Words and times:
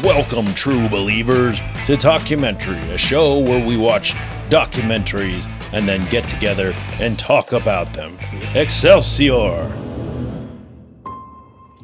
Welcome, 0.00 0.54
true 0.54 0.88
believers, 0.88 1.58
to 1.84 1.98
Talkumentary, 1.98 2.82
a 2.90 2.96
show 2.96 3.38
where 3.38 3.64
we 3.64 3.76
watch 3.76 4.14
documentaries 4.48 5.46
and 5.74 5.86
then 5.86 6.08
get 6.08 6.26
together 6.30 6.72
and 6.98 7.18
talk 7.18 7.52
about 7.52 7.92
them. 7.92 8.16
Excelsior! 8.54 9.70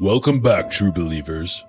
Welcome 0.01 0.41
back, 0.41 0.71
true 0.71 0.91
believers. 0.91 1.63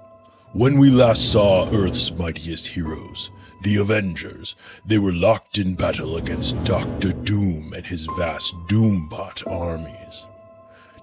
When 0.54 0.80
we 0.80 0.90
last 0.90 1.30
saw 1.30 1.70
Earth's 1.74 2.10
mightiest 2.10 2.68
heroes, 2.68 3.32
the 3.64 3.76
Avengers, 3.76 4.56
they 4.86 4.98
were 4.98 5.12
locked 5.12 5.58
in 5.58 5.76
battle 5.76 6.16
against 6.16 6.64
Doctor 6.64 7.12
Doom 7.12 7.74
and 7.74 7.86
his 7.86 8.06
vast 8.18 8.56
Doombot 8.70 9.46
armies. 9.46 10.26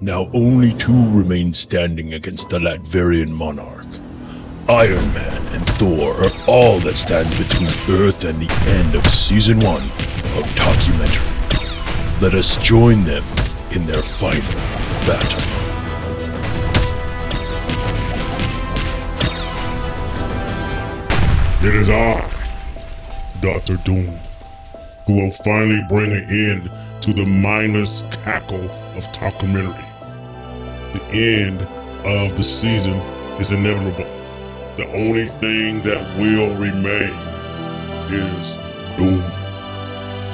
Now 0.01 0.31
only 0.33 0.73
two 0.73 1.11
remain 1.11 1.53
standing 1.53 2.15
against 2.15 2.49
the 2.49 2.59
Latverian 2.59 3.33
monarch. 3.33 3.87
Iron 4.69 5.15
Man 5.15 5.47
and 5.55 5.65
Thor 5.79 6.25
are 6.25 6.31
all 6.49 6.81
that 6.81 6.97
stands 6.97 7.39
between 7.39 7.69
Earth 7.89 8.25
and 8.25 8.43
the 8.43 8.53
end 8.67 8.97
of 8.97 9.07
season 9.07 9.61
one 9.61 9.85
of 10.37 10.45
Talkumentary. 10.57 12.21
Let 12.21 12.35
us 12.35 12.57
join 12.57 13.05
them 13.05 13.23
in 13.77 13.87
their 13.87 14.03
final 14.03 14.43
battle. 15.07 15.41
It 21.65 21.75
is 21.77 21.89
I, 21.89 22.29
Doctor 23.41 23.77
Doom, 23.77 24.19
who 25.07 25.13
will 25.13 25.31
finally 25.31 25.81
bring 25.89 26.11
an 26.11 26.27
end 26.29 26.73
to 27.03 27.13
the 27.13 27.25
mindless 27.25 28.03
cackle 28.25 28.69
of 28.97 29.05
talkumentary. 29.13 29.85
The 30.93 31.05
end 31.13 31.63
of 32.05 32.37
the 32.37 32.43
season 32.43 32.97
is 33.39 33.53
inevitable. 33.53 34.16
The 34.77 34.87
only 34.89 35.25
thing 35.25 35.81
that 35.81 36.19
will 36.19 36.55
remain 36.57 37.15
is 38.13 38.57
Doom. 38.99 39.23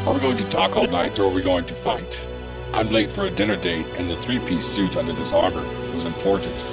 Are 0.04 0.14
we 0.14 0.18
going 0.18 0.36
to 0.36 0.48
talk 0.48 0.76
all 0.76 0.88
night 0.88 1.16
or 1.20 1.26
are 1.26 1.28
we 1.28 1.42
going 1.42 1.64
to 1.66 1.74
fight? 1.74 2.26
I'm 2.72 2.88
late 2.88 3.12
for 3.12 3.26
a 3.26 3.30
dinner 3.30 3.54
date 3.54 3.86
and 3.98 4.10
the 4.10 4.16
three 4.16 4.40
piece 4.40 4.66
suit 4.66 4.96
under 4.96 5.12
this 5.12 5.32
armor 5.32 5.64
was 5.94 6.06
important. 6.06 6.66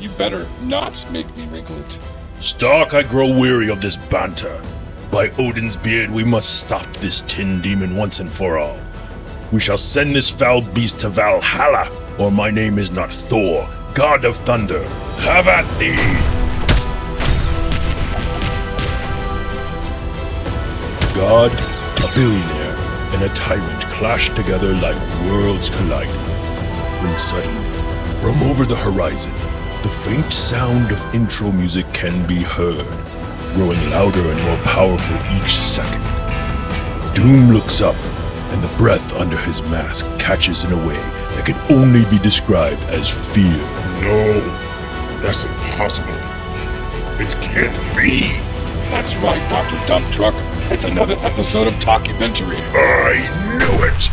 You 0.00 0.08
better 0.08 0.48
not 0.62 1.06
make 1.10 1.36
me 1.36 1.46
wrinkle 1.48 1.78
it. 1.80 1.98
Stark, 2.40 2.94
I 2.94 3.02
grow 3.02 3.28
weary 3.28 3.68
of 3.68 3.82
this 3.82 3.96
banter. 3.96 4.62
By 5.10 5.28
Odin's 5.38 5.76
beard, 5.76 6.10
we 6.10 6.24
must 6.24 6.60
stop 6.60 6.90
this 6.94 7.20
tin 7.28 7.60
demon 7.60 7.94
once 7.94 8.20
and 8.20 8.32
for 8.32 8.56
all. 8.56 8.78
We 9.52 9.60
shall 9.60 9.76
send 9.76 10.16
this 10.16 10.30
foul 10.30 10.62
beast 10.62 11.00
to 11.00 11.10
Valhalla, 11.10 11.90
or 12.18 12.32
my 12.32 12.50
name 12.50 12.78
is 12.78 12.90
not 12.90 13.12
Thor, 13.12 13.68
god 13.92 14.24
of 14.24 14.36
thunder. 14.36 14.88
Have 15.18 15.46
at 15.46 15.78
thee! 15.78 16.45
God, 21.16 21.50
a 21.50 22.14
billionaire, 22.14 22.76
and 23.14 23.22
a 23.22 23.30
tyrant 23.30 23.82
clash 23.84 24.28
together 24.34 24.74
like 24.74 24.96
worlds 25.24 25.70
colliding. 25.70 26.12
When 27.00 27.16
suddenly, 27.16 27.64
from 28.20 28.42
over 28.42 28.66
the 28.66 28.76
horizon, 28.76 29.32
the 29.82 29.88
faint 29.88 30.30
sound 30.30 30.92
of 30.92 31.14
intro 31.14 31.52
music 31.52 31.90
can 31.94 32.26
be 32.26 32.42
heard, 32.42 32.86
growing 33.54 33.80
louder 33.88 34.30
and 34.30 34.42
more 34.42 34.58
powerful 34.58 35.16
each 35.38 35.54
second. 35.54 36.04
Doom 37.14 37.50
looks 37.50 37.80
up, 37.80 37.96
and 38.52 38.62
the 38.62 38.76
breath 38.76 39.14
under 39.14 39.38
his 39.38 39.62
mask 39.62 40.06
catches 40.18 40.64
in 40.64 40.72
a 40.72 40.86
way 40.86 41.00
that 41.34 41.46
can 41.46 41.72
only 41.72 42.04
be 42.10 42.18
described 42.18 42.82
as 42.90 43.08
fear. 43.08 43.56
No, 44.02 44.40
that's 45.22 45.44
impossible. 45.46 46.12
It 47.18 47.34
can't 47.40 47.78
be. 47.96 48.36
That's 48.90 49.16
right, 49.16 49.48
Dr. 49.48 49.82
Dump 49.86 50.12
Truck. 50.12 50.34
It's 50.68 50.84
another 50.84 51.14
episode 51.20 51.68
of 51.68 51.74
Talkumentary. 51.74 52.58
I 52.74 53.56
knew 53.56 53.84
it. 53.84 54.10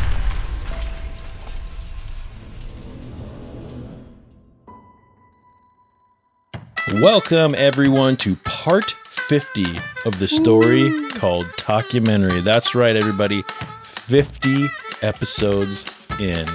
Welcome, 7.02 7.56
everyone, 7.56 8.18
to 8.18 8.36
part 8.38 8.92
50 8.92 9.66
of 10.06 10.20
the 10.20 10.28
story 10.28 10.92
called 11.12 11.48
Talkumentary. 11.58 12.44
That's 12.44 12.76
right, 12.76 12.96
everybody. 12.96 13.44
50 13.84 14.68
episodes 15.02 15.86
in. 16.20 16.48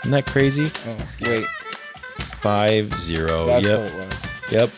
Isn't 0.00 0.10
that 0.12 0.26
crazy? 0.26 0.70
Oh, 0.86 0.96
wait, 1.22 1.46
Five 1.46 2.94
zero. 2.94 3.46
that's 3.46 3.66
yep. 3.66 3.80
what 3.80 3.92
it 3.92 3.96
was. 3.96 4.32
Yep. 4.52 4.70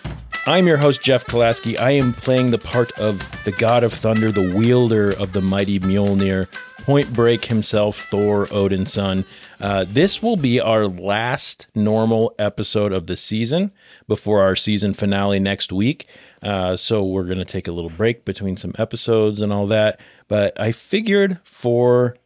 I'm 0.44 0.66
your 0.66 0.78
host, 0.78 1.03
Jeff 1.03 1.25
Kolaski. 1.25 1.78
I 1.78 1.92
am 1.92 2.12
playing 2.12 2.50
the 2.50 2.58
part 2.58 2.91
of 2.98 3.20
the 3.44 3.53
God 3.53 3.84
of 3.84 3.92
Thunder, 3.92 4.32
the 4.32 4.53
wielder 4.56 5.12
of 5.12 5.32
the 5.32 5.41
mighty 5.41 5.78
Mjolnir, 5.78 6.50
Point 6.78 7.12
Break 7.12 7.44
himself, 7.44 7.97
Thor, 8.10 8.48
Odin's 8.52 8.92
son. 8.92 9.25
Uh, 9.60 9.84
this 9.88 10.20
will 10.20 10.34
be 10.34 10.60
our 10.60 10.88
last 10.88 11.69
normal 11.76 12.34
episode 12.41 12.92
of 12.92 13.06
the 13.06 13.16
season 13.16 13.70
before 14.08 14.41
our 14.42 14.56
season 14.56 14.94
finale 14.94 15.38
next 15.38 15.72
week. 15.72 16.08
Uh, 16.42 16.75
so 16.75 17.04
we're 17.04 17.26
going 17.26 17.38
to 17.38 17.44
take 17.44 17.69
a 17.69 17.72
little 17.72 17.91
break 17.91 18.25
between 18.25 18.56
some 18.56 18.75
episodes 18.78 19.41
and 19.41 19.52
all 19.52 19.69
that. 19.69 20.00
But 20.26 20.60
I 20.60 20.72
figured 20.72 21.38
for 21.44 22.16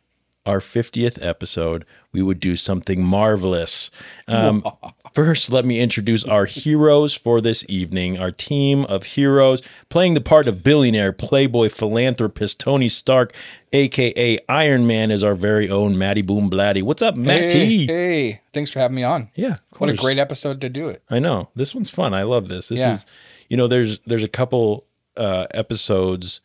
our 0.46 0.60
50th 0.60 1.22
episode, 1.22 1.84
we 2.12 2.22
would 2.22 2.40
do 2.40 2.56
something 2.56 3.04
marvelous. 3.04 3.90
Um, 4.26 4.64
first, 5.16 5.50
let 5.50 5.64
me 5.64 5.80
introduce 5.80 6.24
our 6.26 6.44
heroes 6.44 7.14
for 7.14 7.40
this 7.40 7.64
evening, 7.70 8.18
our 8.18 8.30
team 8.30 8.84
of 8.84 9.04
heroes 9.04 9.62
playing 9.88 10.12
the 10.12 10.20
part 10.20 10.46
of 10.46 10.62
billionaire, 10.62 11.10
playboy, 11.10 11.70
philanthropist 11.70 12.60
Tony 12.60 12.86
Stark, 12.86 13.32
aka 13.72 14.38
Iron 14.46 14.86
Man, 14.86 15.10
is 15.10 15.24
our 15.24 15.34
very 15.34 15.70
own 15.70 15.96
Matty 15.96 16.20
Boom 16.20 16.50
Blatty. 16.50 16.82
What's 16.82 17.00
up, 17.00 17.16
Matty? 17.16 17.86
Hey, 17.86 17.86
hey, 17.86 18.40
thanks 18.52 18.68
for 18.70 18.78
having 18.78 18.94
me 18.94 19.04
on. 19.04 19.30
Yeah, 19.34 19.56
What 19.78 19.88
a 19.88 19.94
great 19.94 20.18
episode 20.18 20.60
to 20.60 20.68
do 20.68 20.88
it. 20.88 21.02
I 21.08 21.18
know 21.18 21.48
this 21.56 21.74
one's 21.74 21.88
fun. 21.88 22.12
I 22.12 22.22
love 22.22 22.48
this. 22.48 22.68
This 22.68 22.80
Yeah. 22.80 22.92
is, 22.92 23.06
you 23.48 23.56
know, 23.56 23.66
there's 23.66 24.00
there's 24.00 24.22
a 24.24 24.28
couple 24.28 24.84
uh, 25.16 25.46
episodes, 25.54 26.42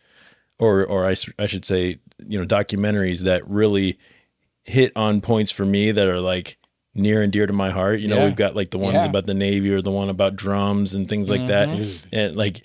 or 0.60 0.86
or 0.86 1.06
I 1.06 1.14
should 1.46 1.66
say, 1.66 2.00
you 2.26 2.40
know, 2.40 2.46
documentaries 2.46 3.20
that 3.24 3.46
really 3.50 4.00
hit 4.64 4.94
on 4.96 5.20
points 5.20 5.52
for 5.52 5.66
me 5.66 5.92
that 5.92 6.08
are 6.08 6.22
like 6.22 6.56
near 6.94 7.22
and 7.22 7.31
dear 7.31 7.47
to 7.47 7.53
my 7.53 7.69
heart. 7.69 8.00
You 8.00 8.07
know, 8.07 8.18
Yeah. 8.18 8.25
we've 8.25 8.35
got 8.35 8.56
like 8.56 8.72
the 8.72 8.78
ones 8.78 8.96
Yeah. 8.96 9.06
about 9.06 9.25
the 9.25 9.34
Navy 9.34 9.72
or 9.72 9.81
the 9.81 9.91
one 9.91 10.09
about 10.09 10.35
drums 10.35 10.94
and 10.94 11.07
things 11.07 11.29
like 11.29 11.47
that, 11.47 11.69
and 12.12 12.35
like. 12.35 12.62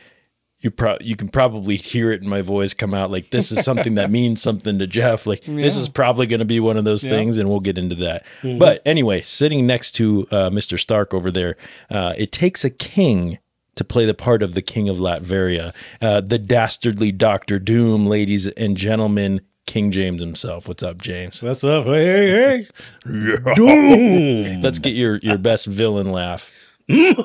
You 0.61 0.71
pro- 0.71 0.97
you 1.03 1.17
can 1.17 1.29
probably 1.29 1.77
hear 1.77 2.11
it 2.11 2.23
in 2.23 2.29
my 2.31 2.41
voice 2.41 2.73
come 2.73 2.95
out 2.95 3.11
like 3.11 3.29
this 3.31 3.53
is 3.53 3.63
something 3.63 3.97
that 3.97 4.11
means 4.21 4.41
something 4.41 4.79
to 4.79 4.87
Jeff. 4.87 5.27
Like 5.27 5.43
this 5.45 5.77
is 5.77 5.89
probably 5.91 6.27
going 6.27 6.39
to 6.41 6.47
be 6.47 6.59
one 6.61 6.79
of 6.79 6.85
those 6.87 7.03
things, 7.05 7.37
and 7.37 7.49
we'll 7.51 7.61
get 7.61 7.77
into 7.77 7.95
that. 7.97 8.25
But 8.43 8.81
anyway, 8.87 9.21
sitting 9.21 9.67
next 9.67 9.93
to 9.97 10.27
uh, 10.31 10.49
Mr. 10.51 10.79
Stark 10.81 11.13
over 11.13 11.31
there, 11.31 11.57
uh, 11.91 12.15
it 12.17 12.33
takes 12.33 12.65
a 12.65 12.71
king 12.71 13.39
to 13.75 13.85
play 13.85 14.07
the 14.07 14.15
part 14.15 14.43
of 14.43 14.55
the 14.55 14.63
king 14.63 14.89
of 14.89 14.97
Latveria, 14.97 15.75
uh, 16.01 16.23
the 16.23 16.39
dastardly 16.39 17.13
Doctor 17.13 17.59
Doom, 17.59 18.07
ladies 18.07 18.47
and 18.49 18.79
gentlemen. 18.79 19.43
King 19.67 19.91
James 19.91 20.21
himself. 20.23 20.69
What's 20.69 20.83
up, 20.83 20.99
James? 20.99 21.43
What's 21.43 21.65
up? 21.65 21.85
Hey, 21.87 22.05
hey, 22.05 22.67
hey. 23.05 24.61
Let's 24.63 24.79
get 24.79 24.95
your 24.95 25.17
your 25.19 25.39
best 25.39 25.67
villain 25.67 26.11
laugh. 26.13 26.51
nice, 26.89 27.17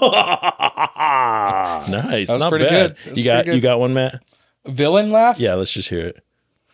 That 1.91 2.25
was 2.29 2.41
not 2.41 2.50
pretty 2.50 2.66
bad. 2.66 2.96
good. 2.96 2.97
That 2.97 3.09
was 3.12 3.19
You 3.19 3.24
got 3.25 3.34
pretty 3.35 3.50
good. 3.52 3.56
you 3.56 3.62
got 3.62 3.79
one, 3.79 3.94
Matt. 3.94 4.24
Villain 4.66 5.12
laugh? 5.12 5.40
Yeah, 5.40 5.53
let's 5.56 5.72
just 5.72 5.90
hear 5.90 6.07
it. 6.07 6.24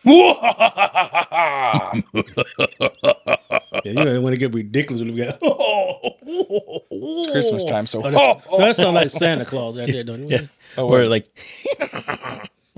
Yeah, 3.84 3.92
you 3.92 4.04
know, 4.04 4.20
want 4.20 4.34
to 4.34 4.38
get 4.38 4.52
ridiculous 4.54 5.02
when 5.02 5.14
we 5.14 5.24
got. 5.24 5.38
It's 6.30 7.30
Christmas 7.32 7.64
time, 7.64 7.86
so 7.86 8.02
Oh, 8.04 8.58
that 8.58 8.76
sounds 8.76 8.94
like 8.94 9.08
Santa 9.10 9.44
Claus 9.44 9.78
out 9.78 9.88
there, 9.88 10.04
don't 10.04 10.24
it? 10.24 10.30
Yeah, 10.30 10.40
Oh, 10.76 10.86
or 10.88 11.00
wait. 11.08 11.08
like 11.08 11.28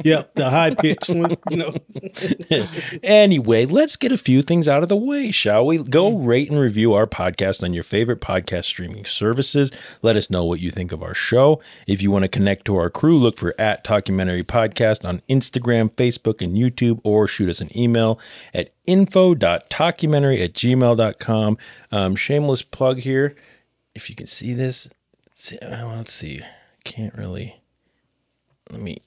Yep, 0.03 0.35
the 0.35 0.51
high 0.51 0.75
pitch 0.75 1.09
one, 1.09 1.37
you 1.51 1.57
know. 1.57 1.75
Anyway, 3.03 3.65
let's 3.65 3.97
get 3.97 4.13
a 4.13 4.17
few 4.17 4.43
things 4.43 4.69
out 4.69 4.83
of 4.83 4.89
the 4.89 4.97
way, 4.97 5.31
shall 5.31 5.67
we? 5.67 5.79
Go 5.79 6.17
rate 6.17 6.51
and 6.51 6.59
review 6.59 6.93
our 6.95 7.07
podcast 7.07 7.63
on 7.63 7.73
your 7.73 7.83
favorite 7.83 8.21
podcast 8.21 8.65
streaming 8.65 9.05
services. 9.05 9.71
Let 10.03 10.17
us 10.17 10.31
know 10.31 10.45
what 10.45 10.61
you 10.61 10.71
think 10.71 10.93
of 10.93 11.03
our 11.03 11.15
show. 11.15 11.61
If 11.87 12.03
you 12.03 12.11
want 12.11 12.25
to 12.25 12.29
connect 12.29 12.65
to 12.67 12.77
our 12.77 12.91
crew, 12.91 13.19
look 13.19 13.37
for 13.39 13.55
at 13.59 13.85
Talkumentary 13.85 14.45
Podcast 14.45 15.07
on 15.09 15.23
Instagram, 15.29 15.91
Facebook, 15.93 16.43
and 16.43 16.57
YouTube, 16.57 17.01
or 17.05 17.27
shoot 17.27 17.49
us 17.49 17.61
an 17.61 17.77
email 17.77 18.19
at 18.53 18.73
info.talkumentary 18.87 20.43
at 20.43 20.55
gmail.com. 20.55 21.59
Um, 21.93 22.17
shameless 22.17 22.63
plug 22.63 22.99
here. 23.01 23.35
If 23.95 24.09
you 24.09 24.17
can 24.17 24.27
see 24.27 24.55
this, 24.55 24.91
let's 25.63 26.13
see. 26.13 26.41
Can't 26.85 27.15
really. 27.15 27.61
Let 28.71 28.81
me 28.81 29.03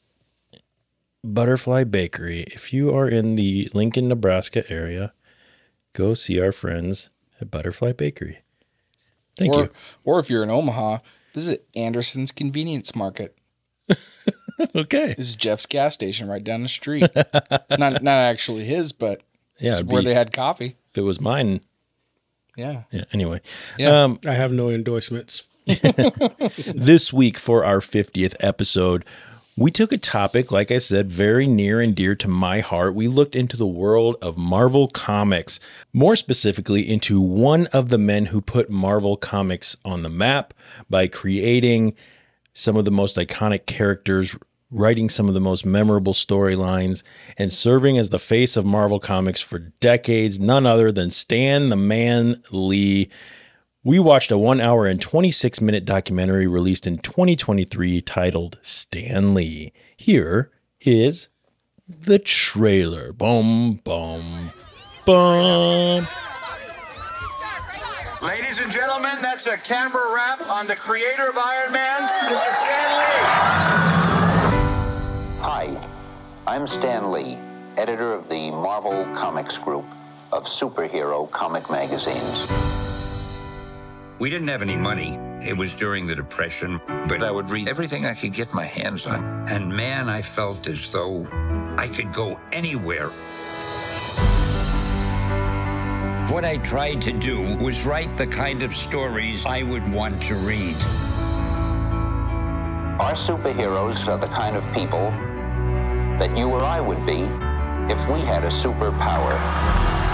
Butterfly 1.23 1.85
Bakery. 1.85 2.41
If 2.47 2.73
you 2.73 2.93
are 2.95 3.07
in 3.07 3.35
the 3.35 3.69
Lincoln, 3.73 4.07
Nebraska 4.07 4.69
area, 4.71 5.13
go 5.93 6.13
see 6.13 6.39
our 6.39 6.51
friends 6.51 7.09
at 7.39 7.49
Butterfly 7.51 7.93
Bakery. 7.93 8.39
Thank 9.37 9.53
or, 9.53 9.63
you. 9.63 9.69
or 10.03 10.19
if 10.19 10.29
you're 10.29 10.43
in 10.43 10.49
Omaha, 10.51 10.99
visit 11.33 11.67
Anderson's 11.75 12.31
Convenience 12.31 12.95
Market. 12.95 13.37
okay. 14.75 15.13
This 15.17 15.29
is 15.29 15.35
Jeff's 15.35 15.65
gas 15.65 15.93
station 15.93 16.27
right 16.27 16.43
down 16.43 16.61
the 16.61 16.67
street. 16.69 17.09
not 17.15 18.03
not 18.03 18.07
actually 18.07 18.65
his, 18.65 18.91
but 18.91 19.23
Yeah, 19.59 19.69
yeah, 19.69 19.75
it'd 19.75 19.91
where 19.91 20.01
be- 20.01 20.09
they 20.09 20.13
had 20.13 20.31
coffee. 20.33 20.75
If 20.91 20.97
it 20.99 21.01
was 21.01 21.19
mine, 21.19 21.61
Yeah. 22.55 22.83
yeah. 22.91 23.05
Anyway, 23.11 23.41
Yeah. 23.77 24.03
um, 24.03 24.19
I 24.27 24.33
have 24.33 24.51
no 24.51 24.69
endorsements. 24.69 25.43
this 25.65 27.11
week 27.13 27.37
for 27.37 27.63
our 27.65 27.79
50th 27.79 28.35
episode, 28.41 29.05
we 29.55 29.69
took 29.69 29.91
a 29.91 29.97
topic, 29.97 30.51
like 30.51 30.71
I 30.71 30.79
said, 30.79 31.11
very 31.11 31.45
near 31.45 31.79
and 31.79 31.95
dear 31.95 32.15
to 32.15 32.27
my 32.27 32.61
heart. 32.61 32.95
We 32.95 33.07
looked 33.07 33.35
into 33.35 33.55
the 33.55 33.67
world 33.67 34.15
of 34.21 34.38
Marvel 34.38 34.88
Comics, 34.88 35.59
more 35.94 36.15
specifically, 36.15 36.81
into 36.89 37.21
one 37.21 37.67
of 37.67 37.89
the 37.89 38.00
men 38.00 38.25
who 38.25 38.41
put 38.41 38.69
Marvel 38.69 39.15
Comics 39.15 39.77
on 39.85 40.01
the 40.01 40.09
map 40.09 40.53
by 40.89 41.07
creating 41.07 41.94
some 42.53 42.75
of 42.75 42.85
the 42.85 42.91
most 42.91 43.15
iconic 43.15 43.67
characters, 43.67 44.35
writing 44.71 45.07
some 45.07 45.27
of 45.27 45.35
the 45.35 45.39
most 45.39 45.65
memorable 45.65 46.13
storylines, 46.13 47.03
and 47.38 47.53
serving 47.53 47.97
as 47.97 48.09
the 48.09 48.19
face 48.19 48.57
of 48.57 48.65
Marvel 48.65 48.99
Comics 48.99 49.41
for 49.41 49.59
decades, 49.59 50.39
none 50.39 50.65
other 50.65 50.91
than 50.91 51.11
Stan 51.11 51.69
the 51.69 51.75
Man 51.75 52.41
Lee. 52.51 53.09
We 53.85 54.00
watched 54.00 54.31
a 54.31 54.38
one 54.38 54.62
hour 54.62 54.88
and 54.88 55.01
26 55.01 55.59
minute 55.59 55.83
documentary 55.83 56.47
released 56.47 56.88
in 56.88 57.00
2023 57.00 58.00
titled 58.00 58.57
Stan 58.62 59.33
Lee. 59.33 59.74
Here 59.97 60.51
is 60.80 61.27
the 61.85 62.18
trailer. 62.18 63.12
Boom, 63.12 63.81
boom, 63.83 64.53
boom. 65.06 66.07
Ladies 68.21 68.62
and 68.62 68.71
gentlemen, 68.71 69.18
that's 69.21 69.47
a 69.47 69.57
camera 69.57 70.13
wrap 70.15 70.39
on 70.50 70.65
the 70.65 70.77
creator 70.77 71.27
of 71.27 71.38
Iron 71.38 71.74
Man, 71.74 72.07
Stan 72.53 73.00
Lee. 73.00 73.19
Hi, 75.41 75.89
I'm 76.47 76.68
Stan 76.68 77.12
Lee, 77.12 77.38
editor 77.75 78.13
of 78.13 78.30
the 78.30 78.50
Marvel 78.50 79.03
Comics 79.19 79.57
Group 79.57 79.83
of 80.31 80.44
superhero 80.57 81.30
comic 81.31 81.69
magazines. 81.69 82.72
We 84.23 84.29
didn't 84.29 84.47
have 84.47 84.61
any 84.61 84.77
money. 84.77 85.19
It 85.45 85.57
was 85.57 85.75
during 85.75 86.07
the 86.07 86.15
Depression, 86.15 86.79
but 87.09 87.21
I 87.21 87.29
would 87.29 87.49
read 87.49 87.67
everything 87.67 88.05
I 88.05 88.13
could 88.13 88.31
get 88.31 88.53
my 88.53 88.63
hands 88.63 89.05
on. 89.05 89.21
And 89.49 89.67
man, 89.67 90.07
I 90.07 90.21
felt 90.21 90.65
as 90.65 90.89
though 90.93 91.27
I 91.77 91.89
could 91.89 92.13
go 92.13 92.39
anywhere. 92.53 93.09
What 96.31 96.45
I 96.45 96.57
tried 96.63 97.01
to 97.01 97.11
do 97.11 97.57
was 97.57 97.83
write 97.83 98.15
the 98.15 98.25
kind 98.25 98.63
of 98.63 98.73
stories 98.73 99.45
I 99.45 99.63
would 99.63 99.91
want 99.91 100.23
to 100.23 100.35
read. 100.35 100.77
Our 103.01 103.15
superheroes 103.27 104.07
are 104.07 104.17
the 104.17 104.27
kind 104.27 104.55
of 104.55 104.63
people 104.73 105.11
that 106.17 106.33
you 106.37 106.47
or 106.47 106.63
I 106.63 106.79
would 106.79 107.05
be 107.05 107.23
if 107.91 107.99
we 108.07 108.21
had 108.21 108.45
a 108.45 108.51
superpower. 108.63 109.35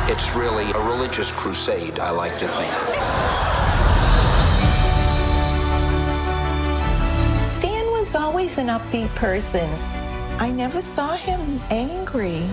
It's 0.10 0.36
really 0.36 0.72
a 0.72 0.80
religious 0.80 1.32
crusade, 1.32 2.00
I 2.00 2.10
like 2.10 2.40
to 2.40 2.48
think. 2.48 3.49
Always 8.40 8.58
an 8.58 8.68
upbeat 8.68 9.14
person. 9.16 9.70
I 10.40 10.50
never 10.50 10.82
saw 10.82 11.14
him 11.14 11.60
angry. 11.70 12.48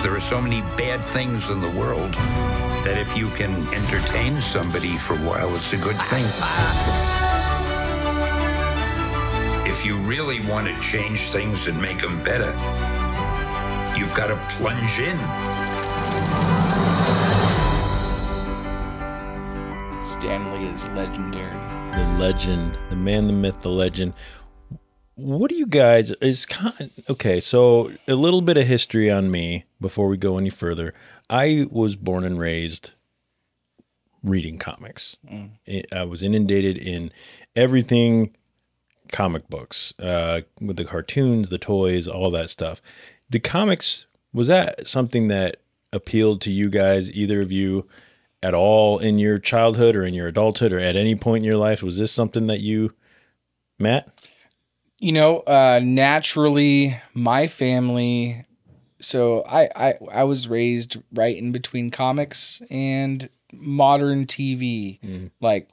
There 0.00 0.14
are 0.14 0.20
so 0.20 0.40
many 0.40 0.60
bad 0.76 1.04
things 1.04 1.50
in 1.50 1.60
the 1.60 1.72
world 1.72 2.12
that 2.84 2.96
if 2.96 3.16
you 3.16 3.30
can 3.30 3.50
entertain 3.74 4.40
somebody 4.40 4.96
for 4.96 5.14
a 5.14 5.22
while, 5.26 5.52
it's 5.56 5.72
a 5.72 5.76
good 5.76 6.00
thing. 6.02 6.24
If 9.68 9.84
you 9.84 9.98
really 9.98 10.38
want 10.46 10.68
to 10.68 10.80
change 10.80 11.30
things 11.30 11.66
and 11.66 11.82
make 11.82 12.00
them 12.00 12.22
better, 12.22 12.52
you've 13.98 14.14
got 14.14 14.28
to 14.28 14.36
plunge 14.54 15.00
in. 15.00 15.18
Stan 20.00 20.52
Lee 20.52 20.68
is 20.68 20.88
legendary. 20.90 21.77
The 21.98 22.04
legend, 22.18 22.78
the 22.90 22.96
man, 22.96 23.26
the 23.26 23.32
myth, 23.32 23.62
the 23.62 23.70
legend. 23.70 24.12
What 25.16 25.50
do 25.50 25.56
you 25.56 25.66
guys 25.66 26.12
is 26.20 26.46
kind 26.46 26.90
okay? 27.10 27.40
So 27.40 27.90
a 28.06 28.14
little 28.14 28.40
bit 28.40 28.56
of 28.56 28.66
history 28.68 29.10
on 29.10 29.32
me 29.32 29.64
before 29.80 30.06
we 30.06 30.16
go 30.16 30.38
any 30.38 30.50
further. 30.50 30.94
I 31.28 31.66
was 31.70 31.96
born 31.96 32.22
and 32.22 32.38
raised 32.38 32.92
reading 34.22 34.58
comics. 34.58 35.16
I- 35.68 35.82
I 35.92 36.04
was 36.04 36.22
inundated 36.22 36.78
in 36.78 37.10
everything 37.56 38.36
comic 39.10 39.48
books, 39.48 39.92
uh, 39.98 40.42
with 40.60 40.76
the 40.76 40.84
cartoons, 40.84 41.48
the 41.48 41.58
toys, 41.58 42.06
all 42.06 42.30
that 42.30 42.48
stuff. 42.50 42.80
The 43.28 43.40
comics 43.40 44.06
was 44.32 44.46
that 44.46 44.86
something 44.86 45.26
that 45.28 45.56
appealed 45.92 46.40
to 46.42 46.52
you 46.52 46.70
guys, 46.70 47.10
either 47.10 47.40
of 47.40 47.50
you, 47.50 47.88
at 48.42 48.54
all 48.54 48.98
in 48.98 49.18
your 49.18 49.38
childhood 49.38 49.96
or 49.96 50.04
in 50.04 50.14
your 50.14 50.28
adulthood 50.28 50.72
or 50.72 50.78
at 50.78 50.96
any 50.96 51.14
point 51.14 51.42
in 51.42 51.44
your 51.44 51.56
life? 51.56 51.82
Was 51.82 51.98
this 51.98 52.12
something 52.12 52.46
that 52.46 52.60
you, 52.60 52.94
Matt? 53.78 54.08
You 54.98 55.12
know, 55.12 55.38
uh, 55.40 55.80
naturally, 55.82 57.00
my 57.14 57.46
family. 57.46 58.44
So 59.00 59.44
I, 59.48 59.68
I 59.76 59.94
I 60.12 60.24
was 60.24 60.48
raised 60.48 60.96
right 61.12 61.36
in 61.36 61.52
between 61.52 61.90
comics 61.90 62.60
and 62.68 63.28
modern 63.52 64.26
TV, 64.26 64.98
like 65.40 65.68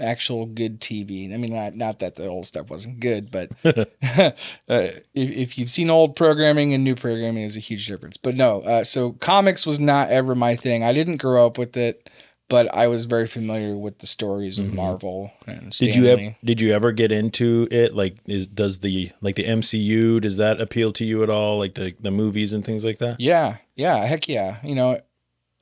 actual 0.00 0.46
good 0.46 0.80
TV. 0.80 1.32
I 1.32 1.36
mean, 1.36 1.52
not 1.52 1.74
not 1.74 1.98
that 2.00 2.16
the 2.16 2.26
old 2.26 2.46
stuff 2.46 2.70
wasn't 2.70 3.00
good, 3.00 3.30
but 3.30 3.50
uh, 3.64 4.32
if 4.68 5.04
if 5.14 5.58
you've 5.58 5.70
seen 5.70 5.90
old 5.90 6.16
programming 6.16 6.74
and 6.74 6.84
new 6.84 6.94
programming, 6.94 7.44
is 7.44 7.56
a 7.56 7.60
huge 7.60 7.86
difference. 7.86 8.16
But 8.16 8.36
no, 8.36 8.60
uh, 8.62 8.84
so 8.84 9.12
comics 9.12 9.66
was 9.66 9.80
not 9.80 10.10
ever 10.10 10.34
my 10.34 10.56
thing. 10.56 10.82
I 10.82 10.92
didn't 10.92 11.18
grow 11.18 11.46
up 11.46 11.58
with 11.58 11.76
it, 11.76 12.10
but 12.50 12.74
I 12.74 12.88
was 12.88 13.04
very 13.04 13.26
familiar 13.26 13.76
with 13.76 14.00
the 14.00 14.06
stories 14.06 14.58
of 14.58 14.74
Marvel 14.74 15.30
and 15.46 15.70
Did 15.70 15.94
you 15.94 16.06
ever 16.06 16.36
did 16.44 16.60
you 16.60 16.74
ever 16.74 16.90
get 16.92 17.12
into 17.12 17.68
it? 17.70 17.94
Like, 17.94 18.16
is 18.26 18.48
does 18.48 18.80
the 18.80 19.12
like 19.20 19.36
the 19.36 19.44
MCU 19.44 20.20
does 20.20 20.36
that 20.36 20.60
appeal 20.60 20.92
to 20.92 21.04
you 21.04 21.22
at 21.22 21.30
all? 21.30 21.58
Like 21.58 21.74
the 21.74 21.94
the 22.00 22.10
movies 22.10 22.52
and 22.52 22.64
things 22.64 22.84
like 22.84 22.98
that? 22.98 23.20
Yeah, 23.20 23.58
yeah, 23.76 24.04
heck 24.04 24.28
yeah. 24.28 24.56
You 24.64 24.74
know, 24.74 25.00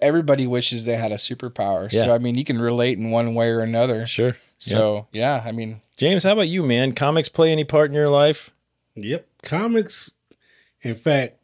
everybody 0.00 0.46
wishes 0.46 0.84
they 0.84 0.96
had 0.96 1.10
a 1.10 1.14
superpower. 1.16 1.92
So 1.92 2.14
I 2.14 2.18
mean, 2.18 2.36
you 2.36 2.44
can 2.44 2.60
relate 2.60 2.98
in 2.98 3.10
one 3.10 3.34
way 3.34 3.48
or 3.48 3.60
another. 3.60 4.06
Sure. 4.06 4.36
So 4.58 5.06
yeah, 5.12 5.42
I 5.44 5.52
mean, 5.52 5.80
James, 5.96 6.24
how 6.24 6.32
about 6.32 6.48
you, 6.48 6.62
man? 6.62 6.92
Comics 6.92 7.28
play 7.28 7.52
any 7.52 7.64
part 7.64 7.90
in 7.90 7.94
your 7.94 8.08
life? 8.08 8.50
Yep. 8.94 9.26
Comics. 9.42 10.12
In 10.82 10.94
fact, 10.94 11.36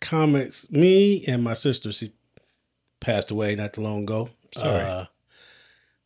comics. 0.00 0.70
Me 0.70 1.24
and 1.26 1.42
my 1.42 1.54
sister, 1.54 1.92
she 1.92 2.12
passed 3.00 3.30
away 3.30 3.54
not 3.54 3.72
too 3.72 3.80
long 3.80 4.02
ago. 4.02 4.28
Sorry. 4.54 4.80
Uh, 4.80 5.04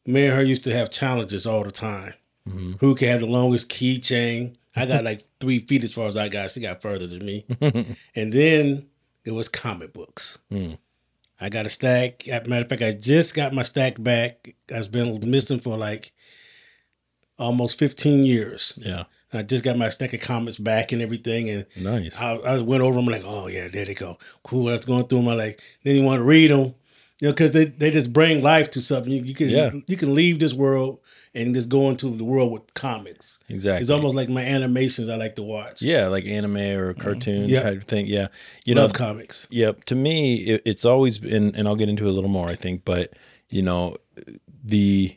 me 0.07 0.26
and 0.26 0.37
her 0.37 0.42
used 0.42 0.64
to 0.64 0.73
have 0.73 0.90
challenges 0.90 1.47
all 1.47 1.64
the 1.64 1.71
time. 1.71 2.14
Who 2.80 2.97
can 2.97 3.09
have 3.09 3.21
the 3.21 3.26
longest 3.26 3.71
keychain? 3.71 4.57
I 4.75 4.85
got 4.87 5.04
like 5.04 5.23
three 5.40 5.61
feet 5.61 5.85
as 5.85 5.95
far 5.95 6.09
as 6.09 6.16
I 6.16 6.28
got. 6.28 6.50
She 6.50 6.61
got 6.61 6.83
further 6.83 7.07
than 7.07 7.25
me. 7.25 7.45
and 8.16 8.33
then 8.33 8.88
it 9.25 9.33
was 9.33 9.49
comic 9.49 9.92
books. 9.92 10.38
I 11.40 11.49
got 11.49 11.66
a 11.66 11.68
stack. 11.70 12.28
As 12.28 12.47
a 12.47 12.49
matter 12.49 12.62
of 12.64 12.68
fact, 12.68 12.82
I 12.82 12.92
just 12.92 13.35
got 13.35 13.52
my 13.52 13.62
stack 13.62 14.02
back. 14.02 14.54
I've 14.75 14.92
been 14.92 15.30
missing 15.30 15.59
for 15.61 15.76
like 15.76 16.12
almost 17.38 17.78
15 17.78 18.25
years. 18.25 18.78
Yeah. 18.82 19.04
I 19.32 19.42
just 19.42 19.62
got 19.64 19.78
my 19.78 19.88
stack 19.90 20.12
of 20.12 20.20
comments 20.20 20.59
back 20.59 20.90
and 20.92 21.00
everything, 21.00 21.49
and 21.50 21.66
Nice. 21.80 22.20
I, 22.20 22.32
I 22.35 22.61
went 22.61 22.82
over 22.82 22.97
them 22.97 23.06
like, 23.06 23.23
oh 23.25 23.47
yeah, 23.47 23.68
there 23.68 23.85
they 23.85 23.94
go, 23.94 24.18
cool. 24.42 24.68
I 24.68 24.73
was 24.73 24.85
going 24.85 25.06
through 25.06 25.18
them. 25.18 25.28
I 25.28 25.35
like, 25.35 25.62
then 25.85 25.94
you 25.94 26.02
want 26.02 26.18
to 26.18 26.25
read 26.25 26.50
them, 26.50 26.75
you 27.20 27.28
know, 27.28 27.32
because 27.32 27.52
they, 27.52 27.66
they 27.66 27.92
just 27.92 28.12
bring 28.12 28.42
life 28.42 28.73
to 28.73 28.80
something. 28.82 29.12
You, 29.12 29.23
you 29.23 29.35
can 29.35 29.49
Yeah. 29.49 29.70
you 29.87 29.97
can 29.97 30.16
leave 30.16 30.40
this 30.40 30.52
world 30.52 30.99
and 31.34 31.54
just 31.54 31.68
go 31.68 31.88
into 31.88 32.16
the 32.16 32.25
world 32.25 32.50
with 32.52 32.75
comics. 32.75 33.38
Exactly. 33.49 33.82
It's 33.82 33.90
almost 33.90 34.16
like 34.16 34.28
my 34.28 34.42
animations 34.42 35.08
I 35.08 35.16
like 35.16 35.37
to 35.37 35.42
watch. 35.42 35.80
Yeah, 35.80 36.08
like 36.08 36.26
anime 36.26 36.56
or 36.56 36.92
mm-hmm. 36.92 37.00
cartoon 37.00 37.49
Yeah. 37.49 37.62
type 37.62 37.84
thing. 37.84 38.06
Yeah. 38.06 38.28
You 38.64 38.75
Love 38.75 38.92
know, 38.92 38.99
comics. 38.99 39.46
Yep. 39.50 39.84
To 39.84 39.94
me, 39.94 40.37
it, 40.38 40.62
it's 40.64 40.84
always 40.84 41.18
been, 41.18 41.54
and 41.54 41.68
I'll 41.68 41.76
get 41.76 41.88
into 41.88 42.06
it 42.06 42.10
a 42.10 42.12
little 42.12 42.30
more, 42.30 42.49
I 42.49 42.56
think, 42.56 42.84
but 42.84 43.12
you 43.49 43.62
know, 43.62 43.96
the 44.64 45.16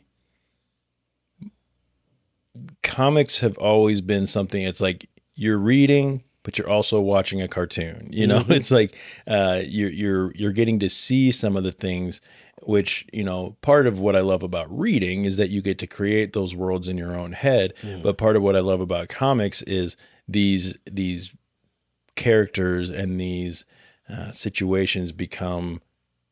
comics 2.82 3.40
have 3.40 3.58
always 3.58 4.00
been 4.00 4.26
something. 4.26 4.62
It's 4.62 4.80
like 4.80 5.08
you're 5.34 5.58
reading, 5.58 6.22
but 6.44 6.56
you're 6.56 6.68
also 6.68 7.00
watching 7.00 7.42
a 7.42 7.48
cartoon. 7.48 8.08
You 8.12 8.28
know, 8.28 8.44
it's 8.48 8.70
like 8.70 8.96
uh, 9.26 9.62
you're 9.64 9.90
you're 9.90 10.32
you're 10.36 10.52
getting 10.52 10.78
to 10.78 10.88
see 10.88 11.32
some 11.32 11.56
of 11.56 11.64
the 11.64 11.72
things. 11.72 12.20
Which 12.62 13.04
you 13.12 13.24
know, 13.24 13.56
part 13.60 13.86
of 13.86 14.00
what 14.00 14.16
I 14.16 14.20
love 14.20 14.42
about 14.42 14.66
reading 14.70 15.24
is 15.26 15.36
that 15.36 15.50
you 15.50 15.60
get 15.60 15.78
to 15.80 15.86
create 15.86 16.32
those 16.32 16.54
worlds 16.54 16.88
in 16.88 16.96
your 16.96 17.14
own 17.18 17.32
head. 17.32 17.74
But 18.02 18.16
part 18.16 18.36
of 18.36 18.42
what 18.42 18.56
I 18.56 18.60
love 18.60 18.80
about 18.80 19.08
comics 19.08 19.60
is 19.62 19.98
these 20.28 20.78
these 20.90 21.34
characters 22.14 22.90
and 22.90 23.20
these 23.20 23.66
uh, 24.08 24.30
situations 24.30 25.12
become 25.12 25.82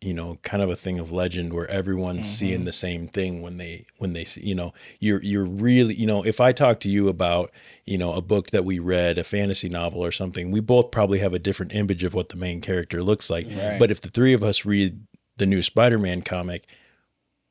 you 0.02 0.12
know 0.12 0.38
kind 0.42 0.62
of 0.62 0.68
a 0.70 0.76
thing 0.76 0.98
of 0.98 1.10
legend 1.12 1.52
where 1.52 1.68
everyone's 1.70 2.28
seeing 2.28 2.64
the 2.64 2.72
same 2.72 3.06
thing 3.06 3.40
when 3.40 3.56
they 3.56 3.86
when 3.98 4.12
they 4.12 4.24
see 4.24 4.42
you 4.42 4.54
know 4.54 4.72
you're 5.00 5.22
you're 5.22 5.44
really 5.44 5.94
you 5.94 6.06
know 6.06 6.24
if 6.24 6.40
I 6.40 6.52
talk 6.52 6.80
to 6.80 6.88
you 6.90 7.08
about 7.08 7.50
you 7.86 7.98
know 7.98 8.12
a 8.12 8.20
book 8.20 8.50
that 8.50 8.64
we 8.64 8.78
read 8.78 9.18
a 9.18 9.24
fantasy 9.24 9.68
novel 9.68 10.04
or 10.04 10.10
something 10.12 10.50
we 10.50 10.60
both 10.60 10.90
probably 10.90 11.20
have 11.20 11.32
a 11.32 11.38
different 11.38 11.74
image 11.74 12.02
of 12.04 12.14
what 12.14 12.28
the 12.30 12.36
main 12.36 12.60
character 12.60 13.00
looks 13.02 13.30
like 13.30 13.46
Right. 13.46 13.78
but 13.78 13.90
if 13.90 14.00
the 14.00 14.08
three 14.10 14.32
of 14.32 14.42
us 14.42 14.64
read 14.64 15.06
the 15.36 15.46
new 15.46 15.62
Spider-Man 15.62 16.22
comic 16.22 16.66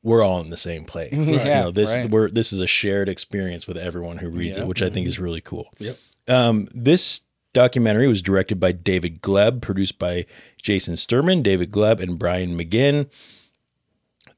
we're 0.04 0.22
all 0.24 0.40
in 0.40 0.50
the 0.50 0.56
same 0.56 0.84
place. 0.84 1.12
You 1.16 1.36
Yeah, 1.36 1.60
know, 1.62 1.70
this 1.70 1.96
right. 1.96 2.10
we're 2.10 2.28
this 2.28 2.52
is 2.52 2.58
a 2.60 2.66
shared 2.66 3.08
experience 3.08 3.66
with 3.68 3.76
everyone 3.76 4.18
who 4.18 4.28
reads 4.30 4.56
it, 4.56 4.66
which 4.66 4.82
I 4.82 4.90
think 4.90 5.06
is 5.06 5.18
really 5.20 5.40
cool. 5.40 5.68
Yep. 5.78 5.96
Um, 6.28 6.68
this 6.74 7.20
documentary 7.52 8.08
was 8.08 8.22
directed 8.22 8.58
by 8.58 8.72
David 8.72 9.22
Gelb, 9.22 9.60
produced 9.60 9.98
by 9.98 10.26
Jason 10.60 10.96
Sterman, 10.96 11.42
David 11.42 11.70
Gelb, 11.70 12.00
and 12.00 12.18
Brian 12.18 12.58
McGinn. 12.58 13.10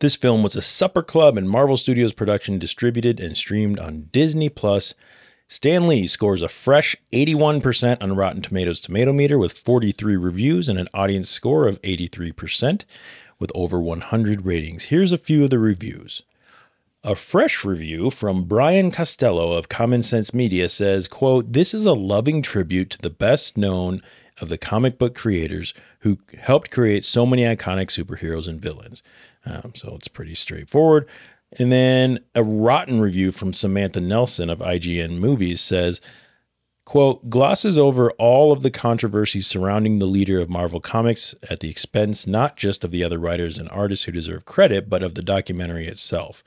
This 0.00 0.16
film 0.16 0.42
was 0.42 0.56
a 0.56 0.62
Supper 0.62 1.02
Club 1.02 1.36
and 1.36 1.48
Marvel 1.48 1.76
Studios 1.76 2.12
production, 2.12 2.58
distributed 2.58 3.20
and 3.20 3.36
streamed 3.36 3.78
on 3.78 4.08
Disney 4.12 4.48
Plus. 4.48 4.94
Stan 5.46 5.86
Lee 5.86 6.06
scores 6.06 6.42
a 6.42 6.48
fresh 6.48 6.96
81% 7.12 8.02
on 8.02 8.16
Rotten 8.16 8.42
Tomatoes 8.42 8.80
tomato 8.80 9.12
meter 9.12 9.38
with 9.38 9.56
43 9.56 10.16
reviews 10.16 10.68
and 10.68 10.78
an 10.78 10.86
audience 10.92 11.28
score 11.28 11.68
of 11.68 11.80
83% 11.82 12.84
with 13.38 13.52
over 13.54 13.80
100 13.80 14.44
ratings. 14.44 14.84
Here's 14.84 15.12
a 15.12 15.18
few 15.18 15.44
of 15.44 15.50
the 15.50 15.58
reviews. 15.58 16.22
A 17.06 17.14
fresh 17.14 17.66
review 17.66 18.08
from 18.08 18.44
Brian 18.44 18.90
Costello 18.90 19.52
of 19.52 19.68
Common 19.68 20.02
Sense 20.02 20.32
Media 20.32 20.70
says, 20.70 21.06
quote, 21.06 21.52
This 21.52 21.74
is 21.74 21.84
a 21.84 21.92
loving 21.92 22.40
tribute 22.40 22.88
to 22.90 22.98
the 22.98 23.10
best 23.10 23.58
known 23.58 24.00
of 24.40 24.48
the 24.48 24.56
comic 24.56 24.96
book 24.96 25.14
creators 25.14 25.74
who 25.98 26.16
helped 26.40 26.70
create 26.70 27.04
so 27.04 27.26
many 27.26 27.42
iconic 27.42 27.88
superheroes 27.88 28.48
and 28.48 28.58
villains. 28.58 29.02
Um, 29.44 29.72
so 29.74 29.94
it's 29.96 30.08
pretty 30.08 30.34
straightforward. 30.34 31.06
And 31.58 31.70
then 31.70 32.20
a 32.34 32.42
rotten 32.42 33.02
review 33.02 33.32
from 33.32 33.52
Samantha 33.52 34.00
Nelson 34.00 34.48
of 34.48 34.60
IGN 34.60 35.18
Movies 35.18 35.60
says, 35.60 36.00
quote, 36.86 37.28
glosses 37.28 37.78
over 37.78 38.12
all 38.12 38.50
of 38.50 38.62
the 38.62 38.70
controversies 38.70 39.46
surrounding 39.46 39.98
the 39.98 40.06
leader 40.06 40.40
of 40.40 40.48
Marvel 40.48 40.80
Comics 40.80 41.34
at 41.50 41.60
the 41.60 41.68
expense 41.68 42.26
not 42.26 42.56
just 42.56 42.82
of 42.82 42.92
the 42.92 43.04
other 43.04 43.18
writers 43.18 43.58
and 43.58 43.68
artists 43.68 44.06
who 44.06 44.12
deserve 44.12 44.46
credit, 44.46 44.88
but 44.88 45.02
of 45.02 45.14
the 45.14 45.22
documentary 45.22 45.86
itself, 45.86 46.42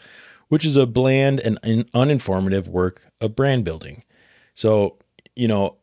which 0.50 0.66
is 0.66 0.76
a 0.76 0.86
bland 0.86 1.40
and 1.40 1.58
un- 1.64 1.86
uninformative 1.94 2.68
work 2.68 3.08
of 3.22 3.36
brand 3.36 3.64
building. 3.64 4.04
So, 4.54 4.98
you 5.36 5.48
know, 5.48 5.76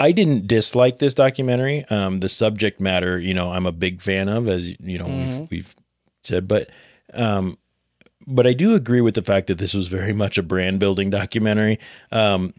I 0.00 0.12
didn't 0.12 0.46
dislike 0.46 0.98
this 0.98 1.14
documentary. 1.14 1.84
Um, 1.88 2.18
the 2.18 2.28
subject 2.28 2.80
matter, 2.80 3.18
you 3.18 3.34
know, 3.34 3.52
I'm 3.52 3.66
a 3.66 3.72
big 3.72 4.02
fan 4.02 4.28
of, 4.28 4.48
as 4.48 4.78
you 4.80 4.98
know, 4.98 5.06
we've, 5.06 5.50
we've 5.50 5.74
said, 6.24 6.48
but 6.48 6.70
um, 7.12 7.58
but 8.26 8.46
I 8.46 8.52
do 8.52 8.74
agree 8.74 9.00
with 9.00 9.14
the 9.14 9.22
fact 9.22 9.46
that 9.46 9.58
this 9.58 9.74
was 9.74 9.88
very 9.88 10.12
much 10.24 10.38
a 10.38 10.42
brand 10.42 10.80
building 10.80 11.10
documentary. 11.10 11.78
Um, 12.10 12.54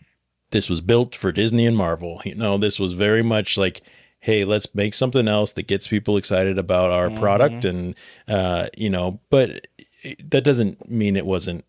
this 0.52 0.70
was 0.70 0.80
built 0.80 1.16
for 1.16 1.32
Disney 1.32 1.66
and 1.66 1.76
Marvel. 1.76 2.22
You 2.24 2.36
know, 2.36 2.58
this 2.58 2.80
was 2.80 2.94
very 2.94 3.24
much 3.24 3.58
like, 3.58 3.82
hey, 4.20 4.44
let's 4.46 4.74
make 4.74 4.94
something 4.94 5.28
else 5.28 5.52
that 5.54 5.68
gets 5.68 5.88
people 5.88 6.18
excited 6.18 6.58
about 6.58 6.92
our 6.92 7.10
product, 7.10 7.66
and 7.66 7.96
uh, 8.28 8.68
you 8.78 8.90
know, 8.90 9.20
but 9.30 9.68
it- 10.06 10.30
that 10.32 10.44
doesn't 10.44 10.90
mean 10.90 11.16
it 11.16 11.26
wasn't 11.26 11.66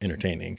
entertaining. 0.00 0.58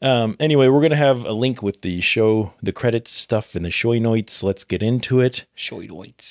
But 0.00 0.08
um, 0.08 0.36
anyway, 0.40 0.68
we're 0.68 0.80
gonna 0.80 0.96
have 0.96 1.24
a 1.24 1.32
link 1.32 1.62
with 1.62 1.82
the 1.82 2.00
show, 2.00 2.52
the 2.62 2.72
credits 2.72 3.10
stuff, 3.10 3.54
and 3.54 3.64
the 3.64 3.70
showy 3.70 4.00
notes. 4.00 4.42
Let's 4.42 4.64
get 4.64 4.82
into 4.82 5.20
it. 5.20 5.44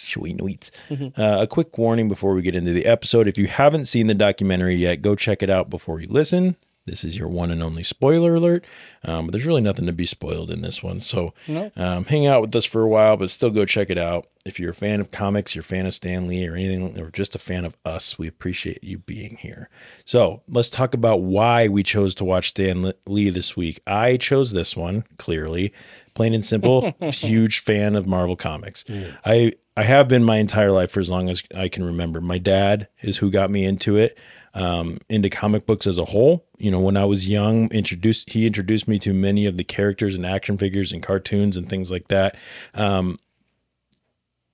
Showy 0.08 0.34
whites. 0.34 0.72
Uh, 1.18 1.38
a 1.42 1.48
quick 1.48 1.78
warning 1.78 2.08
before 2.08 2.34
we 2.34 2.42
get 2.42 2.56
into 2.56 2.72
the 2.74 2.86
episode: 2.86 3.28
if 3.28 3.38
you 3.38 3.48
haven't 3.48 3.86
seen 3.86 4.08
the 4.08 4.16
documentary 4.16 4.76
yet, 4.76 5.02
go 5.02 5.16
check 5.16 5.44
it 5.44 5.50
out 5.50 5.70
before 5.70 6.00
you 6.00 6.08
listen. 6.10 6.56
This 6.88 7.04
is 7.04 7.18
your 7.18 7.28
one 7.28 7.52
and 7.52 7.62
only 7.62 7.84
spoiler 7.84 8.36
alert. 8.36 8.66
Um, 9.04 9.28
but 9.28 9.34
there's 9.34 9.46
really 9.46 9.62
nothing 9.62 9.86
to 9.86 9.94
be 9.94 10.06
spoiled 10.08 10.50
in 10.50 10.62
this 10.62 10.82
one. 10.82 11.00
So 11.02 11.34
um, 11.76 12.06
hang 12.06 12.26
out 12.26 12.42
with 12.42 12.56
us 12.56 12.66
for 12.66 12.82
a 12.82 12.88
while, 12.88 13.18
but 13.18 13.30
still 13.30 13.52
go 13.52 13.66
check 13.66 13.90
it 13.92 13.98
out. 13.98 14.26
If 14.46 14.60
you're 14.60 14.70
a 14.72 14.74
fan 14.74 15.02
of 15.02 15.12
comics, 15.12 15.54
you're 15.54 15.62
a 15.62 15.66
fan 15.66 15.86
of 15.86 15.94
Stan 15.94 16.26
Lee 16.26 16.48
or 16.48 16.56
anything, 16.56 16.98
or 16.98 17.12
just 17.12 17.36
a 17.36 17.40
fan 17.40 17.66
of 17.66 17.78
us, 17.84 18.18
we 18.18 18.28
appreciate 18.30 18.82
you 18.82 18.98
being 19.00 19.36
here. 19.38 19.70
So 20.06 20.42
let's 20.48 20.70
talk 20.70 20.94
about 20.94 21.18
why 21.22 21.68
we 21.68 21.84
chose 21.84 22.16
to 22.16 22.26
watch 22.26 22.50
Stan 22.50 22.94
Lee 23.06 23.30
this 23.30 23.58
week. 23.58 23.82
I 23.86 24.16
chose 24.16 24.54
this 24.54 24.76
one, 24.76 25.04
clearly. 25.18 25.74
Plain 26.14 26.34
and 26.34 26.46
simple, 26.46 26.94
huge 27.02 27.60
fan 27.60 27.96
of 27.96 28.08
Marvel 28.08 28.38
Comics. 28.38 28.86
I 29.26 29.54
I 29.78 29.84
have 29.84 30.08
been 30.08 30.24
my 30.24 30.38
entire 30.38 30.72
life 30.72 30.90
for 30.90 31.00
as 31.00 31.10
long 31.10 31.30
as 31.30 31.44
I 31.56 31.68
can 31.68 31.84
remember. 31.84 32.20
My 32.20 32.40
dad 32.40 32.88
is 33.02 33.18
who 33.18 33.30
got 33.30 33.52
me 33.52 33.64
into 33.64 33.96
it, 33.96 34.18
um, 34.56 34.98
into 35.08 35.30
comic 35.30 35.68
books 35.68 35.86
as 35.86 36.00
a 36.00 36.06
whole. 36.06 36.48
You 36.58 36.72
know, 36.72 36.80
when 36.80 36.98
I 36.98 37.06
was 37.06 37.30
young, 37.30 37.70
introduced 37.72 38.32
he 38.32 38.48
introduced 38.48 38.88
me 38.88 38.98
to 38.98 39.14
many 39.14 39.46
of 39.46 39.56
the 39.58 39.64
characters 39.64 40.16
and 40.16 40.26
action 40.26 40.58
figures 40.58 40.92
and 40.92 41.04
cartoons 41.04 41.56
and 41.56 41.70
things 41.70 41.92
like 41.92 42.08
that. 42.08 42.36
Um, 42.74 43.20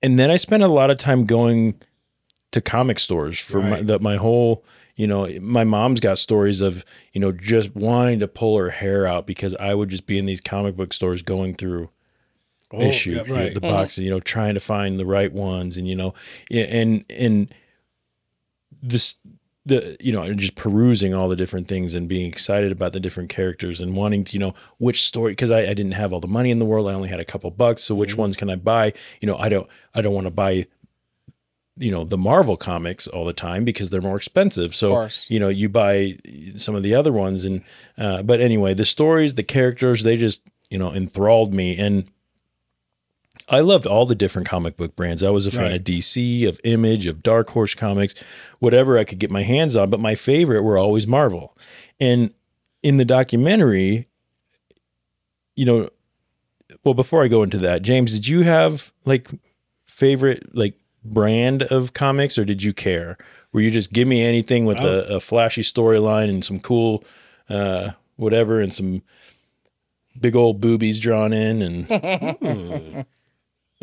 and 0.02 0.18
then 0.18 0.30
I 0.30 0.36
spent 0.36 0.62
a 0.62 0.68
lot 0.68 0.90
of 0.90 0.98
time 0.98 1.24
going 1.24 1.80
to 2.50 2.60
comic 2.60 2.98
stores 3.00 3.38
for 3.38 3.62
my, 3.62 3.70
Right. 3.70 3.86
the, 3.86 3.98
my 3.98 4.16
whole. 4.16 4.62
You 4.96 5.08
know, 5.08 5.26
my 5.40 5.64
mom's 5.64 5.98
got 5.98 6.18
stories 6.18 6.60
of 6.60 6.84
you 7.14 7.20
know 7.20 7.32
just 7.32 7.74
wanting 7.74 8.20
to 8.20 8.28
pull 8.28 8.58
her 8.58 8.70
hair 8.70 9.06
out 9.06 9.26
because 9.26 9.54
I 9.56 9.74
would 9.74 9.88
just 9.88 10.06
be 10.06 10.18
in 10.18 10.26
these 10.26 10.40
comic 10.40 10.76
book 10.76 10.92
stores 10.92 11.22
going 11.22 11.54
through 11.54 11.88
Oh, 12.76 12.82
issue 12.82 13.12
yeah, 13.12 13.32
right. 13.32 13.54
the 13.54 13.60
boxes 13.60 14.04
you 14.04 14.10
know 14.10 14.20
trying 14.20 14.54
to 14.54 14.60
find 14.60 14.98
the 15.00 15.06
right 15.06 15.32
ones 15.32 15.76
and 15.76 15.86
you 15.88 15.94
know 15.96 16.14
and 16.50 17.04
and 17.10 17.54
this 18.82 19.16
the 19.66 19.96
you 20.00 20.12
know 20.12 20.22
and 20.22 20.38
just 20.38 20.56
perusing 20.56 21.14
all 21.14 21.28
the 21.28 21.36
different 21.36 21.68
things 21.68 21.94
and 21.94 22.06
being 22.08 22.26
excited 22.26 22.70
about 22.70 22.92
the 22.92 23.00
different 23.00 23.30
characters 23.30 23.80
and 23.80 23.96
wanting 23.96 24.22
to 24.24 24.34
you 24.34 24.38
know 24.38 24.54
which 24.78 25.02
story 25.02 25.32
because 25.32 25.50
I, 25.50 25.60
I 25.60 25.74
didn't 25.74 25.92
have 25.92 26.12
all 26.12 26.20
the 26.20 26.28
money 26.28 26.50
in 26.50 26.58
the 26.58 26.66
world. 26.66 26.86
I 26.88 26.92
only 26.92 27.08
had 27.08 27.20
a 27.20 27.24
couple 27.24 27.50
bucks 27.50 27.84
so 27.84 27.94
which 27.94 28.10
Mm-hmm. 28.10 28.20
ones 28.20 28.36
can 28.36 28.50
i 28.50 28.56
buy? 28.56 28.92
You 29.20 29.26
know 29.28 29.36
i 29.38 29.48
don't 29.48 29.66
i 29.94 30.02
don't 30.02 30.12
want 30.14 30.26
to 30.26 30.30
buy 30.30 30.66
you 31.76 31.90
know 31.90 32.04
the 32.04 32.18
marvel 32.18 32.56
comics 32.56 33.08
all 33.08 33.24
the 33.24 33.32
time 33.32 33.64
because 33.64 33.90
they're 33.90 34.00
more 34.02 34.16
expensive. 34.16 34.74
So 34.74 34.92
you 35.30 35.40
know 35.40 35.48
you 35.48 35.68
buy 35.68 36.18
some 36.56 36.74
of 36.74 36.82
the 36.82 36.94
other 36.94 37.10
ones 37.12 37.44
and 37.44 37.64
uh, 37.98 38.22
but 38.22 38.40
anyway 38.40 38.74
the 38.74 38.84
stories 38.84 39.34
the 39.34 39.42
characters 39.42 40.02
they 40.04 40.16
just 40.16 40.42
you 40.70 40.78
know 40.78 40.92
enthralled 40.92 41.52
me 41.54 41.76
and 41.78 42.04
I 43.48 43.60
loved 43.60 43.86
all 43.86 44.06
the 44.06 44.14
different 44.14 44.48
comic 44.48 44.76
book 44.76 44.96
brands. 44.96 45.22
I 45.22 45.30
was 45.30 45.46
a 45.46 45.50
fan 45.50 45.64
Right. 45.70 45.72
of 45.74 45.84
DC, 45.84 46.46
of 46.48 46.58
Image, 46.64 47.06
of 47.06 47.22
Dark 47.22 47.50
Horse 47.50 47.74
Comics, 47.74 48.14
whatever 48.58 48.96
I 48.96 49.04
could 49.04 49.18
get 49.18 49.30
my 49.30 49.42
hands 49.42 49.76
on. 49.76 49.90
But 49.90 50.00
my 50.00 50.14
favorite 50.14 50.62
were 50.62 50.78
always 50.78 51.06
Marvel. 51.06 51.56
And 52.00 52.32
in 52.82 52.96
the 52.96 53.04
documentary, 53.04 54.08
you 55.56 55.66
know, 55.66 55.90
well, 56.84 56.94
before 56.94 57.22
I 57.22 57.28
go 57.28 57.42
into 57.42 57.58
that, 57.58 57.82
James, 57.82 58.12
did 58.12 58.26
you 58.28 58.42
have 58.42 58.92
like 59.04 59.28
favorite 59.84 60.54
like 60.56 60.74
brand 61.04 61.62
of 61.64 61.92
comics, 61.92 62.38
or 62.38 62.44
did 62.46 62.62
you 62.62 62.72
care? 62.72 63.18
Were 63.52 63.60
you 63.60 63.70
just 63.70 63.92
give 63.92 64.08
me 64.08 64.22
anything 64.22 64.64
with 64.64 64.78
a, 64.78 65.16
a 65.16 65.20
flashy 65.20 65.62
storyline 65.62 66.28
and 66.30 66.42
some 66.44 66.58
cool 66.60 67.04
uh, 67.50 67.90
whatever 68.16 68.60
and 68.60 68.72
some 68.72 69.02
big 70.18 70.34
old 70.34 70.60
boobies 70.60 70.98
drawn 70.98 71.32
in 71.32 71.60
and 71.62 73.06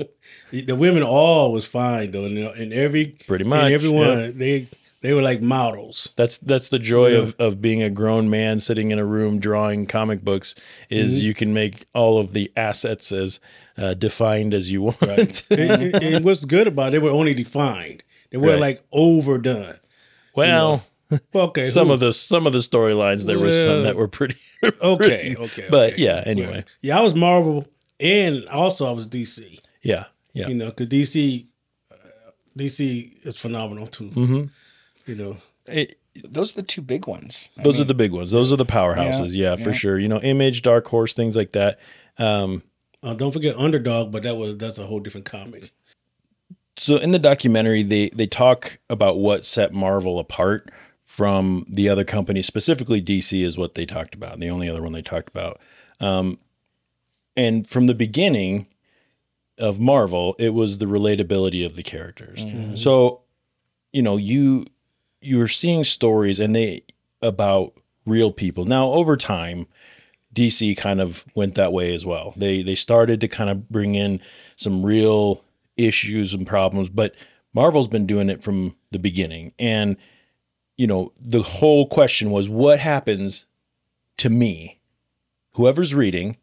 The, 0.52 0.76
women 0.76 1.02
all 1.04 1.54
was 1.54 1.66
fine 1.66 2.12
though, 2.12 2.26
and, 2.26 2.38
and 2.38 2.74
every 2.74 3.16
Pretty 3.28 3.46
much, 3.46 3.64
and 3.64 3.74
everyone 3.74 4.20
yeah. 4.20 4.32
they 4.34 4.68
they 5.02 5.14
were 5.14 5.22
like 5.22 5.42
models. 5.42 6.12
That's 6.16 6.38
that's 6.38 6.70
the 6.70 6.78
joy 6.78 7.08
Yeah. 7.14 7.20
of, 7.20 7.36
of 7.40 7.62
being 7.62 7.82
a 7.82 7.90
grown 7.90 8.30
man 8.30 8.60
sitting 8.60 8.92
in 8.92 9.00
a 9.00 9.06
room 9.06 9.40
drawing 9.40 9.86
comic 9.86 10.24
books 10.24 10.54
is 10.90 11.18
Mm-hmm. 11.18 11.26
you 11.28 11.34
can 11.34 11.54
make 11.54 11.86
all 11.94 12.20
of 12.20 12.34
the 12.34 12.52
assets 12.58 13.12
as 13.12 13.40
uh, 13.78 13.94
defined 13.94 14.54
as 14.54 14.72
you 14.72 14.82
want. 14.92 15.02
and, 15.50 15.62
and- 15.72 15.96
and 16.04 16.26
what's 16.26 16.46
good 16.46 16.68
about 16.68 16.90
it, 16.90 16.92
they 16.92 17.00
were 17.00 17.10
only 17.12 17.34
defined. 17.34 18.04
They 18.30 18.38
weren't 18.38 18.62
Right. 18.62 18.78
like 18.78 18.84
overdone. 18.92 19.76
well, 20.36 20.84
Well, 21.34 21.46
okay, 21.48 21.64
some 21.78 21.88
who- 21.88 21.94
of 21.94 22.00
the 22.02 22.12
some 22.14 22.46
of 22.46 22.54
the 22.54 22.60
storylines 22.60 23.26
there 23.26 23.40
were 23.40 23.52
some 23.52 23.84
that 23.84 23.96
were 23.96 24.08
pretty. 24.10 24.36
okay, 24.84 25.36
okay, 25.38 25.68
but 25.72 25.98
yeah. 25.98 26.22
Anyway, 26.26 26.64
yeah, 26.82 27.00
I 27.00 27.02
was 27.02 27.16
Marvel, 27.16 27.66
and 28.00 28.46
also 28.50 28.86
I 28.88 28.92
was 28.92 29.08
DC. 29.08 29.60
Yeah, 29.82 30.06
yeah. 30.34 30.48
You 30.48 30.56
know, 30.56 30.68
because 30.68 30.88
DC, 30.88 31.46
uh, 31.92 31.96
DC 32.58 33.26
is 33.26 33.38
phenomenal 33.38 33.88
too. 33.88 34.10
Mm-hmm. 34.10 34.44
You 35.10 35.16
know, 35.16 35.38
It- 35.68 35.96
Those 36.24 36.58
are 36.58 36.62
the 36.62 36.68
two 36.68 36.82
big 36.82 37.08
ones. 37.08 37.50
I 37.58 37.64
those 37.64 37.80
are 37.80 37.86
the 37.86 37.94
big 37.94 38.12
ones. 38.12 38.32
Those 38.32 38.52
are 38.52 38.58
the 38.58 38.66
powerhouses. 38.66 39.34
Yeah, 39.36 39.56
for 39.56 39.70
yeah. 39.70 39.76
sure. 39.76 39.98
You 40.00 40.10
know, 40.10 40.20
Image, 40.20 40.62
Dark 40.62 40.88
Horse, 40.88 41.14
things 41.14 41.36
like 41.38 41.54
that. 41.54 41.80
Um, 42.18 42.64
uh, 43.02 43.14
don't 43.14 43.32
forget 43.32 43.56
Underdog, 43.56 44.12
but 44.12 44.24
that 44.24 44.36
was 44.36 44.58
that's 44.58 44.78
a 44.78 44.86
whole 44.86 45.00
different 45.00 45.26
comic. 45.26 45.72
so 46.78 46.98
in 46.98 47.12
the 47.12 47.20
documentary 47.20 47.82
they 47.84 48.10
they 48.10 48.28
talk 48.28 48.80
about 48.90 49.18
what 49.18 49.46
set 49.46 49.74
Marvel 49.74 50.20
apart 50.20 50.70
from 51.04 51.66
the 51.68 51.90
other 51.90 52.04
companies 52.04 52.46
specifically 52.46 53.02
DC 53.02 53.44
is 53.44 53.58
what 53.58 53.76
they 53.76 53.86
talked 53.86 54.16
about 54.16 54.40
the 54.40 54.50
only 54.50 54.70
other 54.70 54.82
one 54.82 54.92
they 54.94 55.02
talked 55.02 55.30
about 55.30 55.60
um, 56.00 56.38
and 57.36 57.68
from 57.68 57.88
the 57.88 57.94
beginning 57.94 58.68
of 59.62 59.80
Marvel 59.80 60.36
it 60.40 60.54
was 60.54 60.80
the 60.80 60.86
relatability 60.86 61.66
of 61.66 61.76
the 61.76 61.84
characters 61.84 62.44
mm-hmm. 62.44 62.58
Mm-hmm. 62.58 62.76
so 62.76 63.22
you 63.92 64.02
know, 64.02 64.18
you 64.18 64.66
you're 65.22 65.48
seeing 65.48 65.84
stories 65.84 66.40
and 66.40 66.56
they 66.56 66.84
about 67.22 67.74
real 68.06 68.32
people. 68.32 68.66
Now, 68.66 68.92
over 68.94 69.16
time, 69.16 69.68
DC 70.34 70.76
kind 70.78 71.00
of 71.00 71.26
went 71.36 71.56
that 71.56 71.74
way 71.74 71.94
as 71.94 72.06
well. 72.06 72.34
They 72.36 72.62
they 72.62 72.76
started 72.76 73.22
to 73.22 73.28
kind 73.28 73.50
of 73.50 73.70
bring 73.70 73.96
in 73.96 74.22
some 74.56 74.86
real 74.86 75.44
issues 75.78 76.34
and 76.34 76.48
problems, 76.48 76.90
but 76.90 77.16
Marvel's 77.54 77.88
been 77.88 78.06
doing 78.06 78.30
it 78.30 78.44
from 78.44 78.76
the 78.92 79.00
beginning. 79.00 79.54
And 79.60 79.98
you 80.78 80.88
know, 80.88 81.12
the 81.20 81.44
whole 81.44 81.88
question 81.88 82.32
was 82.32 82.50
what 82.50 82.80
happens 82.80 83.46
to 84.18 84.30
me, 84.30 84.80
whoever's 85.54 85.94
reading, 85.94 86.38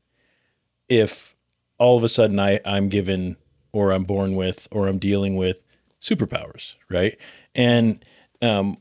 if 0.88 1.34
all 1.78 1.97
of 1.97 2.04
a 2.04 2.08
sudden 2.08 2.38
I, 2.38 2.61
I'm 2.64 2.88
given 2.88 3.37
or 3.73 3.92
I'm 3.92 4.04
born 4.04 4.35
with 4.35 4.68
or 4.70 4.88
I'm 4.88 4.99
dealing 4.99 5.37
with 5.37 5.62
superpowers, 6.00 6.76
right? 6.88 7.16
And 7.54 8.04
um, 8.42 8.76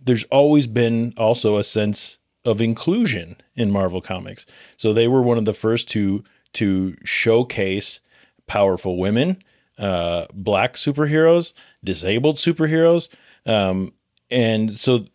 there's 0.00 0.24
always 0.24 0.66
been 0.66 1.12
also 1.16 1.56
a 1.56 1.64
sense 1.64 2.18
of 2.44 2.60
inclusion 2.60 3.36
in 3.54 3.70
Marvel 3.70 4.00
Comics. 4.00 4.46
So 4.76 4.92
they 4.92 5.08
were 5.08 5.22
one 5.22 5.38
of 5.38 5.44
the 5.44 5.52
first 5.52 5.88
to 5.90 6.24
to 6.54 6.96
showcase 7.04 8.00
powerful 8.46 8.96
women, 8.96 9.42
uh, 9.78 10.26
black 10.32 10.74
superheroes, 10.74 11.52
disabled 11.84 12.36
superheroes, 12.36 13.14
um, 13.44 13.92
and 14.30 14.70
so 14.70 15.06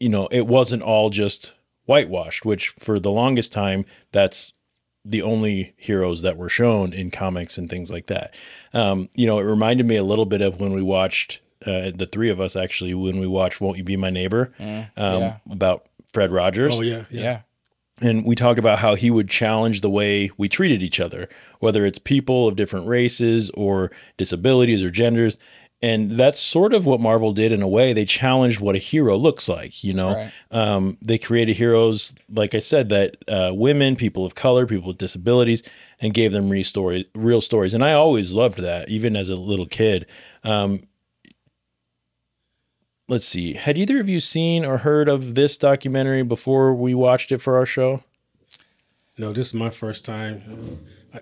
you 0.00 0.08
know 0.08 0.26
it 0.30 0.46
wasn't 0.46 0.82
all 0.82 1.10
just 1.10 1.54
whitewashed. 1.84 2.44
Which 2.44 2.70
for 2.70 2.98
the 2.98 3.12
longest 3.12 3.52
time, 3.52 3.84
that's 4.12 4.52
the 5.08 5.22
only 5.22 5.74
heroes 5.76 6.22
that 6.22 6.36
were 6.36 6.48
shown 6.48 6.92
in 6.92 7.10
comics 7.10 7.56
and 7.56 7.70
things 7.70 7.90
like 7.90 8.06
that. 8.06 8.38
Um, 8.74 9.08
you 9.14 9.26
know, 9.26 9.38
it 9.38 9.44
reminded 9.44 9.86
me 9.86 9.96
a 9.96 10.02
little 10.02 10.26
bit 10.26 10.42
of 10.42 10.60
when 10.60 10.72
we 10.72 10.82
watched 10.82 11.40
uh, 11.66 11.90
the 11.94 12.08
three 12.10 12.28
of 12.28 12.40
us 12.40 12.54
actually 12.54 12.94
when 12.94 13.18
we 13.18 13.26
watched 13.26 13.60
"Won't 13.60 13.78
You 13.78 13.84
Be 13.84 13.96
My 13.96 14.10
Neighbor" 14.10 14.52
um, 14.60 14.86
yeah. 14.96 15.36
about 15.50 15.88
Fred 16.12 16.30
Rogers. 16.30 16.78
Oh 16.78 16.82
yeah, 16.82 17.04
yeah. 17.10 17.22
Yeah. 17.22 17.40
And 18.00 18.24
we 18.24 18.36
talked 18.36 18.60
about 18.60 18.78
how 18.78 18.94
he 18.94 19.10
would 19.10 19.28
challenge 19.28 19.80
the 19.80 19.90
way 19.90 20.30
we 20.36 20.48
treated 20.48 20.84
each 20.84 21.00
other, 21.00 21.28
whether 21.58 21.84
it's 21.84 21.98
people 21.98 22.46
of 22.46 22.54
different 22.54 22.86
races 22.86 23.50
or 23.50 23.90
disabilities 24.16 24.84
or 24.84 24.90
genders. 24.90 25.36
And 25.80 26.10
that's 26.12 26.40
sort 26.40 26.74
of 26.74 26.86
what 26.86 26.98
Marvel 27.00 27.32
did 27.32 27.52
in 27.52 27.62
a 27.62 27.68
way. 27.68 27.92
They 27.92 28.04
challenged 28.04 28.58
what 28.60 28.74
a 28.74 28.78
hero 28.78 29.16
looks 29.16 29.48
like. 29.48 29.84
You 29.84 29.94
know, 29.94 30.12
Right. 30.14 30.32
um, 30.50 30.98
they 31.00 31.18
created 31.18 31.56
heroes, 31.56 32.14
like 32.28 32.52
I 32.54 32.58
said, 32.58 32.88
that 32.88 33.16
uh, 33.28 33.52
women, 33.54 33.94
people 33.94 34.24
of 34.26 34.34
color, 34.34 34.66
people 34.66 34.88
with 34.88 34.98
disabilities, 34.98 35.62
and 36.00 36.12
gave 36.12 36.32
them 36.32 36.48
real 36.48 36.64
stories. 36.64 37.04
Real 37.14 37.40
stories, 37.40 37.74
and 37.74 37.84
I 37.84 37.92
always 37.92 38.32
loved 38.34 38.58
that, 38.58 38.88
even 38.88 39.14
as 39.14 39.28
a 39.30 39.36
little 39.36 39.66
kid. 39.66 40.06
Um, 40.42 40.82
let's 43.06 43.24
see, 43.26 43.54
had 43.54 43.78
either 43.78 44.00
of 44.00 44.08
you 44.08 44.18
seen 44.18 44.64
or 44.64 44.78
heard 44.78 45.08
of 45.08 45.36
this 45.36 45.56
documentary 45.56 46.22
before 46.22 46.74
we 46.74 46.92
watched 46.92 47.30
it 47.30 47.38
for 47.40 47.56
our 47.56 47.66
show? 47.66 48.02
No, 49.16 49.32
this 49.32 49.48
is 49.48 49.54
my 49.54 49.70
first 49.70 50.04
time 50.04 50.42
uh, 51.14 51.18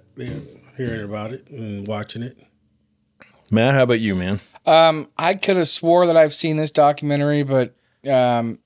hearing 0.78 1.02
about 1.04 1.32
it 1.32 1.46
and 1.50 1.86
watching 1.86 2.22
it. 2.22 2.38
Matt, 3.50 3.74
how 3.74 3.82
about 3.84 4.00
you, 4.00 4.14
man? 4.14 4.40
Um, 4.66 5.08
I 5.16 5.34
could 5.34 5.56
have 5.56 5.68
swore 5.68 6.06
that 6.06 6.16
I've 6.16 6.34
seen 6.34 6.56
this 6.56 6.70
documentary, 6.72 7.42
but 7.44 7.74
um, 8.10 8.58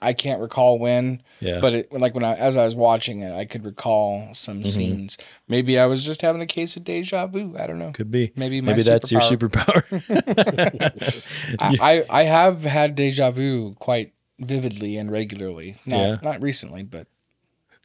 I 0.00 0.12
can't 0.12 0.40
recall 0.40 0.78
when. 0.78 1.22
Yeah. 1.40 1.60
But 1.60 1.74
it, 1.74 1.92
like 1.92 2.14
when 2.14 2.24
I, 2.24 2.34
as 2.34 2.56
I 2.56 2.64
was 2.64 2.74
watching 2.76 3.20
it, 3.20 3.32
I 3.32 3.44
could 3.44 3.64
recall 3.64 4.28
some 4.32 4.58
Mm-hmm. 4.58 4.64
scenes. 4.66 5.18
Maybe 5.48 5.78
I 5.78 5.86
was 5.86 6.04
just 6.04 6.22
having 6.22 6.40
a 6.40 6.46
case 6.46 6.76
of 6.76 6.84
deja 6.84 7.26
vu. 7.26 7.56
I 7.58 7.66
don't 7.66 7.78
know. 7.78 7.90
Could 7.92 8.10
be. 8.10 8.32
Maybe 8.36 8.60
my 8.60 8.72
maybe 8.72 8.82
that's 8.82 9.10
your 9.10 9.20
superpower. 9.20 9.82
superpower. 9.88 11.56
I, 11.80 12.04
I 12.10 12.20
I 12.20 12.22
have 12.24 12.62
had 12.64 12.94
deja 12.94 13.30
vu 13.30 13.74
quite 13.80 14.12
vividly 14.38 14.96
and 14.96 15.10
regularly. 15.10 15.76
Not 15.84 15.96
Yeah. 15.98 16.16
not 16.22 16.40
recently, 16.40 16.82
but 16.84 17.06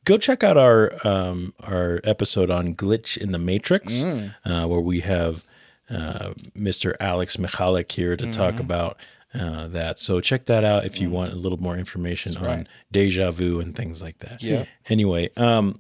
Go 0.06 0.18
check 0.18 0.44
out 0.44 0.58
our 0.58 0.92
um, 1.08 1.54
our 1.64 2.02
episode 2.04 2.50
on 2.52 2.76
glitch 2.76 3.18
in 3.18 3.32
the 3.32 3.40
matrix, 3.40 4.04
Mm. 4.04 4.36
uh, 4.46 4.68
where 4.68 4.82
we 4.82 5.00
have 5.00 5.46
uh, 5.90 6.34
Mr. 6.58 6.94
Alex 7.00 7.38
Michalik 7.38 7.92
here 7.92 8.16
to 8.16 8.26
Mm-hmm. 8.26 8.32
talk 8.42 8.60
about 8.60 8.98
uh, 9.34 9.68
that. 9.68 10.00
So 10.00 10.22
check 10.22 10.46
that 10.46 10.64
out 10.64 10.86
if 10.86 11.02
you 11.02 11.10
want 11.10 11.34
a 11.34 11.36
little 11.36 11.60
more 11.60 11.78
information 11.78 12.38
on 12.38 12.68
deja 12.92 13.32
vu 13.32 13.60
and 13.60 13.76
things 13.76 14.02
like 14.02 14.20
that. 14.20 14.42
Yeah. 14.44 14.66
Anyway, 14.90 15.30
um, 15.38 15.80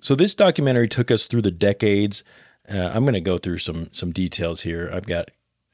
so 0.00 0.14
this 0.14 0.34
documentary 0.34 0.88
took 0.88 1.10
us 1.10 1.26
through 1.26 1.42
the 1.42 1.50
decades. 1.50 2.24
Uh, 2.68 2.90
I'm 2.94 3.04
going 3.04 3.14
to 3.14 3.20
go 3.20 3.36
through 3.38 3.58
some 3.58 3.88
some 3.92 4.10
details 4.12 4.62
here. 4.62 4.90
I've 4.92 5.06
got 5.06 5.30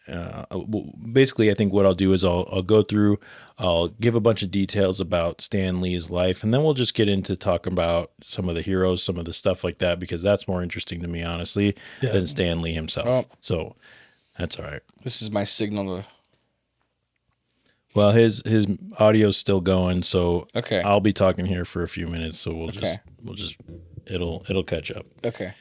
uh, 0.09 0.45
w- 0.51 0.93
basically, 1.13 1.51
I 1.51 1.55
think 1.55 1.73
what 1.73 1.87
I'll 1.87 1.95
do 1.95 2.13
is 2.13 2.23
I'll 2.25 2.49
I'll 2.53 2.63
go 2.63 2.83
through, 2.83 3.19
I'll 3.59 3.89
give 3.89 4.15
a 4.15 4.21
bunch 4.21 4.43
of 4.43 4.51
details 4.51 5.01
about 5.01 5.41
Stan 5.41 5.81
Lee's 5.81 6.11
life, 6.11 6.43
and 6.45 6.53
then 6.53 6.63
we'll 6.63 6.75
just 6.75 6.95
get 6.95 7.09
into 7.09 7.37
talking 7.37 7.73
about 7.73 8.11
some 8.23 8.49
of 8.49 8.55
the 8.55 8.63
heroes, 8.63 9.03
some 9.03 9.17
of 9.17 9.25
the 9.25 9.33
stuff 9.33 9.65
like 9.65 9.79
that, 9.79 9.99
because 9.99 10.23
that's 10.23 10.47
more 10.47 10.63
interesting 10.63 11.01
to 11.01 11.09
me, 11.09 11.23
honestly, 11.23 11.75
than 12.01 12.27
Stan 12.27 12.61
Lee 12.61 12.75
himself. 12.75 13.07
Oh. 13.09 13.37
So 13.41 13.77
that's 14.39 14.59
all 14.59 14.67
right. 14.67 14.83
this 15.05 15.23
is 15.23 15.31
my 15.31 15.45
signal 15.45 15.97
to 16.03 16.05
Well, 17.95 18.11
his 18.13 18.43
his 18.45 18.67
audio's 18.99 19.37
still 19.37 19.61
going, 19.61 20.03
so 20.03 20.49
Okay. 20.55 20.83
I'll 20.83 21.01
be 21.01 21.13
talking 21.13 21.47
here 21.47 21.65
for 21.65 21.83
a 21.83 21.89
few 21.89 22.07
minutes, 22.09 22.39
so 22.39 22.53
we'll 22.55 22.69
just 22.71 22.99
we'll 23.23 23.37
just 23.37 23.57
it'll 24.07 24.45
it'll 24.51 24.65
catch 24.65 24.91
up. 24.91 25.07
Okay. 25.25 25.55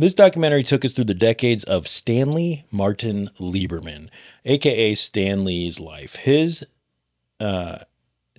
This 0.00 0.14
documentary 0.14 0.62
took 0.62 0.84
us 0.84 0.92
through 0.92 1.06
the 1.06 1.14
decades 1.14 1.64
of 1.64 1.88
Stanley 1.88 2.64
Martin 2.70 3.30
Lieberman, 3.40 4.08
aka 4.44 4.94
Stan 4.94 5.42
Lee's 5.42 5.80
life. 5.80 6.14
His 6.16 6.64
uh, 7.40 7.78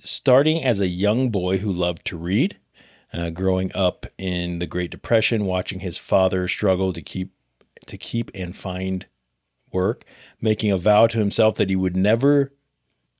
starting 0.01 0.63
as 0.63 0.79
a 0.79 0.87
young 0.87 1.29
boy 1.29 1.57
who 1.57 1.69
loved 1.69 2.05
to 2.05 2.17
read, 2.17 2.57
uh, 3.11 3.29
growing 3.31 3.73
up 3.75 4.05
in 4.17 4.59
the 4.59 4.67
Great 4.67 4.89
Depression, 4.89 5.43
watching 5.43 5.81
his 5.81 5.97
father 5.97 6.47
struggle 6.47 6.93
to 6.93 7.01
keep 7.01 7.33
to 7.87 7.97
keep 7.97 8.31
and 8.33 8.55
find 8.55 9.07
work, 9.73 10.05
making 10.39 10.71
a 10.71 10.77
vow 10.77 11.07
to 11.07 11.19
himself 11.19 11.55
that 11.55 11.69
he 11.69 11.75
would 11.75 11.97
never 11.97 12.53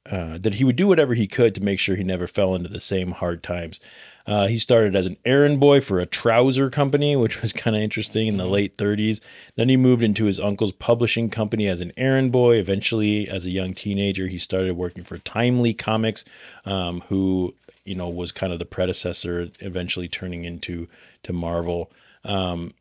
uh, 0.10 0.38
that 0.38 0.56
he 0.56 0.64
would 0.64 0.78
do 0.78 0.88
whatever 0.88 1.14
he 1.14 1.28
could 1.28 1.54
to 1.56 1.64
make 1.64 1.78
sure 1.78 1.98
he 1.98 2.06
never 2.06 2.26
fell 2.26 2.56
into 2.56 2.70
the 2.70 2.80
same 2.80 3.12
hard 3.12 3.44
times. 3.44 3.82
Uh, 4.28 4.48
he 4.48 4.58
started 4.58 4.96
as 4.96 5.06
an 5.06 5.18
errand 5.26 5.60
boy 5.60 5.82
for 5.82 6.00
a 6.00 6.06
trouser 6.06 6.70
company, 6.70 7.16
which 7.16 7.42
was 7.42 7.52
kind 7.54 7.76
of 7.76 7.82
interesting 7.82 8.28
in 8.28 8.38
the 8.38 8.46
late 8.46 8.78
30s. 8.78 9.20
Then 9.56 9.70
he 9.70 9.78
moved 9.78 10.04
into 10.04 10.26
his 10.26 10.40
uncle's 10.40 10.72
publishing 10.72 11.30
company 11.30 11.68
as 11.68 11.82
an 11.82 11.92
errand 11.98 12.32
boy. 12.32 12.58
Eventually, 12.58 13.28
as 13.28 13.46
a 13.46 13.52
young 13.52 13.74
teenager, 13.74 14.28
he 14.28 14.38
started 14.38 14.76
working 14.76 15.04
for 15.04 15.18
Timely 15.18 15.74
Comics, 15.74 16.26
um, 16.66 17.02
who 17.08 17.56
you 17.86 17.96
know 17.96 18.10
was 18.10 18.32
kind 18.32 18.54
of 18.54 18.60
the 18.60 18.66
predecessor, 18.66 19.50
eventually 19.60 20.08
turning 20.08 20.44
into 20.44 20.88
to 21.24 21.34
Marvel. 21.34 21.92
Um, 22.24 22.74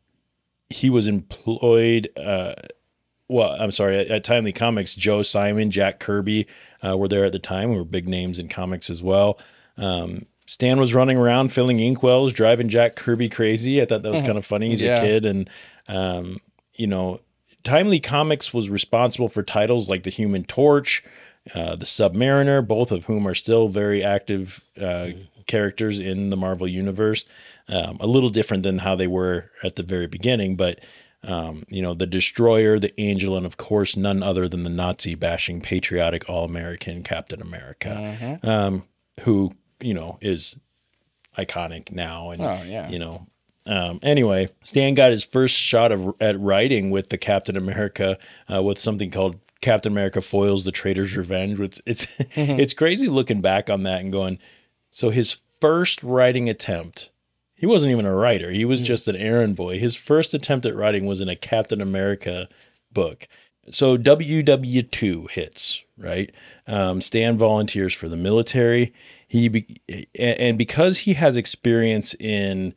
he 0.69 0.89
was 0.89 1.07
employed. 1.07 2.09
Uh, 2.17 2.53
well, 3.27 3.55
I'm 3.59 3.71
sorry, 3.71 3.97
at, 3.97 4.07
at 4.07 4.23
Timely 4.23 4.51
Comics, 4.51 4.95
Joe 4.95 5.21
Simon, 5.21 5.71
Jack 5.71 5.99
Kirby 5.99 6.47
uh, 6.85 6.97
were 6.97 7.07
there 7.07 7.25
at 7.25 7.31
the 7.31 7.39
time, 7.39 7.69
who 7.69 7.75
were 7.75 7.83
big 7.83 8.07
names 8.07 8.39
in 8.39 8.49
comics 8.49 8.89
as 8.89 9.03
well. 9.03 9.39
Um, 9.77 10.25
Stan 10.49 10.79
was 10.79 10.95
running 10.95 11.15
around 11.15 11.53
filling 11.53 11.77
inkwells, 11.79 12.33
driving 12.33 12.69
Jack 12.69 12.95
Kirby 12.95 13.29
crazy. 13.29 13.79
I 13.81 13.85
thought 13.85 14.01
that 14.01 14.11
was 14.11 14.23
kind 14.23 14.35
of 14.37 14.43
funny. 14.45 14.69
He's 14.69 14.81
Yeah. 14.81 14.95
a 14.97 15.01
kid, 15.01 15.23
and 15.23 15.47
um, 15.87 16.39
you 16.73 16.87
know, 16.87 17.19
Timely 17.63 17.99
Comics 17.99 18.51
was 18.51 18.67
responsible 18.67 19.27
for 19.27 19.43
titles 19.43 19.89
like 19.91 20.01
The 20.01 20.09
Human 20.09 20.43
Torch, 20.45 21.03
uh, 21.53 21.75
The 21.75 21.85
Submariner, 21.85 22.67
both 22.67 22.91
of 22.91 23.05
whom 23.05 23.27
are 23.27 23.35
still 23.35 23.67
very 23.67 24.03
active 24.03 24.63
uh, 24.81 25.09
characters 25.45 25.99
in 25.99 26.31
the 26.31 26.37
Marvel 26.37 26.67
universe. 26.67 27.25
Um, 27.67 27.97
a 27.99 28.07
little 28.07 28.29
different 28.31 28.63
than 28.63 28.79
how 28.79 28.95
they 28.95 29.05
were 29.07 29.51
at 29.63 29.75
the 29.75 29.83
very 29.83 30.07
beginning, 30.07 30.55
but 30.55 30.83
um, 31.23 31.63
you 31.69 31.83
know, 31.83 31.93
the 31.93 32.07
Destroyer, 32.07 32.79
the 32.79 32.99
Angel, 32.99 33.37
and 33.37 33.45
of 33.45 33.57
course, 33.57 33.95
none 33.95 34.23
other 34.23 34.47
than 34.47 34.63
the 34.63 34.69
Nazi 34.71 35.13
bashing, 35.13 35.61
patriotic, 35.61 36.27
all 36.27 36.43
American 36.45 37.03
Captain 37.03 37.39
America, 37.41 38.39
um, 38.41 38.83
who, 39.21 39.51
you 39.81 39.93
know, 39.93 40.17
is 40.21 40.57
iconic 41.37 41.91
now. 41.91 42.31
And, 42.31 42.41
Oh, 42.41 42.61
yeah. 42.65 42.89
you 42.89 42.99
know, 42.99 43.27
um, 43.65 43.99
anyway, 44.01 44.49
Stan 44.63 44.93
got 44.93 45.11
his 45.11 45.23
first 45.23 45.55
shot 45.55 45.91
of 45.91 46.13
at 46.19 46.39
writing 46.39 46.89
with 46.89 47.09
the 47.09 47.17
Captain 47.17 47.55
America 47.55 48.17
uh, 48.51 48.63
with 48.63 48.79
something 48.79 49.11
called 49.11 49.37
Captain 49.61 49.91
America 49.91 50.21
Foils 50.21 50.63
the 50.63 50.71
Traitor's 50.71 51.15
Revenge. 51.15 51.59
Which 51.59 51.79
it's 51.85 52.07
it's 52.35 52.73
crazy 52.73 53.07
looking 53.07 53.41
back 53.41 53.69
on 53.69 53.83
that 53.83 54.01
and 54.01 54.11
going, 54.11 54.39
so 54.89 55.09
his 55.11 55.33
first 55.33 56.01
writing 56.01 56.49
attempt, 56.49 57.11
he 57.53 57.65
wasn't 57.67 57.91
even 57.91 58.05
a 58.05 58.15
writer. 58.15 58.49
He 58.51 58.65
was 58.65 58.81
just 58.81 59.07
an 59.07 59.15
errand 59.17 59.55
boy. 59.55 59.77
His 59.77 59.95
first 59.95 60.33
attempt 60.33 60.65
at 60.65 60.75
writing 60.75 61.05
was 61.05 61.21
in 61.21 61.29
a 61.29 61.35
Captain 61.35 61.81
America 61.81 62.47
book. 62.91 63.27
So 63.71 63.97
WW2 63.97 65.29
hits, 65.29 65.83
right? 65.97 66.31
Um, 66.65 67.01
Stan 67.01 67.37
volunteers 67.37 67.93
for 67.93 68.07
the 68.07 68.17
military. 68.17 68.93
He 69.29 69.47
be, 69.47 69.79
and 70.17 70.57
because 70.57 70.99
he 70.99 71.13
has 71.13 71.37
experience 71.37 72.15
in 72.19 72.73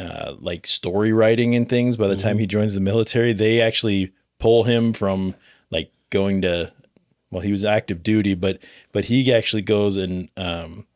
uh, 0.00 0.34
like 0.40 0.66
story 0.66 1.12
writing 1.12 1.54
and 1.54 1.68
things, 1.68 1.96
by 1.96 2.08
the 2.08 2.16
time 2.16 2.38
he 2.38 2.46
joins 2.46 2.74
the 2.74 2.80
military, 2.80 3.32
they 3.32 3.60
actually 3.60 4.12
pull 4.38 4.64
him 4.64 4.94
from 4.94 5.34
like 5.70 5.92
going 6.08 6.40
to 6.42 6.72
well, 7.30 7.42
he 7.42 7.52
was 7.52 7.64
active 7.64 8.02
duty, 8.02 8.34
but 8.34 8.62
but 8.92 9.04
he 9.04 9.32
actually 9.32 9.62
goes 9.62 9.96
and 9.96 10.30
um, 10.36 10.86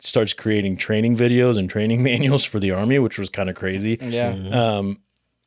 starts 0.00 0.32
creating 0.32 0.76
training 0.76 1.16
videos 1.16 1.56
and 1.56 1.70
training 1.70 2.02
manuals 2.10 2.44
for 2.44 2.60
the 2.60 2.72
army, 2.72 2.98
which 2.98 3.18
was 3.18 3.30
kind 3.30 3.48
of 3.48 3.54
crazy. 3.54 3.96
Yeah. 4.00 4.34
Um, 4.52 4.98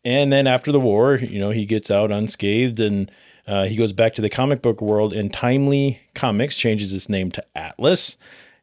and 0.04 0.32
then 0.34 0.48
after 0.48 0.72
the 0.72 0.80
war, 0.80 1.16
you 1.16 1.40
know, 1.40 1.52
he 1.52 1.66
gets 1.66 1.92
out 1.92 2.12
unscathed 2.12 2.80
and 2.80 3.12
uh, 3.46 3.66
he 3.66 3.76
goes 3.76 3.94
back 3.94 4.16
to 4.16 4.22
the 4.22 4.30
comic 4.30 4.62
book 4.62 4.82
world. 4.82 5.14
And 5.14 5.32
Timely 5.32 6.02
Comics 6.16 6.58
changes 6.58 6.92
its 6.94 7.08
name 7.08 7.30
to 7.32 7.44
Atlas. 7.56 8.18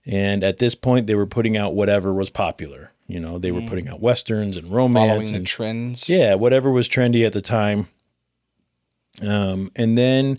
And 0.09 0.43
at 0.43 0.57
this 0.57 0.75
point, 0.75 1.07
they 1.07 1.15
were 1.15 1.27
putting 1.27 1.57
out 1.59 1.75
whatever 1.75 2.15
was 2.15 2.31
popular. 2.31 2.93
You 3.07 3.21
know, 3.21 3.39
they 3.39 3.53
were 3.53 3.63
putting 3.63 3.89
out 3.89 4.01
westerns 4.01 4.57
and 4.57 4.71
romance 4.71 5.05
Mm. 5.05 5.09
Following 5.11 5.31
the 5.33 5.37
and 5.37 5.47
trends. 5.47 6.11
yeah, 6.11 6.35
whatever 6.35 6.71
was 6.71 6.89
trendy 6.89 7.25
at 7.27 7.33
the 7.35 7.41
time. 7.43 7.89
Um, 9.27 9.71
and 9.77 9.97
then 9.99 10.39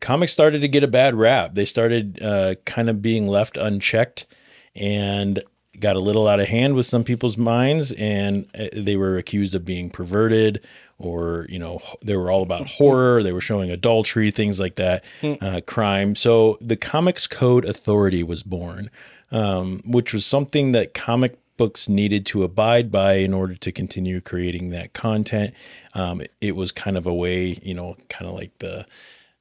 comics 0.00 0.32
started 0.32 0.60
to 0.60 0.68
get 0.68 0.82
a 0.82 0.88
bad 0.88 1.14
rap. 1.14 1.54
They 1.54 1.64
started 1.64 2.22
uh, 2.22 2.56
kind 2.64 2.88
of 2.90 3.00
being 3.02 3.26
left 3.26 3.56
unchecked 3.56 4.26
and 4.74 5.42
got 5.80 5.96
a 5.96 6.00
little 6.00 6.28
out 6.28 6.40
of 6.40 6.48
hand 6.48 6.74
with 6.74 6.86
some 6.86 7.04
people's 7.04 7.36
minds. 7.36 7.92
And 7.92 8.46
uh, 8.58 8.66
they 8.72 8.96
were 8.96 9.16
accused 9.16 9.54
of 9.54 9.64
being 9.64 9.88
perverted 9.90 10.60
or, 11.04 11.46
you 11.48 11.58
know, 11.58 11.80
they 12.02 12.16
were 12.16 12.30
all 12.30 12.42
about 12.42 12.68
horror. 12.68 13.22
They 13.22 13.32
were 13.32 13.40
showing 13.40 13.70
adultery, 13.70 14.30
things 14.30 14.58
like 14.58 14.76
that, 14.76 15.04
uh, 15.22 15.60
crime. 15.66 16.14
So 16.14 16.58
the 16.60 16.76
Comics 16.76 17.26
Code 17.26 17.64
Authority 17.64 18.22
was 18.22 18.42
born, 18.42 18.90
um, 19.30 19.82
which 19.84 20.12
was 20.12 20.26
something 20.26 20.72
that 20.72 20.94
comic 20.94 21.38
books 21.56 21.88
needed 21.88 22.24
to 22.26 22.42
abide 22.42 22.90
by 22.90 23.14
in 23.14 23.34
order 23.34 23.54
to 23.54 23.70
continue 23.70 24.20
creating 24.20 24.70
that 24.70 24.92
content. 24.94 25.54
Um, 25.94 26.20
it, 26.20 26.32
it 26.40 26.56
was 26.56 26.72
kind 26.72 26.96
of 26.96 27.06
a 27.06 27.14
way, 27.14 27.58
you 27.62 27.74
know, 27.74 27.96
kind 28.08 28.28
of 28.28 28.34
like 28.34 28.58
the 28.58 28.86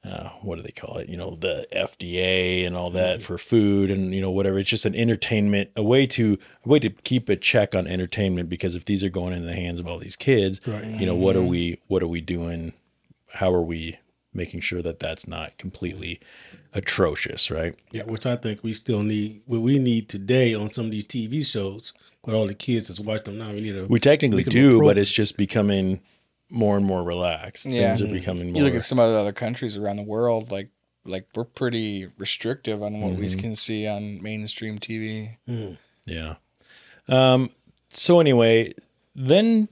uh, 0.03 0.29
what 0.41 0.55
do 0.55 0.63
they 0.63 0.71
call 0.71 0.97
it? 0.97 1.09
You 1.09 1.17
know, 1.17 1.35
the 1.35 1.67
FDA 1.71 2.65
and 2.65 2.75
all 2.75 2.89
that 2.91 3.21
for 3.21 3.37
food 3.37 3.91
and 3.91 4.13
you 4.13 4.21
know 4.21 4.31
whatever. 4.31 4.57
It's 4.57 4.69
just 4.69 4.85
an 4.85 4.95
entertainment, 4.95 5.69
a 5.75 5.83
way 5.83 6.07
to 6.07 6.39
a 6.65 6.69
way 6.69 6.79
to 6.79 6.89
keep 6.89 7.29
a 7.29 7.35
check 7.35 7.75
on 7.75 7.85
entertainment 7.85 8.49
because 8.49 8.75
if 8.75 8.85
these 8.85 9.03
are 9.03 9.09
going 9.09 9.33
into 9.33 9.45
the 9.45 9.55
hands 9.55 9.79
of 9.79 9.87
all 9.87 9.99
these 9.99 10.15
kids, 10.15 10.67
right. 10.67 10.85
you 10.85 11.05
know, 11.05 11.15
what 11.15 11.35
are 11.35 11.43
we 11.43 11.79
what 11.87 12.01
are 12.01 12.07
we 12.07 12.19
doing? 12.19 12.73
How 13.35 13.53
are 13.53 13.61
we 13.61 13.97
making 14.33 14.61
sure 14.61 14.81
that 14.81 14.99
that's 14.99 15.27
not 15.27 15.57
completely 15.57 16.19
atrocious, 16.73 17.51
right? 17.51 17.75
Yeah, 17.91 18.03
which 18.03 18.25
I 18.25 18.37
think 18.37 18.63
we 18.63 18.73
still 18.73 19.03
need. 19.03 19.41
What 19.45 19.61
we 19.61 19.77
need 19.77 20.09
today 20.09 20.55
on 20.55 20.69
some 20.69 20.85
of 20.85 20.91
these 20.91 21.05
TV 21.05 21.45
shows, 21.45 21.93
with 22.25 22.35
all 22.35 22.47
the 22.47 22.55
kids 22.55 22.87
that's 22.87 22.99
watching 22.99 23.37
them 23.37 23.47
now, 23.47 23.53
we 23.53 23.61
need 23.61 23.73
to. 23.73 23.85
We 23.85 23.99
technically 23.99 24.43
do, 24.43 24.81
but 24.81 24.97
it's 24.97 25.11
just 25.11 25.37
becoming 25.37 26.01
more 26.51 26.77
and 26.77 26.85
more 26.85 27.03
relaxed. 27.03 27.65
Yeah. 27.65 27.95
Things 27.95 28.01
are 28.09 28.13
becoming 28.13 28.51
more. 28.53 28.59
You 28.61 28.65
look 28.67 28.75
at 28.75 28.83
some 28.83 28.99
of 28.99 29.11
the 29.11 29.17
other 29.19 29.31
countries 29.33 29.77
around 29.77 29.97
the 29.97 30.03
world, 30.03 30.51
like 30.51 30.69
like 31.05 31.25
we're 31.35 31.45
pretty 31.45 32.07
restrictive 32.17 32.83
on 32.83 33.01
what 33.01 33.13
we 33.13 33.25
Mm-hmm. 33.25 33.39
can 33.39 33.55
see 33.55 33.87
on 33.87 34.21
mainstream 34.21 34.77
TV. 34.77 35.37
Yeah. 36.05 36.35
Um, 37.07 37.49
so 37.89 38.19
anyway, 38.19 38.73
then 39.15 39.67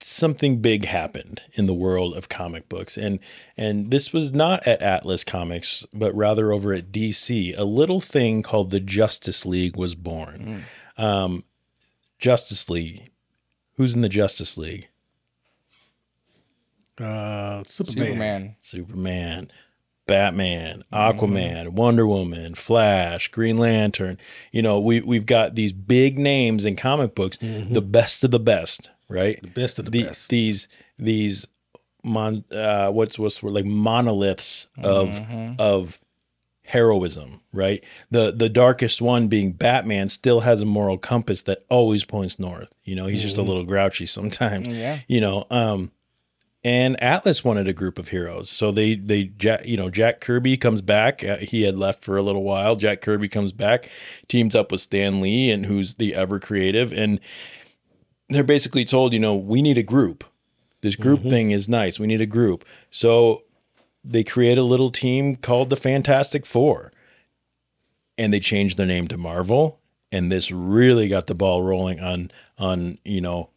something 0.00 0.60
big 0.60 0.84
happened 0.84 1.40
in 1.54 1.64
the 1.64 1.72
world 1.72 2.14
of 2.14 2.28
comic 2.28 2.68
books 2.68 2.98
and 2.98 3.18
and 3.56 3.90
this 3.90 4.12
was 4.12 4.34
not 4.34 4.66
at 4.68 4.82
Atlas 4.82 5.24
Comics 5.24 5.86
but 5.94 6.14
rather 6.14 6.52
over 6.52 6.74
at 6.74 6.92
DC. 6.92 7.56
A 7.56 7.64
little 7.64 8.00
thing 8.00 8.42
called 8.42 8.70
the 8.70 8.80
Justice 8.80 9.46
League 9.46 9.76
was 9.76 9.94
born. 9.94 10.64
Um, 10.98 11.44
Justice 12.18 12.68
League. 12.68 13.10
Who's 13.76 13.94
in 13.96 14.02
the 14.02 14.08
Justice 14.10 14.58
League? 14.58 14.88
Uh, 17.00 17.62
Superman. 17.64 18.06
Superman. 18.06 18.56
Superman, 18.60 19.52
Batman, 20.06 20.82
Aquaman, 20.92 21.70
Wonder 21.70 22.06
Woman, 22.06 22.54
Flash, 22.54 23.28
Green 23.28 23.56
Lantern. 23.56 24.18
You 24.52 24.62
know, 24.62 24.78
we 24.78 25.00
we've 25.00 25.26
got 25.26 25.54
these 25.54 25.72
big 25.72 26.18
names 26.18 26.64
in 26.64 26.76
comic 26.76 27.14
books, 27.14 27.38
the 27.38 27.82
best 27.82 28.22
of 28.24 28.30
the 28.30 28.40
best, 28.40 28.90
right? 29.08 29.40
The 29.40 29.48
best 29.48 29.78
of 29.78 29.86
the 29.90 30.02
best. 30.02 30.28
These 30.28 30.68
these 30.98 31.46
mon 32.02 32.44
uh 32.52 32.90
what's 32.90 33.18
what's 33.18 33.42
like 33.42 33.64
monoliths 33.64 34.68
of 34.82 35.18
of 35.58 36.00
heroism, 36.64 37.40
right? 37.52 37.82
The 38.10 38.30
the 38.30 38.48
darkest 38.48 39.00
one 39.00 39.28
being 39.28 39.52
Batman 39.52 40.08
still 40.08 40.40
has 40.40 40.60
a 40.60 40.66
moral 40.66 40.98
compass 40.98 41.42
that 41.42 41.64
always 41.70 42.04
points 42.04 42.38
north. 42.38 42.74
You 42.84 42.94
know, 42.96 43.06
he's 43.06 43.22
just 43.22 43.38
a 43.38 43.42
little 43.42 43.64
grouchy 43.64 44.06
sometimes. 44.06 44.68
Yeah. 44.68 44.98
You 45.08 45.20
know, 45.22 45.46
um 45.50 45.92
and 46.64 47.00
Atlas 47.02 47.44
wanted 47.44 47.68
a 47.68 47.72
group 47.72 47.98
of 47.98 48.08
heroes. 48.08 48.50
So 48.50 48.72
they 48.72 48.94
they 48.94 49.24
Jack, 49.24 49.66
you 49.66 49.76
know 49.76 49.90
Jack 49.90 50.20
Kirby 50.20 50.56
comes 50.56 50.80
back. 50.80 51.22
Uh, 51.22 51.36
he 51.36 51.62
had 51.62 51.76
left 51.76 52.02
for 52.02 52.16
a 52.16 52.22
little 52.22 52.42
while. 52.42 52.76
Jack 52.76 53.00
Kirby 53.00 53.28
comes 53.28 53.52
back, 53.52 53.90
teams 54.28 54.54
up 54.54 54.72
with 54.72 54.80
Stan 54.80 55.20
Lee 55.20 55.50
and 55.50 55.66
who's 55.66 55.94
the 55.94 56.14
ever 56.14 56.38
creative 56.38 56.92
and 56.92 57.20
they're 58.30 58.42
basically 58.42 58.86
told, 58.86 59.12
you 59.12 59.18
know, 59.18 59.34
we 59.34 59.60
need 59.60 59.76
a 59.76 59.82
group. 59.82 60.24
This 60.80 60.96
group 60.96 61.20
thing 61.20 61.50
is 61.50 61.68
nice. 61.68 62.00
We 62.00 62.06
need 62.06 62.22
a 62.22 62.26
group. 62.26 62.64
So 62.90 63.42
they 64.02 64.24
create 64.24 64.56
a 64.56 64.62
little 64.62 64.90
team 64.90 65.36
called 65.36 65.68
the 65.68 65.76
Fantastic 65.76 66.46
4. 66.46 66.90
And 68.16 68.32
they 68.32 68.40
changed 68.40 68.78
their 68.78 68.86
name 68.86 69.08
to 69.08 69.18
Marvel 69.18 69.80
and 70.14 70.30
this 70.30 70.52
really 70.52 71.08
got 71.08 71.26
the 71.26 71.34
ball 71.34 71.62
rolling 71.62 72.00
on 72.00 72.30
on, 72.56 72.98
you 73.04 73.20
know, 73.20 73.50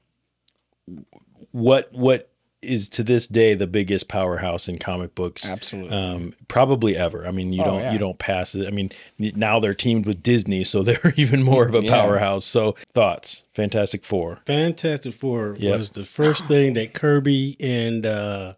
what 1.51 1.93
what 1.93 2.26
is 2.61 2.89
to 2.89 3.03
this 3.03 3.27
day 3.27 3.53
the 3.53 3.67
biggest 3.67 4.07
powerhouse 4.07 4.67
in 4.67 4.77
comic 4.79 5.13
books 5.13 5.47
Absolutely. 5.49 5.95
um, 5.95 6.33
probably 6.47 6.97
ever 6.97 7.27
i 7.27 7.31
mean 7.31 7.53
you 7.53 7.61
Oh, 7.61 7.65
don't 7.65 7.79
yeah. 7.81 7.93
you 7.93 7.99
don't 7.99 8.17
pass 8.17 8.55
it 8.55 8.67
i 8.67 8.71
mean 8.71 8.89
now 9.19 9.59
they're 9.59 9.75
teamed 9.75 10.05
with 10.07 10.23
disney 10.23 10.63
so 10.63 10.81
they're 10.87 11.13
even 11.17 11.43
more 11.43 11.67
of 11.67 11.75
a 11.75 11.83
Yeah. 11.83 11.91
powerhouse 11.91 12.45
so 12.45 12.71
thoughts 12.91 13.43
fantastic 13.53 14.03
four 14.03 14.39
Fantastic 14.47 15.13
Four 15.13 15.55
Yep. 15.59 15.77
was 15.77 15.91
the 15.91 16.03
first 16.03 16.47
thing 16.47 16.73
that 16.73 16.93
Kirby 16.93 17.55
and 17.59 18.05
uh, 18.05 18.53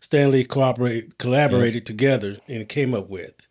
Stan 0.00 0.30
Lee 0.30 0.44
collaborate, 0.44 1.18
collaborated 1.18 1.86
together 1.86 2.36
and 2.48 2.68
came 2.68 2.92
up 2.94 3.08
with. 3.08 3.46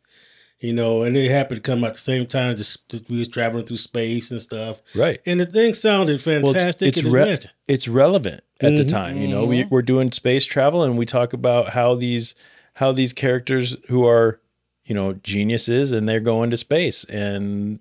You 0.62 0.74
know, 0.74 1.02
and 1.02 1.17
it 1.17 1.32
happened 1.32 1.63
to 1.63 1.71
come 1.71 1.84
at 1.84 1.93
the 1.93 2.00
same 2.00 2.28
time. 2.28 2.56
Just 2.56 2.93
we 3.10 3.17
was 3.19 3.28
traveling 3.28 3.65
through 3.65 3.78
space 3.78 4.30
and 4.32 4.39
stuff, 4.39 4.82
Right. 4.95 5.19
And 5.26 5.39
the 5.39 5.45
thing 5.47 5.74
sounded 5.74 6.24
well, 6.26 6.39
it's, 6.39 6.52
fantastic. 6.52 6.88
it's, 6.89 7.00
and 7.00 7.12
re- 7.12 7.38
it's 7.67 7.88
relevant 7.88 8.41
at 8.62 8.76
the 8.76 8.84
Mhm. 8.84 8.89
time 8.89 9.17
you 9.17 9.28
know 9.28 9.43
we, 9.43 9.63
we're 9.65 9.82
doing 9.82 10.12
space 10.12 10.45
travel 10.45 10.84
and 10.84 10.95
we 11.00 11.06
talk 11.08 11.34
about 11.34 11.69
how 11.69 11.95
these 11.95 12.36
how 12.76 12.91
these 12.91 13.12
characters 13.12 13.76
who 13.89 14.06
are 14.08 14.39
you 14.84 14.93
know 14.93 15.13
geniuses 15.13 15.91
and 15.91 16.08
they're 16.08 16.19
going 16.19 16.52
to 16.52 16.58
space 16.58 17.04
and 17.06 17.80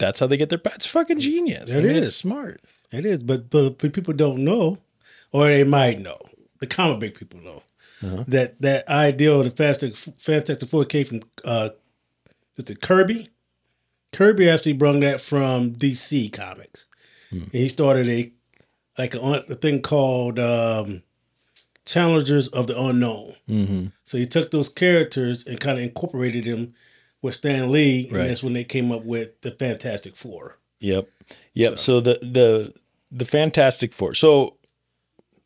that's 0.00 0.18
how 0.18 0.26
they 0.26 0.36
get 0.36 0.48
their 0.48 0.60
it's 0.74 0.86
fucking 0.86 1.20
genius 1.20 1.72
It 1.72 1.78
I 1.78 1.86
mean, 1.86 1.96
it's 1.96 2.16
smart 2.16 2.60
It 2.90 3.06
is, 3.06 3.22
but 3.22 3.48
but 3.48 3.78
for 3.78 3.88
people 3.90 4.12
don't 4.12 4.38
know, 4.44 4.78
or 5.30 5.46
they 5.46 5.62
might 5.62 6.00
know. 6.00 6.18
The 6.58 6.66
comic 6.66 6.98
book 7.00 7.14
people 7.20 7.40
know 7.40 7.62
Uh-huh. 8.02 8.24
that 8.26 8.60
that 8.60 8.88
idea 8.88 9.32
of 9.32 9.44
the 9.44 9.50
Fantastic 9.50 9.94
Fantastic 9.96 10.68
Four 10.68 10.84
came 10.84 11.04
from 11.04 11.20
uh, 11.44 11.68
is 12.58 12.68
it 12.70 12.80
Kirby? 12.80 13.28
Kirby 14.12 14.48
actually 14.48 14.72
brought 14.74 15.00
that 15.00 15.20
from 15.20 15.72
DC 15.74 16.32
Comics, 16.32 16.86
Hmm. 17.30 17.42
and 17.42 17.52
he 17.52 17.68
started 17.68 18.08
a 18.08 18.32
like 18.98 19.14
a, 19.14 19.20
a 19.48 19.54
thing 19.54 19.80
called 19.82 20.38
um, 20.38 21.02
Challengers 21.86 22.48
of 22.48 22.66
the 22.66 22.78
Unknown. 22.78 23.34
mm-hmm. 23.48 23.86
So 24.04 24.18
he 24.18 24.26
took 24.26 24.50
those 24.50 24.68
characters 24.68 25.46
and 25.46 25.60
kind 25.60 25.78
of 25.78 25.84
incorporated 25.84 26.44
them 26.44 26.74
with 27.22 27.34
Stan 27.34 27.70
Lee, 27.70 28.08
and 28.08 28.16
Right. 28.16 28.26
that's 28.28 28.42
when 28.42 28.52
they 28.54 28.64
came 28.64 28.90
up 28.92 29.04
with 29.04 29.40
the 29.42 29.50
Fantastic 29.52 30.16
Four. 30.16 30.58
Yep. 30.80 31.08
Yep. 31.54 31.78
So, 31.78 32.00
the 32.00 32.18
the 32.22 32.72
the 33.10 33.24
Fantastic 33.24 33.92
Four. 33.92 34.14
So 34.14 34.56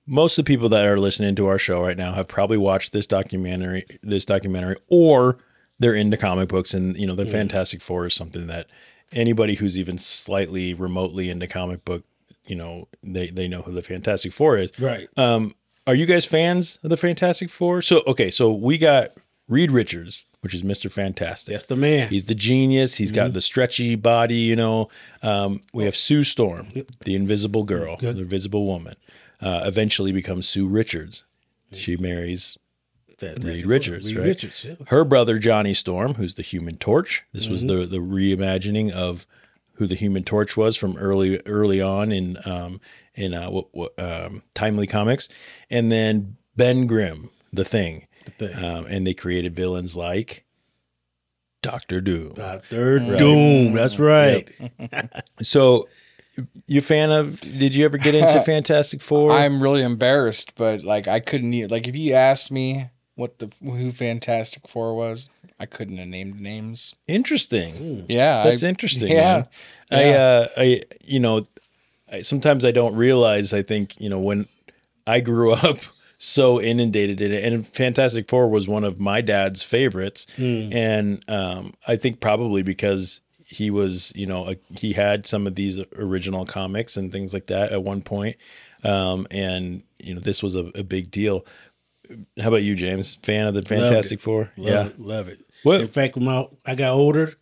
most 0.06 0.36
of 0.38 0.44
the 0.44 0.48
people 0.48 0.68
that 0.70 0.84
are 0.84 0.98
listening 0.98 1.34
to 1.36 1.46
our 1.46 1.58
show 1.58 1.80
right 1.82 1.96
now 1.96 2.12
have 2.12 2.26
probably 2.28 2.58
watched 2.58 2.92
this 2.92 3.06
documentary 3.06 3.84
this 4.02 4.24
documentary 4.24 4.76
or 4.88 5.38
they're 5.82 5.94
into 5.94 6.16
comic 6.16 6.48
books 6.48 6.72
and 6.74 6.96
you 6.96 7.06
know 7.06 7.14
the 7.14 7.26
Fantastic 7.26 7.80
Four 7.82 8.06
is 8.06 8.14
something 8.14 8.46
that 8.46 8.68
anybody 9.12 9.54
who's 9.56 9.78
even 9.78 9.98
slightly 9.98 10.72
remotely 10.74 11.28
into 11.28 11.46
comic 11.46 11.84
book, 11.84 12.04
you 12.46 12.56
know, 12.56 12.88
they 13.02 13.28
they 13.28 13.48
know 13.48 13.62
who 13.62 13.72
the 13.72 13.82
Fantastic 13.82 14.32
Four 14.32 14.56
is. 14.58 14.72
Right. 14.80 15.08
Um 15.16 15.54
are 15.86 15.94
you 15.94 16.06
guys 16.06 16.24
fans 16.24 16.78
of 16.84 16.90
the 16.90 16.96
Fantastic 16.96 17.50
Four? 17.50 17.82
So 17.82 18.02
okay, 18.06 18.30
so 18.30 18.50
we 18.52 18.78
got 18.78 19.08
Reed 19.48 19.72
Richards, 19.72 20.24
which 20.40 20.54
is 20.54 20.62
Mr. 20.62 20.90
Fantastic. 20.90 21.52
That's 21.52 21.64
the 21.64 21.76
man. 21.76 22.08
He's 22.08 22.24
the 22.24 22.34
genius. 22.34 22.96
He's 22.96 23.10
Mm-hmm. 23.10 23.16
got 23.16 23.32
the 23.32 23.40
stretchy 23.40 23.96
body, 23.96 24.36
you 24.36 24.54
know. 24.56 24.88
Um, 25.22 25.58
we 25.72 25.84
have 25.84 25.96
Sue 25.96 26.22
Storm, 26.22 26.66
the 27.04 27.14
invisible 27.16 27.64
girl, 27.64 27.96
Good. 27.96 28.16
the 28.16 28.22
invisible 28.22 28.64
woman. 28.64 28.94
Uh, 29.40 29.62
eventually 29.66 30.12
becomes 30.12 30.48
Sue 30.48 30.68
Richards. 30.68 31.24
She 31.74 31.96
marries 31.96 32.56
Fantastic 33.22 33.54
Reed 33.56 33.66
Richards, 33.66 34.06
Reed 34.06 34.16
right? 34.18 34.26
Richards, 34.26 34.64
yeah. 34.68 34.74
Her 34.88 35.04
brother 35.04 35.38
Johnny 35.38 35.74
Storm, 35.74 36.14
who's 36.14 36.34
the 36.34 36.42
Human 36.42 36.76
Torch. 36.76 37.24
This 37.32 37.48
was 37.48 37.64
Mm-hmm. 37.64 37.80
the 37.80 37.86
the 37.86 37.98
reimagining 37.98 38.90
of 38.90 39.26
who 39.76 39.86
the 39.86 39.94
Human 39.94 40.22
Torch 40.24 40.56
was 40.56 40.76
from 40.76 40.96
early 40.98 41.40
early 41.46 41.80
on 41.80 42.12
in 42.12 42.36
um, 42.44 42.80
in 43.14 43.32
uh, 43.34 43.48
what, 43.50 43.66
what, 43.72 43.98
um, 43.98 44.42
Timely 44.54 44.86
Comics, 44.86 45.28
and 45.70 45.90
then 45.90 46.36
Ben 46.56 46.86
Grimm, 46.86 47.30
the 47.52 47.64
Thing, 47.64 48.06
Thing. 48.38 48.64
Um, 48.64 48.86
and 48.86 49.06
they 49.06 49.14
created 49.14 49.56
villains 49.56 49.96
like 49.96 50.44
Doctor 51.62 52.00
Doom. 52.00 52.32
Doctor 52.34 52.98
Doom. 53.16 53.72
That's 53.74 53.98
right. 53.98 54.50
So, 55.42 55.88
you 56.66 56.78
a 56.78 56.82
fan 56.82 57.10
of? 57.10 57.40
Did 57.40 57.74
you 57.74 57.84
ever 57.84 57.98
get 57.98 58.14
into 58.14 58.40
Fantastic 58.46 59.00
Four? 59.00 59.32
I'm 59.32 59.62
really 59.62 59.82
embarrassed, 59.82 60.54
but 60.56 60.82
like 60.84 61.06
I 61.08 61.20
couldn't 61.20 61.70
like 61.70 61.86
if 61.88 61.96
you 61.96 62.14
asked 62.14 62.50
me 62.52 62.88
what 63.14 63.38
the 63.38 63.52
who 63.62 63.90
Fantastic 63.90 64.66
Four 64.68 64.94
was, 64.96 65.30
I 65.60 65.66
couldn't 65.66 65.98
have 65.98 66.08
named 66.08 66.40
names. 66.40 66.94
interesting. 67.08 68.06
Yeah, 68.08 68.44
That's 68.44 68.62
I- 68.62 68.68
interesting. 68.68 69.12
Yeah, 69.12 69.44
man. 69.90 69.98
I, 70.00 70.10
uh, 70.18 70.48
I, 70.56 70.82
you 71.04 71.20
know, 71.20 71.46
I, 72.10 72.22
sometimes 72.22 72.64
I 72.64 72.70
don't 72.70 72.94
realize. 72.96 73.52
I 73.52 73.62
think 73.62 74.00
you 74.00 74.08
know 74.08 74.18
when 74.20 74.46
I 75.06 75.20
grew 75.20 75.52
up 75.68 75.78
so 76.18 76.60
inundated 76.60 77.20
in 77.20 77.32
it, 77.32 77.44
and 77.44 77.66
Fantastic 77.66 78.28
Four 78.28 78.48
was 78.48 78.68
one 78.68 78.84
of 78.84 78.98
my 79.00 79.20
dad's 79.20 79.62
favorites, 79.62 80.26
and 80.38 81.22
um, 81.28 81.74
I 81.86 81.96
think 81.96 82.20
probably 82.20 82.62
because 82.62 83.20
he 83.44 83.70
was, 83.70 84.12
you 84.16 84.24
know, 84.26 84.48
a, 84.52 84.56
he 84.78 84.94
had 84.94 85.26
some 85.26 85.46
of 85.46 85.54
these 85.56 85.78
original 85.98 86.46
comics 86.46 86.96
and 86.96 87.12
things 87.12 87.34
like 87.34 87.48
that 87.48 87.70
at 87.72 87.82
one 87.82 88.00
point, 88.00 88.36
um, 88.84 89.26
and 89.30 89.82
you 89.98 90.14
know, 90.14 90.20
this 90.20 90.42
was 90.42 90.54
a, 90.54 90.70
a 90.74 90.82
big 90.82 91.10
deal. 91.10 91.44
How 92.40 92.48
about 92.48 92.62
you, 92.62 92.74
James? 92.74 93.16
Fan 93.16 93.46
of 93.46 93.54
the 93.54 93.62
Fantastic 93.62 94.20
Four? 94.20 94.50
Love 94.56 94.86
it. 94.88 95.00
Love 95.00 95.28
it. 95.28 95.42
What- 95.62 95.80
In 95.80 95.86
fact, 95.88 96.16
when 96.16 96.24
my, 96.24 96.46
I 96.66 96.74
got 96.74 96.92
older, 96.92 97.34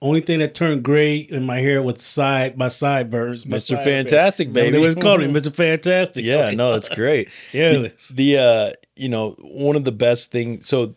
only 0.00 0.20
thing 0.20 0.40
that 0.40 0.52
turned 0.54 0.82
gray 0.82 1.16
in 1.18 1.46
my 1.46 1.58
hair 1.58 1.82
was 1.82 2.02
side 2.02 2.58
my 2.58 2.68
sideburns. 2.68 3.46
my 3.46 3.56
Mr. 3.56 3.76
sideburns. 3.76 3.84
Fantastic, 4.10 4.52
baby. 4.52 4.70
They 4.70 4.78
was 4.78 4.94
calling 4.96 5.32
me 5.32 5.40
Mr. 5.40 5.52
Fantastic. 5.54 6.24
Yeah, 6.24 6.50
no, 6.50 6.72
that's 6.72 6.88
great. 6.94 7.28
Yeah. 7.52 7.88
the 8.12 8.38
uh 8.38 8.70
you 8.96 9.08
know 9.08 9.30
one 9.40 9.76
of 9.76 9.84
the 9.84 9.92
best 9.92 10.30
things 10.32 10.66
so 10.68 10.94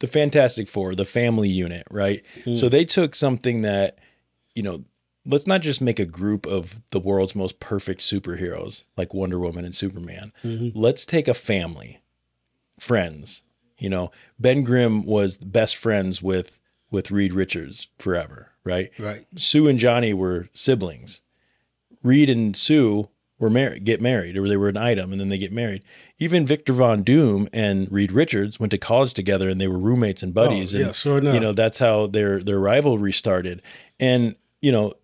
the 0.00 0.06
fantastic 0.06 0.68
four 0.68 0.94
the 0.94 1.04
family 1.06 1.48
unit 1.48 1.84
right 1.90 2.24
so 2.56 2.68
they 2.68 2.84
took 2.84 3.14
something 3.14 3.62
that 3.62 3.98
you 4.54 4.62
know 4.62 4.84
let's 5.24 5.46
not 5.46 5.62
just 5.62 5.80
make 5.80 5.98
a 5.98 6.04
group 6.04 6.46
of 6.46 6.82
the 6.90 7.00
world's 7.00 7.34
most 7.34 7.58
perfect 7.58 8.02
superheroes 8.02 8.84
like 8.98 9.14
wonder 9.14 9.38
woman 9.40 9.64
and 9.64 9.74
superman 9.74 10.30
let's 10.74 11.06
take 11.06 11.26
a 11.26 11.32
family 11.34 12.00
friends 12.78 13.42
you 13.78 13.88
know 13.90 14.10
ben 14.38 14.62
grimm 14.62 15.04
was 15.04 15.38
best 15.38 15.76
friends 15.76 16.22
with 16.22 16.58
with 16.90 17.10
reed 17.10 17.32
richards 17.32 17.88
forever 17.98 18.52
right 18.64 18.90
Right. 18.98 19.24
sue 19.36 19.68
and 19.68 19.78
johnny 19.78 20.12
were 20.14 20.48
siblings 20.52 21.22
Reed 22.04 22.30
and 22.30 22.56
Sue 22.56 23.08
were 23.40 23.50
married, 23.50 23.84
get 23.84 24.00
married, 24.00 24.36
or 24.36 24.48
they 24.48 24.56
were 24.56 24.68
an 24.68 24.76
item, 24.76 25.10
and 25.10 25.20
then 25.20 25.28
they 25.30 25.38
get 25.38 25.50
married. 25.52 25.82
Even 26.18 26.46
Victor 26.46 26.72
Von 26.72 27.02
Doom 27.02 27.48
and 27.52 27.90
Reed 27.90 28.12
Richards 28.12 28.60
went 28.60 28.70
to 28.70 28.78
college 28.78 29.14
together, 29.14 29.48
and 29.48 29.60
they 29.60 29.66
were 29.66 29.78
roommates 29.78 30.22
and 30.22 30.32
buddies. 30.32 30.74
Oh, 30.74 30.78
yeah, 30.78 30.92
sure 30.92 31.18
enough. 31.18 31.34
You 31.34 31.40
know 31.40 31.52
that's 31.52 31.80
how 31.80 32.06
their 32.06 32.38
their 32.40 32.60
rivalry 32.60 33.12
started, 33.12 33.62
and 33.98 34.36
you 34.62 34.70
know, 34.70 34.94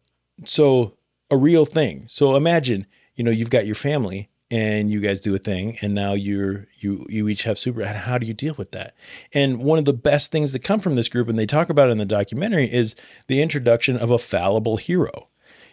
so 0.45 0.97
a 1.31 1.37
real 1.37 1.65
thing. 1.65 2.05
So 2.07 2.37
imagine, 2.37 2.87
you 3.17 3.25
know, 3.25 3.33
you've 3.33 3.51
got 3.51 3.67
your 3.67 3.75
family, 3.75 4.29
and 4.55 4.89
you 4.89 5.01
guys 5.01 5.21
do 5.21 5.35
a 5.35 5.39
thing, 5.39 5.77
and 5.83 5.97
now 5.97 6.13
you're 6.13 6.69
you 6.79 7.07
you 7.09 7.29
each 7.29 7.43
have 7.43 7.59
super. 7.59 7.85
How 7.85 8.19
do 8.19 8.27
you 8.27 8.35
deal 8.35 8.55
with 8.57 8.71
that? 8.71 8.95
And 9.33 9.59
one 9.59 9.81
of 9.81 9.85
the 9.85 9.93
best 9.93 10.31
things 10.31 10.53
that 10.53 10.61
come 10.61 10.79
from 10.79 10.95
this 10.95 11.09
group, 11.09 11.29
and 11.29 11.37
they 11.37 11.45
talk 11.45 11.71
about 11.71 11.89
it 11.89 11.91
in 11.93 11.99
the 11.99 12.07
documentary, 12.07 12.73
is 12.73 12.95
the 13.27 13.43
introduction 13.43 13.97
of 13.97 14.13
a 14.13 14.19
fallible 14.19 14.77
hero. 14.77 15.27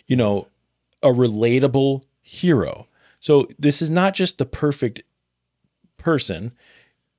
You 0.07 0.15
know, 0.15 0.47
a 1.03 1.09
relatable 1.09 2.05
hero. 2.23 2.87
So 3.19 3.45
this 3.59 3.83
is 3.83 3.91
not 3.91 4.15
just 4.15 4.39
the 4.39 4.47
perfect 4.47 5.01
person. 5.99 6.51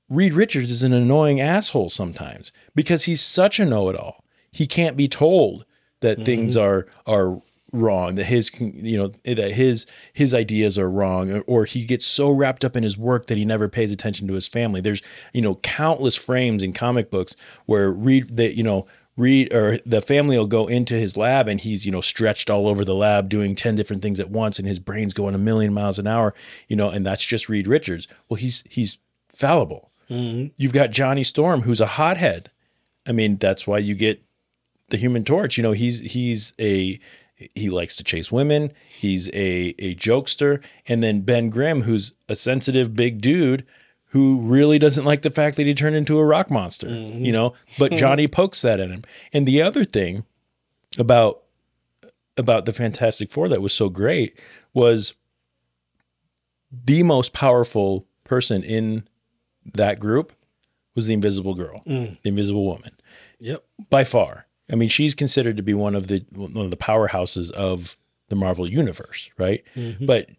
Reed 0.08 0.34
Richards 0.34 0.72
is 0.72 0.82
an 0.82 0.92
annoying 0.92 1.40
asshole 1.40 1.90
sometimes 1.90 2.50
because 2.74 3.04
he's 3.04 3.22
such 3.22 3.60
a 3.60 3.64
know-it-all. 3.64 4.24
He 4.50 4.66
can't 4.66 4.96
be 4.96 5.06
told 5.06 5.64
that 6.00 6.16
mm-hmm. 6.16 6.24
things 6.24 6.56
are 6.56 6.88
are 7.06 7.40
wrong, 7.72 8.14
that 8.16 8.24
his 8.24 8.50
you 8.60 8.98
know 8.98 9.08
that 9.24 9.52
his 9.52 9.86
his 10.12 10.34
ideas 10.34 10.78
are 10.78 10.90
wrong, 10.90 11.30
or, 11.32 11.40
or 11.42 11.64
he 11.64 11.84
gets 11.84 12.06
so 12.06 12.30
wrapped 12.30 12.64
up 12.64 12.76
in 12.76 12.82
his 12.82 12.98
work 12.98 13.26
that 13.26 13.38
he 13.38 13.44
never 13.44 13.68
pays 13.68 13.92
attention 13.92 14.28
to 14.28 14.34
his 14.34 14.48
family. 14.48 14.80
There's 14.80 15.02
you 15.32 15.42
know 15.42 15.56
countless 15.56 16.16
frames 16.16 16.62
in 16.62 16.72
comic 16.72 17.10
books 17.10 17.34
where 17.66 17.90
Reed 17.90 18.36
that 18.36 18.56
you 18.56 18.62
know 18.62 18.86
Reed 19.16 19.52
or 19.52 19.78
the 19.84 20.00
family 20.00 20.38
will 20.38 20.46
go 20.46 20.66
into 20.66 20.94
his 20.94 21.16
lab 21.16 21.48
and 21.48 21.60
he's 21.60 21.84
you 21.84 21.92
know 21.92 22.00
stretched 22.00 22.48
all 22.48 22.66
over 22.66 22.84
the 22.84 22.94
lab 22.94 23.28
doing 23.28 23.54
10 23.54 23.74
different 23.74 24.02
things 24.02 24.18
at 24.18 24.30
once 24.30 24.58
and 24.58 24.66
his 24.66 24.78
brain's 24.78 25.12
going 25.12 25.34
a 25.34 25.38
million 25.38 25.74
miles 25.74 25.98
an 25.98 26.06
hour 26.06 26.34
you 26.66 26.76
know 26.76 26.88
and 26.88 27.04
that's 27.04 27.24
just 27.24 27.48
Reed 27.48 27.66
Richards. 27.66 28.08
Well 28.28 28.36
he's 28.36 28.64
he's 28.68 28.98
fallible. 29.28 29.90
Mm-hmm. 30.08 30.48
You've 30.56 30.72
got 30.72 30.90
Johnny 30.90 31.24
Storm 31.24 31.62
who's 31.62 31.80
a 31.80 31.86
hothead. 31.86 32.50
I 33.06 33.12
mean 33.12 33.36
that's 33.36 33.66
why 33.66 33.78
you 33.78 33.94
get 33.94 34.22
the 34.88 34.96
human 34.96 35.24
torch. 35.24 35.58
You 35.58 35.62
know 35.62 35.72
he's 35.72 36.00
he's 36.00 36.54
a 36.58 36.98
he 37.54 37.68
likes 37.70 37.96
to 37.96 38.04
chase 38.04 38.30
women. 38.30 38.72
He's 38.88 39.28
a 39.28 39.74
a 39.78 39.94
jokester. 39.94 40.62
And 40.86 41.02
then 41.02 41.20
Ben 41.20 41.50
Grimm 41.50 41.82
who's 41.82 42.12
a 42.28 42.36
sensitive 42.36 42.94
big 42.94 43.20
dude 43.20 43.66
who 44.06 44.40
really 44.40 44.78
doesn't 44.78 45.06
like 45.06 45.22
the 45.22 45.30
fact 45.30 45.56
that 45.56 45.66
he 45.66 45.72
turned 45.72 45.96
into 45.96 46.18
a 46.18 46.24
rock 46.24 46.50
monster 46.50 46.86
mm-hmm. 46.86 47.24
you 47.24 47.32
know? 47.32 47.54
But 47.78 47.92
Johnny 47.96 48.28
pokes 48.28 48.62
that 48.62 48.80
at 48.80 48.90
him. 48.90 49.02
And 49.32 49.46
the 49.46 49.62
other 49.62 49.84
thing 49.84 50.24
about 50.98 51.42
about 52.36 52.64
the 52.64 52.72
Fantastic 52.72 53.30
Four 53.30 53.48
that 53.48 53.62
was 53.62 53.72
so 53.72 53.88
great 53.88 54.40
was 54.72 55.14
the 56.72 57.02
most 57.02 57.32
powerful 57.32 58.06
person 58.24 58.62
in 58.62 59.06
that 59.74 60.00
group 60.00 60.32
was 60.94 61.06
the 61.06 61.14
Invisible 61.14 61.54
Girl, 61.54 61.82
mm. 61.86 62.20
the 62.22 62.28
Invisible 62.28 62.64
Woman, 62.64 62.92
Yep. 63.38 63.64
by 63.90 64.04
far. 64.04 64.46
I 64.72 64.74
mean, 64.74 64.88
she's 64.88 65.14
considered 65.14 65.56
to 65.58 65.62
be 65.62 65.74
one 65.74 65.94
of 65.94 66.06
the 66.08 66.24
one 66.34 66.64
of 66.64 66.70
the 66.70 66.76
powerhouses 66.78 67.50
of 67.52 67.96
the 68.28 68.36
Marvel 68.36 68.68
universe, 68.68 69.28
right? 69.38 69.62
But 70.06 70.30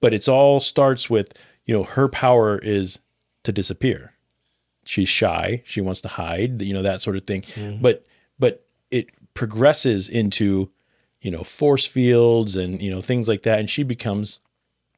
but 0.00 0.14
it's 0.14 0.28
all 0.28 0.58
starts 0.60 1.10
with 1.10 1.34
you 1.66 1.76
know 1.76 1.84
her 1.84 2.08
power 2.08 2.58
is 2.58 3.00
to 3.44 3.52
disappear. 3.52 4.14
She's 4.84 5.08
shy. 5.08 5.62
She 5.66 5.80
wants 5.80 6.00
to 6.02 6.08
hide. 6.08 6.62
You 6.62 6.72
know 6.74 6.82
that 6.82 7.00
sort 7.00 7.16
of 7.16 7.26
thing. 7.26 7.44
But 7.82 8.04
but 8.38 8.66
it 8.90 9.10
progresses 9.34 10.08
into 10.08 10.70
you 11.20 11.30
know 11.30 11.42
force 11.42 11.86
fields 11.86 12.56
and 12.56 12.80
you 12.80 12.90
know 12.90 13.00
things 13.02 13.28
like 13.28 13.42
that, 13.42 13.58
and 13.58 13.68
she 13.68 13.82
becomes 13.82 14.40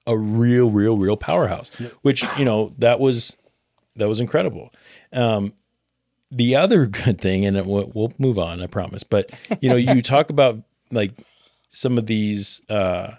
a 0.07 0.17
real, 0.17 0.71
real, 0.71 0.97
real 0.97 1.17
powerhouse. 1.17 1.71
Which 2.03 2.25
you 2.39 2.45
know 2.45 2.73
that 2.79 3.01
was 3.01 3.37
that 3.97 4.09
was 4.09 4.21
incredible. 4.21 4.73
Um, 5.13 5.53
the 6.31 6.57
other 6.57 6.87
good 7.05 7.21
thing, 7.21 7.45
and 7.47 7.57
it, 7.57 7.67
we'll, 7.67 7.91
we'll 7.95 8.13
move 8.19 8.39
on, 8.39 8.61
I 8.61 8.67
promise. 8.67 9.03
But 9.03 9.31
you 9.61 9.69
know, 9.69 9.77
you 9.77 10.03
talk 10.03 10.31
about 10.31 10.59
like 10.91 11.13
some 11.71 11.99
of 11.99 12.07
these 12.07 12.63
uh, 12.69 13.15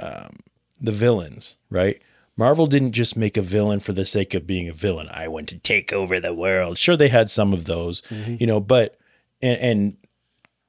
um, 0.00 0.38
the 0.80 0.92
villains, 0.92 1.58
right? 1.70 2.00
Marvel 2.38 2.66
didn't 2.66 2.92
just 2.92 3.16
make 3.16 3.38
a 3.38 3.42
villain 3.42 3.80
for 3.80 3.94
the 3.94 4.04
sake 4.04 4.34
of 4.34 4.46
being 4.46 4.68
a 4.68 4.72
villain. 4.74 5.08
I 5.10 5.26
want 5.26 5.48
to 5.48 5.58
take 5.58 5.90
over 5.92 6.20
the 6.20 6.34
world. 6.34 6.76
Sure, 6.76 6.96
they 6.96 7.08
had 7.08 7.30
some 7.30 7.54
of 7.54 7.64
those, 7.64 8.02
you 8.10 8.46
know, 8.46 8.60
but 8.60 8.98
and, 9.40 9.58
and 9.60 9.96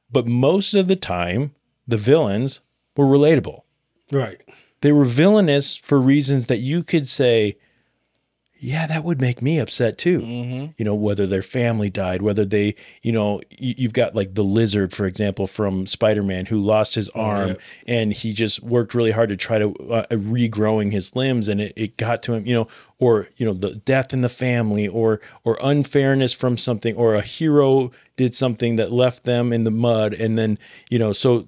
but 0.09 0.25
most 0.25 0.73
of 0.73 0.87
the 0.87 0.95
time, 0.95 1.53
the 1.85 1.97
villains 1.97 2.61
were 2.95 3.05
relatable 3.05 3.61
Right. 4.11 4.41
they 4.81 4.93
were 4.93 5.03
villainous 5.03 5.75
for 5.75 5.99
reasons 5.99 6.47
that 6.47 6.59
you 6.59 6.83
could 6.83 7.07
say, 7.07 7.57
yeah, 8.59 8.87
that 8.87 9.03
would 9.03 9.21
make 9.21 9.41
me 9.41 9.59
upset 9.59 9.97
too. 9.97 10.19
You 10.77 10.85
know, 10.85 10.95
whether 10.95 11.27
their 11.27 11.41
family 11.41 11.89
died, 11.89 12.21
whether 12.21 12.43
they, 12.45 12.75
you 13.03 13.11
know, 13.11 13.41
you, 13.49 13.75
you've 13.77 13.93
got 13.93 14.15
like 14.15 14.33
the 14.33 14.43
lizard, 14.43 14.93
for 14.93 15.05
example, 15.05 15.47
from 15.47 15.85
Spider 15.85 16.23
Man, 16.23 16.47
who 16.47 16.59
lost 16.59 16.95
his 16.95 17.09
arm 17.09 17.57
and 17.87 18.13
he 18.13 18.33
just 18.33 18.63
worked 18.63 18.93
really 18.93 19.11
hard 19.11 19.29
to 19.29 19.37
try 19.37 19.59
to 19.59 19.75
uh, 19.91 20.05
regrowing 20.09 20.91
his 20.91 21.15
limbs, 21.15 21.47
and 21.47 21.61
it, 21.61 21.73
it 21.75 21.97
got 21.97 22.23
to 22.23 22.33
him. 22.33 22.45
You 22.45 22.53
know, 22.55 22.67
or 22.99 23.27
you 23.37 23.45
know, 23.45 23.53
the 23.53 23.75
death 23.75 24.13
in 24.13 24.21
the 24.21 24.29
family, 24.29 24.87
or 24.87 25.21
or 25.43 25.57
unfairness 25.61 26.33
from 26.33 26.57
something, 26.57 26.95
or 26.95 27.15
a 27.15 27.21
hero 27.21 27.91
did 28.15 28.33
something 28.33 28.75
that 28.77 28.91
left 28.91 29.23
them 29.23 29.53
in 29.53 29.63
the 29.63 29.71
mud, 29.71 30.13
and 30.13 30.37
then 30.37 30.57
you 30.89 30.97
know, 30.97 31.11
so 31.11 31.47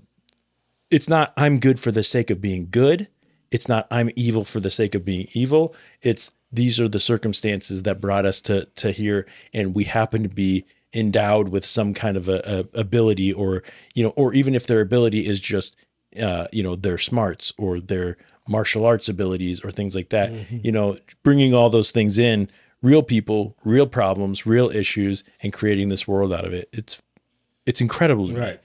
it's 0.91 1.09
not 1.09 1.33
I'm 1.37 1.59
good 1.59 1.79
for 1.79 1.91
the 1.91 2.03
sake 2.03 2.29
of 2.29 2.41
being 2.41 2.67
good. 2.69 3.07
It's 3.51 3.67
not 3.67 3.87
I'm 3.89 4.11
evil 4.15 4.45
for 4.45 4.59
the 4.59 4.69
sake 4.69 4.93
of 4.93 5.03
being 5.03 5.27
evil. 5.33 5.73
It's 6.01 6.31
these 6.51 6.79
are 6.79 6.87
the 6.87 6.99
circumstances 6.99 7.83
that 7.83 8.01
brought 8.01 8.25
us 8.25 8.41
to 8.41 8.65
to 8.75 8.91
here, 8.91 9.27
and 9.53 9.75
we 9.75 9.85
happen 9.85 10.23
to 10.23 10.29
be 10.29 10.65
endowed 10.93 11.49
with 11.49 11.63
some 11.63 11.93
kind 11.93 12.17
of 12.17 12.27
a, 12.27 12.67
a 12.73 12.79
ability, 12.79 13.31
or 13.31 13.63
you 13.93 14.03
know, 14.03 14.09
or 14.11 14.33
even 14.33 14.55
if 14.55 14.67
their 14.67 14.81
ability 14.81 15.27
is 15.27 15.39
just 15.39 15.75
uh, 16.21 16.47
you 16.51 16.63
know 16.63 16.75
their 16.75 16.97
smarts 16.97 17.53
or 17.57 17.79
their 17.79 18.17
martial 18.47 18.85
arts 18.85 19.07
abilities 19.07 19.63
or 19.63 19.71
things 19.71 19.95
like 19.95 20.09
that. 20.09 20.31
You 20.51 20.71
know, 20.71 20.97
bringing 21.23 21.53
all 21.53 21.69
those 21.69 21.91
things 21.91 22.17
in, 22.17 22.49
real 22.81 23.03
people, 23.03 23.55
real 23.63 23.87
problems, 23.87 24.45
real 24.45 24.69
issues, 24.69 25.23
and 25.41 25.53
creating 25.53 25.89
this 25.89 26.07
world 26.07 26.33
out 26.33 26.45
of 26.45 26.53
it. 26.53 26.69
It's 26.73 27.01
it's 27.65 27.81
incredible. 27.81 28.31
Right. 28.31 28.59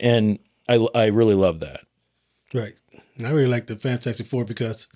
And 0.00 0.38
I 0.68 0.86
I 0.94 1.06
really 1.06 1.34
love 1.34 1.60
that. 1.60 1.80
Right. 2.54 2.74
And 3.16 3.26
I 3.26 3.30
really 3.30 3.46
like 3.46 3.66
the 3.66 3.76
Fantastic 3.76 4.26
Four 4.26 4.44
because 4.44 4.88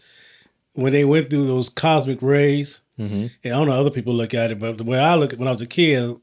when 0.75 0.93
they 0.93 1.05
went 1.05 1.31
through 1.31 1.47
those 1.47 1.69
cosmic 1.69 2.23
rays, 2.23 2.83
mm-hmm. 2.99 3.27
and 3.45 3.53
I 3.55 3.57
don't 3.59 3.67
know 3.67 3.73
how 3.75 3.81
other 3.81 3.91
people 3.91 4.15
look 4.15 4.35
at 4.35 4.51
it, 4.51 4.59
but 4.59 4.79
the 4.79 4.85
way 4.85 4.99
I 4.99 5.15
look 5.17 5.33
at 5.33 5.39
when 5.39 5.49
I 5.49 5.53
was 5.53 5.61
a 5.61 5.67
kid, 5.67 6.17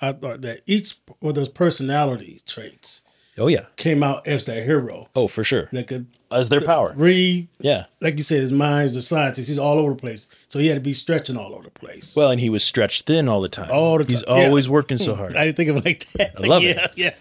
I 0.00 0.12
thought 0.12 0.42
that 0.42 0.60
each 0.66 0.96
of 1.22 1.34
those 1.34 1.48
personality 1.48 2.40
traits 2.46 3.02
Oh 3.36 3.46
yeah. 3.48 3.66
came 3.76 4.02
out 4.02 4.26
as 4.26 4.44
their 4.44 4.64
hero. 4.64 5.08
Oh, 5.14 5.28
for 5.28 5.44
sure. 5.44 5.68
That 5.72 5.86
could 5.86 6.06
As 6.30 6.48
their 6.48 6.60
power. 6.60 6.92
Reed, 6.96 7.48
Yeah. 7.60 7.84
like 8.00 8.18
you 8.18 8.24
said, 8.24 8.40
his 8.40 8.52
mind's 8.52 8.96
a 8.96 9.02
scientist. 9.02 9.48
He's 9.48 9.58
all 9.58 9.78
over 9.78 9.90
the 9.90 9.96
place. 9.96 10.28
So 10.48 10.58
he 10.58 10.66
had 10.68 10.74
to 10.74 10.80
be 10.80 10.92
stretching 10.92 11.36
all 11.36 11.54
over 11.54 11.62
the 11.64 11.70
place. 11.70 12.14
Well, 12.16 12.30
and 12.32 12.40
he 12.40 12.50
was 12.50 12.64
stretched 12.64 13.06
thin 13.06 13.28
all 13.28 13.40
the 13.40 13.48
time. 13.48 13.70
All 13.72 13.98
the 13.98 14.04
He's 14.04 14.22
time, 14.24 14.38
yeah. 14.38 14.46
always 14.46 14.68
working 14.68 14.98
so 14.98 15.14
hard. 15.14 15.36
I 15.36 15.44
didn't 15.44 15.56
think 15.56 15.70
of 15.70 15.76
it 15.78 15.84
like 15.84 16.06
that. 16.14 16.32
I 16.36 16.46
love 16.46 16.62
yeah, 16.64 16.84
it. 16.84 16.90
Yeah, 16.96 17.14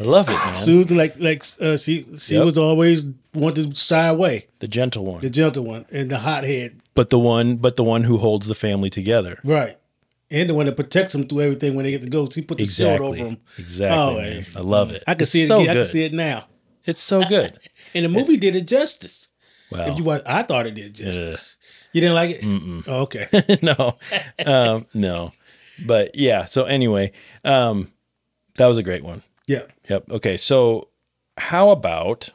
I 0.00 0.04
love 0.04 0.28
it, 0.28 0.32
man. 0.32 0.54
Soothing, 0.54 0.96
like 0.96 1.18
like 1.20 1.44
uh, 1.60 1.76
she 1.76 2.04
she 2.18 2.34
Yep. 2.34 2.44
was 2.44 2.58
always 2.58 3.04
wanted 3.34 3.70
to 3.70 3.76
shy 3.76 4.06
away, 4.08 4.46
the 4.58 4.68
gentle 4.68 5.04
one. 5.04 5.20
the 5.20 5.30
gentle 5.30 5.64
one, 5.64 5.84
and 5.92 6.10
the 6.10 6.18
hothead, 6.18 6.80
but 6.94 7.10
the 7.10 7.18
one 7.18 7.56
but 7.56 7.76
the 7.76 7.84
one 7.84 8.04
who 8.04 8.18
holds 8.18 8.46
the 8.46 8.54
family 8.54 8.90
together. 8.90 9.38
right, 9.44 9.78
and 10.30 10.48
the 10.50 10.54
one 10.54 10.66
that 10.66 10.76
protects 10.76 11.12
them 11.12 11.28
through 11.28 11.42
everything 11.42 11.74
when 11.74 11.84
they 11.84 11.90
get 11.90 12.02
to 12.02 12.08
go. 12.08 12.26
He 12.34 12.42
put 12.42 12.58
the 12.58 12.64
shield 12.64 12.90
Exactly. 13.00 13.06
over 13.08 13.24
them. 13.30 13.38
Exactly. 13.58 13.98
Oh, 13.98 14.14
man. 14.20 14.44
I 14.56 14.60
love 14.60 14.90
it. 14.90 15.04
I 15.06 15.14
can 15.14 15.22
It's 15.22 15.30
see 15.32 15.42
it. 15.42 15.46
so 15.46 15.60
again. 15.60 15.70
I 15.70 15.74
can 15.80 15.86
see 15.86 16.04
it 16.04 16.12
now. 16.14 16.46
It's 16.84 17.00
so 17.02 17.22
good. 17.24 17.58
And 17.94 18.04
the 18.06 18.08
movie 18.08 18.36
did 18.38 18.56
it 18.56 18.66
justice. 18.66 19.30
Wow. 19.70 19.86
If 19.86 19.98
you 19.98 20.04
watch, 20.04 20.22
I 20.26 20.42
thought 20.42 20.66
it 20.66 20.74
did 20.74 20.94
justice. 20.94 21.58
You 21.92 22.00
didn't 22.00 22.14
like 22.14 22.30
it? 22.42 22.84
Oh, 22.88 23.02
okay. 23.02 23.26
no, 23.62 23.96
um, 24.46 24.86
no, 24.94 25.32
but 25.86 26.14
yeah. 26.14 26.46
So 26.46 26.64
anyway, 26.64 27.12
um, 27.44 27.92
that 28.56 28.66
was 28.66 28.78
a 28.78 28.82
great 28.82 29.04
one. 29.04 29.22
Yeah. 29.46 29.62
Yep. 29.88 30.10
Okay. 30.10 30.36
So 30.36 30.88
how 31.36 31.70
about 31.70 32.30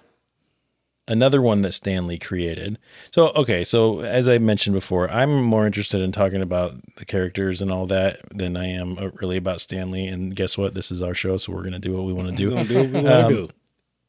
another 1.08 1.42
one 1.42 1.62
that 1.62 1.74
Stan 1.74 2.08
Lee 2.08 2.18
created? 2.18 2.78
So 3.12 3.30
okay. 3.30 3.64
So 3.64 4.02
as 4.02 4.28
I 4.28 4.38
mentioned 4.38 4.74
before, 4.74 5.10
I'm 5.10 5.44
more 5.44 5.66
interested 5.66 6.02
in 6.02 6.12
talking 6.12 6.42
about 6.42 6.76
the 6.98 7.06
characters 7.06 7.62
and 7.62 7.72
all 7.72 7.86
that 7.88 8.20
than 8.36 8.58
I 8.58 8.68
am 8.68 8.98
uh, 8.98 9.10
really 9.22 9.38
about 9.38 9.62
Stan 9.62 9.92
Lee. 9.92 10.08
And 10.08 10.36
guess 10.36 10.58
what? 10.58 10.74
This 10.74 10.92
is 10.92 11.02
our 11.02 11.14
show, 11.14 11.38
so 11.38 11.54
we're 11.54 11.64
gonna 11.64 11.80
do 11.80 11.94
what 11.94 12.06
we 12.06 12.14
want 12.14 12.30
to 12.30 12.36
do. 12.36 12.64
Do 12.64 12.84
we 12.84 13.08
Um, 13.08 13.30
to 13.30 13.36
do. 13.36 13.50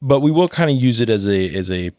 But 0.01 0.21
we 0.21 0.31
will 0.31 0.49
kind 0.49 0.71
of 0.71 0.77
use 0.77 1.01
it 1.01 1.11
as 1.11 1.27
a 1.27 1.55
as 1.55 1.71
a 1.71 1.93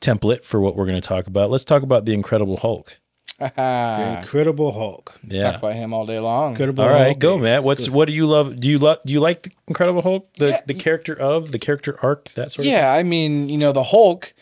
template 0.00 0.44
for 0.44 0.60
what 0.60 0.76
we're 0.76 0.86
going 0.86 1.00
to 1.00 1.08
talk 1.08 1.26
about. 1.26 1.50
Let's 1.50 1.64
talk 1.64 1.82
about 1.82 2.04
the 2.04 2.12
Incredible 2.12 2.58
Hulk. 2.58 2.98
The 3.38 4.16
Incredible 4.20 4.72
Hulk. 4.72 5.18
Yeah. 5.26 5.52
Talk 5.52 5.58
about 5.58 5.74
him 5.74 5.92
all 5.92 6.06
day 6.06 6.18
long. 6.20 6.52
Incredible 6.52 6.84
All 6.84 6.90
right, 6.90 7.06
Hulk. 7.06 7.18
go, 7.18 7.38
Matt. 7.38 7.64
What's 7.64 7.88
what 7.90 8.06
do 8.06 8.12
you 8.14 8.26
love? 8.26 8.60
Do 8.60 8.68
you 8.68 8.78
love? 8.78 8.98
Do 9.04 9.12
you 9.12 9.20
like 9.20 9.42
the 9.42 9.50
Incredible 9.68 10.02
Hulk? 10.02 10.32
The 10.38 10.62
the 10.66 10.74
character 10.74 11.14
of 11.14 11.52
the 11.52 11.58
character 11.58 11.98
arc 12.02 12.30
that 12.30 12.52
sort 12.52 12.66
of. 12.66 12.72
Yeah, 12.72 12.92
I 12.92 13.02
mean, 13.02 13.48
you 13.48 13.58
know, 13.58 13.72
the 13.72 13.84
Hulk 13.84 14.34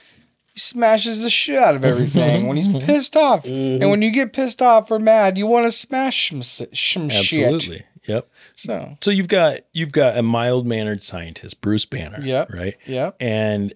he 0.52 0.60
smashes 0.60 1.22
the 1.22 1.30
shit 1.30 1.56
out 1.58 1.74
of 1.74 1.84
everything 1.84 2.46
when 2.46 2.56
he's 2.56 2.68
mm-hmm. 2.68 2.84
pissed 2.84 3.16
off. 3.16 3.44
Mm-hmm. 3.44 3.82
And 3.82 3.90
when 3.90 4.02
you 4.02 4.10
get 4.10 4.32
pissed 4.32 4.60
off 4.60 4.90
or 4.90 4.98
mad, 4.98 5.38
you 5.38 5.46
want 5.46 5.64
to 5.64 5.70
smash 5.70 6.28
some, 6.28 6.38
s- 6.40 6.62
some 6.74 7.08
thing? 7.08 7.10
shit. 7.10 7.46
absolutely. 7.46 7.86
Yep. 8.06 8.28
So, 8.54 8.98
So 9.00 9.10
you've 9.10 9.28
got 9.28 9.60
you've 9.72 9.92
got 9.92 10.18
a 10.18 10.22
mild 10.22 10.66
mannered 10.66 11.02
scientist, 11.02 11.60
Bruce 11.60 11.86
Banner. 11.86 12.20
Yep. 12.20 12.52
Right. 12.52 12.76
Yep. 12.86 13.16
And 13.20 13.72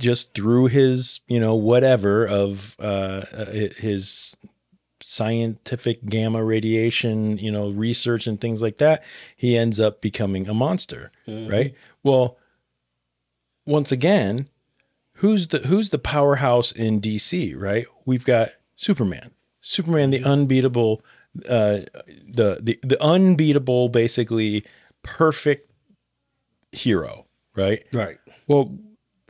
just 0.00 0.34
through 0.34 0.66
his 0.66 1.20
you 1.28 1.38
know 1.38 1.54
whatever 1.54 2.26
of 2.26 2.76
uh, 2.80 3.24
uh, 3.32 3.44
his 3.46 4.36
scientific 5.02 6.04
gamma 6.06 6.42
radiation 6.44 7.36
you 7.38 7.50
know 7.50 7.70
research 7.70 8.26
and 8.26 8.40
things 8.40 8.62
like 8.62 8.78
that 8.78 9.02
he 9.36 9.56
ends 9.56 9.78
up 9.78 10.00
becoming 10.00 10.48
a 10.48 10.54
monster 10.54 11.10
right 11.26 11.74
well 12.02 12.36
once 13.66 13.92
again 13.92 14.48
who's 15.20 15.48
the 15.48 15.58
who's 15.58 15.90
the 15.90 15.98
powerhouse 15.98 16.72
in 16.72 17.00
DC, 17.00 17.54
right? 17.56 17.86
We've 18.04 18.24
got 18.24 18.50
Superman. 18.76 19.30
Superman, 19.60 20.10
the 20.10 20.24
unbeatable, 20.24 21.02
uh, 21.46 21.84
the 22.26 22.58
the 22.60 22.78
the 22.82 23.02
unbeatable, 23.02 23.90
basically 23.90 24.64
perfect 25.02 25.70
hero, 26.72 27.26
right? 27.54 27.84
Right. 27.92 28.18
Well, 28.48 28.78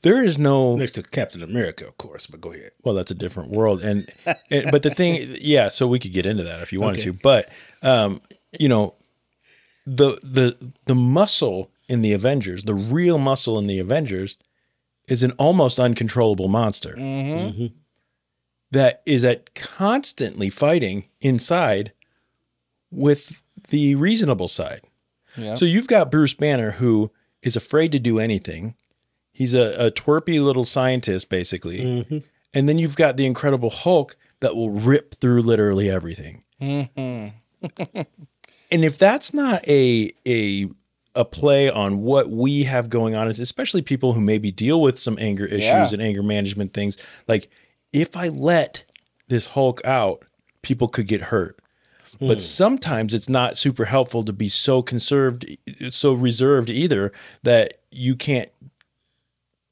there 0.03 0.23
is 0.25 0.39
no 0.39 0.77
Next 0.77 0.93
to 0.93 1.03
Captain 1.03 1.43
America, 1.43 1.87
of 1.87 1.97
course, 1.99 2.27
but 2.27 2.41
go 2.41 2.53
ahead. 2.53 2.71
well, 2.83 2.95
that's 2.95 3.11
a 3.11 3.15
different 3.15 3.51
world, 3.51 3.83
and, 3.83 4.09
and 4.51 4.71
but 4.71 4.83
the 4.83 4.91
thing, 4.91 5.37
yeah. 5.41 5.69
So 5.69 5.87
we 5.87 5.99
could 5.99 6.13
get 6.13 6.27
into 6.27 6.43
that 6.45 6.61
if 6.63 6.73
you 6.73 6.81
wanted 6.81 7.01
Okay. 7.01 7.11
to, 7.11 7.13
but 7.23 7.49
um, 7.83 8.21
you 8.59 8.69
know, 8.69 8.95
the 9.87 10.19
the 10.23 10.73
the 10.87 10.95
muscle 10.95 11.71
in 11.89 12.03
the 12.03 12.13
Avengers, 12.13 12.63
the 12.65 12.75
real 12.75 13.19
muscle 13.19 13.59
in 13.59 13.67
the 13.67 13.79
Avengers, 13.79 14.39
is 15.09 15.23
an 15.23 15.33
almost 15.33 15.81
uncontrollable 15.81 16.49
monster 16.49 16.95
that 18.73 19.03
is 19.05 19.25
at 19.25 19.55
constantly 19.55 20.49
fighting 20.49 21.05
inside 21.21 21.93
with 22.91 23.43
the 23.71 23.95
reasonable 23.97 24.49
side. 24.49 24.83
yeah. 25.37 25.55
So 25.57 25.65
you've 25.65 25.89
got 25.89 26.11
Bruce 26.11 26.35
Banner 26.35 26.73
who 26.73 27.11
is 27.43 27.57
afraid 27.57 27.91
to 27.93 27.99
do 27.99 28.19
anything. 28.19 28.75
He's 29.41 29.55
a, 29.55 29.87
a 29.87 29.91
twerpy 29.91 30.45
little 30.45 30.67
scientist, 30.67 31.31
basically. 31.31 31.79
Mm-hmm. 31.79 32.19
And 32.53 32.69
then 32.69 32.77
you've 32.77 32.95
got 32.95 33.17
the 33.17 33.25
Incredible 33.25 33.71
Hulk 33.71 34.15
that 34.41 34.55
will 34.55 34.69
rip 34.69 35.15
through 35.15 35.41
literally 35.41 35.89
everything. 35.91 36.45
Mm-hmm. 36.61 37.29
and 38.71 38.85
if 38.85 38.99
that's 38.99 39.33
not 39.33 39.67
a 39.67 40.11
a 40.27 40.69
a 41.15 41.25
play 41.25 41.71
on 41.71 42.03
what 42.03 42.29
we 42.29 42.65
have 42.65 42.91
going 42.91 43.15
on, 43.15 43.29
especially 43.29 43.81
people 43.81 44.13
who 44.13 44.21
maybe 44.21 44.53
deal 44.53 44.79
with 44.79 44.99
some 44.99 45.17
anger 45.19 45.47
issues 45.47 45.63
Yeah. 45.63 45.89
and 45.91 46.03
anger 46.03 46.23
management 46.23 46.75
things, 46.75 46.99
like 47.27 47.49
if 47.95 48.19
I 48.19 48.29
let 48.29 48.85
this 49.29 49.47
Hulk 49.47 49.83
out, 49.87 50.23
people 50.61 50.87
could 50.87 51.07
get 51.07 51.23
hurt. 51.23 51.59
But 52.19 52.35
hmm. 52.35 52.41
sometimes 52.41 53.15
it's 53.15 53.31
not 53.31 53.57
super 53.57 53.87
helpful 53.87 54.23
to 54.25 54.35
be 54.35 54.51
so 54.51 54.83
conserved, 54.83 55.47
so 55.89 56.13
reserved 56.13 56.69
either 56.69 57.11
that 57.43 57.79
you 57.91 58.15
can't 58.15 58.51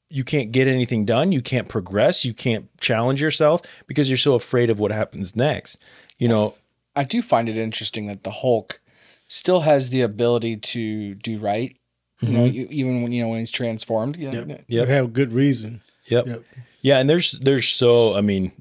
you 0.09 0.23
can't 0.23 0.51
get 0.51 0.67
anything 0.67 1.05
done, 1.05 1.31
you 1.31 1.41
can't 1.41 1.67
progress, 1.67 2.25
you 2.25 2.33
can't 2.33 2.69
challenge 2.79 3.21
yourself 3.21 3.61
because 3.87 4.09
you're 4.09 4.17
so 4.17 4.33
afraid 4.33 4.69
of 4.69 4.79
what 4.79 4.91
happens 4.91 5.35
next. 5.35 5.77
You 6.17 6.27
know, 6.27 6.55
I 6.95 7.03
do 7.03 7.21
find 7.21 7.47
it 7.47 7.57
interesting 7.57 8.07
that 8.07 8.23
the 8.23 8.31
Hulk 8.31 8.81
still 9.27 9.61
has 9.61 9.91
the 9.91 10.01
ability 10.01 10.57
to 10.57 11.15
do 11.15 11.39
right. 11.39 11.75
You 12.21 12.33
know, 12.33 12.43
mm-hmm. 12.49 12.73
even 12.73 13.01
when 13.01 13.13
you 13.13 13.23
know 13.23 13.29
when 13.29 13.39
he's 13.39 13.51
transformed. 13.51 14.17
Yeah, 14.17 14.31
Yep. 14.33 14.65
You 14.67 14.85
have 14.85 15.13
good 15.13 15.31
reason. 15.31 15.79
Yep. 16.07 16.25
Yep. 16.25 16.43
Yeah, 16.81 16.99
and 16.99 17.09
there's 17.09 17.31
there's 17.31 17.69
so 17.69 18.17
I 18.17 18.21
mean, 18.21 18.51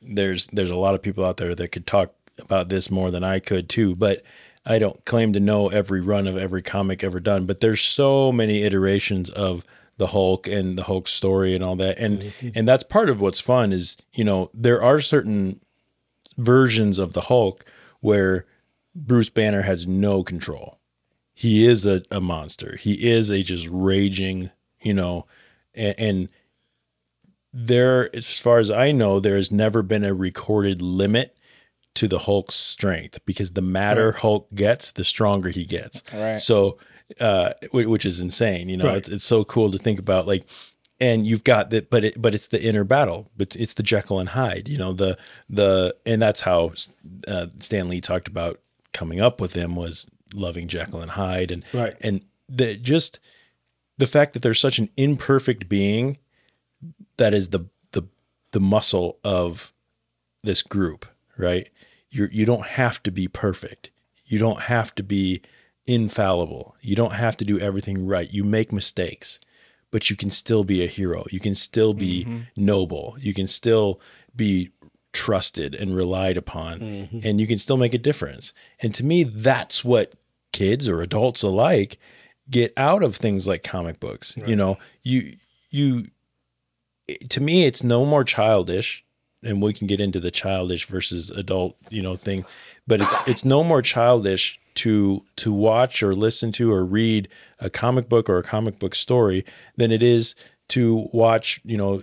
there's 0.00 0.46
there's 0.48 0.70
a 0.70 0.76
lot 0.76 0.94
of 0.94 1.02
people 1.02 1.24
out 1.24 1.38
there 1.38 1.54
that 1.54 1.72
could 1.72 1.86
talk 1.86 2.14
about 2.38 2.68
this 2.68 2.90
more 2.90 3.10
than 3.10 3.24
I 3.24 3.40
could 3.40 3.68
too, 3.68 3.96
but 3.96 4.22
I 4.64 4.78
don't 4.78 5.04
claim 5.04 5.32
to 5.32 5.40
know 5.40 5.68
every 5.68 6.00
run 6.00 6.28
of 6.28 6.36
every 6.36 6.62
comic 6.62 7.02
ever 7.02 7.18
done, 7.18 7.46
but 7.46 7.60
there's 7.60 7.80
so 7.80 8.30
many 8.30 8.62
iterations 8.62 9.30
of 9.30 9.64
the 10.02 10.08
Hulk 10.08 10.48
and 10.48 10.76
the 10.76 10.82
Hulk 10.82 11.06
story 11.06 11.54
and 11.54 11.62
all 11.62 11.76
that. 11.76 11.96
And 11.96 12.22
mm-hmm. 12.22 12.48
and 12.56 12.66
that's 12.66 12.82
part 12.82 13.08
of 13.08 13.20
what's 13.20 13.40
fun 13.40 13.72
is, 13.72 13.96
you 14.12 14.24
know, 14.24 14.50
there 14.52 14.82
are 14.82 15.00
certain 15.00 15.60
versions 16.36 16.98
of 16.98 17.12
the 17.12 17.20
Hulk 17.20 17.64
where 18.00 18.44
Bruce 18.96 19.30
Banner 19.30 19.62
has 19.62 19.86
no 19.86 20.24
control. 20.24 20.80
He 21.34 21.64
is 21.64 21.86
a, 21.86 22.02
a 22.10 22.20
monster. 22.20 22.76
He 22.76 23.08
is 23.08 23.30
a 23.30 23.44
just 23.44 23.68
raging, 23.70 24.50
you 24.80 24.92
know, 24.92 25.26
and, 25.72 25.94
and 25.98 26.28
there, 27.52 28.10
as 28.12 28.40
far 28.40 28.58
as 28.58 28.72
I 28.72 28.90
know, 28.90 29.20
there 29.20 29.36
has 29.36 29.52
never 29.52 29.84
been 29.84 30.02
a 30.02 30.14
recorded 30.14 30.82
limit 30.82 31.36
to 31.94 32.08
the 32.08 32.18
Hulk's 32.18 32.56
strength 32.56 33.20
because 33.24 33.52
the 33.52 33.62
madder 33.62 34.10
Hulk 34.12 34.52
gets, 34.52 34.90
the 34.90 35.04
stronger 35.04 35.50
he 35.50 35.64
gets. 35.64 36.02
Right. 36.12 36.40
So, 36.40 36.78
uh, 37.20 37.52
which 37.72 38.04
is 38.06 38.20
insane. 38.20 38.68
You 38.68 38.76
know, 38.76 38.86
Right. 38.86 38.96
it's 38.98 39.08
it's 39.08 39.24
so 39.24 39.44
cool 39.44 39.70
to 39.70 39.78
think 39.78 39.98
about. 39.98 40.26
Like, 40.26 40.44
and 41.00 41.26
you've 41.26 41.44
got 41.44 41.70
that, 41.70 41.90
but 41.90 42.04
it, 42.04 42.20
but 42.20 42.34
it's 42.34 42.48
the 42.48 42.62
inner 42.62 42.84
battle. 42.84 43.28
But 43.36 43.56
it's 43.56 43.74
the 43.74 43.82
Jekyll 43.82 44.18
and 44.20 44.30
Hyde. 44.30 44.68
You 44.68 44.78
know, 44.78 44.92
the 44.92 45.18
the 45.48 45.94
and 46.06 46.20
that's 46.22 46.42
how 46.42 46.72
uh, 47.26 47.46
Stan 47.58 47.88
Lee 47.88 48.00
talked 48.00 48.28
about 48.28 48.60
coming 48.92 49.20
up 49.20 49.40
with 49.40 49.54
him 49.54 49.74
was 49.76 50.06
loving 50.34 50.68
Jekyll 50.68 51.00
and 51.00 51.10
Hyde, 51.12 51.50
and 51.50 51.64
Right. 51.72 51.94
and 52.00 52.22
the 52.48 52.76
just 52.76 53.18
the 53.98 54.06
fact 54.06 54.32
that 54.32 54.42
there's 54.42 54.60
such 54.60 54.78
an 54.78 54.88
imperfect 54.96 55.68
being 55.68 56.18
that 57.16 57.34
is 57.34 57.50
the 57.50 57.66
the 57.92 58.02
the 58.52 58.60
muscle 58.60 59.18
of 59.24 59.72
this 60.42 60.62
group, 60.62 61.06
right? 61.36 61.68
You 62.10 62.28
you 62.32 62.44
don't 62.46 62.66
have 62.66 63.02
to 63.04 63.10
be 63.10 63.28
perfect. 63.28 63.90
You 64.24 64.38
don't 64.38 64.62
have 64.62 64.94
to 64.96 65.02
be 65.02 65.42
infallible. 65.86 66.76
You 66.80 66.96
don't 66.96 67.14
have 67.14 67.36
to 67.38 67.44
do 67.44 67.58
everything 67.58 68.06
right. 68.06 68.32
You 68.32 68.44
make 68.44 68.72
mistakes, 68.72 69.40
but 69.90 70.10
you 70.10 70.16
can 70.16 70.30
still 70.30 70.64
be 70.64 70.82
a 70.82 70.88
hero. 70.88 71.24
You 71.30 71.40
can 71.40 71.54
still 71.54 71.94
be 71.94 72.24
mm-hmm. 72.24 72.40
noble. 72.56 73.16
You 73.20 73.34
can 73.34 73.46
still 73.46 74.00
be 74.34 74.70
trusted 75.12 75.74
and 75.74 75.94
relied 75.94 76.38
upon 76.38 76.80
mm-hmm. 76.80 77.18
and 77.22 77.38
you 77.38 77.46
can 77.46 77.58
still 77.58 77.76
make 77.76 77.94
a 77.94 77.98
difference. 77.98 78.54
And 78.80 78.94
to 78.94 79.04
me 79.04 79.24
that's 79.24 79.84
what 79.84 80.14
kids 80.52 80.88
or 80.88 81.02
adults 81.02 81.42
alike 81.42 81.98
get 82.50 82.72
out 82.76 83.02
of 83.02 83.14
things 83.14 83.46
like 83.46 83.62
comic 83.62 84.00
books. 84.00 84.36
You 84.46 84.56
know, 84.56 84.78
you 85.02 85.34
you 85.70 86.08
to 87.28 87.40
me 87.40 87.64
it's 87.64 87.82
no 87.82 88.06
more 88.06 88.24
childish 88.24 89.04
and 89.42 89.62
we 89.62 89.72
can 89.72 89.86
get 89.86 90.00
into 90.00 90.20
the 90.20 90.30
childish 90.30 90.86
versus 90.86 91.30
adult 91.30 91.76
you 91.90 92.00
know 92.00 92.16
thing 92.16 92.44
but 92.86 93.00
it's 93.00 93.16
it's 93.26 93.44
no 93.44 93.64
more 93.64 93.82
childish 93.82 94.60
to 94.82 95.24
to 95.36 95.52
watch 95.52 96.02
or 96.02 96.14
listen 96.14 96.50
to 96.52 96.72
or 96.72 96.84
read 96.84 97.28
a 97.60 97.70
comic 97.70 98.08
book 98.08 98.28
or 98.28 98.38
a 98.38 98.42
comic 98.42 98.78
book 98.78 98.94
story 98.94 99.44
than 99.76 99.92
it 99.92 100.02
is 100.02 100.34
to 100.68 101.08
watch, 101.12 101.60
you 101.64 101.76
know, 101.76 102.02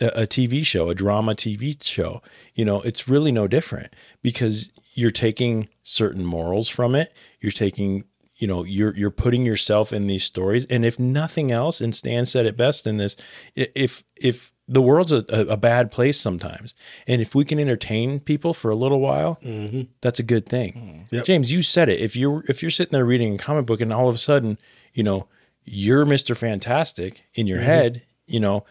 a, 0.00 0.06
a 0.22 0.26
TV 0.26 0.64
show, 0.64 0.88
a 0.88 0.94
drama 0.94 1.34
TV 1.34 1.82
show. 1.82 2.22
You 2.54 2.64
know, 2.64 2.80
it's 2.80 3.08
really 3.08 3.30
no 3.30 3.46
different 3.46 3.92
because 4.22 4.70
you're 4.94 5.10
taking 5.10 5.68
certain 5.82 6.24
morals 6.24 6.68
from 6.68 6.94
it. 6.94 7.14
You're 7.40 7.52
taking 7.52 8.04
you 8.36 8.48
know 8.48 8.64
you're 8.64 8.96
you're 8.96 9.10
putting 9.10 9.44
yourself 9.44 9.92
in 9.92 10.06
these 10.06 10.24
stories 10.24 10.66
and 10.66 10.84
if 10.84 10.98
nothing 10.98 11.52
else 11.52 11.80
and 11.80 11.94
stan 11.94 12.26
said 12.26 12.46
it 12.46 12.56
best 12.56 12.84
in 12.84 12.96
this 12.96 13.16
if 13.54 14.02
if 14.16 14.52
the 14.66 14.80
world's 14.80 15.12
a, 15.12 15.24
a, 15.28 15.40
a 15.48 15.56
bad 15.56 15.90
place 15.90 16.18
sometimes. 16.18 16.74
And 17.06 17.20
if 17.20 17.34
we 17.34 17.44
can 17.44 17.58
entertain 17.58 18.20
people 18.20 18.54
for 18.54 18.70
a 18.70 18.74
little 18.74 19.00
while 19.00 19.38
mm-hmm. 19.44 19.82
that's 20.00 20.18
a 20.18 20.22
good 20.22 20.46
thing. 20.46 21.06
Mm. 21.10 21.12
Yep. 21.12 21.24
james 21.26 21.52
you 21.52 21.62
said 21.62 21.88
it. 21.88 22.00
If 22.00 22.16
you're 22.16 22.44
if 22.48 22.62
you're 22.62 22.70
sitting 22.70 22.92
there 22.92 23.04
reading 23.04 23.34
a 23.34 23.38
comic 23.38 23.66
book 23.66 23.80
and 23.80 23.92
all 23.92 24.08
of 24.08 24.14
a 24.14 24.18
sudden 24.18 24.58
you 24.92 25.02
know 25.02 25.28
you're 25.64 26.04
mr 26.04 26.36
fantastic 26.36 27.24
in 27.34 27.46
your 27.46 27.58
mm-hmm. 27.58 27.66
head 27.66 28.02
you 28.26 28.40
know 28.40 28.64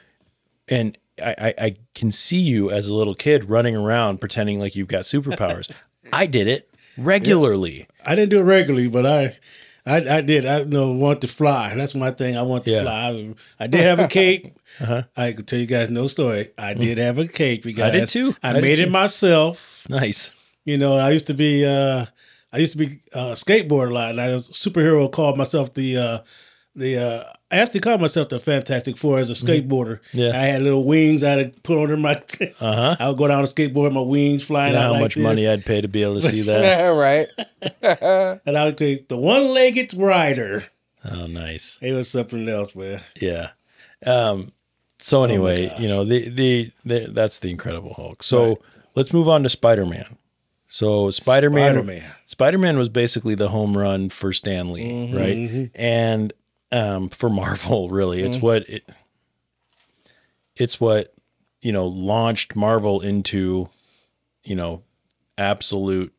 and 0.67 0.97
I, 1.21 1.35
I, 1.37 1.53
I 1.57 1.75
can 1.93 2.11
see 2.11 2.39
you 2.39 2.71
as 2.71 2.87
a 2.87 2.95
little 2.95 3.15
kid 3.15 3.49
running 3.49 3.75
around 3.75 4.19
pretending 4.19 4.59
like 4.59 4.75
you've 4.75 4.87
got 4.87 5.03
superpowers. 5.03 5.71
I 6.13 6.25
did 6.25 6.47
it 6.47 6.69
regularly. 6.97 7.87
I 8.05 8.15
didn't 8.15 8.31
do 8.31 8.39
it 8.39 8.43
regularly, 8.43 8.87
but 8.87 9.05
I, 9.05 9.37
I, 9.85 10.17
I 10.17 10.21
did. 10.21 10.45
I 10.45 10.59
you 10.59 10.65
know 10.65 10.91
want 10.93 11.21
to 11.21 11.27
fly. 11.27 11.75
That's 11.75 11.93
my 11.95 12.11
thing. 12.11 12.37
I 12.37 12.41
want 12.43 12.65
to 12.65 12.71
Yeah. 12.71 12.83
fly. 12.83 13.09
I, 13.09 13.35
I 13.63 13.67
did 13.67 13.81
have 13.81 13.99
a 13.99 14.07
cape. 14.07 14.53
I 15.17 15.33
could 15.33 15.47
tell 15.47 15.59
you 15.59 15.65
guys 15.65 15.89
no 15.89 16.07
story. 16.07 16.49
I 16.57 16.73
did 16.73 16.97
have 16.99 17.17
a 17.19 17.27
cake. 17.27 17.65
Uh-huh. 17.65 17.79
Mm. 17.81 17.83
I 17.83 17.89
did 17.91 18.07
too. 18.09 18.35
I, 18.41 18.49
I 18.57 18.61
made 18.61 18.79
it 18.79 18.89
myself. 18.89 19.85
nice 19.89 20.31
You 20.65 20.77
know, 20.77 20.95
I 20.97 21.09
used 21.11 21.27
to 21.27 21.33
be. 21.33 21.65
uh 21.65 22.05
I 22.55 22.59
used 22.59 22.73
to 22.73 22.77
be 22.77 22.99
uh, 23.15 23.33
skateboard 23.33 23.89
a 23.89 23.93
lot, 23.93 24.11
and 24.11 24.21
I 24.21 24.31
was 24.31 24.47
a 24.47 24.53
superhero. 24.53 25.11
Called 25.11 25.37
myself 25.37 25.73
the. 25.73 25.97
uh 25.97 26.19
the 26.75 26.97
uh, 26.97 27.23
I 27.51 27.57
actually 27.57 27.81
called 27.81 28.01
myself 28.01 28.29
the 28.29 28.39
Fantastic 28.39 28.97
Four 28.97 29.19
as 29.19 29.29
a 29.29 29.33
skateboarder. 29.33 29.99
Mm-hmm. 30.11 30.17
Yeah. 30.19 30.29
I 30.39 30.43
had 30.45 30.61
little 30.63 30.83
wings 30.85 31.23
I'd 31.23 31.61
put 31.63 31.81
under 31.81 31.97
my. 31.97 32.21
Uh-huh. 32.59 32.95
I 32.99 33.09
would 33.09 33.17
go 33.17 33.27
down 33.27 33.41
a 33.41 33.47
skateboard, 33.47 33.93
my 33.93 34.01
wings 34.01 34.43
flying 34.43 34.73
You 34.73 34.79
know 34.79 34.85
out 34.85 34.87
how 34.87 34.91
like 34.93 35.01
much 35.01 35.15
this. 35.15 35.23
money 35.23 35.47
I'd 35.47 35.65
pay 35.65 35.81
to 35.81 35.87
be 35.87 36.01
able 36.03 36.15
to 36.15 36.21
see 36.21 36.41
that? 36.43 36.87
right. 36.89 37.27
and 38.45 38.57
I 38.57 38.65
would 38.65 38.77
go 38.77 38.95
the 39.07 39.17
one-legged 39.17 39.93
rider. 39.95 40.63
oh, 41.05 41.27
nice. 41.27 41.77
It 41.81 41.91
was 41.93 42.09
something 42.09 42.47
else, 42.47 42.75
man. 42.75 43.01
Yeah. 43.19 43.49
Um, 44.05 44.51
so 44.99 45.23
anyway, 45.23 45.73
you 45.77 45.87
know, 45.87 46.03
the, 46.05 46.29
the 46.29 46.71
the 46.85 47.07
that's 47.11 47.39
the 47.39 47.49
Incredible 47.51 47.93
Hulk. 47.93 48.23
So 48.23 48.47
Right. 48.47 48.57
let's 48.95 49.13
move 49.13 49.27
on 49.29 49.43
to 49.43 49.49
Spider 49.49 49.85
Man. 49.85 50.17
So 50.67 51.11
Spider 51.11 51.49
Man, 51.49 51.73
Spider-Man. 51.73 52.03
Spider 52.25 52.57
Man 52.57 52.77
was 52.77 52.89
basically 52.89 53.35
the 53.35 53.49
home 53.49 53.77
run 53.77 54.09
for 54.09 54.33
Stan 54.33 54.71
Lee, 54.71 55.13
right? 55.13 55.69
And 55.75 56.33
um, 56.73 57.09
for 57.09 57.29
Marvel, 57.29 57.89
really, 57.99 58.21
it's 58.21 58.39
what 58.39 58.67
it, 58.67 58.89
it's 60.55 60.81
what 60.81 61.13
you 61.61 61.71
know 61.71 61.87
launched 61.87 62.55
Marvel 62.55 62.99
into, 62.99 63.69
you 64.43 64.55
know, 64.55 64.83
absolute 65.37 66.13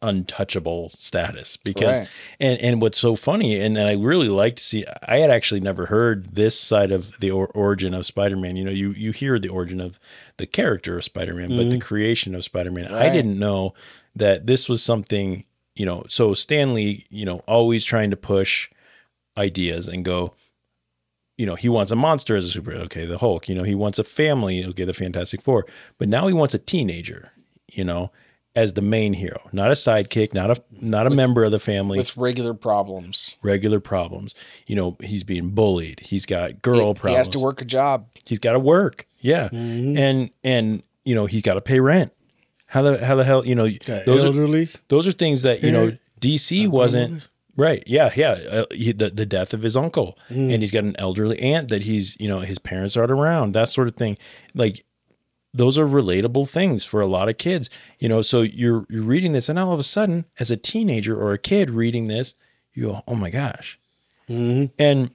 untouchable 0.00 0.90
status. 0.90 1.56
Because 1.56 2.00
Right. 2.00 2.08
and 2.38 2.60
and 2.60 2.80
what's 2.80 2.98
so 2.98 3.16
funny 3.16 3.58
and, 3.60 3.76
I 3.76 3.94
really 3.94 4.28
like 4.28 4.56
to 4.56 4.62
see 4.62 4.84
I 5.02 5.16
had 5.16 5.30
actually 5.30 5.60
never 5.60 5.86
heard 5.86 6.36
this 6.36 6.58
side 6.58 6.92
of 6.92 7.18
the 7.18 7.32
or- 7.32 7.48
origin 7.48 7.94
of 7.94 8.06
Spider-Man. 8.06 8.54
You 8.56 8.64
know 8.64 8.70
you 8.70 8.92
you 8.92 9.10
hear 9.10 9.38
the 9.40 9.48
origin 9.48 9.80
of 9.80 9.98
the 10.36 10.46
character 10.46 10.98
of 10.98 11.04
Spider-Man 11.04 11.48
but 11.48 11.70
the 11.70 11.80
creation 11.80 12.34
of 12.36 12.44
Spider-Man. 12.44 12.94
I 12.94 13.08
didn't 13.08 13.38
know 13.38 13.74
that 14.14 14.46
this 14.46 14.68
was 14.68 14.82
something 14.84 15.44
you 15.74 15.84
know 15.86 16.04
so 16.08 16.32
Stan 16.32 16.74
Lee 16.74 17.06
you 17.10 17.24
know 17.24 17.38
always 17.48 17.84
trying 17.84 18.10
to 18.10 18.16
push 18.16 18.70
ideas 19.38 19.88
and 19.88 20.04
go 20.04 20.34
you 21.38 21.46
know, 21.46 21.54
he 21.54 21.68
wants 21.68 21.92
a 21.92 21.96
monster 21.96 22.36
as 22.36 22.44
a 22.44 22.50
super. 22.50 22.72
Okay, 22.72 23.06
the 23.06 23.18
Hulk. 23.18 23.48
You 23.48 23.54
know, 23.54 23.62
he 23.62 23.74
wants 23.74 23.98
a 23.98 24.04
family. 24.04 24.64
Okay, 24.64 24.84
the 24.84 24.92
Fantastic 24.92 25.40
Four. 25.40 25.64
But 25.96 26.08
now 26.08 26.26
he 26.26 26.34
wants 26.34 26.52
a 26.52 26.58
teenager. 26.58 27.30
You 27.70 27.84
know, 27.84 28.10
as 28.56 28.72
the 28.72 28.82
main 28.82 29.12
hero, 29.12 29.48
not 29.52 29.70
a 29.70 29.74
sidekick, 29.74 30.34
not 30.34 30.50
a 30.50 30.60
not 30.82 31.06
a 31.06 31.10
member 31.10 31.44
of 31.44 31.52
the 31.52 31.60
family. 31.60 31.96
With 31.96 32.16
regular 32.16 32.54
problems. 32.54 33.38
regular 33.40 33.78
problems. 33.78 34.34
You 34.66 34.74
know, 34.74 34.96
he's 35.00 35.22
being 35.22 35.50
bullied. 35.50 36.00
He's 36.00 36.26
got 36.26 36.60
girl 36.60 36.88
He- 36.88 37.00
problems. 37.00 37.14
He 37.14 37.16
has 37.18 37.28
to 37.30 37.38
work 37.38 37.62
a 37.62 37.64
job. 37.64 38.08
He's 38.26 38.40
got 38.40 38.52
to 38.52 38.58
work. 38.58 39.06
Yeah, 39.20 39.48
mm-hmm. 39.48 39.96
and 39.96 40.30
and 40.42 40.82
you 41.04 41.14
know 41.14 41.26
he's 41.26 41.42
got 41.42 41.54
to 41.54 41.60
pay 41.60 41.78
rent. 41.78 42.12
How 42.66 42.82
the 42.82 43.04
how 43.04 43.14
the 43.14 43.24
hell 43.24 43.46
you 43.46 43.54
know 43.54 43.68
those 44.04 44.24
are 44.24 44.78
those 44.88 45.06
are 45.06 45.12
things 45.12 45.42
that 45.42 45.62
you 45.62 45.70
know. 45.70 45.92
DC 46.20 46.66
wasn't 46.66 47.28
right. 47.58 47.82
Yeah, 47.86 48.10
yeah. 48.16 48.30
Uh, 48.50 48.64
he, 48.70 48.92
the 48.92 49.10
the 49.10 49.26
death 49.26 49.52
of 49.52 49.62
his 49.62 49.76
uncle, 49.76 50.16
and 50.52 50.62
he's 50.62 50.70
got 50.72 50.84
an 50.84 50.96
elderly 50.98 51.38
aunt 51.40 51.68
that 51.68 51.82
he's 51.82 52.16
you 52.18 52.28
know 52.28 52.40
his 52.40 52.58
parents 52.58 52.96
aren't 52.96 53.10
around. 53.10 53.52
That 53.52 53.68
sort 53.68 53.88
of 53.88 53.96
thing. 53.96 54.16
Like 54.54 54.86
those 55.52 55.78
are 55.78 55.86
relatable 55.86 56.48
things 56.48 56.84
for 56.84 57.00
a 57.02 57.06
lot 57.06 57.28
of 57.28 57.36
kids. 57.36 57.68
You 57.98 58.08
know, 58.08 58.22
so 58.22 58.40
you're 58.40 58.86
you're 58.88 59.02
reading 59.02 59.32
this, 59.32 59.50
and 59.50 59.58
all 59.58 59.74
of 59.74 59.78
a 59.78 59.82
sudden, 59.82 60.24
as 60.38 60.50
a 60.50 60.56
teenager 60.56 61.20
or 61.20 61.32
a 61.34 61.38
kid 61.38 61.68
reading 61.68 62.06
this, 62.06 62.34
you 62.72 62.86
go, 62.86 63.02
"Oh 63.06 63.14
my 63.14 63.28
gosh!" 63.30 63.78
And 64.78 65.10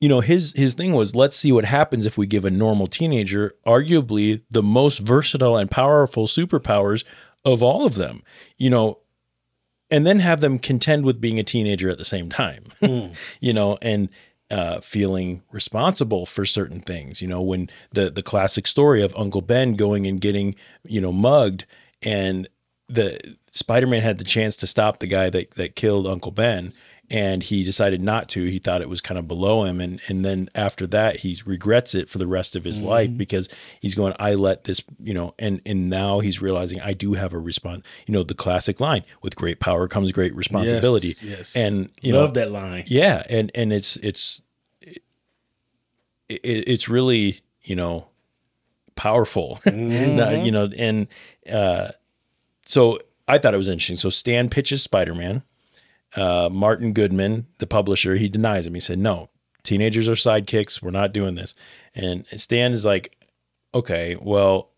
you 0.00 0.08
know, 0.08 0.20
his 0.20 0.52
his 0.56 0.74
thing 0.74 0.92
was, 0.92 1.14
let's 1.14 1.36
see 1.36 1.50
what 1.52 1.64
happens 1.64 2.06
if 2.06 2.16
we 2.16 2.26
give 2.26 2.44
a 2.44 2.50
normal 2.50 2.86
teenager, 2.86 3.54
arguably 3.66 4.42
the 4.50 4.62
most 4.62 5.06
versatile 5.06 5.56
and 5.56 5.70
powerful 5.70 6.26
superpowers 6.26 7.04
of 7.44 7.62
all 7.62 7.84
of 7.84 7.96
them. 7.96 8.22
You 8.56 8.70
know, 8.70 8.98
and 9.90 10.06
then 10.06 10.18
have 10.18 10.40
them 10.40 10.58
contend 10.58 11.04
with 11.04 11.20
being 11.20 11.38
a 11.38 11.44
teenager 11.44 11.88
at 11.88 11.98
the 11.98 12.04
same 12.04 12.28
time. 12.28 12.64
you 13.40 13.52
know, 13.52 13.78
and 13.80 14.08
uh, 14.50 14.80
feeling 14.80 15.42
responsible 15.52 16.24
for 16.26 16.44
certain 16.44 16.80
things. 16.80 17.20
You 17.20 17.28
know, 17.28 17.42
when 17.42 17.68
the 17.92 18.10
the 18.10 18.22
classic 18.22 18.66
story 18.66 19.02
of 19.02 19.14
Uncle 19.16 19.42
Ben 19.42 19.74
going 19.74 20.06
and 20.06 20.20
getting 20.20 20.54
you 20.84 21.00
know 21.00 21.12
mugged, 21.12 21.66
and 22.02 22.48
the 22.88 23.18
Spider 23.50 23.86
Man 23.86 24.02
had 24.02 24.18
the 24.18 24.24
chance 24.24 24.56
to 24.56 24.66
stop 24.66 24.98
the 24.98 25.06
guy 25.06 25.30
that 25.30 25.52
that 25.52 25.76
killed 25.76 26.06
Uncle 26.06 26.32
Ben. 26.32 26.72
And 27.10 27.42
he 27.42 27.64
decided 27.64 28.02
not 28.02 28.28
to. 28.30 28.44
He 28.44 28.58
thought 28.58 28.82
it 28.82 28.88
was 28.90 29.00
kind 29.00 29.18
of 29.18 29.26
below 29.26 29.64
him, 29.64 29.80
and 29.80 29.98
and 30.08 30.26
then 30.26 30.50
after 30.54 30.86
that, 30.88 31.20
he 31.20 31.38
regrets 31.46 31.94
it 31.94 32.10
for 32.10 32.18
the 32.18 32.26
rest 32.26 32.54
of 32.54 32.64
his 32.64 32.82
life 32.82 33.16
because 33.16 33.48
he's 33.80 33.94
going. 33.94 34.12
I 34.18 34.34
let 34.34 34.64
this, 34.64 34.82
you 35.02 35.14
know, 35.14 35.34
and 35.38 35.62
and 35.64 35.88
now 35.88 36.20
he's 36.20 36.42
realizing 36.42 36.82
I 36.82 36.92
do 36.92 37.14
have 37.14 37.32
a 37.32 37.38
response. 37.38 37.86
You 38.06 38.12
know, 38.12 38.22
the 38.24 38.34
classic 38.34 38.78
line: 38.78 39.04
"With 39.22 39.36
great 39.36 39.58
power 39.58 39.88
comes 39.88 40.12
great 40.12 40.34
responsibility." 40.34 41.08
Yes, 41.08 41.24
yes. 41.24 41.56
And 41.56 41.88
you 42.02 42.12
love 42.12 42.34
know, 42.34 42.40
that 42.42 42.50
line. 42.50 42.84
yeah, 42.88 43.22
and 43.30 43.50
and 43.54 43.72
it's 43.72 43.96
it's 43.96 44.42
it, 44.82 46.40
it's 46.68 46.88
really 46.90 47.40
you 47.62 47.74
know 47.76 48.08
powerful, 48.96 49.60
Not- 49.66 50.44
you 50.44 50.50
know, 50.50 50.68
and 50.76 51.08
uh, 51.50 51.88
so 52.66 52.98
I 53.26 53.38
thought 53.38 53.54
it 53.54 53.58
was 53.58 53.68
interesting. 53.68 53.96
So 53.96 54.10
Stan 54.10 54.50
pitches 54.50 54.82
Spider 54.82 55.14
Man. 55.14 55.42
Uh, 56.16 56.48
Martin 56.50 56.92
Goodman, 56.92 57.46
the 57.58 57.66
publisher, 57.66 58.16
he 58.16 58.28
denies 58.28 58.66
him. 58.66 58.74
He 58.74 58.80
said, 58.80 58.98
"No, 58.98 59.30
teenagers 59.62 60.08
are 60.08 60.12
sidekicks. 60.12 60.82
We're 60.82 60.90
not 60.90 61.12
doing 61.12 61.34
this." 61.34 61.54
And 61.94 62.26
Stan 62.36 62.72
is 62.72 62.84
like, 62.84 63.16
"Okay, 63.74 64.16
well." 64.20 64.70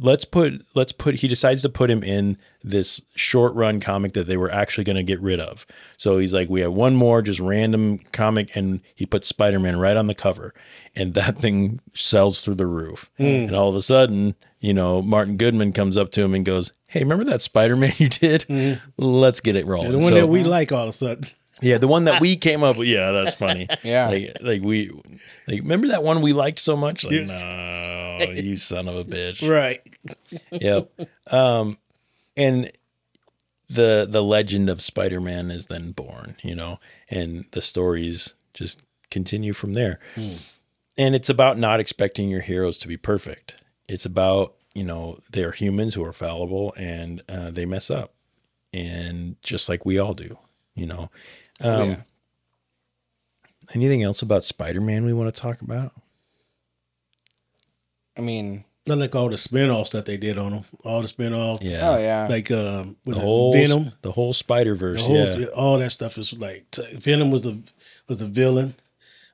Let's 0.00 0.24
put 0.24 0.64
let's 0.74 0.92
put 0.92 1.16
he 1.16 1.28
decides 1.28 1.62
to 1.62 1.68
put 1.68 1.90
him 1.90 2.02
in 2.04 2.36
this 2.62 3.02
short 3.16 3.52
run 3.54 3.80
comic 3.80 4.12
that 4.12 4.26
they 4.26 4.36
were 4.36 4.50
actually 4.50 4.84
going 4.84 4.96
to 4.96 5.02
get 5.02 5.20
rid 5.20 5.40
of. 5.40 5.66
So 5.96 6.18
he's 6.18 6.32
like, 6.32 6.48
we 6.48 6.60
have 6.60 6.72
one 6.72 6.94
more 6.94 7.20
just 7.22 7.40
random 7.40 7.98
comic, 8.12 8.54
and 8.54 8.80
he 8.94 9.06
puts 9.06 9.26
Spider 9.28 9.58
Man 9.58 9.76
right 9.78 9.96
on 9.96 10.06
the 10.06 10.14
cover, 10.14 10.54
and 10.94 11.14
that 11.14 11.36
thing 11.38 11.80
sells 11.94 12.40
through 12.40 12.56
the 12.56 12.66
roof. 12.66 13.10
Hmm. 13.16 13.24
And 13.24 13.56
all 13.56 13.68
of 13.68 13.74
a 13.74 13.80
sudden, 13.82 14.34
you 14.60 14.72
know, 14.74 15.02
Martin 15.02 15.36
Goodman 15.36 15.72
comes 15.72 15.96
up 15.96 16.10
to 16.12 16.22
him 16.22 16.34
and 16.34 16.44
goes, 16.44 16.72
"Hey, 16.86 17.00
remember 17.00 17.24
that 17.24 17.42
Spider 17.42 17.74
Man 17.76 17.92
you 17.98 18.08
did? 18.08 18.42
Hmm. 18.44 18.74
Let's 18.96 19.40
get 19.40 19.56
it 19.56 19.66
rolling." 19.66 19.90
The 19.92 19.98
one 19.98 20.08
So- 20.10 20.14
that 20.14 20.26
we 20.28 20.42
like 20.44 20.70
all 20.70 20.84
of 20.84 20.88
a 20.90 20.92
sudden. 20.92 21.24
Yeah, 21.60 21.78
the 21.78 21.88
one 21.88 22.04
that 22.04 22.20
we 22.20 22.36
came 22.36 22.62
up 22.62 22.76
with. 22.76 22.88
Yeah, 22.88 23.12
that's 23.12 23.34
funny. 23.34 23.68
Yeah. 23.82 24.08
like, 24.08 24.36
like 24.40 24.62
we, 24.62 24.90
like 25.46 25.60
remember 25.60 25.88
that 25.88 26.02
one 26.02 26.20
we 26.22 26.32
liked 26.32 26.58
so 26.60 26.76
much? 26.76 27.04
Like, 27.04 27.26
no, 27.26 28.18
you 28.34 28.56
son 28.56 28.88
of 28.88 28.96
a 28.96 29.04
bitch. 29.04 29.48
Right. 29.48 29.80
Yep. 30.50 30.90
Um, 31.30 31.78
and 32.36 32.70
the 33.68 34.06
the 34.08 34.22
legend 34.22 34.68
of 34.68 34.80
Spider 34.80 35.20
Man 35.20 35.50
is 35.50 35.66
then 35.66 35.92
born. 35.92 36.36
You 36.42 36.54
know, 36.54 36.80
and 37.10 37.44
the 37.52 37.60
stories 37.60 38.34
just 38.54 38.82
continue 39.10 39.52
from 39.52 39.74
there. 39.74 39.98
And 40.96 41.14
it's 41.14 41.30
about 41.30 41.58
not 41.58 41.78
expecting 41.80 42.28
your 42.28 42.40
heroes 42.40 42.78
to 42.78 42.88
be 42.88 42.96
perfect. 42.96 43.56
It's 43.88 44.04
about 44.04 44.54
you 44.74 44.84
know 44.84 45.20
they're 45.30 45.52
humans 45.52 45.94
who 45.94 46.04
are 46.04 46.12
fallible 46.12 46.74
and 46.76 47.22
uh, 47.28 47.50
they 47.50 47.66
mess 47.66 47.90
up, 47.90 48.14
and 48.72 49.36
just 49.42 49.68
like 49.68 49.86
we 49.86 49.98
all 49.98 50.14
do. 50.14 50.38
You 50.74 50.86
know. 50.86 51.10
Um, 51.60 51.90
yeah. 51.90 51.96
Anything 53.74 54.02
else 54.02 54.22
about 54.22 54.44
Spider 54.44 54.80
Man 54.80 55.04
we 55.04 55.12
want 55.12 55.34
to 55.34 55.40
talk 55.40 55.60
about? 55.60 55.92
I 58.16 58.20
mean, 58.20 58.64
I 58.90 58.94
like 58.94 59.14
all 59.14 59.28
the 59.28 59.36
spin-offs 59.38 59.90
that 59.90 60.06
they 60.06 60.16
did 60.16 60.38
on 60.38 60.50
them. 60.52 60.64
All 60.84 61.02
the 61.02 61.08
spin-offs. 61.08 61.62
Yeah. 61.62 61.90
Oh 61.90 61.98
yeah. 61.98 62.26
Like 62.28 62.50
um 62.50 62.96
was 63.04 63.16
the 63.16 63.22
whole 63.22 63.52
Venom. 63.52 63.92
the 64.02 64.12
whole 64.12 64.32
Spider 64.32 64.74
Verse. 64.74 65.02
The 65.02 65.06
whole, 65.06 65.40
Yeah. 65.40 65.46
all 65.54 65.78
that 65.78 65.90
stuff 65.90 66.16
is 66.18 66.32
like 66.38 66.70
t- 66.70 66.82
Venom 66.94 67.30
was 67.30 67.42
the 67.42 67.60
was 68.08 68.18
the 68.18 68.26
villain 68.26 68.74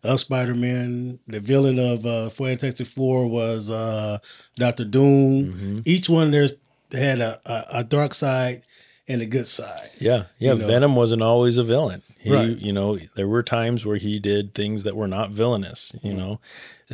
of 0.03 0.21
Spider 0.21 0.55
Man. 0.55 1.19
The 1.29 1.41
villain 1.41 1.79
of 1.79 2.05
uh, 2.05 2.29
Fantastic 2.31 2.87
Four 2.87 3.29
was 3.29 3.71
uh, 3.71 4.19
Doctor 4.57 4.85
Doom. 4.85 5.53
Mm-hmm. 5.53 5.79
Each 5.85 6.09
one 6.11 6.31
there's 6.33 6.55
had 6.93 7.21
a, 7.21 7.41
a, 7.47 7.79
a 7.79 7.85
dark 7.85 8.13
side 8.15 8.63
and 9.09 9.23
a 9.23 9.27
good 9.27 9.47
side. 9.47 9.91
Yeah, 10.01 10.25
yeah. 10.39 10.53
You 10.55 10.59
know. 10.59 10.67
Venom 10.67 10.97
wasn't 10.97 11.23
always 11.23 11.59
a 11.59 11.63
villain. 11.63 12.03
He, 12.25 12.33
Right. 12.33 12.57
You 12.59 12.73
know, 12.73 12.99
there 13.17 13.29
were 13.29 13.43
times 13.43 13.85
where 13.85 13.97
he 13.99 14.19
did 14.19 14.55
things 14.55 14.83
that 14.83 14.97
were 14.97 15.07
not 15.07 15.31
villainous. 15.31 15.93
Mm-hmm. 15.93 16.07
You 16.07 16.15
know, 16.15 16.41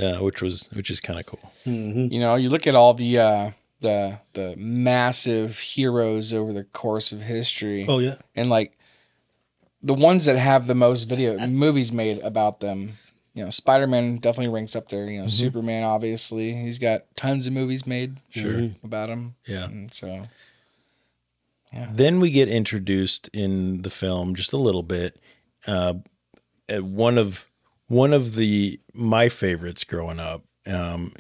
uh, 0.01 0.17
which 0.25 0.43
was 0.43 0.69
which 0.73 0.91
is 0.91 0.99
kind 1.01 1.19
of 1.21 1.27
cool. 1.27 1.53
You 1.65 2.19
know, 2.19 2.35
you 2.35 2.49
look 2.51 2.67
at 2.67 2.75
all 2.75 2.93
the 2.95 3.19
uh, 3.19 3.51
the 3.81 4.19
the 4.33 4.57
massive 4.59 5.59
heroes 5.61 6.35
over 6.35 6.53
the 6.53 6.65
course 6.65 7.13
of 7.13 7.23
history. 7.23 7.87
Oh 7.89 8.01
yeah, 8.01 8.17
and 8.35 8.51
like 8.51 8.77
the 9.83 9.95
ones 9.95 10.25
that 10.25 10.37
have 10.37 10.67
the 10.67 10.75
most 10.75 11.05
video 11.05 11.39
movies 11.47 11.93
made 11.93 12.19
about 12.19 12.61
them 12.61 12.95
you 13.33 13.43
know 13.45 13.49
spider-man 13.49 14.17
definitely 14.17 14.53
ranks 14.53 14.75
up 14.77 14.89
there 14.89 15.07
you 15.07 15.21
know 15.21 15.27
superman 15.27 15.85
obviously 15.85 16.53
he's 16.53 16.79
got 16.79 17.05
tons 17.17 17.47
of 17.47 17.53
movies 17.53 17.87
made 17.87 18.17
sure 18.31 18.71
about 18.85 19.09
him 19.09 19.37
Yeah. 19.47 19.65
and 19.67 19.91
so 19.95 20.21
Then 21.93 22.21
we 22.21 22.31
get 22.31 22.49
introduced 22.49 23.29
in 23.33 23.83
the 23.83 23.91
film 23.91 24.35
just 24.35 24.53
a 24.53 24.57
little 24.59 24.83
bit. 24.83 25.19
Uh, 25.67 25.95
at 26.69 26.85
one 26.85 27.19
of 27.19 27.49
one 27.89 28.13
of 28.13 28.35
the 28.35 28.81
my 28.95 29.29
favorites 29.29 29.85
growing 29.85 30.21
up. 30.21 30.45
Um, 30.67 31.15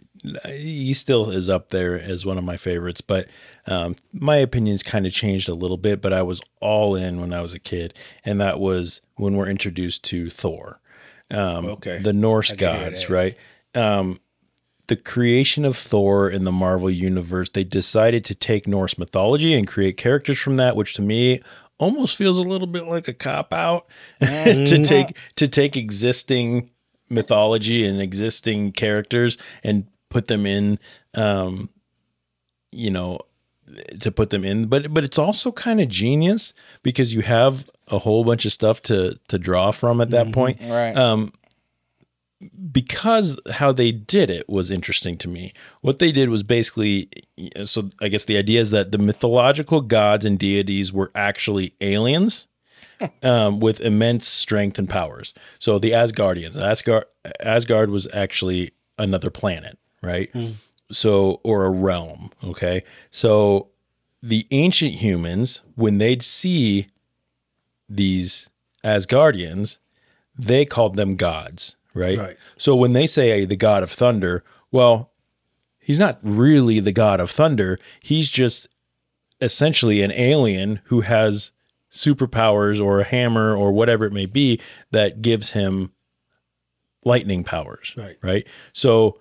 he 0.46 0.92
still 0.92 1.30
is 1.30 1.48
up 1.48 1.70
there 1.70 1.98
as 1.98 2.26
one 2.26 2.36
of 2.38 2.44
my 2.44 2.56
favorites, 2.58 3.00
but 3.00 3.26
um, 3.66 3.96
my 4.12 4.36
opinions 4.36 4.82
kind 4.82 5.06
of 5.06 5.12
changed 5.12 5.48
a 5.48 5.54
little 5.54 5.78
bit. 5.78 6.00
But 6.02 6.12
I 6.12 6.22
was 6.22 6.40
all 6.60 6.94
in 6.94 7.20
when 7.20 7.32
I 7.32 7.40
was 7.40 7.54
a 7.54 7.58
kid, 7.58 7.94
and 8.24 8.40
that 8.40 8.60
was 8.60 9.00
when 9.16 9.34
we're 9.36 9.48
introduced 9.48 10.04
to 10.04 10.30
Thor, 10.30 10.80
um, 11.30 11.66
Okay. 11.66 11.98
the 11.98 12.12
Norse 12.12 12.52
I 12.52 12.56
can 12.56 12.74
hear 12.80 12.84
gods, 12.90 13.10
right? 13.10 13.36
Um, 13.74 14.20
the 14.90 14.96
creation 14.96 15.64
of 15.64 15.76
Thor 15.76 16.28
in 16.28 16.42
the 16.42 16.50
Marvel 16.50 16.90
universe, 16.90 17.48
they 17.48 17.62
decided 17.62 18.24
to 18.24 18.34
take 18.34 18.66
Norse 18.66 18.98
mythology 18.98 19.54
and 19.54 19.64
create 19.64 19.96
characters 19.96 20.36
from 20.36 20.56
that, 20.56 20.74
which 20.74 20.94
to 20.94 21.02
me 21.02 21.40
almost 21.78 22.16
feels 22.16 22.38
a 22.38 22.42
little 22.42 22.66
bit 22.66 22.88
like 22.88 23.06
a 23.06 23.12
cop 23.14 23.52
out 23.52 23.86
to 24.20 24.82
take 24.82 25.16
to 25.36 25.46
take 25.46 25.76
existing 25.76 26.70
mythology 27.08 27.86
and 27.86 28.00
existing 28.00 28.72
characters 28.72 29.38
and 29.62 29.86
put 30.08 30.26
them 30.26 30.44
in 30.44 30.78
um 31.14 31.68
you 32.72 32.90
know 32.90 33.18
to 34.00 34.10
put 34.10 34.30
them 34.30 34.44
in. 34.44 34.66
But 34.66 34.92
but 34.92 35.04
it's 35.04 35.18
also 35.18 35.52
kind 35.52 35.80
of 35.80 35.86
genius 35.86 36.52
because 36.82 37.14
you 37.14 37.22
have 37.22 37.70
a 37.86 37.98
whole 37.98 38.24
bunch 38.24 38.44
of 38.44 38.52
stuff 38.52 38.82
to 38.82 39.20
to 39.28 39.38
draw 39.38 39.70
from 39.70 40.00
at 40.00 40.10
that 40.10 40.32
point. 40.32 40.58
Right. 40.68 40.96
Um, 40.96 41.32
because 42.72 43.38
how 43.52 43.72
they 43.72 43.92
did 43.92 44.30
it 44.30 44.48
was 44.48 44.70
interesting 44.70 45.18
to 45.18 45.28
me. 45.28 45.52
What 45.82 45.98
they 45.98 46.10
did 46.10 46.30
was 46.30 46.42
basically, 46.42 47.10
so 47.64 47.90
I 48.00 48.08
guess 48.08 48.24
the 48.24 48.38
idea 48.38 48.60
is 48.60 48.70
that 48.70 48.92
the 48.92 48.98
mythological 48.98 49.82
gods 49.82 50.24
and 50.24 50.38
deities 50.38 50.92
were 50.92 51.10
actually 51.14 51.74
aliens 51.80 52.48
um, 53.22 53.60
with 53.60 53.80
immense 53.80 54.26
strength 54.26 54.78
and 54.78 54.88
powers. 54.88 55.34
So 55.58 55.78
the 55.78 55.90
Asgardians, 55.90 56.60
Asgard, 56.60 57.04
Asgard 57.40 57.90
was 57.90 58.08
actually 58.12 58.72
another 58.98 59.30
planet, 59.30 59.78
right? 60.02 60.30
So, 60.90 61.40
or 61.44 61.64
a 61.64 61.70
realm. 61.70 62.30
Okay. 62.42 62.84
So 63.10 63.68
the 64.22 64.46
ancient 64.50 64.94
humans, 64.94 65.60
when 65.74 65.98
they'd 65.98 66.22
see 66.22 66.86
these 67.88 68.48
Asgardians, 68.82 69.78
they 70.38 70.64
called 70.64 70.96
them 70.96 71.16
gods, 71.16 71.76
right? 71.94 72.18
Right. 72.18 72.36
So 72.56 72.74
when 72.76 72.92
they 72.92 73.06
say 73.06 73.44
the 73.44 73.56
god 73.56 73.82
of 73.82 73.90
thunder, 73.90 74.44
well, 74.70 75.12
he's 75.78 75.98
not 75.98 76.18
really 76.22 76.80
the 76.80 76.92
god 76.92 77.20
of 77.20 77.30
thunder. 77.30 77.78
He's 78.00 78.30
just 78.30 78.68
essentially 79.40 80.02
an 80.02 80.12
alien 80.12 80.80
who 80.86 81.00
has 81.00 81.52
superpowers 81.90 82.84
or 82.84 83.00
a 83.00 83.04
hammer 83.04 83.54
or 83.54 83.72
whatever 83.72 84.04
it 84.04 84.12
may 84.12 84.26
be 84.26 84.60
that 84.92 85.22
gives 85.22 85.52
him 85.52 85.92
lightning 87.04 87.42
powers. 87.42 87.94
Right. 87.96 88.16
Right. 88.22 88.46
So 88.72 89.18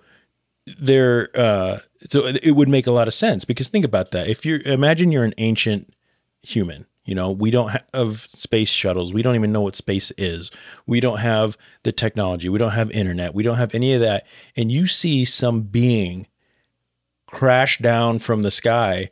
there 0.78 1.30
uh 1.34 1.78
so 2.08 2.26
it 2.26 2.52
would 2.52 2.68
make 2.68 2.86
a 2.86 2.92
lot 2.92 3.08
of 3.08 3.14
sense 3.14 3.44
because 3.44 3.68
think 3.68 3.84
about 3.84 4.10
that. 4.12 4.28
If 4.28 4.46
you're 4.46 4.60
imagine 4.60 5.10
you're 5.10 5.24
an 5.24 5.34
ancient 5.38 5.92
human, 6.42 6.86
you 7.10 7.16
know, 7.16 7.32
we 7.32 7.50
don't 7.50 7.72
have 7.92 8.18
space 8.18 8.68
shuttles. 8.68 9.12
We 9.12 9.22
don't 9.22 9.34
even 9.34 9.50
know 9.50 9.62
what 9.62 9.74
space 9.74 10.12
is. 10.16 10.52
We 10.86 11.00
don't 11.00 11.18
have 11.18 11.58
the 11.82 11.90
technology. 11.90 12.48
We 12.48 12.60
don't 12.60 12.70
have 12.70 12.88
internet. 12.92 13.34
We 13.34 13.42
don't 13.42 13.56
have 13.56 13.74
any 13.74 13.94
of 13.94 14.00
that. 14.00 14.28
And 14.56 14.70
you 14.70 14.86
see 14.86 15.24
some 15.24 15.62
being 15.62 16.28
crash 17.26 17.78
down 17.78 18.20
from 18.20 18.44
the 18.44 18.50
sky 18.52 19.10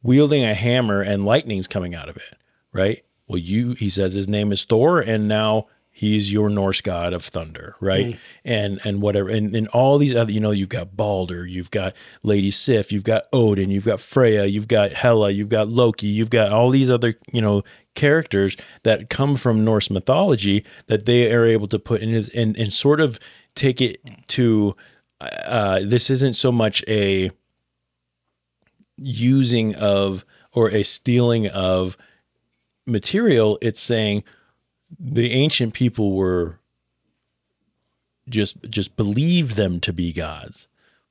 wielding 0.00 0.44
a 0.44 0.54
hammer 0.54 1.02
and 1.02 1.24
lightning's 1.24 1.66
coming 1.66 1.92
out 1.92 2.08
of 2.08 2.16
it, 2.16 2.36
right? 2.72 3.02
Well, 3.26 3.38
you 3.38 3.72
he 3.72 3.88
says 3.88 4.14
his 4.14 4.28
name 4.28 4.52
is 4.52 4.62
Thor 4.62 5.00
and 5.00 5.26
now 5.26 5.66
he's 6.00 6.32
your 6.32 6.48
Norse 6.48 6.80
god 6.80 7.12
of 7.12 7.22
thunder, 7.22 7.76
right? 7.78 8.18
And 8.42 8.80
and 8.84 9.02
whatever 9.02 9.28
and, 9.28 9.54
and 9.54 9.68
all 9.68 9.98
these 9.98 10.14
other 10.16 10.32
you 10.32 10.40
know 10.40 10.50
you've 10.50 10.70
got 10.70 10.96
Balder, 10.96 11.46
you've 11.46 11.70
got 11.70 11.94
Lady 12.22 12.50
Sif, 12.50 12.90
you've 12.90 13.04
got 13.04 13.24
Odin, 13.34 13.70
you've 13.70 13.84
got 13.84 14.00
Freya, 14.00 14.46
you've 14.46 14.66
got 14.66 14.92
Hela, 14.92 15.30
you've 15.30 15.50
got 15.50 15.68
Loki, 15.68 16.06
you've 16.06 16.30
got 16.30 16.52
all 16.52 16.70
these 16.70 16.90
other, 16.90 17.16
you 17.30 17.42
know, 17.42 17.62
characters 17.94 18.56
that 18.82 19.10
come 19.10 19.36
from 19.36 19.62
Norse 19.62 19.90
mythology 19.90 20.64
that 20.86 21.04
they 21.04 21.30
are 21.34 21.44
able 21.44 21.66
to 21.66 21.78
put 21.78 22.00
in 22.00 22.14
and 22.34 22.56
and 22.56 22.72
sort 22.72 23.00
of 23.00 23.18
take 23.54 23.82
it 23.82 24.00
to 24.28 24.74
uh 25.20 25.80
this 25.82 26.08
isn't 26.08 26.34
so 26.34 26.50
much 26.50 26.82
a 26.88 27.30
using 28.96 29.74
of 29.74 30.24
or 30.52 30.70
a 30.70 30.82
stealing 30.82 31.46
of 31.48 31.98
material 32.86 33.58
it's 33.60 33.80
saying 33.80 34.24
the 34.98 35.30
ancient 35.32 35.74
people 35.74 36.12
were 36.12 36.58
just 38.28 38.56
just 38.68 38.96
believed 38.96 39.56
them 39.56 39.80
to 39.80 39.92
be 39.92 40.12
gods 40.12 40.68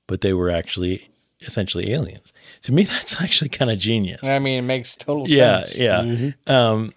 but 0.08 0.22
they 0.22 0.34
were 0.34 0.50
actually 0.50 1.10
essentially 1.42 1.92
aliens 1.92 2.34
to 2.62 2.72
me 2.72 2.84
that's 2.92 3.22
actually 3.22 3.50
kind 3.50 3.72
of 3.72 3.78
genius 3.78 4.26
i 4.28 4.40
mean 4.40 4.60
it 4.60 4.68
makes 4.68 4.96
total 4.96 5.28
yeah 5.28 5.62
sense 5.62 5.80
yeah 5.80 6.32
um 6.48 6.94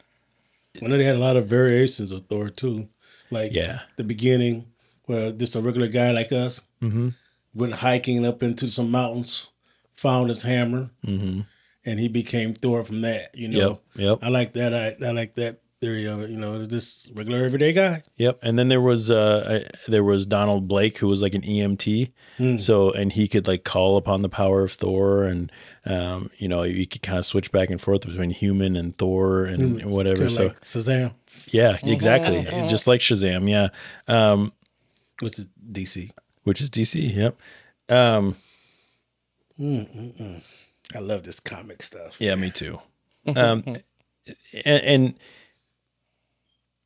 I 0.83 0.87
know 0.87 0.97
they 0.97 1.05
had 1.05 1.17
a 1.17 1.19
lot 1.19 1.37
of 1.37 1.45
variations 1.47 2.13
of 2.13 2.23
Thor 2.23 2.49
too. 2.49 2.89
Like 3.31 3.53
Yeah. 3.53 3.81
the 3.97 4.05
beginning, 4.05 4.69
where 5.05 5.31
just 5.31 5.55
a 5.55 5.61
regular 5.61 5.87
guy 5.87 6.13
like 6.13 6.33
us 6.33 6.67
Mm-hmm. 6.81 7.11
went 7.53 7.75
hiking 7.75 8.25
up 8.25 8.43
into 8.43 8.69
some 8.69 8.91
mountains, 8.91 9.51
found 9.93 10.31
his 10.31 10.45
hammer, 10.45 10.89
and 11.05 11.45
he 12.01 12.09
became 12.09 12.55
Thor 12.55 12.85
from 12.85 13.03
that. 13.03 13.35
You 13.35 13.49
know, 13.49 13.59
Mm-hmm. 13.59 14.01
Yep, 14.01 14.09
yep. 14.09 14.19
I 14.23 14.29
like 14.31 14.55
that. 14.55 14.73
I, 14.73 15.07
I 15.07 15.11
like 15.13 15.35
that 15.35 15.61
theory 15.83 16.07
of 16.07 16.21
it. 16.23 16.31
You 16.31 16.37
know, 16.39 16.65
this 16.65 17.11
regular 17.13 17.45
everyday 17.45 17.73
guy. 17.73 18.03
Yep, 18.17 18.39
and 18.43 18.59
then 18.59 18.69
there 18.69 18.81
was 18.81 19.11
uh 19.11 19.65
I- 19.67 19.91
there 19.91 20.05
was 20.05 20.25
Donald 20.25 20.69
Blake 20.69 20.99
who 20.99 21.09
was 21.09 21.21
like 21.21 21.35
an 21.35 21.43
EMT, 21.43 22.13
so 22.61 22.91
and 22.93 23.13
he 23.13 23.27
could 23.29 23.47
like 23.49 23.65
call 23.65 23.97
upon 23.97 24.23
the 24.23 24.29
power 24.29 24.63
of 24.63 24.73
Thor, 24.73 25.25
and 25.25 25.51
um 25.85 26.31
you 26.39 26.49
know 26.49 26.63
you 26.63 26.87
could 26.87 27.03
kind 27.03 27.19
of 27.19 27.27
switch 27.27 27.51
back 27.53 27.69
and 27.71 27.81
forth 27.81 28.07
between 28.07 28.31
human 28.31 28.77
and 28.77 28.97
Thor 28.97 29.45
and, 29.45 29.83
and 29.83 29.91
whatever. 29.91 30.31
So 30.31 30.45
like 30.45 30.61
Shazam, 30.61 31.13
yeah, 31.51 31.77
exactly, 31.83 32.43
just 32.69 32.87
like 32.87 33.01
Shazam, 33.01 33.49
yeah, 33.51 33.69
um, 34.09 34.53
which 35.21 35.39
is 35.39 35.47
DC. 35.71 36.11
which 36.45 36.61
is 36.61 36.71
DC. 36.71 37.15
Yep, 37.15 37.37
um, 37.89 38.37
I 40.95 40.99
love 40.99 41.23
this 41.25 41.41
comic 41.41 41.83
stuff. 41.83 42.21
yeah, 42.21 42.35
me 42.37 42.51
too. 42.51 42.81
Um, 43.37 43.63
and, 44.65 44.83
and 44.85 45.15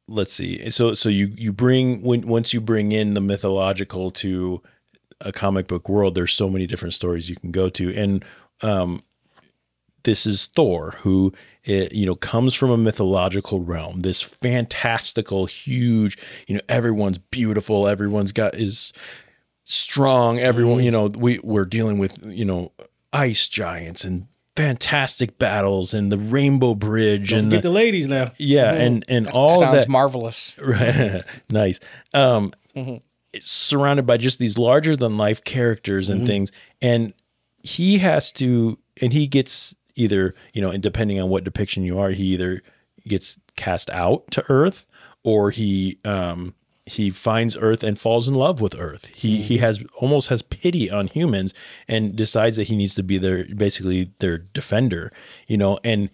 let's 0.08 0.32
see, 0.32 0.70
so 0.70 0.94
so 0.94 1.08
you 1.08 1.32
you 1.36 1.52
bring 1.52 2.02
when 2.02 2.26
once 2.26 2.54
you 2.54 2.60
bring 2.60 2.92
in 2.92 3.14
the 3.14 3.20
mythological 3.20 4.10
to 4.12 4.62
a 5.20 5.32
comic 5.32 5.66
book 5.66 5.88
world, 5.88 6.14
there's 6.14 6.32
so 6.32 6.48
many 6.48 6.66
different 6.66 6.94
stories 6.94 7.28
you 7.28 7.36
can 7.36 7.50
go 7.50 7.68
to, 7.70 7.94
and 7.94 8.24
um, 8.62 9.02
this 10.04 10.24
is 10.24 10.46
Thor, 10.46 10.92
who 11.02 11.32
eh, 11.66 11.88
you 11.92 12.06
know 12.06 12.14
comes 12.14 12.54
from 12.54 12.70
a 12.70 12.78
mythological 12.78 13.60
realm. 13.60 14.00
This 14.00 14.22
fantastical, 14.22 15.46
huge, 15.46 16.16
you 16.46 16.54
know, 16.54 16.60
everyone's 16.68 17.18
beautiful, 17.18 17.86
everyone's 17.88 18.32
got 18.32 18.54
is 18.54 18.92
strong. 19.64 20.38
Everyone, 20.38 20.82
you 20.82 20.90
know, 20.90 21.06
we 21.06 21.40
we're 21.42 21.64
dealing 21.64 21.98
with 21.98 22.24
you 22.24 22.44
know 22.44 22.72
ice 23.12 23.48
giants 23.48 24.04
and 24.04 24.28
fantastic 24.56 25.38
battles 25.38 25.94
and 25.94 26.10
the 26.10 26.18
Rainbow 26.18 26.74
Bridge 26.74 27.30
Don't 27.30 27.40
and 27.40 27.46
forget 27.48 27.62
the, 27.62 27.68
the 27.68 27.74
ladies 27.74 28.08
now. 28.08 28.32
yeah, 28.38 28.72
and 28.72 29.04
and 29.08 29.28
all 29.28 29.48
sounds 29.48 29.76
that 29.84 29.88
marvelous 29.88 30.58
Right. 30.62 31.20
nice. 31.50 31.78
Um, 32.14 32.52
it's 33.32 33.50
surrounded 33.50 34.06
by 34.06 34.16
just 34.16 34.38
these 34.38 34.56
larger 34.58 34.96
than 34.96 35.16
life 35.16 35.44
characters 35.44 36.08
and 36.08 36.26
things. 36.26 36.52
And 36.80 37.12
he 37.62 37.98
has 37.98 38.32
to, 38.32 38.78
and 39.02 39.12
he 39.12 39.26
gets 39.26 39.74
either, 39.94 40.34
you 40.52 40.62
know, 40.62 40.70
and 40.70 40.82
depending 40.82 41.20
on 41.20 41.28
what 41.28 41.44
depiction 41.44 41.84
you 41.84 41.98
are, 41.98 42.10
he 42.10 42.24
either 42.34 42.62
gets 43.06 43.38
cast 43.56 43.90
out 43.90 44.30
to 44.32 44.44
Earth 44.48 44.86
or 45.22 45.50
he, 45.50 45.98
um, 46.04 46.54
he 46.86 47.10
finds 47.10 47.56
Earth 47.60 47.82
and 47.82 47.98
falls 47.98 48.28
in 48.28 48.34
love 48.34 48.60
with 48.60 48.78
Earth. 48.78 49.06
He 49.06 49.42
he 49.42 49.56
mm-hmm. 49.56 49.64
has 49.64 49.84
almost 49.96 50.28
has 50.28 50.40
pity 50.40 50.88
on 50.88 51.08
humans 51.08 51.52
and 51.88 52.14
decides 52.14 52.56
that 52.56 52.68
he 52.68 52.76
needs 52.76 52.94
to 52.94 53.02
be 53.02 53.18
their 53.18 53.44
basically 53.44 54.12
their 54.20 54.38
defender, 54.38 55.12
you 55.48 55.56
know. 55.56 55.80
And 55.82 56.10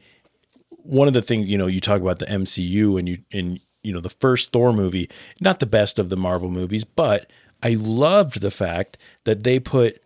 one 0.70 1.08
of 1.08 1.14
the 1.14 1.22
things 1.22 1.46
you 1.46 1.58
know 1.58 1.66
you 1.66 1.80
talk 1.80 2.00
about 2.00 2.18
the 2.18 2.26
MCU 2.26 2.98
and 2.98 3.06
you 3.06 3.18
and 3.30 3.60
you 3.82 3.92
know 3.92 4.00
the 4.00 4.08
first 4.08 4.52
Thor 4.52 4.72
movie, 4.72 5.10
not 5.42 5.60
the 5.60 5.66
best 5.66 5.98
of 5.98 6.08
the 6.08 6.16
Marvel 6.16 6.50
movies, 6.50 6.84
but 6.84 7.30
I 7.62 7.76
loved 7.78 8.40
the 8.40 8.50
fact 8.50 8.96
that 9.24 9.44
they 9.44 9.60
put 9.60 10.02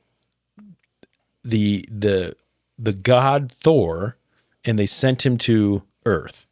the 1.45 1.89
the 1.89 2.35
the 2.77 2.93
god 2.93 3.53
Thor 3.53 4.17
and 4.65 4.77
they 4.77 4.87
sent 4.87 5.25
him 5.25 5.39
to 5.39 5.85
Earth 6.05 6.46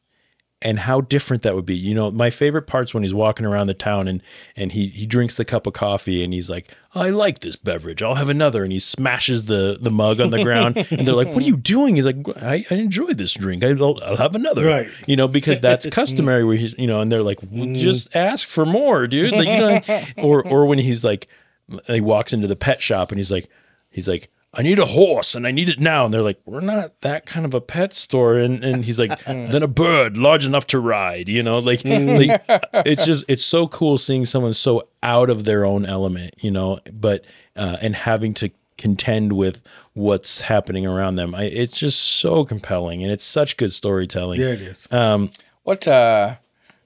and 0.64 0.78
how 0.78 1.02
different 1.02 1.42
that 1.42 1.54
would 1.54 1.66
be. 1.66 1.76
You 1.76 1.94
know, 1.94 2.10
my 2.10 2.30
favorite 2.30 2.62
part's 2.62 2.94
when 2.94 3.02
he's 3.02 3.14
walking 3.14 3.44
around 3.44 3.66
the 3.66 3.74
town 3.74 4.08
and 4.08 4.22
and 4.56 4.72
he 4.72 4.88
he 4.88 5.04
drinks 5.04 5.36
the 5.36 5.44
cup 5.44 5.66
of 5.66 5.74
coffee 5.74 6.24
and 6.24 6.32
he's 6.32 6.48
like, 6.48 6.68
I 6.94 7.10
like 7.10 7.40
this 7.40 7.54
beverage. 7.54 8.02
I'll 8.02 8.14
have 8.14 8.30
another. 8.30 8.64
And 8.64 8.72
he 8.72 8.78
smashes 8.78 9.44
the 9.44 9.76
the 9.80 9.90
mug 9.90 10.20
on 10.20 10.30
the 10.30 10.42
ground 10.42 10.76
and 10.90 11.06
they're 11.06 11.14
like, 11.14 11.28
What 11.28 11.42
are 11.42 11.46
you 11.46 11.58
doing? 11.58 11.96
He's 11.96 12.06
like, 12.06 12.26
I, 12.40 12.64
I 12.70 12.74
enjoy 12.76 13.12
this 13.12 13.34
drink. 13.34 13.62
I'll, 13.62 14.02
I'll 14.02 14.16
have 14.16 14.34
another. 14.34 14.64
Right. 14.64 14.88
You 15.06 15.16
know, 15.16 15.28
because 15.28 15.60
that's 15.60 15.86
customary 15.90 16.44
where 16.44 16.56
he's 16.56 16.74
you 16.78 16.86
know, 16.86 17.00
and 17.00 17.12
they're 17.12 17.22
like, 17.22 17.40
well, 17.42 17.66
mm. 17.66 17.78
just 17.78 18.14
ask 18.16 18.48
for 18.48 18.64
more, 18.64 19.06
dude. 19.06 19.32
Like 19.32 19.48
you 19.48 19.58
know, 19.58 20.02
or 20.16 20.42
or 20.42 20.66
when 20.66 20.78
he's 20.78 21.04
like 21.04 21.28
he 21.86 22.00
walks 22.00 22.32
into 22.32 22.46
the 22.46 22.56
pet 22.56 22.80
shop 22.80 23.12
and 23.12 23.18
he's 23.18 23.30
like 23.30 23.48
he's 23.90 24.08
like 24.08 24.30
I 24.56 24.62
need 24.62 24.78
a 24.78 24.84
horse 24.86 25.34
and 25.34 25.46
I 25.46 25.50
need 25.50 25.68
it 25.68 25.78
now. 25.80 26.04
And 26.04 26.14
they're 26.14 26.22
like, 26.22 26.40
we're 26.44 26.60
not 26.60 27.00
that 27.00 27.26
kind 27.26 27.44
of 27.46 27.54
a 27.54 27.60
pet 27.60 27.92
store. 27.92 28.36
And, 28.38 28.62
and 28.64 28.84
he's 28.84 28.98
like, 28.98 29.24
then 29.24 29.62
a 29.62 29.68
bird 29.68 30.16
large 30.16 30.46
enough 30.46 30.66
to 30.68 30.78
ride, 30.78 31.28
you 31.28 31.42
know, 31.42 31.58
like, 31.58 31.84
like 31.84 32.42
it's 32.86 33.04
just, 33.04 33.24
it's 33.28 33.44
so 33.44 33.66
cool 33.66 33.98
seeing 33.98 34.24
someone 34.24 34.54
so 34.54 34.88
out 35.02 35.30
of 35.30 35.44
their 35.44 35.64
own 35.64 35.84
element, 35.84 36.34
you 36.40 36.50
know, 36.50 36.78
but, 36.92 37.24
uh, 37.56 37.76
and 37.80 37.94
having 37.94 38.34
to 38.34 38.50
contend 38.76 39.32
with 39.32 39.62
what's 39.92 40.42
happening 40.42 40.84
around 40.86 41.14
them. 41.14 41.34
I, 41.34 41.44
it's 41.44 41.78
just 41.78 42.00
so 42.00 42.44
compelling 42.44 43.02
and 43.02 43.12
it's 43.12 43.24
such 43.24 43.56
good 43.56 43.72
storytelling. 43.72 44.40
Yeah, 44.40 44.48
it 44.48 44.60
is. 44.62 44.90
Um, 44.92 45.30
What 45.62 45.86
uh 45.88 46.36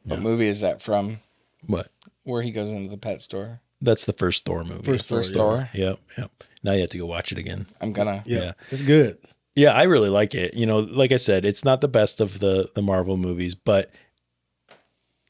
what 0.05 0.21
movie 0.21 0.49
is 0.49 0.61
that 0.61 0.81
from? 0.83 1.21
what? 1.67 1.89
Where 2.25 2.43
he 2.43 2.51
goes 2.51 2.73
into 2.73 2.91
the 2.91 2.99
pet 2.99 3.23
store? 3.23 3.61
That's 3.81 4.05
the 4.05 4.13
first 4.13 4.45
Thor 4.45 4.65
movie. 4.65 4.83
First 4.83 5.07
Thor, 5.07 5.19
First 5.19 5.35
yeah. 5.35 5.39
Thor. 5.39 5.71
Yep. 5.73 5.99
Yep. 6.19 6.45
Now 6.63 6.73
you 6.73 6.81
have 6.81 6.91
to 6.91 6.99
go 6.99 7.07
watch 7.07 7.33
it 7.33 7.39
again. 7.39 7.67
I'm 7.81 7.93
gonna 7.93 8.23
Yeah, 8.27 8.39
Yeah. 8.39 8.53
it's 8.71 8.83
good. 8.83 9.19
Yeah, 9.55 9.73
I 9.73 9.85
really 9.85 10.09
like 10.09 10.35
it. 10.35 10.55
You 10.55 10.67
know, 10.67 10.79
like 10.79 11.11
I 11.11 11.17
said, 11.17 11.45
it's 11.45 11.65
not 11.65 11.81
the 11.81 11.89
best 11.89 12.21
of 12.21 12.39
the 12.39 12.71
the 12.75 12.83
Marvel 12.83 13.17
movies, 13.17 13.55
but 13.55 13.91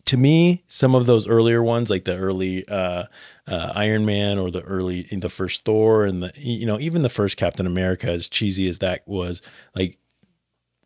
to 0.07 0.17
me, 0.17 0.65
some 0.69 0.95
of 0.95 1.05
those 1.05 1.29
earlier 1.29 1.63
ones, 1.63 1.91
like 1.91 2.05
the 2.05 2.17
early 2.17 2.67
uh, 2.67 3.05
uh, 3.47 3.73
Iron 3.75 4.07
Man 4.07 4.39
or 4.39 4.51
the 4.51 4.63
early 4.63 5.03
the 5.03 5.29
first 5.29 5.65
Thor 5.65 6.05
and 6.07 6.23
the 6.23 6.33
you 6.37 6.67
know 6.67 6.81
even 6.81 7.03
the 7.03 7.09
first 7.11 7.37
Captain 7.37 7.67
America, 7.67 8.11
as 8.11 8.29
cheesy 8.29 8.69
as 8.69 8.79
that 8.79 9.07
was, 9.07 9.43
like 9.75 9.99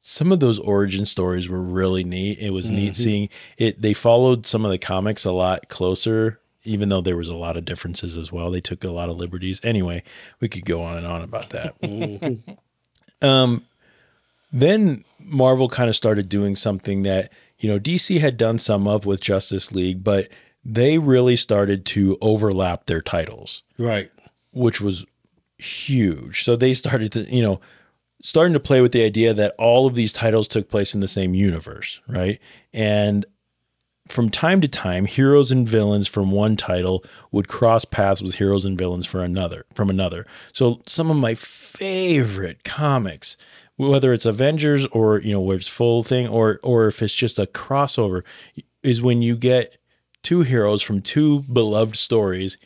some 0.01 0.33
of 0.33 0.41
those 0.41 0.59
origin 0.59 1.07
stories 1.07 1.49
were 1.49 1.63
really 1.63 2.03
neat. 2.03 2.39
It 2.41 2.51
was 2.51 2.69
neat 2.69 2.97
seeing 2.97 3.29
it. 3.57 3.81
They 3.81 3.93
followed 3.93 4.45
some 4.45 4.65
of 4.65 4.73
the 4.73 4.79
comics 4.79 5.25
a 5.25 5.31
lot 5.31 5.69
closer, 5.69 6.41
even 6.65 6.89
though 6.89 7.01
there 7.01 7.17
was 7.17 7.29
a 7.29 7.37
lot 7.37 7.57
of 7.57 7.65
differences 7.65 8.17
as 8.17 8.31
well. 8.33 8.51
They 8.51 8.61
took 8.61 8.85
a 8.85 8.91
lot 8.91 9.09
of 9.09 9.17
liberties. 9.17 9.61
Anyway, 9.65 10.03
we 10.41 10.49
could 10.49 10.65
go 10.65 10.83
on 10.83 10.97
and 10.97 11.07
on 11.07 11.23
about 11.23 11.51
that. 11.51 11.75
um, 13.23 13.65
then 14.53 15.05
Marvel 15.19 15.69
kind 15.69 15.89
of 15.89 15.97
started 15.97 16.29
doing 16.29 16.57
something 16.57 17.03
that 17.05 17.33
you 17.59 17.69
know 17.69 17.79
DC 17.79 18.21
had 18.21 18.37
done 18.37 18.59
some 18.59 18.87
of 18.87 19.07
with 19.07 19.21
Justice 19.21 19.73
League, 19.73 20.05
but 20.05 20.29
they 20.65 20.99
really 20.99 21.37
started 21.37 21.85
to 21.87 22.17
overlap 22.21 22.87
their 22.87 23.01
titles 23.01 23.63
Right. 23.79 24.11
which 24.53 24.81
was 24.81 25.05
huge. 25.59 26.45
So 26.45 26.55
they 26.55 26.73
started 26.75 27.11
to, 27.13 27.23
you 27.35 27.43
know, 27.43 27.61
starting 28.23 28.53
to 28.53 28.61
play 28.61 28.81
with 28.81 28.93
the 28.93 29.05
idea 29.05 29.35
that 29.35 29.55
all 29.59 29.87
of 29.87 29.95
these 29.97 30.13
titles 30.13 30.47
took 30.47 30.69
place 30.69 30.95
in 30.95 31.01
the 31.01 31.09
same 31.09 31.35
universe, 31.35 32.01
right? 32.07 32.39
And 32.73 33.27
from 34.13 34.29
time 34.29 34.61
to 34.61 34.69
time, 34.69 35.07
heroes 35.07 35.51
and 35.51 35.69
villains 35.69 36.09
from 36.09 36.31
one 36.31 36.57
title 36.57 37.05
would 37.31 37.49
cross 37.49 37.85
paths 37.85 38.23
with 38.23 38.37
heroes 38.37 38.65
and 38.65 38.79
villains 38.79 39.07
for 39.07 39.23
another 39.23 39.65
from 39.75 39.91
another. 39.91 40.27
So 40.53 40.83
some 40.87 41.11
of 41.11 41.17
my 41.17 41.35
favorite 41.35 42.65
comics, 42.65 43.37
whether 43.77 44.13
it's 44.13 44.27
Avengers 44.27 44.87
or 44.87 45.21
you 45.21 45.33
know 45.33 45.41
where 45.41 45.57
it's 45.57 45.69
full 45.69 46.03
thing 46.03 46.29
or 46.29 46.61
or 46.63 46.87
if 46.87 47.03
it's 47.03 47.15
just 47.15 47.39
a 47.39 47.47
crossover, 47.47 48.23
is 48.83 49.03
when 49.03 49.23
you 49.23 49.37
get 49.37 49.79
two 50.23 50.43
heroes 50.43 50.83
from 50.83 51.01
two 51.01 51.43
beloved 51.53 51.97
stories 51.97 52.59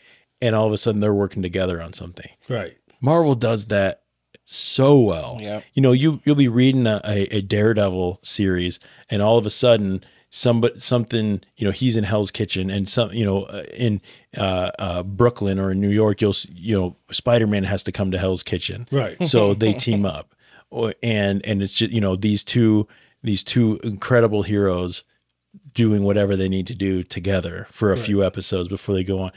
and 0.42 0.54
all 0.54 0.66
of 0.66 0.72
a 0.72 0.78
sudden 0.78 1.00
they're 1.00 1.14
working 1.14 1.42
together 1.42 1.80
on 1.80 1.92
something. 1.92 2.30
Right. 2.48 2.76
Marvel 3.00 3.34
does 3.34 3.66
that 3.66 4.02
so 4.46 4.98
well. 4.98 5.38
Yep. 5.40 5.64
You 5.74 5.82
know, 5.82 5.92
you 5.92 6.20
you'll 6.24 6.36
be 6.36 6.48
reading 6.48 6.86
a, 6.86 7.00
a, 7.04 7.36
a 7.36 7.40
Daredevil 7.42 8.20
series, 8.22 8.80
and 9.10 9.20
all 9.20 9.36
of 9.36 9.44
a 9.44 9.50
sudden, 9.50 10.04
somebody 10.36 10.78
something 10.78 11.40
you 11.56 11.64
know 11.64 11.70
he's 11.70 11.96
in 11.96 12.04
Hell's 12.04 12.30
Kitchen, 12.30 12.70
and 12.70 12.86
some 12.86 13.10
you 13.12 13.24
know 13.24 13.44
uh, 13.44 13.64
in 13.74 14.02
uh, 14.36 14.70
uh, 14.78 15.02
Brooklyn 15.02 15.58
or 15.58 15.70
in 15.70 15.80
New 15.80 15.90
York, 15.90 16.20
you'll 16.20 16.34
you 16.52 16.78
know 16.78 16.96
Spider 17.10 17.46
Man 17.46 17.64
has 17.64 17.82
to 17.84 17.92
come 17.92 18.10
to 18.10 18.18
Hell's 18.18 18.42
Kitchen, 18.42 18.86
Right. 18.92 19.16
So 19.26 19.54
they 19.54 19.72
team 19.72 20.04
up, 20.04 20.34
or, 20.70 20.94
and 21.02 21.44
and 21.46 21.62
it's 21.62 21.74
just 21.74 21.90
you 21.90 22.00
know 22.00 22.16
these 22.16 22.44
two 22.44 22.86
these 23.22 23.42
two 23.42 23.80
incredible 23.82 24.42
heroes 24.42 25.04
doing 25.74 26.02
whatever 26.04 26.36
they 26.36 26.48
need 26.48 26.66
to 26.66 26.74
do 26.74 27.02
together 27.02 27.66
for 27.70 27.90
a 27.90 27.96
few 27.96 28.22
episodes 28.22 28.68
before 28.68 28.94
they 28.94 29.04
go 29.04 29.20
on. 29.20 29.30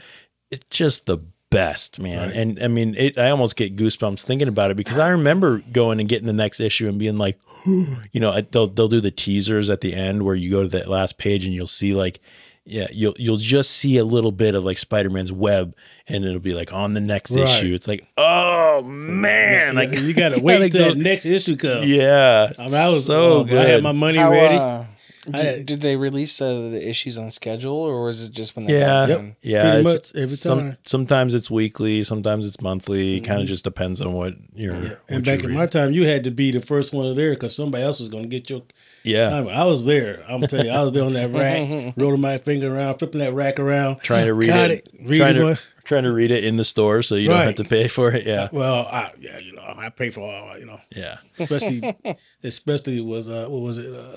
It's 0.50 0.66
just 0.68 1.06
the 1.06 1.18
best, 1.50 1.98
man. 1.98 2.30
And 2.30 2.62
I 2.62 2.68
mean, 2.68 2.94
it, 2.94 3.18
I 3.18 3.30
almost 3.30 3.56
get 3.56 3.74
goosebumps 3.76 4.24
thinking 4.24 4.48
about 4.48 4.70
it 4.70 4.76
because 4.76 4.98
I 4.98 5.08
remember 5.08 5.58
going 5.72 5.98
and 5.98 6.08
getting 6.08 6.26
the 6.26 6.32
next 6.32 6.60
issue 6.60 6.88
and 6.88 6.98
being 6.98 7.18
like, 7.18 7.38
you 7.66 8.20
know, 8.20 8.40
they'll 8.40 8.66
they'll 8.68 8.88
do 8.88 9.00
the 9.00 9.10
teasers 9.10 9.70
at 9.70 9.80
the 9.80 9.94
end 9.94 10.22
where 10.24 10.34
you 10.34 10.50
go 10.50 10.62
to 10.62 10.68
that 10.68 10.88
last 10.88 11.18
page 11.18 11.44
and 11.44 11.54
you'll 11.54 11.66
see 11.66 11.94
like. 11.94 12.20
Yeah, 12.66 12.86
you'll 12.92 13.14
you'll 13.18 13.38
just 13.38 13.70
see 13.72 13.96
a 13.96 14.04
little 14.04 14.30
bit 14.30 14.54
of 14.54 14.64
like 14.64 14.76
Spider-Man's 14.76 15.32
web, 15.32 15.74
and 16.06 16.24
it'll 16.24 16.38
be 16.40 16.52
like 16.52 16.72
on 16.74 16.92
the 16.92 17.00
next 17.00 17.30
Right. 17.32 17.42
issue. 17.44 17.72
It's 17.74 17.88
like, 17.88 18.06
oh 18.18 18.82
man, 18.82 19.74
like 19.74 19.98
you 19.98 20.12
got 20.12 20.28
to 20.28 20.34
gotta 20.40 20.44
wait 20.44 20.70
till 20.70 20.94
go- 20.94 21.00
next 21.00 21.24
issue 21.24 21.56
comes. 21.56 21.88
Yeah, 21.88 22.52
I, 22.58 22.66
mean, 22.66 22.74
I 22.74 22.88
was 22.88 23.06
so 23.06 23.16
oh, 23.40 23.44
good. 23.44 23.58
I 23.58 23.64
had 23.70 23.82
my 23.82 23.92
money 23.92 24.18
How, 24.18 24.30
ready. 24.30 24.56
uh, 24.56 24.82
I 24.82 24.86
did, 25.30 25.66
did 25.66 25.80
they 25.80 25.96
release 25.96 26.40
uh, 26.40 26.46
the 26.70 26.88
issues 26.88 27.18
on 27.18 27.30
schedule, 27.30 27.74
or 27.76 28.04
was 28.04 28.26
it 28.28 28.32
just 28.32 28.56
when 28.56 28.66
they 28.66 28.74
Yeah, 28.78 28.86
got 28.86 29.06
them? 29.08 29.36
yeah. 29.42 29.62
Pretty 29.62 29.78
it's- 29.88 29.94
much 29.94 30.14
every 30.22 30.36
some- 30.36 30.58
time. 30.58 30.76
sometimes 30.84 31.34
it's 31.34 31.50
weekly, 31.50 32.02
sometimes 32.02 32.46
it's 32.46 32.60
monthly. 32.60 33.20
Kind 33.20 33.40
of 33.42 33.46
just 33.48 33.64
depends 33.64 34.00
on 34.00 34.12
what 34.12 34.34
you're. 34.54 34.74
what 34.74 35.00
and 35.08 35.24
back 35.24 35.42
you're 35.42 35.50
in 35.50 35.56
my 35.56 35.66
time, 35.66 35.92
you 35.92 36.06
had 36.06 36.24
to 36.24 36.30
be 36.30 36.50
the 36.50 36.60
first 36.60 36.92
one 36.92 37.14
there 37.14 37.30
because 37.30 37.54
somebody 37.54 37.84
else 37.84 38.00
was 38.00 38.08
going 38.08 38.22
to 38.24 38.28
get 38.28 38.48
your. 38.48 38.62
yeah, 39.02 39.34
I, 39.36 39.40
mean, 39.42 39.54
I 39.54 39.64
was 39.64 39.84
there. 39.84 40.24
I'm 40.28 40.40
telling 40.42 40.66
you, 40.66 40.72
I 40.72 40.82
was 40.82 40.92
there 40.92 41.04
on 41.04 41.12
that 41.14 41.30
rack, 41.32 41.94
rolling 41.96 42.20
my 42.20 42.38
finger 42.38 42.74
around, 42.74 42.98
flipping 42.98 43.20
that 43.20 43.34
rack 43.34 43.58
around, 43.60 44.00
trying 44.00 44.26
to 44.26 44.34
read 44.34 44.48
Got 44.48 44.70
it, 44.70 44.88
Read 45.02 45.18
trying 45.18 45.36
it 45.36 45.56
to 45.56 45.62
trying 45.84 46.04
to 46.04 46.12
read 46.12 46.30
it 46.30 46.44
in 46.44 46.54
the 46.56 46.62
store 46.64 47.02
so 47.02 47.16
you 47.16 47.28
don't 47.28 47.38
have 47.44 47.54
to 47.56 47.64
pay 47.64 47.88
for 47.88 48.12
it. 48.14 48.24
Yeah, 48.24 48.48
Well, 48.52 48.86
I, 48.86 49.12
yeah, 49.18 49.38
you 49.38 49.52
know, 49.54 49.62
I 49.76 49.88
pay 49.90 50.10
for 50.10 50.20
all, 50.20 50.56
you 50.56 50.64
know, 50.66 50.78
yeah. 50.94 51.16
especially, 51.38 51.96
especially 52.44 53.00
was 53.00 53.28
uh, 53.28 53.46
what 53.48 53.60
was 53.60 53.78
it? 53.78 53.92
Uh, 53.92 54.16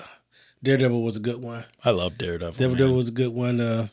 Daredevil 0.64 1.02
was 1.02 1.16
a 1.16 1.20
good 1.20 1.42
one. 1.42 1.64
I 1.84 1.90
love 1.90 2.18
Daredevil. 2.18 2.54
Daredevil 2.54 2.88
man. 2.88 2.96
was 2.96 3.08
a 3.08 3.12
good 3.12 3.32
one. 3.32 3.60
Uh, 3.60 3.88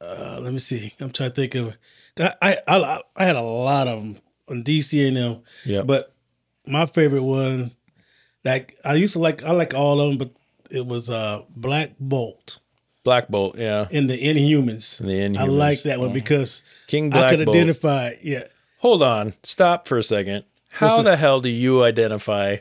uh, 0.00 0.38
let 0.40 0.52
me 0.52 0.58
see. 0.58 0.94
I'm 1.00 1.10
trying 1.10 1.30
to 1.30 1.34
think 1.34 1.54
of. 1.54 1.76
I 2.18 2.32
I 2.40 2.56
I, 2.78 3.00
I 3.16 3.24
had 3.24 3.36
a 3.36 3.42
lot 3.42 3.88
of 3.88 4.00
them 4.00 4.16
on 4.48 4.64
DC 4.64 5.06
and 5.06 5.16
them. 5.16 5.42
Yep. 5.66 5.86
But 5.86 6.14
my 6.66 6.86
favorite 6.86 7.22
one, 7.22 7.72
like 8.44 8.76
I 8.84 8.94
used 8.94 9.14
to 9.14 9.18
like, 9.18 9.42
I 9.42 9.52
like 9.52 9.74
all 9.74 10.00
of 10.00 10.08
them, 10.08 10.18
but 10.18 10.30
it 10.70 10.86
was 10.86 11.10
uh 11.10 11.42
Black 11.54 11.92
Bolt 11.98 12.58
Black 13.04 13.28
Bolt. 13.28 13.58
Yeah, 13.58 13.88
in 13.90 14.06
the 14.06 14.16
Inhumans. 14.16 15.00
In 15.00 15.32
the 15.32 15.38
I 15.38 15.44
like 15.44 15.82
that 15.82 15.98
one 15.98 16.12
because 16.12 16.62
King 16.86 17.06
I 17.06 17.08
Black 17.10 17.36
could 17.36 17.44
Bolt. 17.46 17.56
identify. 17.56 18.12
Yeah. 18.22 18.44
Hold 18.78 19.02
on, 19.02 19.34
stop 19.42 19.86
for 19.86 19.98
a 19.98 20.02
second. 20.02 20.44
How 20.70 20.88
What's 20.88 21.04
the 21.04 21.16
hell 21.16 21.40
do 21.40 21.48
you 21.48 21.84
identify 21.84 22.56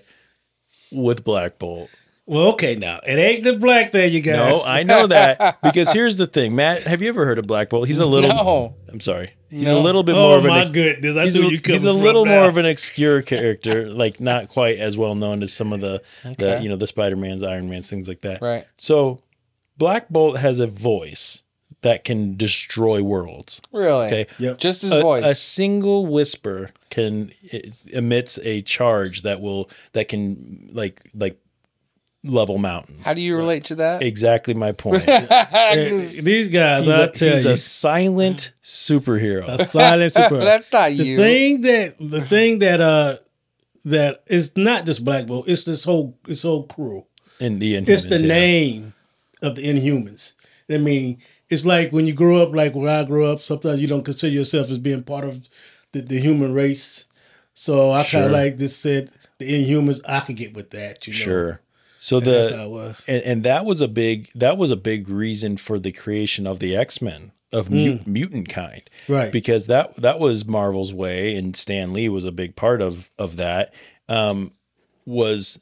with 0.92 1.24
Black 1.24 1.58
Bolt? 1.58 1.90
Well, 2.32 2.54
okay, 2.54 2.78
now 2.78 3.02
it 3.06 3.16
ain't 3.16 3.44
the 3.44 3.58
black 3.58 3.92
thing, 3.92 4.14
you 4.14 4.22
guys. 4.22 4.54
No, 4.54 4.62
I 4.66 4.84
know 4.84 5.06
that 5.08 5.62
because 5.62 5.92
here's 5.92 6.16
the 6.16 6.28
thing, 6.28 6.56
Matt. 6.56 6.84
Have 6.84 7.02
you 7.02 7.10
ever 7.10 7.26
heard 7.26 7.38
of 7.38 7.46
Black 7.46 7.70
Bolt? 7.70 7.88
He's 7.90 8.00
a 8.00 8.06
little. 8.16 8.30
No. 8.30 8.76
I'm 8.88 9.02
sorry. 9.02 9.32
He's 9.50 9.68
No. 9.68 9.78
a 9.78 9.82
little 9.82 10.02
bit 10.02 10.16
Oh 10.16 10.30
more 10.30 10.38
of 10.38 10.46
an. 10.46 10.52
Oh 10.52 10.54
my 10.54 10.72
goodness! 10.72 11.18
I 11.18 11.26
he's 11.26 11.36
knew 11.36 11.48
a, 11.50 11.52
you 11.52 11.60
coming 11.60 11.74
he's 11.76 11.84
a 11.84 11.92
from 11.92 12.00
little 12.02 12.24
now. 12.24 12.40
more 12.40 12.48
of 12.48 12.56
an 12.58 12.66
obscure 12.66 13.22
character, 13.22 13.90
like 13.90 14.22
not 14.22 14.48
quite 14.48 14.78
as 14.80 14.96
well 14.96 15.14
known 15.14 15.44
as 15.44 15.52
some 15.52 15.74
of 15.74 15.82
the, 15.82 16.02
the 16.24 16.62
you 16.64 16.70
know 16.70 16.78
the 16.78 16.88
Spider 16.88 17.18
Man's, 17.18 17.44
Iron 17.44 17.70
Man's, 17.70 17.90
things 17.90 18.08
like 18.08 18.22
that. 18.22 18.42
Right. 18.42 18.66
So, 18.78 19.20
Black 19.78 20.08
Bolt 20.08 20.38
has 20.38 20.60
a 20.60 20.68
voice 20.68 21.44
that 21.82 22.06
can 22.06 22.38
destroy 22.38 23.04
worlds. 23.04 23.62
Really? 23.74 24.06
Okay. 24.06 24.28
Yep. 24.40 24.58
Just 24.58 24.84
his 24.84 24.94
a, 24.94 25.02
voice. 25.02 25.26
a 25.26 25.34
single 25.36 26.06
whisper 26.06 26.70
can 26.90 27.34
it 27.42 27.84
emits 27.92 28.40
a 28.44 28.62
charge 28.62 29.24
that 29.24 29.42
will 29.42 29.70
that 29.92 30.08
can 30.08 30.70
like 30.72 31.02
like 31.14 31.38
level 32.24 32.58
mountains. 32.58 33.04
How 33.06 33.14
do 33.14 33.22
you 33.22 33.36
relate 33.36 33.66
to 33.66 33.76
that? 33.76 34.04
exactly 34.04 34.54
my 34.54 34.72
point. 34.84 35.06
These 35.06 36.50
guys, 36.50 36.86
he's 36.86 36.94
I 37.00 37.04
a, 37.04 37.08
tell 37.12 37.32
he's 37.34 37.46
you, 37.46 37.52
a 37.52 37.58
silent 37.58 38.52
superhero. 38.64 39.48
a 39.48 39.66
silent 39.66 40.12
super. 40.14 40.38
That's 40.38 40.72
not 40.72 40.90
the 40.90 40.96
you. 41.06 41.18
thing 41.18 41.62
that 41.62 41.96
the 42.00 42.22
thing 42.22 42.60
that 42.60 42.82
uh 42.82 43.18
that 43.86 44.24
is 44.28 44.56
not 44.56 44.86
just 44.86 45.04
Black 45.04 45.26
Bolt. 45.26 45.48
It's 45.48 45.66
this 45.66 45.84
whole 45.84 46.18
this 46.26 46.44
whole 46.44 46.64
crew. 46.68 47.06
in 47.40 47.60
the 47.60 47.74
Inhumans, 47.76 47.90
It's 47.90 48.06
the 48.06 48.20
yeah. 48.20 48.28
name 48.28 48.94
of 49.42 49.56
the 49.56 49.64
Inhumans. 49.64 50.34
I 50.70 50.78
mean, 50.78 51.18
it's 51.50 51.66
like 51.66 51.92
when 51.92 52.06
you 52.08 52.14
grow 52.14 52.38
up, 52.44 52.54
like 52.54 52.76
where 52.76 52.88
I 53.00 53.04
grew 53.04 53.26
up. 53.26 53.40
Sometimes 53.40 53.82
you 53.82 53.88
don't 53.88 54.06
consider 54.06 54.34
yourself 54.36 54.70
as 54.70 54.78
being 54.80 55.04
part 55.04 55.26
of 55.26 55.50
the, 55.92 56.02
the 56.02 56.20
human 56.20 56.54
race. 56.54 57.08
So 57.56 57.92
I 57.92 58.04
kind 58.04 58.26
of 58.26 58.32
like 58.32 58.58
this 58.58 58.78
said 58.78 59.10
the 59.40 59.48
Inhumans. 59.52 60.00
I 60.08 60.20
could 60.22 60.36
get 60.38 60.54
with 60.54 60.70
that. 60.70 61.08
You 61.08 61.14
know, 61.14 61.18
Sure. 61.20 61.62
So 62.04 62.18
And 62.18 62.26
the 62.26 63.04
and, 63.08 63.24
and 63.24 63.44
that 63.44 63.64
was 63.64 63.80
a 63.80 63.88
big 63.88 64.30
that 64.34 64.58
was 64.58 64.72
a 64.72 64.76
big 64.76 65.08
reason 65.08 65.56
for 65.58 65.78
the 65.80 65.92
creation 65.92 66.48
of 66.48 66.58
the 66.60 66.76
X 66.76 67.00
Men 67.02 67.32
of 67.54 67.70
mut- 67.70 68.08
mutant 68.08 68.50
kind, 68.50 68.82
Mm. 69.08 69.14
Right. 69.16 69.32
Because 69.32 69.68
that 69.68 69.96
that 69.98 70.20
was 70.20 70.44
Marvel's 70.46 70.94
way, 70.94 71.36
and 71.36 71.56
Stan 71.56 71.94
Lee 71.94 72.10
was 72.10 72.26
a 72.26 72.32
big 72.32 72.56
part 72.56 72.82
of 72.82 73.10
of 73.20 73.38
that. 73.38 73.74
Um, 74.10 74.52
was 75.06 75.60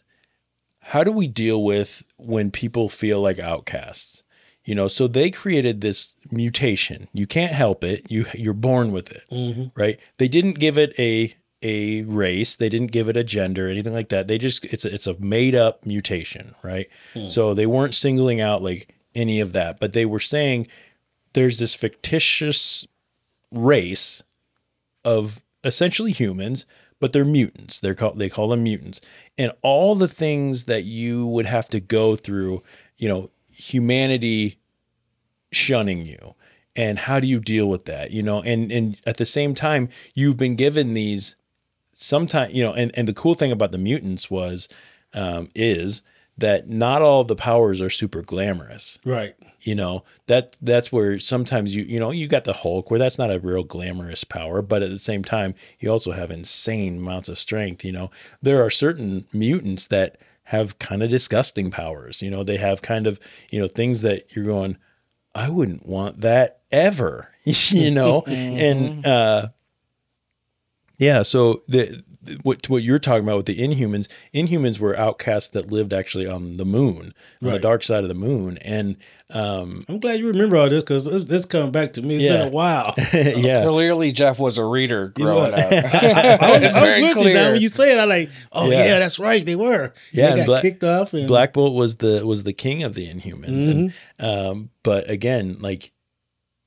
how 0.79 1.03
do 1.03 1.11
we 1.11 1.27
deal 1.27 1.63
with 1.63 2.03
when 2.17 2.51
people 2.51 2.89
feel 2.89 3.19
like 3.21 3.37
outcasts? 3.39 4.23
You 4.65 4.75
know, 4.75 4.87
so 4.87 5.07
they 5.07 5.31
created 5.31 5.81
this 5.81 6.15
mutation. 6.31 7.07
You 7.13 7.25
can't 7.27 7.53
help 7.53 7.83
it. 7.83 8.05
You 8.09 8.25
you're 8.33 8.53
born 8.53 8.91
with 8.91 9.11
it, 9.11 9.23
Mm-hmm. 9.31 9.63
right? 9.79 9.99
They 10.17 10.27
didn't 10.27 10.59
give 10.59 10.77
it 10.77 10.93
a 10.99 11.35
a 11.61 12.03
race. 12.03 12.55
They 12.55 12.69
didn't 12.69 12.91
give 12.91 13.09
it 13.09 13.17
a 13.17 13.23
gender, 13.23 13.67
anything 13.67 13.93
like 13.93 14.09
that. 14.09 14.27
They 14.27 14.37
just 14.37 14.65
it's 14.65 14.85
a, 14.85 14.93
it's 14.93 15.07
a 15.07 15.19
made 15.19 15.55
up 15.55 15.85
mutation, 15.85 16.55
right? 16.63 16.87
Hmm. 17.13 17.29
So 17.29 17.53
they 17.53 17.65
weren't 17.65 17.93
singling 17.93 18.41
out 18.41 18.61
like 18.61 18.95
any 19.15 19.39
of 19.39 19.53
that, 19.53 19.79
but 19.79 19.93
they 19.93 20.05
were 20.05 20.19
saying 20.19 20.67
there's 21.33 21.59
this 21.59 21.75
fictitious 21.75 22.87
race 23.51 24.23
of 25.03 25.41
essentially 25.63 26.11
humans, 26.11 26.65
but 26.99 27.13
they're 27.13 27.25
mutants. 27.25 27.79
They're 27.79 27.95
called 27.95 28.19
they 28.19 28.29
call 28.29 28.49
them 28.49 28.63
mutants. 28.63 29.01
And 29.37 29.51
all 29.61 29.95
the 29.95 30.07
things 30.07 30.65
that 30.65 30.83
you 30.83 31.25
would 31.27 31.45
have 31.45 31.67
to 31.69 31.79
go 31.79 32.15
through, 32.15 32.63
you 32.97 33.07
know, 33.07 33.29
humanity 33.51 34.59
shunning 35.51 36.05
you. 36.05 36.35
And 36.75 36.99
how 36.99 37.19
do 37.19 37.27
you 37.27 37.39
deal 37.39 37.67
with 37.67 37.85
that? 37.85 38.11
You 38.11 38.23
know, 38.23 38.41
and 38.41 38.71
and 38.71 38.97
at 39.05 39.17
the 39.17 39.25
same 39.25 39.53
time, 39.55 39.89
you've 40.13 40.37
been 40.37 40.55
given 40.55 40.93
these 40.93 41.35
sometimes, 41.99 42.53
you 42.53 42.63
know, 42.63 42.73
and, 42.73 42.91
and 42.95 43.07
the 43.07 43.13
cool 43.13 43.33
thing 43.33 43.51
about 43.51 43.71
the 43.71 43.77
mutants 43.77 44.31
was 44.31 44.69
um, 45.13 45.49
is 45.53 46.01
that 46.37 46.69
not 46.69 47.01
all 47.01 47.25
the 47.25 47.35
powers 47.35 47.81
are 47.81 47.89
super 47.89 48.21
glamorous. 48.21 48.97
Right. 49.03 49.33
you 49.61 49.75
know 49.75 50.05
that 50.27 50.55
that's 50.61 50.89
where 50.89 51.19
sometimes 51.19 51.75
you 51.75 51.83
you 51.83 51.99
know 51.99 52.11
you 52.11 52.27
got 52.29 52.45
the 52.45 52.53
hulk 52.53 52.89
where 52.89 52.97
that's 52.97 53.17
not 53.17 53.29
a 53.29 53.39
real 53.39 53.63
glamorous 53.63 54.23
power 54.23 54.61
but 54.61 54.81
at 54.81 54.89
the 54.89 54.97
same 54.97 55.21
time 55.21 55.53
you 55.79 55.91
also 55.91 56.13
have 56.13 56.31
insane 56.31 56.97
amounts 56.99 57.27
of 57.27 57.37
strength 57.37 57.83
you 57.83 57.91
know. 57.91 58.09
There 58.41 58.63
are 58.63 58.69
certain 58.69 59.25
mutants 59.33 59.87
that 59.87 60.17
have 60.43 60.79
kind 60.79 61.03
of 61.03 61.09
disgusting 61.09 61.69
powers 61.71 62.21
you 62.21 62.31
know. 62.31 62.43
They 62.43 62.57
have 62.57 62.81
kind 62.81 63.05
of 63.05 63.19
you 63.51 63.59
know 63.59 63.67
things 63.67 64.01
that 64.01 64.33
you're 64.33 64.45
going 64.45 64.77
i 65.35 65.49
wouldn't 65.49 65.85
want 65.85 66.21
that 66.21 66.61
ever 66.71 67.31
you 67.43 67.91
know? 67.91 68.21
And 68.21 69.05
uh 69.05 69.47
yeah 70.99 71.23
so 71.23 71.63
the 71.67 72.03
what 72.43 72.69
what 72.69 72.83
you're 72.83 72.99
talking 72.99 73.23
about 73.23 73.37
with 73.37 73.45
the 73.47 73.57
Inhumans, 73.57 74.07
Inhumans 74.35 74.77
were 74.77 74.95
outcasts 74.95 75.47
that 75.49 75.71
lived 75.71 75.93
actually 75.93 76.27
on 76.27 76.57
the 76.57 76.65
moon, 76.65 77.13
on 77.41 77.53
the 77.53 77.59
dark 77.59 77.81
side 77.81 78.03
of 78.03 78.09
the 78.09 78.13
moon, 78.13 78.57
and 78.59 78.97
um, 79.31 79.85
I'm 79.87 79.99
glad 79.99 80.19
you 80.19 80.27
remember 80.27 80.57
all 80.57 80.69
this 80.69 80.83
because 80.83 81.05
this 81.25 81.45
coming 81.45 81.71
back 81.71 81.93
to 81.93 82.01
me. 82.03 82.15
It's 82.15 82.23
Yeah. 82.25 82.37
been 82.39 82.47
a 82.49 82.51
while. 82.51 82.93
yeah, 83.13 83.63
Clearly, 83.65 84.11
Jeff 84.11 84.37
was 84.37 84.57
a 84.59 84.65
reader 84.65 85.13
You 85.17 85.23
growing 85.23 85.51
know, 85.51 85.57
up. 85.57 85.71
I'm, 86.43 86.61
it's 86.63 86.75
I'm 86.75 86.83
very 86.83 87.01
with 87.01 87.09
you 87.09 87.15
now. 87.15 87.21
clear. 87.21 87.51
When 87.53 87.61
you 87.61 87.67
say 87.69 87.93
it, 87.93 87.99
I'm 87.99 88.09
like, 88.09 88.29
oh 88.51 88.69
Yeah. 88.69 88.85
yeah, 88.85 88.99
that's 88.99 89.17
right. 89.17 89.43
They 89.43 89.55
were. 89.55 89.93
Yeah, 90.11 90.31
they 90.31 90.37
got 90.37 90.45
Black- 90.45 90.61
kicked 90.61 90.83
off. 90.83 91.13
And 91.13 91.25
Black 91.27 91.53
Bolt 91.53 91.73
was 91.73 91.95
the 91.97 92.27
was 92.27 92.43
the 92.43 92.53
king 92.53 92.83
of 92.83 92.93
the 92.95 93.07
Inhumans, 93.11 93.65
and 93.71 93.93
um, 94.19 94.69
but 94.83 95.09
again, 95.09 95.57
like 95.61 95.93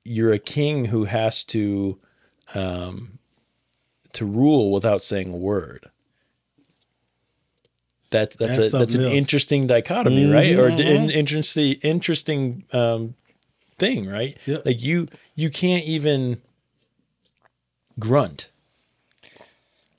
you're 0.04 0.32
a 0.32 0.38
king 0.40 0.86
who 0.86 1.04
has 1.04 1.44
to 1.44 2.00
um, 2.54 3.11
to 4.14 4.26
rule 4.26 4.70
without 4.72 5.02
saying 5.02 5.32
a 5.32 5.36
word. 5.36 5.86
That's 8.10 8.36
that's 8.36 8.56
That's 8.58 8.58
a, 8.58 8.60
that's 8.60 8.74
an 8.74 8.80
something 8.90 9.00
else. 9.04 9.14
interesting 9.14 9.66
dichotomy, 9.66 10.30
right? 10.30 10.54
Or 10.56 10.68
an 10.68 10.78
interesting 11.10 11.76
interesting 11.82 12.64
um, 12.72 13.14
thing, 13.78 14.06
right? 14.06 14.36
Yep. 14.46 14.66
Like 14.66 14.82
you 14.82 15.08
you 15.34 15.48
can't 15.48 15.84
even 15.84 16.42
grunt, 17.98 18.50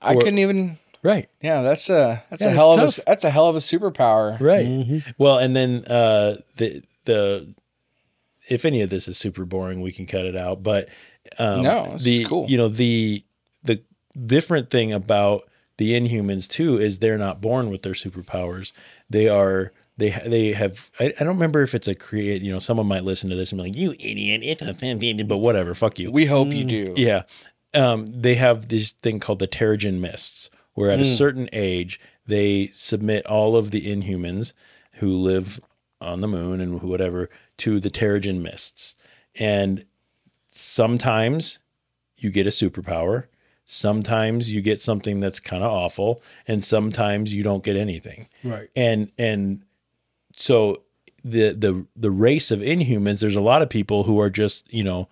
I 0.02 0.14
or- 0.14 0.22
couldn't 0.22 0.38
even. 0.38 0.78
right? 1.02 1.28
Yeah, 1.42 1.64
that's 1.64 1.90
a 1.90 2.24
that's 2.30 2.44
Yeah, 2.44 2.50
a 2.50 2.52
it's 2.52 2.58
hell 2.58 2.74
of 2.74 2.80
tough. 2.82 2.98
a 3.00 3.02
that's 3.08 3.24
a 3.24 3.32
hell 3.32 3.48
of 3.50 3.56
a 3.56 3.60
superpower. 3.60 4.40
Right. 4.40 5.02
Well, 5.18 5.40
and 5.40 5.56
then 5.56 5.84
uh, 5.86 6.38
the 6.58 6.84
the 7.06 7.56
if 8.48 8.64
any 8.64 8.82
of 8.82 8.92
this 8.92 9.08
is 9.08 9.18
super 9.18 9.44
boring, 9.44 9.82
we 9.82 9.92
can 9.92 10.06
cut 10.06 10.26
it 10.26 10.36
out. 10.36 10.62
But 10.62 10.88
um, 11.40 11.62
No, 11.62 11.94
this 11.94 12.04
the 12.04 12.22
is 12.22 12.28
cool. 12.28 12.46
you 12.48 12.58
know 12.58 12.68
the 12.68 13.24
the 13.24 13.24
different 14.14 14.70
thing 14.70 14.92
about 14.94 15.50
the 15.78 15.92
Inhumans 16.00 16.48
too 16.48 16.78
is 16.78 17.00
they're 17.00 17.18
not 17.18 17.42
born 17.42 17.70
with 17.70 17.82
their 17.82 17.94
superpowers. 17.94 18.72
They 19.10 19.28
are 19.28 19.72
they 19.98 20.10
they 20.26 20.54
have 20.54 20.90
I, 21.00 21.06
I 21.20 21.24
don't 21.24 21.36
remember 21.36 21.62
if 21.62 21.74
it's 21.76 21.88
a 21.88 21.96
create 21.96 22.42
you 22.42 22.52
know 22.52 22.60
someone 22.60 22.88
might 22.88 23.04
listen 23.04 23.30
to 23.30 23.36
this 23.36 23.52
and 23.52 23.60
be 23.62 23.70
like 23.70 23.78
you 23.78 23.92
idiot 24.00 24.42
it's 24.44 24.62
a 24.62 24.74
thing 24.74 25.28
but 25.28 25.38
whatever 25.38 25.74
fuck 25.76 26.00
you 26.00 26.12
We 26.12 26.26
hope 26.26 26.52
you 26.54 26.64
do. 26.64 26.94
yeah. 26.98 27.24
Um, 27.76 28.06
they 28.06 28.36
have 28.36 28.68
this 28.68 28.92
thing 28.92 29.20
called 29.20 29.40
the 29.40 29.48
Terrigen 29.48 30.00
Mists, 30.00 30.52
where 30.74 30.92
at 30.92 31.00
a 31.00 31.06
certain 31.06 31.50
age, 31.52 32.00
they 32.28 32.68
submit 32.68 33.26
all 33.26 33.56
of 33.56 33.72
the 33.72 33.82
Inhumans 33.92 34.54
who 34.98 35.10
live 35.18 35.60
on 36.00 36.22
the 36.22 36.28
moon 36.28 36.62
and 36.62 36.80
who- 36.82 36.88
whatever 36.88 37.32
to 37.58 37.80
the 37.80 37.90
Terrigen 37.90 38.42
Mists. 38.42 38.94
And 39.40 39.86
sometimes 40.50 41.60
you 42.18 42.30
get 42.30 42.46
a 42.48 42.52
superpower, 42.52 43.26
sometimes 43.66 44.52
you 44.52 44.62
get 44.62 44.80
something 44.82 45.20
that's 45.20 45.40
kind 45.40 45.64
of 45.64 45.72
awful, 45.72 46.22
and 46.48 46.64
sometimes 46.64 47.34
you 47.34 47.44
don't 47.44 47.64
get 47.64 47.76
anything 47.78 48.28
right. 48.44 48.70
and 48.76 49.12
and 49.18 49.64
so 50.36 50.84
the 51.24 51.52
the 51.54 51.86
the 51.96 52.12
race 52.12 52.52
of 52.52 52.60
inhumans 52.60 53.22
there's 53.22 53.36
a 53.36 53.42
lot 53.42 53.62
of 53.62 53.70
people 53.70 54.04
who 54.04 54.20
are 54.20 54.30
just 54.30 54.72
you 54.74 54.84
know 54.84 55.08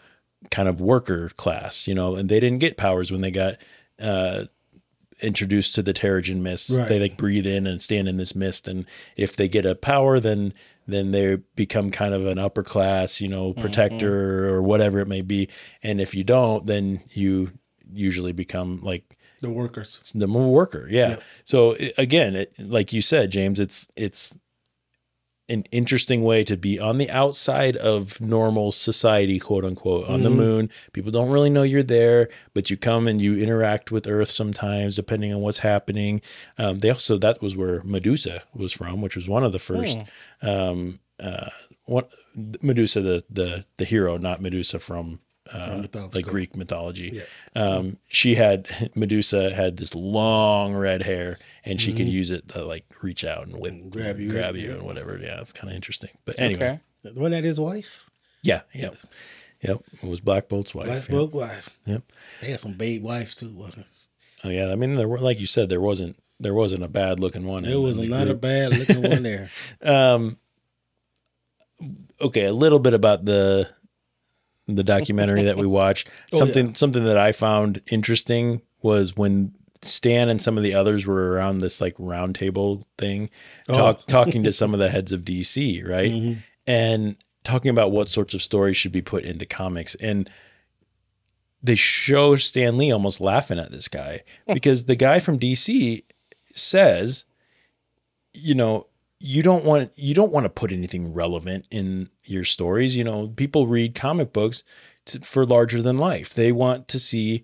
kind 0.49 0.67
of 0.67 0.81
worker 0.81 1.29
class 1.37 1.87
you 1.87 1.93
know 1.95 2.15
and 2.15 2.27
they 2.27 2.39
didn't 2.39 2.59
get 2.59 2.75
powers 2.75 3.11
when 3.11 3.21
they 3.21 3.31
got 3.31 3.55
uh 4.01 4.43
introduced 5.21 5.75
to 5.75 5.83
the 5.83 5.93
Terrigen 5.93 6.41
mist 6.41 6.71
Right. 6.75 6.87
they 6.89 6.99
like 6.99 7.15
breathe 7.15 7.45
in 7.45 7.67
and 7.67 7.79
stand 7.81 8.07
in 8.07 8.17
this 8.17 8.35
mist 8.35 8.67
and 8.67 8.85
if 9.15 9.35
they 9.35 9.47
get 9.47 9.65
a 9.65 9.75
power 9.75 10.19
then 10.19 10.53
then 10.87 11.11
they 11.11 11.35
become 11.55 11.91
kind 11.91 12.13
of 12.15 12.25
an 12.25 12.39
upper 12.39 12.63
class 12.63 13.21
you 13.21 13.27
know 13.29 13.53
protector 13.53 14.49
or 14.49 14.61
whatever 14.63 14.99
it 14.99 15.07
may 15.07 15.21
be 15.21 15.47
and 15.83 16.01
if 16.01 16.15
you 16.15 16.23
don't 16.23 16.65
then 16.65 17.01
you 17.11 17.51
usually 17.93 18.31
become 18.31 18.79
like 18.83 19.17
The 19.41 19.49
workers. 19.49 19.97
it's 20.01 20.11
the 20.11 20.27
more 20.27 20.51
worker 20.51 20.87
yeah. 20.89 21.17
So 21.43 21.75
i- 21.75 21.93
again 21.97 22.35
it, 22.35 22.53
like 22.59 22.93
you 22.93 23.01
said 23.01 23.31
james 23.31 23.59
it's 23.59 23.87
it's 23.95 24.35
an 25.49 25.63
interesting 25.71 26.23
way 26.23 26.45
to 26.45 26.55
be 26.55 26.79
on 26.79 26.97
the 26.97 27.09
outside 27.09 27.75
of 27.75 28.21
normal 28.21 28.71
society 28.71 29.37
quote 29.37 29.65
unquote 29.65 30.07
on 30.07 30.23
the 30.23 30.29
moon. 30.29 30.69
People 30.93 31.11
don't 31.11 31.29
really 31.29 31.49
know 31.49 31.63
you're 31.63 31.83
there 31.83 32.29
but 32.53 32.69
you 32.69 32.77
come 32.77 33.05
and 33.05 33.19
you 33.21 33.35
interact 33.37 33.91
with 33.91 34.07
earth 34.07 34.31
sometimes 34.31 34.95
depending 34.95 35.33
on 35.33 35.41
what's 35.41 35.59
happening. 35.59 36.21
Um, 36.57 36.77
they 36.77 36.89
also 36.89 37.17
that 37.17 37.41
was 37.41 37.57
where 37.57 37.81
medusa 37.83 38.43
was 38.53 38.71
from 38.71 39.01
which 39.01 39.15
was 39.17 39.27
one 39.27 39.43
of 39.43 39.51
the 39.51 39.59
first 39.59 39.97
um, 40.41 40.99
uh, 41.19 41.49
one 41.83 42.05
medusa 42.61 43.01
the 43.01 43.23
the 43.29 43.65
the 43.75 43.83
hero 43.85 44.17
not 44.17 44.41
medusa 44.41 44.79
from 44.79 45.19
uh, 45.53 45.83
like 46.13 46.25
Greek 46.25 46.55
mythology. 46.55 47.21
Um, 47.55 47.97
she 48.07 48.35
had 48.35 48.91
Medusa 48.95 49.53
had 49.53 49.77
this 49.77 49.95
long 49.95 50.73
red 50.73 51.03
hair, 51.03 51.37
and 51.65 51.79
she 51.79 51.93
could 51.93 52.07
use 52.07 52.31
it 52.31 52.47
to 52.49 52.63
like 52.63 52.85
reach 53.01 53.23
out 53.23 53.45
and 53.45 53.57
whip, 53.59 53.73
and 53.73 53.91
grab 53.91 54.19
you, 54.19 54.29
grab 54.29 54.55
yeah. 54.55 54.63
you, 54.63 54.71
and 54.73 54.83
whatever. 54.83 55.17
Yeah, 55.17 55.41
it's 55.41 55.53
kind 55.53 55.69
of 55.69 55.75
interesting. 55.75 56.11
But 56.25 56.39
anyway, 56.39 56.79
Okay. 57.03 57.19
Wasn't 57.19 57.31
that 57.31 57.43
his 57.43 57.59
wife? 57.59 58.09
yeah, 58.43 58.61
yep, 58.73 58.95
yep. 59.61 59.81
It 60.01 60.07
was 60.07 60.21
Black 60.21 60.47
Bolt's 60.49 60.73
wife. 60.73 60.87
Black 60.87 61.07
yeah. 61.07 61.15
Bolt 61.15 61.33
wife. 61.33 61.69
Yep. 61.85 62.03
They 62.41 62.51
had 62.51 62.59
some 62.59 62.73
babe 62.73 63.03
wives 63.03 63.35
too. 63.35 63.51
Wasn't 63.51 63.79
it? 63.79 63.87
Oh 64.43 64.49
yeah. 64.49 64.71
I 64.71 64.75
mean, 64.75 64.95
there 64.95 65.07
were 65.07 65.19
like 65.19 65.39
you 65.39 65.45
said, 65.47 65.69
there 65.69 65.81
wasn't 65.81 66.17
there 66.39 66.53
wasn't 66.53 66.83
a 66.83 66.87
bad 66.87 67.19
looking 67.19 67.45
one. 67.45 67.63
There 67.63 67.79
was 67.79 67.97
the 67.97 68.07
not 68.07 68.27
a 68.27 68.33
bad 68.33 68.77
looking 68.77 69.01
one 69.01 69.23
there. 69.23 69.49
Um, 69.83 70.37
okay, 72.19 72.45
a 72.45 72.53
little 72.53 72.79
bit 72.79 72.93
about 72.93 73.25
the 73.25 73.69
the 74.75 74.83
documentary 74.83 75.43
that 75.43 75.57
we 75.57 75.65
watched. 75.81 76.09
Oh, 76.33 76.39
something 76.39 76.67
yeah. 76.67 76.73
something 76.73 77.03
that 77.03 77.17
I 77.17 77.31
found 77.31 77.81
interesting 77.87 78.61
was 78.81 79.15
when 79.15 79.53
Stan 79.83 80.29
and 80.29 80.41
some 80.41 80.57
of 80.57 80.63
the 80.63 80.73
others 80.75 81.05
were 81.07 81.31
around 81.31 81.57
this 81.59 81.81
like 81.81 81.95
round 81.97 82.35
table 82.35 82.87
thing, 82.97 83.29
talk, 83.67 83.99
Oh. 83.99 84.03
talking 84.07 84.43
to 84.43 84.51
some 84.61 84.73
of 84.73 84.79
the 84.79 84.89
heads 84.89 85.11
of 85.11 85.21
DC, 85.21 85.83
right? 85.87 86.11
Mhm. 86.11 86.37
And 86.67 87.15
talking 87.43 87.69
about 87.71 87.91
what 87.91 88.07
sorts 88.09 88.33
of 88.35 88.41
stories 88.41 88.77
should 88.77 88.91
be 88.91 89.01
put 89.01 89.23
into 89.23 89.45
comics. 89.47 89.95
And 89.95 90.29
they 91.63 91.75
show 91.75 92.35
Stan 92.35 92.77
Lee 92.77 92.91
almost 92.91 93.19
laughing 93.21 93.57
at 93.59 93.71
this 93.71 93.87
guy 93.87 94.21
because 94.53 94.85
the 94.85 94.95
guy 94.95 95.19
from 95.19 95.39
DC 95.39 96.03
says, 96.53 97.25
you 98.33 98.53
know, 98.55 98.87
you 99.23 99.43
don't 99.43 99.63
want 99.63 99.91
you 99.95 100.15
don't 100.15 100.31
want 100.31 100.45
to 100.45 100.49
put 100.49 100.71
anything 100.71 101.13
relevant 101.13 101.67
in 101.69 102.09
your 102.25 102.43
stories. 102.43 102.97
You 102.97 103.03
know, 103.03 103.27
people 103.27 103.67
read 103.67 103.93
comic 103.93 104.33
books 104.33 104.63
to, 105.05 105.19
for 105.19 105.45
larger 105.45 105.81
than 105.81 105.95
life. 105.95 106.33
They 106.33 106.51
want 106.51 106.87
to 106.89 106.99
see 106.99 107.43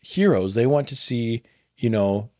heroes. 0.00 0.54
They 0.54 0.66
want 0.66 0.88
to 0.88 0.96
see, 0.96 1.42
you 1.76 1.90
know, 1.90 2.30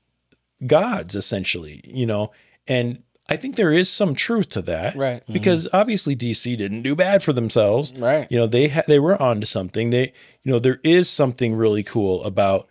gods 0.66 1.14
essentially, 1.14 1.80
you 1.84 2.06
know. 2.06 2.32
And 2.66 3.04
I 3.28 3.36
think 3.36 3.54
there 3.54 3.72
is 3.72 3.88
some 3.88 4.16
truth 4.16 4.48
to 4.50 4.62
that. 4.62 4.96
Right. 4.96 5.22
Mm-hmm. 5.22 5.32
Because 5.32 5.68
obviously 5.72 6.16
DC 6.16 6.56
didn't 6.58 6.82
do 6.82 6.96
bad 6.96 7.22
for 7.22 7.32
themselves. 7.32 7.96
Right. 7.96 8.26
You 8.30 8.38
know, 8.38 8.46
they 8.48 8.68
ha- 8.68 8.82
they 8.88 8.98
were 8.98 9.20
onto 9.20 9.46
something. 9.46 9.90
They 9.90 10.12
you 10.42 10.52
know, 10.52 10.58
there 10.58 10.80
is 10.82 11.08
something 11.08 11.54
really 11.54 11.84
cool 11.84 12.24
about 12.24 12.68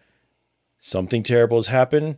something 0.80 1.24
terrible 1.24 1.58
has 1.58 1.68
happened. 1.68 2.18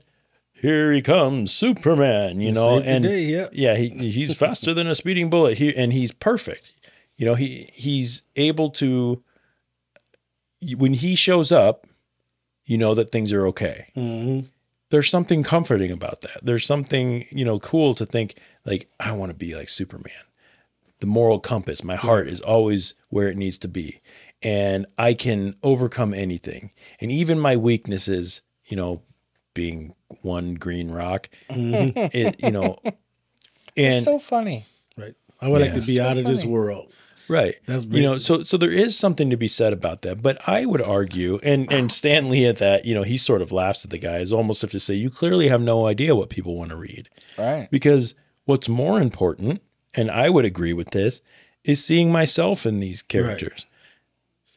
Here 0.63 0.93
he 0.93 1.01
comes, 1.01 1.51
Superman, 1.51 2.39
you 2.39 2.47
He 2.47 2.51
know, 2.53 2.79
and 2.79 3.03
day, 3.03 3.23
yeah. 3.23 3.49
yeah, 3.51 3.75
he 3.75 3.89
he's 4.09 4.33
faster 4.33 4.73
than 4.73 4.87
a 4.87 4.95
speeding 4.95 5.29
bullet. 5.29 5.57
He 5.57 5.75
and 5.75 5.91
he's 5.91 6.13
perfect. 6.13 6.73
You 7.17 7.25
know, 7.25 7.35
he 7.35 7.69
he's 7.73 8.23
able 8.37 8.69
to 8.81 9.21
when 10.77 10.93
he 10.93 11.15
shows 11.15 11.51
up, 11.51 11.85
you 12.65 12.77
know 12.77 12.93
that 12.95 13.11
things 13.11 13.33
are 13.33 13.45
okay. 13.47 13.87
Mhm. 13.95 14.45
There's 14.89 15.09
something 15.09 15.43
comforting 15.43 15.91
about 15.91 16.21
that. 16.21 16.45
There's 16.45 16.65
something, 16.65 17.25
you 17.29 17.43
know, 17.43 17.59
cool 17.59 17.93
to 17.95 18.05
think 18.05 18.35
like 18.65 18.87
I 19.01 19.11
want 19.11 19.31
to 19.31 19.37
be 19.37 19.53
like 19.55 19.67
Superman. 19.67 20.13
The 21.01 21.07
moral 21.07 21.39
compass, 21.41 21.83
my 21.83 21.95
heart 21.97 22.29
is 22.29 22.39
always 22.39 22.93
where 23.09 23.27
it 23.27 23.35
needs 23.35 23.57
to 23.57 23.67
be. 23.67 23.99
And 24.41 24.85
I 24.97 25.13
can 25.13 25.55
overcome 25.61 26.13
anything. 26.13 26.71
And 27.01 27.11
even 27.11 27.37
my 27.37 27.57
weaknesses, 27.57 28.43
you 28.65 28.77
know, 28.77 29.01
being 29.53 29.93
one 30.21 30.55
green 30.55 30.89
rock, 30.91 31.29
it, 31.49 32.41
you 32.43 32.51
know, 32.51 32.77
and 32.83 32.93
it's 33.75 34.03
so 34.03 34.19
funny. 34.19 34.65
Right. 34.97 35.15
I 35.41 35.47
would 35.47 35.61
like 35.61 35.71
to 35.71 35.75
be 35.75 35.81
So 35.81 36.05
out 36.05 36.17
of 36.17 36.25
this 36.25 36.45
world. 36.45 36.93
Right. 37.29 37.55
That's 37.65 37.85
you 37.85 38.03
know, 38.03 38.17
so 38.17 38.43
so 38.43 38.57
there 38.57 38.71
is 38.71 38.97
something 38.97 39.29
to 39.29 39.37
be 39.37 39.47
said 39.47 39.71
about 39.73 40.01
that. 40.01 40.21
But 40.21 40.37
I 40.47 40.65
would 40.65 40.81
argue, 40.81 41.39
and 41.41 41.71
and 41.71 41.91
Stan 41.91 42.29
Lee 42.29 42.45
at 42.45 42.57
that, 42.57 42.85
you 42.85 42.93
know, 42.93 43.03
he 43.03 43.17
sort 43.17 43.41
of 43.41 43.51
laughs 43.51 43.85
at 43.85 43.91
the 43.91 43.97
guy, 43.97 44.17
is 44.17 44.31
almost 44.33 44.63
if 44.63 44.71
to 44.71 44.79
say, 44.79 44.93
you 44.93 45.09
clearly 45.09 45.47
have 45.47 45.61
no 45.61 45.87
idea 45.87 46.15
what 46.15 46.29
people 46.29 46.55
want 46.57 46.69
to 46.71 46.75
read. 46.75 47.09
Right. 47.37 47.69
Because 47.71 48.15
what's 48.45 48.67
more 48.67 48.99
important, 48.99 49.61
and 49.93 50.11
I 50.11 50.29
would 50.29 50.43
agree 50.45 50.73
with 50.73 50.91
this, 50.91 51.21
is 51.63 51.83
seeing 51.83 52.11
myself 52.11 52.65
in 52.65 52.79
these 52.81 53.01
characters. 53.01 53.65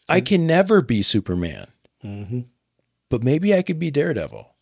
I 0.08 0.20
can 0.20 0.46
never 0.46 0.82
be 0.82 1.02
Superman, 1.02 1.68
Mm-hmm. 2.04 2.40
but 3.08 3.22
maybe 3.24 3.54
I 3.54 3.62
could 3.62 3.78
be 3.78 3.90
Daredevil. 3.92 4.54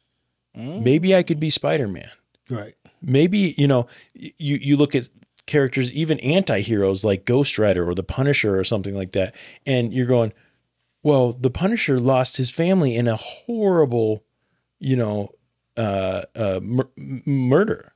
Maybe 0.54 1.14
I 1.16 1.22
could 1.22 1.40
be 1.40 1.50
Spider 1.50 1.88
Man 1.88 2.08
Right. 2.50 2.74
maybe 3.02 3.54
you 3.58 3.66
know 3.66 3.86
you 4.14 4.56
you 4.56 4.76
look 4.76 4.94
at 4.94 5.08
characters 5.46 5.90
even 5.92 6.18
anti-heroes 6.20 7.04
like 7.04 7.24
Ghost 7.24 7.58
Rider 7.58 7.86
or 7.88 7.94
the 7.94 8.02
Punisher 8.02 8.58
or 8.58 8.64
something 8.64 8.94
like 8.94 9.12
that 9.12 9.34
and 9.66 9.92
you're 9.92 10.06
going 10.06 10.32
well 11.02 11.32
the 11.32 11.50
Punisher 11.50 11.98
lost 11.98 12.36
his 12.36 12.50
family 12.50 12.94
in 12.96 13.08
a 13.08 13.16
horrible 13.16 14.24
you 14.78 14.96
know 14.96 15.30
uh, 15.76 16.22
uh 16.34 16.60
mur- 16.62 16.90
murder 17.26 17.92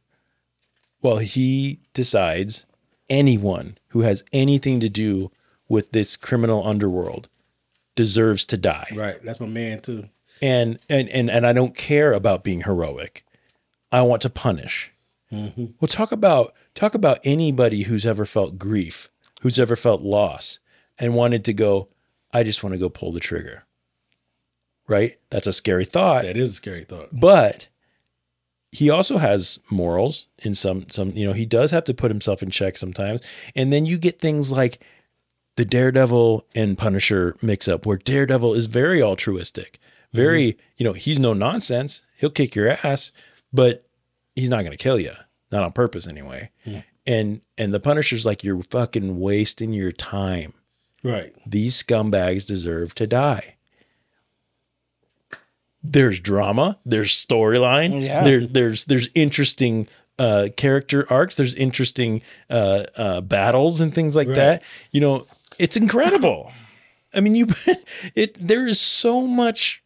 well 1.00 1.18
he 1.18 1.80
decides 1.94 2.66
anyone 3.08 3.78
who 3.88 4.00
has 4.02 4.24
anything 4.32 4.80
to 4.80 4.88
do 4.88 5.30
with 5.68 5.92
this 5.92 6.16
criminal 6.16 6.66
underworld 6.66 7.28
deserves 7.94 8.44
to 8.46 8.56
die 8.56 8.88
Right. 8.94 9.22
That's 9.22 9.40
my 9.40 9.46
man 9.46 9.80
too. 9.80 10.08
And 10.42 10.78
and 10.88 11.08
and 11.08 11.30
and 11.30 11.46
I 11.46 11.52
don't 11.52 11.76
care 11.76 12.12
about 12.12 12.44
being 12.44 12.62
heroic. 12.62 13.24
I 13.90 14.02
want 14.02 14.22
to 14.22 14.30
punish. 14.30 14.92
Mm-hmm. 15.32 15.66
Well, 15.80 15.88
talk 15.88 16.12
about 16.12 16.54
talk 16.74 16.94
about 16.94 17.20
anybody 17.24 17.82
who's 17.82 18.06
ever 18.06 18.24
felt 18.24 18.58
grief, 18.58 19.10
who's 19.42 19.58
ever 19.58 19.76
felt 19.76 20.02
loss, 20.02 20.60
and 20.98 21.14
wanted 21.14 21.44
to 21.46 21.52
go. 21.52 21.88
I 22.32 22.42
just 22.42 22.62
want 22.62 22.74
to 22.74 22.78
go 22.78 22.88
pull 22.88 23.12
the 23.12 23.20
trigger. 23.20 23.64
Right? 24.86 25.18
That's 25.30 25.46
a 25.46 25.52
scary 25.52 25.84
thought. 25.84 26.22
That 26.22 26.36
is 26.36 26.52
a 26.52 26.54
scary 26.54 26.84
thought. 26.84 27.08
But 27.12 27.68
he 28.70 28.90
also 28.90 29.18
has 29.18 29.58
morals 29.70 30.26
in 30.38 30.54
some 30.54 30.88
some 30.90 31.12
you 31.12 31.26
know 31.26 31.32
he 31.32 31.46
does 31.46 31.70
have 31.70 31.84
to 31.84 31.94
put 31.94 32.10
himself 32.10 32.42
in 32.42 32.50
check 32.50 32.76
sometimes 32.76 33.20
and 33.56 33.72
then 33.72 33.86
you 33.86 33.98
get 33.98 34.20
things 34.20 34.52
like 34.52 34.78
the 35.56 35.64
daredevil 35.64 36.46
and 36.54 36.76
punisher 36.76 37.36
mix 37.40 37.66
up 37.66 37.86
where 37.86 37.96
daredevil 37.96 38.54
is 38.54 38.66
very 38.66 39.02
altruistic 39.02 39.78
very 40.12 40.56
you 40.76 40.84
know 40.84 40.92
he's 40.94 41.18
no 41.18 41.32
nonsense 41.34 42.02
he'll 42.16 42.30
kick 42.30 42.54
your 42.56 42.70
ass 42.84 43.12
but 43.52 43.86
he's 44.34 44.48
not 44.50 44.60
going 44.60 44.70
to 44.76 44.82
kill 44.82 44.98
you 44.98 45.12
not 45.52 45.62
on 45.62 45.72
purpose 45.72 46.06
anyway 46.08 46.50
and 47.06 47.40
and 47.56 47.72
the 47.74 47.80
punisher's 47.80 48.24
like 48.26 48.42
you're 48.44 48.62
fucking 48.62 49.18
wasting 49.20 49.72
your 49.72 49.92
time 49.92 50.54
Right. 51.04 51.32
these 51.46 51.80
scumbags 51.82 52.44
deserve 52.46 52.94
to 52.96 53.06
die. 53.06 53.54
There's 55.82 56.18
drama, 56.20 56.78
there's 56.84 57.12
storyline, 57.12 58.02
Yeah. 58.02 58.24
there, 58.24 58.46
there's 58.46 58.84
there's 58.86 59.08
interesting 59.14 59.86
uh, 60.18 60.48
character 60.56 61.06
arcs, 61.10 61.36
there's 61.36 61.54
interesting 61.54 62.20
uh, 62.50 62.84
uh, 62.96 63.20
battles 63.20 63.80
and 63.80 63.94
things 63.94 64.16
like 64.16 64.26
Right. 64.28 64.34
that. 64.36 64.62
You 64.90 65.00
know, 65.00 65.26
it's 65.58 65.76
incredible. 65.76 66.50
I 67.14 67.20
mean, 67.20 67.36
you 67.36 67.46
it 68.16 68.34
there 68.34 68.66
is 68.66 68.80
so 68.80 69.22
much. 69.22 69.82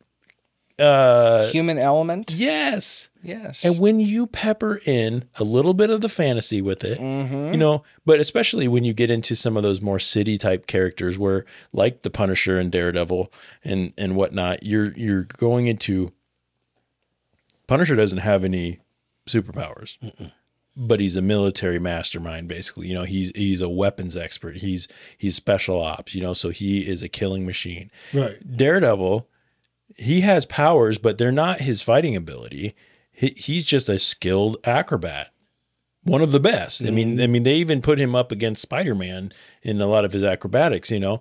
Uh, 0.83 1.49
Human 1.51 1.78
element. 1.78 2.33
yes, 2.35 3.09
Yes. 3.22 3.64
and 3.64 3.78
when 3.78 4.01
you 4.01 4.26
pepper 4.26 4.80
in 4.85 5.24
a 5.37 5.45
little 5.45 5.74
bit 5.74 5.91
of 5.91 6.01
the 6.01 6.09
fantasy 6.09 6.61
with 6.61 6.83
it, 6.85 6.99
Mm-hmm. 6.99 7.53
you 7.53 7.57
know, 7.59 7.85
but 8.05 8.18
especially 8.20 8.66
when 8.68 8.83
you 8.85 8.93
get 8.93 9.11
into 9.11 9.37
some 9.37 9.57
of 9.57 9.62
those 9.62 9.80
more 9.80 9.99
city 10.01 10.37
type 10.37 10.66
characters 10.66 11.18
where 11.18 11.45
like 11.72 12.03
the 12.03 12.11
Punisher 12.11 12.59
and 12.59 12.72
Daredevil 12.72 13.33
and 13.64 13.93
and 13.97 14.16
whatnot, 14.16 14.64
you're 14.64 14.93
you're 14.97 15.22
going 15.24 15.66
into 15.68 16.12
Punisher 17.66 17.97
doesn't 17.97 18.18
have 18.18 18.45
any 18.45 18.80
superpowers. 19.26 19.97
But 20.74 21.01
he's 21.01 21.16
a 21.16 21.22
military 21.22 21.78
mastermind, 21.78 22.49
basically. 22.49 22.89
You 22.89 22.95
know, 22.95 23.05
he's 23.05 23.30
he's 23.35 23.61
a 23.61 23.68
weapons 23.68 24.16
expert. 24.16 24.57
He's 24.57 24.89
he's 25.18 25.37
special 25.37 25.80
ops. 25.83 26.14
You 26.14 26.22
know, 26.22 26.33
so 26.33 26.49
he 26.49 26.89
is 26.89 27.03
a 27.03 27.09
killing 27.09 27.45
machine. 27.45 27.91
Right. 28.14 28.37
Daredevil, 28.57 29.28
he 29.97 30.22
has 30.22 30.47
powers, 30.47 30.99
but 30.99 31.18
they're 31.18 31.33
not 31.33 31.61
his 31.61 31.83
fighting 31.83 32.16
ability. 32.16 32.74
He, 33.12 33.35
he's 33.37 33.64
just 33.64 33.89
a 33.89 33.99
skilled 33.99 34.57
acrobat, 34.64 35.33
one 36.03 36.22
of 36.22 36.33
the 36.33 36.41
best. 36.41 36.83
I 36.83 36.91
mean, 36.91 37.20
I 37.20 37.26
mean, 37.26 37.43
they 37.43 37.57
even 37.57 37.83
put 37.83 37.99
him 37.99 38.14
up 38.14 38.33
against 38.33 38.62
Spider 38.62 38.95
Man 38.95 39.33
in 39.62 39.80
a 39.80 39.87
lot 39.87 40.05
of 40.05 40.12
his 40.12 40.24
acrobatics. 40.24 40.91
You 40.91 41.01
know, 41.01 41.20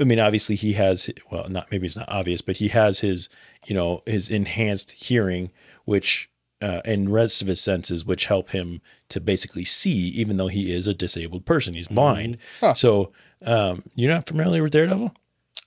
I 0.00 0.04
mean, 0.04 0.18
obviously 0.18 0.56
he 0.56 0.74
has 0.74 1.10
well, 1.30 1.46
not 1.48 1.70
maybe 1.70 1.86
it's 1.86 1.96
not 1.96 2.08
obvious, 2.08 2.42
but 2.42 2.58
he 2.58 2.68
has 2.68 3.00
his 3.00 3.28
you 3.66 3.74
know 3.74 4.02
his 4.06 4.28
enhanced 4.28 4.92
hearing, 4.92 5.50
which 5.84 6.30
uh, 6.60 6.80
and 6.84 7.12
rest 7.12 7.42
of 7.42 7.48
his 7.48 7.60
senses, 7.60 8.04
which 8.04 8.26
help 8.26 8.50
him 8.50 8.80
to 9.08 9.20
basically 9.20 9.64
see, 9.64 10.08
even 10.08 10.36
though 10.36 10.48
he 10.48 10.72
is 10.72 10.86
a 10.86 10.94
disabled 10.94 11.44
person. 11.44 11.74
He's 11.74 11.88
blind. 11.88 12.38
So 12.72 13.12
um, 13.44 13.82
you're 13.94 14.12
not 14.12 14.26
familiar 14.26 14.62
with 14.62 14.72
Daredevil? 14.72 15.14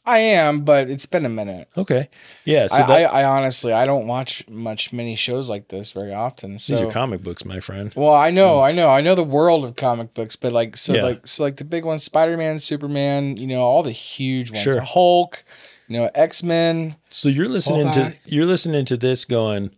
I 0.07 0.19
am, 0.19 0.61
but 0.61 0.89
it's 0.89 1.05
been 1.05 1.25
a 1.25 1.29
minute. 1.29 1.67
Okay. 1.75 2.07
Yeah. 2.45 2.67
So 2.67 2.77
I, 2.81 2.87
that, 2.87 3.13
I, 3.13 3.21
I 3.21 3.23
honestly 3.25 3.73
I 3.73 3.85
don't 3.85 4.07
watch 4.07 4.47
much 4.47 4.93
many 4.93 5.15
shows 5.17 5.49
like 5.49 5.67
this 5.67 5.91
very 5.91 6.13
often. 6.13 6.57
So 6.57 6.73
these 6.73 6.81
are 6.83 6.91
comic 6.91 7.21
books, 7.21 7.43
my 7.43 7.59
friend. 7.59 7.91
Well, 7.93 8.13
I 8.13 8.31
know, 8.31 8.61
I 8.61 8.71
know, 8.71 8.89
I 8.89 9.01
know 9.01 9.15
the 9.15 9.23
world 9.23 9.65
of 9.65 9.75
comic 9.75 10.13
books, 10.13 10.37
but 10.37 10.53
like 10.53 10.77
so 10.77 10.93
Yeah. 10.95 11.03
like 11.03 11.27
so 11.27 11.43
like 11.43 11.57
the 11.57 11.65
big 11.65 11.83
ones, 11.83 12.03
Spider 12.05 12.37
Man, 12.37 12.57
Superman, 12.59 13.35
you 13.35 13.47
know, 13.47 13.61
all 13.61 13.83
the 13.83 13.91
huge 13.91 14.49
ones, 14.51 14.63
Sure. 14.63 14.79
Hulk, 14.81 15.43
you 15.89 15.99
know, 15.99 16.09
X 16.15 16.41
Men. 16.41 16.95
So 17.09 17.27
you're 17.27 17.49
listening 17.49 17.91
to 17.91 18.13
you're 18.25 18.45
listening 18.45 18.85
to 18.85 18.95
this 18.95 19.25
going, 19.25 19.71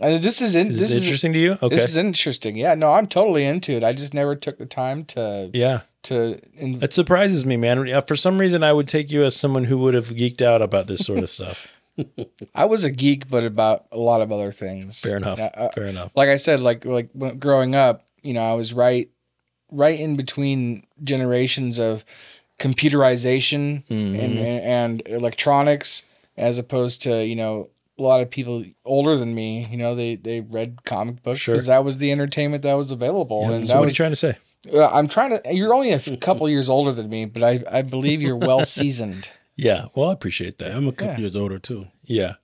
Uh, 0.00 0.18
this 0.18 0.40
is 0.42 0.54
in, 0.56 0.68
is 0.68 0.78
this 0.80 0.90
this 0.90 0.98
is 0.98 1.04
interesting 1.04 1.32
to 1.34 1.38
you? 1.38 1.52
Okay. 1.62 1.68
This 1.74 1.88
is 1.88 1.96
interesting. 1.96 2.56
Yeah, 2.56 2.74
no, 2.74 2.92
I'm 2.92 3.06
totally 3.06 3.44
into 3.44 3.72
it. 3.72 3.84
I 3.84 3.92
just 3.92 4.12
never 4.14 4.34
took 4.36 4.58
the 4.58 4.66
time 4.66 5.04
to 5.06 5.50
yeah. 5.52 5.80
To. 6.08 6.40
In, 6.56 6.82
It 6.82 6.92
surprises 6.92 7.46
me, 7.46 7.56
man. 7.56 8.02
For 8.06 8.16
some 8.16 8.38
reason, 8.38 8.62
I 8.62 8.72
would 8.72 8.88
take 8.88 9.10
you 9.10 9.24
as 9.24 9.34
someone 9.36 9.64
who 9.64 9.78
would 9.78 9.94
have 9.94 10.08
geeked 10.10 10.42
out 10.42 10.60
about 10.62 10.86
this 10.86 11.00
sort 11.00 11.20
of 11.20 11.30
stuff. 11.30 11.66
I 12.54 12.64
was 12.66 12.84
a 12.84 12.90
geek, 12.90 13.28
but 13.28 13.42
about 13.44 13.86
a 13.90 13.98
lot 13.98 14.20
of 14.20 14.30
other 14.30 14.52
things. 14.52 15.00
Fair 15.00 15.16
enough. 15.16 15.38
Yeah, 15.38 15.50
uh, 15.56 15.68
Fair 15.70 15.86
enough. 15.86 16.12
like 16.14 16.28
I 16.28 16.36
said, 16.36 16.60
like 16.60 16.84
like 16.84 17.08
growing 17.40 17.74
up, 17.74 18.04
you 18.22 18.34
know, 18.34 18.42
I 18.42 18.54
was 18.54 18.72
right, 18.74 19.08
right 19.72 19.98
in 19.98 20.14
between 20.16 20.86
generations 21.02 21.78
of 21.78 22.04
computerization 22.58 23.84
Mm-hmm. 23.86 24.16
and, 24.20 24.38
and 24.38 25.02
electronics 25.06 26.04
as 26.36 26.58
opposed 26.58 27.02
to 27.02 27.24
you 27.24 27.34
know 27.36 27.68
a 27.98 28.02
lot 28.02 28.20
of 28.20 28.30
people 28.30 28.64
older 28.84 29.16
than 29.16 29.34
me 29.34 29.66
you 29.70 29.76
know 29.76 29.94
they 29.94 30.14
they 30.16 30.40
read 30.40 30.84
comic 30.84 31.22
books 31.22 31.40
Sure. 31.40 31.54
because 31.54 31.66
that 31.66 31.84
was 31.84 31.98
the 31.98 32.10
entertainment 32.12 32.62
that 32.64 32.74
was 32.74 32.90
available 32.90 33.48
and 33.50 33.66
So 33.66 33.72
that 33.74 33.78
what 33.78 33.86
are 33.86 33.90
you 33.90 33.94
trying 33.94 34.10
to 34.10 34.16
say? 34.16 34.36
Uh, 34.72 34.86
i'm 34.88 35.08
trying 35.08 35.30
to 35.30 35.40
you're 35.54 35.72
only 35.74 35.92
a 35.92 36.16
couple 36.18 36.48
years 36.48 36.68
older 36.68 36.92
than 36.92 37.08
me 37.08 37.24
but 37.24 37.42
i 37.42 37.62
i 37.70 37.82
believe 37.82 38.22
you're 38.22 38.36
well 38.36 38.62
seasoned 38.78 39.28
Yeah, 39.56 39.86
well, 39.94 40.10
I 40.10 40.12
appreciate 40.12 40.58
that. 40.58 40.70
I'm 40.70 40.86
a 40.86 40.92
couple 40.92 41.14
Yeah. 41.14 41.20
years 41.20 41.34
older 41.34 41.58
too. 41.58 41.88
Yeah. 42.04 42.34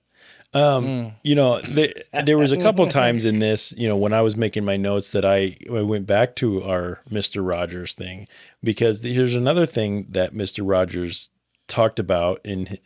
Um, 0.53 0.83
Mm. 0.85 1.13
You 1.23 1.35
know, 1.35 1.61
the, 1.61 1.93
there 2.25 2.37
was 2.37 2.51
a 2.51 2.57
couple 2.57 2.85
times 3.01 3.23
in 3.23 3.39
this, 3.39 3.73
you 3.77 3.87
know, 3.87 3.95
when 3.95 4.11
I 4.11 4.19
was 4.21 4.35
making 4.35 4.65
my 4.65 4.75
notes 4.75 5.11
that 5.11 5.23
I, 5.23 5.55
I 5.73 5.81
went 5.81 6.07
back 6.07 6.35
to 6.37 6.61
our 6.63 6.99
Mr. 7.09 7.45
Rogers 7.45 7.93
thing 7.93 8.27
because 8.61 9.01
here's 9.03 9.33
another 9.35 9.65
thing 9.65 10.07
that 10.09 10.33
Mr. 10.33 10.59
Rogers 10.69 11.29
talked 11.69 11.99
about 11.99 12.41
in 12.43 12.77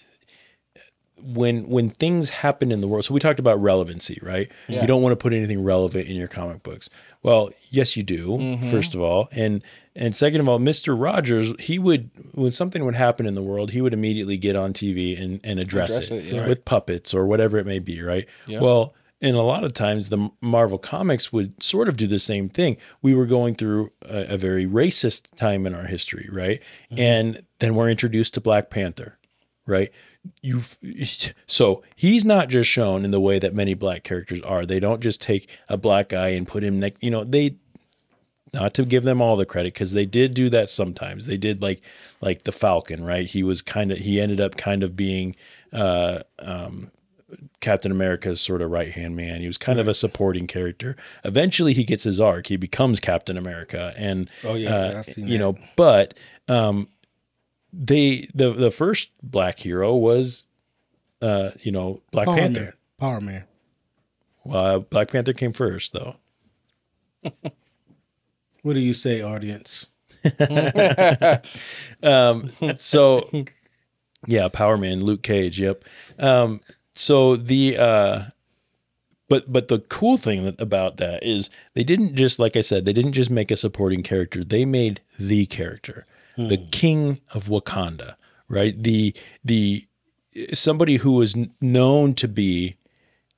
when 1.21 1.67
when 1.67 1.89
things 1.89 2.29
happen 2.29 2.71
in 2.71 2.81
the 2.81 2.87
world. 2.87 3.05
So 3.05 3.13
we 3.13 3.19
talked 3.19 3.39
about 3.39 3.61
relevancy, 3.61 4.19
right? 4.21 4.51
Yeah. 4.67 4.81
You 4.81 4.87
don't 4.87 5.01
want 5.01 5.13
to 5.13 5.17
put 5.17 5.33
anything 5.33 5.63
relevant 5.63 6.07
in 6.07 6.15
your 6.15 6.27
comic 6.27 6.63
books. 6.63 6.89
Well, 7.23 7.49
yes, 7.69 7.97
you 7.97 8.03
do. 8.03 8.29
Mm-hmm. 8.29 8.69
First 8.69 8.95
of 8.95 9.01
all, 9.01 9.29
and 9.31 9.63
and 9.95 10.15
second 10.15 10.41
of 10.41 10.49
all, 10.49 10.59
Mr. 10.59 10.99
Rogers, 10.99 11.53
he 11.59 11.79
would 11.79 12.09
when 12.33 12.51
something 12.51 12.85
would 12.85 12.95
happen 12.95 13.25
in 13.25 13.35
the 13.35 13.43
world, 13.43 13.71
he 13.71 13.81
would 13.81 13.93
immediately 13.93 14.37
get 14.37 14.55
on 14.55 14.73
TV 14.73 15.21
and 15.21 15.39
and 15.43 15.59
address, 15.59 15.97
Address 15.97 16.11
it, 16.11 16.25
it, 16.25 16.33
yeah. 16.33 16.47
with 16.47 16.65
puppets 16.65 17.13
or 17.13 17.25
whatever 17.25 17.57
it 17.57 17.65
may 17.65 17.79
be, 17.79 18.01
right? 18.01 18.27
Yeah. 18.47 18.61
Well, 18.61 18.93
and 19.21 19.35
a 19.35 19.41
lot 19.41 19.63
of 19.63 19.73
times 19.73 20.09
the 20.09 20.29
Marvel 20.41 20.77
comics 20.77 21.33
would 21.33 21.61
sort 21.61 21.89
of 21.89 21.97
do 21.97 22.07
the 22.07 22.19
same 22.19 22.47
thing. 22.49 22.77
We 23.01 23.13
were 23.13 23.25
going 23.25 23.55
through 23.55 23.91
a, 24.07 24.33
a 24.33 24.37
very 24.37 24.65
racist 24.65 25.35
time 25.35 25.65
in 25.67 25.75
our 25.75 25.85
history, 25.85 26.29
right? 26.31 26.61
And 26.97 27.43
then 27.59 27.75
we're 27.75 27.89
introduced 27.89 28.33
to 28.35 28.41
Black 28.41 28.69
Panther, 28.69 29.17
right? 29.67 29.91
You 30.41 30.61
so 31.47 31.83
he's 31.95 32.25
not 32.25 32.49
just 32.49 32.69
shown 32.69 33.05
in 33.05 33.11
the 33.11 33.21
way 33.21 33.39
that 33.39 33.53
many 33.53 33.73
black 33.73 34.03
characters 34.03 34.41
are. 34.41 34.65
They 34.65 34.79
don't 34.79 35.01
just 35.01 35.21
take 35.21 35.49
a 35.69 35.77
black 35.77 36.09
guy 36.09 36.29
and 36.29 36.47
put 36.47 36.63
him 36.63 36.79
next. 36.79 37.01
You 37.01 37.11
know, 37.11 37.23
they 37.23 37.55
not 38.53 38.73
to 38.75 38.85
give 38.85 39.03
them 39.03 39.21
all 39.21 39.35
the 39.35 39.45
credit 39.45 39.73
because 39.73 39.93
they 39.93 40.05
did 40.05 40.33
do 40.33 40.49
that 40.49 40.69
sometimes. 40.69 41.25
They 41.25 41.37
did 41.37 41.61
like 41.61 41.81
like 42.21 42.43
the 42.43 42.51
Falcon, 42.51 43.03
right? 43.03 43.27
He 43.27 43.43
was 43.43 43.61
kind 43.61 43.91
of 43.91 43.99
he 43.99 44.19
ended 44.19 44.41
up 44.41 44.57
kind 44.57 44.83
of 44.83 44.95
being 44.95 45.35
uh, 45.71 46.19
um, 46.39 46.91
Captain 47.61 47.91
America's 47.91 48.41
sort 48.41 48.61
of 48.61 48.71
right 48.71 48.91
hand 48.91 49.15
man. 49.15 49.41
He 49.41 49.47
was 49.47 49.57
kind 49.57 49.79
of 49.79 49.87
a 49.87 49.93
supporting 49.93 50.47
character. 50.47 50.95
Eventually, 51.23 51.73
he 51.73 51.83
gets 51.83 52.03
his 52.03 52.19
arc. 52.19 52.47
He 52.47 52.57
becomes 52.57 52.99
Captain 52.99 53.37
America, 53.37 53.93
and 53.97 54.29
Oh, 54.43 54.55
yeah, 54.55 54.69
uh, 54.75 55.03
you 55.17 55.37
know. 55.37 55.55
But 55.75 56.17
um, 56.47 56.87
they 57.71 58.27
the 58.33 58.51
the 58.51 58.71
first 58.71 59.11
black 59.21 59.59
hero 59.59 59.95
was 59.95 60.45
uh, 61.21 61.51
you 61.61 61.71
know 61.71 62.01
Black 62.11 62.25
Power 62.25 62.35
Panther. 62.37 62.61
Man. 62.61 62.73
Power 62.97 63.21
Man. 63.21 63.45
Well, 64.43 64.79
Black 64.79 65.11
Panther 65.11 65.33
came 65.33 65.53
first, 65.53 65.93
though. 65.93 66.15
What 68.61 68.73
do 68.73 68.79
you 68.79 68.93
say, 68.93 69.21
audience? 69.21 69.89
so 72.75 73.29
yeah 74.27 74.49
power 74.49 74.77
man 74.77 74.99
luke 74.99 75.21
cage 75.23 75.61
yep 75.61 75.85
um 76.19 76.59
so 76.93 77.37
the 77.37 77.77
uh 77.77 78.23
but 79.29 79.51
but 79.51 79.69
the 79.69 79.79
cool 79.79 80.17
thing 80.17 80.43
that, 80.43 80.59
about 80.59 80.97
that 80.97 81.23
is 81.23 81.49
they 81.73 81.85
didn't 81.85 82.15
just 82.15 82.37
like 82.37 82.57
i 82.57 82.61
said 82.61 82.83
they 82.83 82.91
didn't 82.91 83.13
just 83.13 83.29
make 83.29 83.49
a 83.49 83.55
supporting 83.55 84.03
character 84.03 84.43
they 84.43 84.65
made 84.65 84.99
the 85.17 85.45
character 85.45 86.05
the 86.47 86.67
king 86.71 87.19
of 87.33 87.45
wakanda 87.45 88.15
right? 88.49 88.81
The 88.81 89.15
the 89.45 89.87
somebody 90.53 90.97
who 90.97 91.13
was 91.13 91.37
known 91.61 92.13
to 92.15 92.27
be 92.27 92.75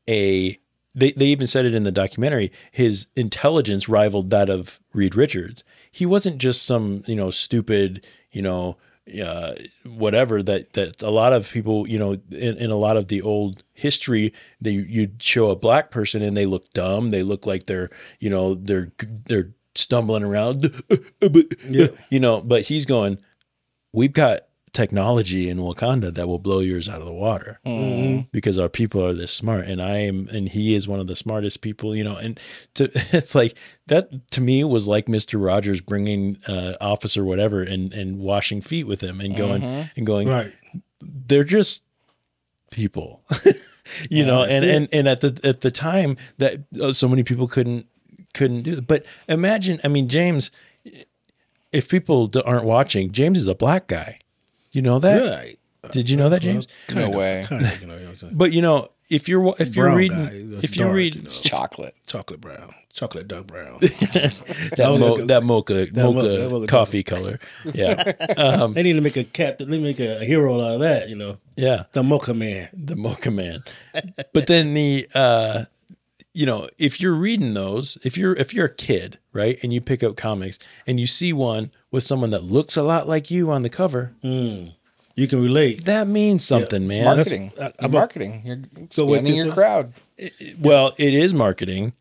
a 0.09 0.57
they, 0.93 1.11
they 1.11 1.27
even 1.27 1.47
said 1.47 1.65
it 1.65 1.73
in 1.73 1.83
the 1.83 1.91
documentary 1.91 2.51
his 2.71 3.07
intelligence 3.15 3.87
rivaled 3.87 4.29
that 4.31 4.49
of 4.49 4.79
reed 4.93 5.15
richards. 5.15 5.63
He 5.91 6.05
wasn't 6.05 6.39
just 6.39 6.65
some 6.65 7.03
you 7.05 7.15
know 7.15 7.29
stupid 7.29 8.07
you 8.31 8.41
know 8.41 8.77
uh, 9.23 9.53
whatever 9.83 10.41
that 10.43 10.73
that 10.73 11.01
a 11.01 11.11
lot 11.11 11.33
of 11.33 11.51
people 11.51 11.87
you 11.87 11.99
know 11.99 12.13
in, 12.31 12.57
in 12.57 12.71
a 12.71 12.75
lot 12.75 12.97
of 12.97 13.09
the 13.09 13.21
old 13.21 13.63
history 13.73 14.33
they 14.59 14.71
you'd 14.71 15.21
show 15.21 15.49
a 15.49 15.55
black 15.55 15.91
person 15.91 16.21
and 16.21 16.35
they 16.35 16.45
look 16.45 16.71
dumb. 16.73 17.09
They 17.09 17.23
look 17.23 17.45
like 17.45 17.65
they're 17.65 17.89
you 18.19 18.29
know 18.29 18.55
they're 18.55 18.91
they're 19.25 19.51
stumbling 19.81 20.23
around 20.23 20.83
yeah. 21.69 21.87
you 22.09 22.19
know 22.19 22.41
but 22.41 22.63
he's 22.63 22.85
going 22.85 23.17
we've 23.93 24.13
got 24.13 24.41
technology 24.73 25.49
in 25.49 25.57
Wakanda 25.57 26.13
that 26.13 26.27
will 26.29 26.39
blow 26.39 26.59
yours 26.59 26.87
out 26.87 27.01
of 27.01 27.05
the 27.05 27.11
water 27.11 27.59
because 28.31 28.57
our 28.57 28.69
people 28.69 29.05
are 29.05 29.13
this 29.13 29.33
smart 29.33 29.65
and 29.65 29.81
I 29.81 29.97
am 29.97 30.29
and 30.31 30.47
he 30.47 30.75
is 30.75 30.87
one 30.87 31.01
of 31.01 31.07
the 31.07 31.15
smartest 31.15 31.59
people 31.61 31.93
you 31.93 32.05
know 32.05 32.15
and 32.15 32.39
to 32.75 32.89
it's 33.11 33.35
like 33.35 33.57
that 33.87 34.29
to 34.31 34.39
me 34.39 34.63
was 34.63 34.87
like 34.87 35.07
Mr. 35.07 35.43
Rogers 35.45 35.81
bringing 35.81 36.37
uh, 36.47 36.75
officer 36.79 37.25
whatever 37.25 37.61
and 37.61 37.91
and 37.93 38.19
washing 38.19 38.61
feet 38.61 38.85
with 38.87 39.01
him 39.01 39.19
and 39.19 39.35
going 39.35 39.61
and 39.61 40.05
going 40.07 40.29
Right. 40.29 40.53
they're 41.01 41.43
just 41.43 41.83
people 42.71 43.23
you 44.09 44.25
know 44.25 44.43
and, 44.43 44.63
and 44.63 44.87
and 44.93 45.07
at 45.09 45.19
the 45.19 45.37
at 45.43 45.59
the 45.59 45.71
time 45.71 46.15
that 46.37 46.61
uh, 46.81 46.93
so 46.93 47.09
many 47.09 47.23
people 47.23 47.49
couldn't 47.49 47.87
couldn't 48.33 48.63
do 48.63 48.73
it 48.79 48.87
but 48.87 49.05
imagine 49.27 49.79
i 49.83 49.87
mean 49.87 50.07
james 50.07 50.51
if 51.71 51.89
people 51.89 52.29
aren't 52.45 52.65
watching 52.65 53.11
james 53.11 53.37
is 53.37 53.47
a 53.47 53.55
black 53.55 53.87
guy 53.87 54.19
you 54.71 54.81
know 54.81 54.99
that 54.99 55.21
Right. 55.83 55.91
did 55.91 56.09
you 56.09 56.17
know 56.17 56.29
that 56.29 56.41
james 56.41 56.67
Kind 56.87 57.01
No 57.01 57.07
of, 57.07 57.15
way. 57.15 57.45
Kind 57.47 57.65
of, 57.65 57.81
you 57.81 57.87
know, 57.87 57.93
you 57.95 57.99
know 57.99 58.05
what 58.05 58.11
I'm 58.11 58.17
saying? 58.17 58.33
but 58.37 58.53
you 58.53 58.61
know 58.61 58.89
if 59.09 59.27
you're 59.27 59.41
wa- 59.41 59.55
if 59.59 59.75
you're 59.75 59.93
reading 59.93 60.17
guy, 60.17 60.31
if 60.63 60.77
you 60.77 60.83
dark, 60.83 60.95
read 60.95 61.15
you 61.15 61.21
know. 61.23 61.29
chocolate 61.29 61.95
chocolate 62.07 62.39
brown, 62.39 62.71
chocolate 62.93 63.27
dark 63.27 63.45
brown. 63.47 63.77
that, 63.81 64.77
was 64.77 64.99
mo- 65.01 65.15
a 65.15 65.17
good- 65.17 65.27
that 65.27 65.43
mocha 65.43 65.87
mo- 65.93 66.13
mocha 66.13 66.27
that 66.29 66.49
was 66.49 66.63
a 66.63 66.67
coffee 66.67 67.03
color 67.03 67.37
yeah 67.73 67.95
they 68.73 68.83
need 68.83 68.93
to 68.93 69.01
make 69.01 69.17
a 69.17 69.25
captain. 69.25 69.69
They 69.69 69.79
make 69.79 69.99
a, 69.99 70.21
a 70.21 70.23
hero 70.23 70.61
out 70.61 70.75
of 70.75 70.79
that. 70.81 71.09
You 71.09 71.15
know, 71.17 71.39
yeah 71.57 71.83
the 71.91 72.03
Mocha 72.03 72.33
Man. 72.33 72.69
the 72.73 72.95
mocha 72.95 73.31
man 73.31 73.63
but 74.33 74.47
then 74.47 74.73
the 74.73 75.07
uh 75.13 75.65
you 76.33 76.45
know 76.45 76.67
if 76.77 77.01
you're 77.01 77.13
reading 77.13 77.53
those 77.53 77.97
if 78.03 78.17
you're 78.17 78.35
if 78.35 78.53
you're 78.53 78.65
a 78.65 78.73
kid 78.73 79.17
right 79.33 79.59
and 79.63 79.73
you 79.73 79.81
pick 79.81 80.03
up 80.03 80.15
comics 80.15 80.57
and 80.87 80.99
you 80.99 81.07
see 81.07 81.33
one 81.33 81.71
with 81.91 82.03
someone 82.03 82.29
that 82.29 82.43
looks 82.43 82.77
a 82.77 82.83
lot 82.83 83.07
like 83.07 83.29
you 83.29 83.51
on 83.51 83.61
the 83.63 83.69
cover 83.69 84.13
hmm. 84.21 84.67
You 85.13 85.27
can 85.27 85.43
relate. 85.43 85.83
that 85.85 86.07
means 86.07 86.45
something 86.45 86.83
it's 86.85 86.95
man 86.95 87.15
marketing 87.15 87.53
I- 87.59 87.63
You're 87.63 87.71
I'm 87.79 87.85
a- 87.85 87.97
marketing 87.97 88.41
you're 88.45 88.55
Go 88.55 88.65
with 88.79 88.95
scanning 88.95 89.23
this 89.25 89.35
your 89.35 89.45
one. 89.47 89.55
crowd 89.55 89.93
well 90.59 90.93
it 90.97 91.13
is 91.13 91.33
marketing 91.33 91.93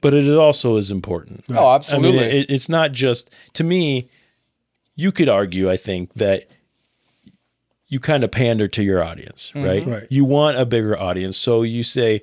but 0.00 0.12
it 0.12 0.28
also 0.36 0.76
is 0.76 0.90
important 0.90 1.44
oh 1.50 1.72
absolutely 1.72 2.18
I 2.18 2.22
mean, 2.22 2.36
it, 2.36 2.50
it's 2.50 2.68
not 2.68 2.92
just 2.92 3.30
to 3.54 3.64
me. 3.64 4.08
You 4.94 5.10
could 5.10 5.28
argue, 5.28 5.70
I 5.70 5.78
think, 5.78 6.12
that 6.14 6.50
you 7.88 7.98
kind 7.98 8.24
of 8.24 8.30
pander 8.30 8.68
to 8.68 8.82
your 8.82 9.02
audience, 9.02 9.52
mm-hmm. 9.54 9.66
right? 9.66 9.86
Right. 9.86 10.06
You 10.10 10.24
want 10.26 10.58
a 10.58 10.66
bigger 10.66 10.98
audience, 10.98 11.38
so 11.38 11.62
you 11.62 11.82
say, 11.82 12.22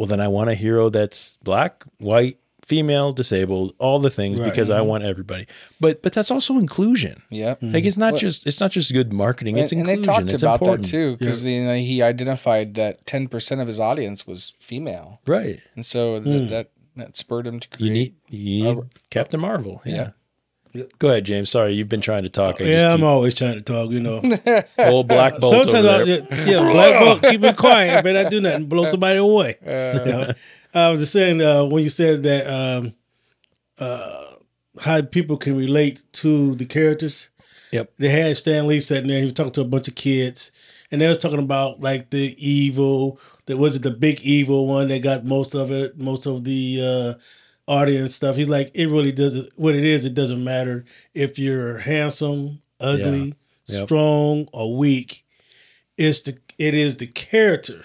"Well, 0.00 0.06
then 0.08 0.20
I 0.20 0.28
want 0.28 0.48
a 0.48 0.54
hero 0.54 0.88
that's 0.88 1.36
black, 1.44 1.84
white, 1.98 2.38
female, 2.64 3.12
disabled, 3.12 3.74
all 3.78 3.98
the 3.98 4.10
things, 4.10 4.38
Right. 4.40 4.48
because 4.50 4.70
I 4.70 4.80
want 4.80 5.04
everybody." 5.04 5.46
But 5.80 6.02
but 6.02 6.12
that's 6.14 6.30
also 6.30 6.56
inclusion. 6.58 7.22
Yep. 7.30 7.58
Like 7.62 7.84
it's 7.84 7.96
not 7.98 8.16
just 8.16 8.46
it's 8.46 8.60
not 8.60 8.70
just 8.70 8.92
good 8.92 9.12
marketing. 9.12 9.58
It's 9.58 9.72
and, 9.72 9.80
and 9.82 9.88
inclusion. 9.90 10.02
they 10.02 10.16
talked 10.22 10.32
it's 10.34 10.42
about 10.42 10.60
important. 10.62 10.86
that 10.86 10.90
too 10.90 11.16
because 11.18 11.42
he 11.42 12.00
identified 12.02 12.74
that 12.76 13.04
10% 13.04 13.60
of 13.60 13.66
his 13.66 13.78
audience 13.78 14.26
was 14.26 14.54
female 14.58 15.20
right? 15.26 15.58
and 15.74 15.84
so 15.84 16.18
th- 16.20 16.48
that 16.50 16.70
that 16.96 17.16
spurred 17.16 17.46
him 17.46 17.60
to 17.60 17.68
create 17.68 17.84
You 17.86 17.92
need 17.92 18.14
you 18.28 18.64
need 18.64 18.78
Uh, 18.78 18.82
Captain 19.10 19.40
Marvel. 19.40 19.80
Yeah. 19.84 19.94
yeah. 19.94 20.10
Go 20.98 21.08
ahead, 21.08 21.24
James. 21.24 21.50
Sorry, 21.50 21.72
you've 21.72 21.88
been 21.88 22.00
trying 22.00 22.22
to 22.22 22.28
talk. 22.28 22.60
I 22.60 22.64
Yeah, 22.64 22.92
I'm 22.92 22.98
just 22.98 23.02
always 23.02 23.34
trying 23.34 23.54
to 23.54 23.62
talk. 23.62 23.90
You 23.90 24.00
know, 24.00 24.22
old 24.78 25.08
black 25.08 25.38
bolt 25.38 25.52
sometimes 25.52 25.86
I 25.86 26.04
there. 26.04 26.20
just, 26.20 26.48
yeah, 26.48 26.60
black 26.60 27.00
bolt, 27.00 27.22
keep 27.30 27.42
it 27.42 27.56
quiet, 27.56 28.04
but 28.04 28.16
I 28.16 28.28
do 28.28 28.40
nothing, 28.40 28.66
blow 28.66 28.84
somebody 28.84 29.18
away. 29.18 29.56
You 29.64 30.04
know? 30.04 30.30
I 30.72 30.90
was 30.90 31.00
just 31.00 31.12
saying 31.12 31.42
uh, 31.42 31.64
when 31.64 31.82
you 31.82 31.88
said 31.88 32.22
that 32.22 32.46
um, 32.46 32.94
uh, 33.78 34.34
how 34.80 35.02
people 35.02 35.36
can 35.36 35.56
relate 35.56 36.02
to 36.12 36.54
the 36.54 36.64
characters. 36.64 37.30
Yep. 37.72 37.92
They 37.98 38.08
had 38.08 38.36
Stan 38.36 38.66
Lee 38.66 38.80
sitting 38.80 39.08
there. 39.08 39.18
He 39.18 39.24
was 39.24 39.32
talking 39.32 39.52
to 39.52 39.60
a 39.60 39.64
bunch 39.64 39.88
of 39.88 39.94
kids, 39.94 40.52
and 40.90 41.00
they 41.00 41.08
was 41.08 41.18
talking 41.18 41.38
about 41.38 41.80
like 41.80 42.10
the 42.10 42.34
evil. 42.38 43.18
That 43.46 43.56
was 43.56 43.76
it, 43.76 43.82
the 43.82 43.90
big 43.90 44.20
evil 44.22 44.68
one 44.68 44.88
that 44.88 45.02
got 45.02 45.24
most 45.24 45.54
of 45.54 45.70
it, 45.72 45.98
most 45.98 46.26
of 46.26 46.44
the 46.44 46.80
uh, 46.82 47.20
audience 47.70 48.14
stuff. 48.14 48.36
He's 48.36 48.48
like, 48.48 48.70
it 48.74 48.88
really 48.88 49.12
doesn't. 49.12 49.50
What 49.56 49.74
it 49.74 49.84
is, 49.84 50.04
it 50.04 50.14
doesn't 50.14 50.42
matter 50.42 50.84
if 51.14 51.38
you're 51.38 51.78
handsome, 51.78 52.60
ugly, 52.80 53.34
Yep. 53.66 53.84
strong, 53.86 54.48
or 54.52 54.76
weak. 54.76 55.24
It's 55.96 56.22
the 56.22 56.36
it 56.58 56.74
is 56.74 56.96
the 56.96 57.06
character 57.06 57.84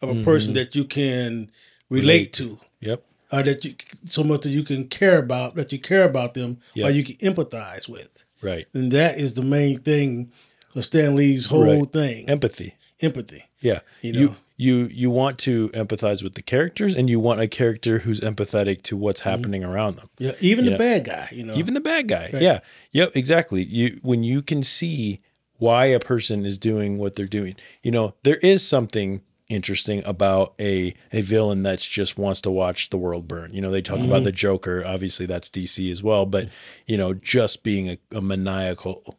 of 0.00 0.08
a 0.08 0.22
person 0.24 0.54
mm-hmm. 0.54 0.62
that 0.62 0.74
you 0.74 0.84
can 0.84 1.50
relate 1.90 2.32
to 2.34 2.58
Yep. 2.80 3.04
or 3.30 3.42
that 3.42 3.64
you 3.64 3.74
so 4.04 4.24
much 4.24 4.40
that 4.42 4.50
you 4.50 4.62
can 4.62 4.88
care 4.88 5.18
about 5.18 5.54
that 5.56 5.70
you 5.72 5.78
care 5.78 6.04
about 6.04 6.34
them 6.34 6.58
Yeah. 6.74 6.86
or 6.86 6.90
you 6.90 7.04
can 7.04 7.16
empathize 7.16 7.88
with 7.88 8.24
Right. 8.42 8.66
And 8.72 8.90
that 8.92 9.18
is 9.18 9.34
the 9.34 9.42
main 9.42 9.78
thing 9.80 10.32
of 10.74 10.84
Stan 10.84 11.14
Lee's 11.14 11.46
whole 11.46 11.64
Right. 11.80 11.92
thing. 11.92 12.28
Empathy. 12.28 12.74
Empathy. 13.00 13.44
Yeah. 13.60 13.80
You 14.02 14.12
You, 14.12 14.26
know. 14.28 14.36
you 14.56 14.76
you 14.90 15.10
want 15.10 15.38
to 15.40 15.68
empathize 15.70 16.22
with 16.22 16.34
the 16.34 16.42
characters 16.42 16.94
and 16.94 17.08
you 17.10 17.20
want 17.20 17.40
a 17.40 17.48
character 17.48 18.00
who's 18.00 18.20
empathetic 18.20 18.82
to 18.82 18.96
what's 18.96 19.20
happening 19.20 19.62
around 19.64 19.96
them. 19.96 20.08
Yeah, 20.18 20.32
even 20.40 20.64
You 20.64 20.70
the 20.72 20.78
know, 20.78 20.78
bad 20.78 21.04
guy, 21.04 21.28
you 21.32 21.42
know. 21.44 21.54
Even 21.54 21.74
the 21.74 21.80
bad 21.80 22.08
guy. 22.08 22.30
Yeah. 22.32 22.60
Yep, 22.92 23.12
exactly. 23.16 23.62
You 23.62 23.98
when 24.02 24.22
you 24.22 24.42
can 24.42 24.62
see 24.62 25.20
why 25.58 25.84
a 25.86 26.00
person 26.00 26.46
is 26.46 26.58
doing 26.58 26.96
what 26.98 27.16
they're 27.16 27.26
doing. 27.26 27.54
You 27.82 27.90
know, 27.90 28.14
there 28.22 28.36
is 28.38 28.66
something 28.66 29.20
interesting 29.48 30.00
about 30.06 30.54
a 30.60 30.94
a 31.12 31.20
villain 31.22 31.62
that's 31.62 31.84
just 31.86 32.16
wants 32.16 32.40
to 32.40 32.50
watch 32.50 32.88
the 32.90 32.96
world 32.96 33.26
burn. 33.28 33.52
You 33.52 33.60
know, 33.60 33.70
they 33.70 33.82
talk 33.82 33.98
about 33.98 34.22
Mhm. 34.22 34.24
the 34.24 34.32
Joker, 34.32 34.84
obviously 34.86 35.26
that's 35.26 35.50
DC 35.50 35.90
as 35.90 36.02
well, 36.02 36.24
but 36.24 36.48
you 36.86 36.96
know, 36.96 37.12
just 37.14 37.62
being 37.62 37.90
a, 37.90 37.98
a 38.14 38.20
maniacal 38.22 39.16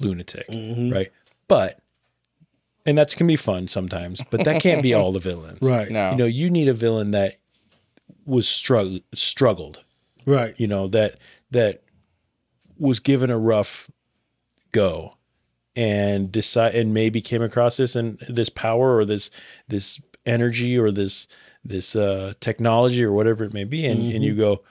lunatic, 0.00 0.48
Mhm. 0.48 0.92
right? 0.94 1.08
But 1.48 1.80
and 2.86 2.98
that 2.98 3.14
can 3.16 3.26
be 3.26 3.36
fun 3.36 3.68
sometimes, 3.68 4.20
but 4.30 4.44
that 4.44 4.60
can't 4.60 4.82
be 4.82 4.94
all 4.94 5.12
the 5.12 5.18
villains. 5.30 5.58
Right. 5.62 5.90
No. 5.90 6.10
You 6.10 6.16
know, 6.16 6.24
you 6.26 6.50
need 6.50 6.68
a 6.68 6.72
villain 6.74 7.10
that 7.12 7.38
was 8.26 8.46
strugg- 8.46 9.02
struggled. 9.14 9.82
Right. 10.26 10.58
You 10.58 10.66
know, 10.66 10.88
that 10.88 11.18
that 11.50 11.82
was 12.78 13.00
given 13.00 13.30
a 13.30 13.38
rough 13.38 13.90
go 14.72 15.16
and 15.76 16.30
decide 16.32 16.74
and 16.74 16.92
maybe 16.94 17.20
came 17.20 17.42
across 17.42 17.76
this 17.76 17.94
and 17.96 18.18
this 18.28 18.48
power 18.48 18.96
or 18.96 19.04
this 19.04 19.30
this 19.68 20.00
energy 20.26 20.78
or 20.78 20.90
this 20.90 21.28
this 21.64 21.94
uh 21.94 22.32
technology 22.40 23.04
or 23.04 23.12
whatever 23.12 23.44
it 23.44 23.52
may 23.52 23.64
be 23.64 23.84
and 23.86 24.00
and 24.12 24.24
you 24.24 24.34
Mhm. 24.34 24.38
go 24.38 24.62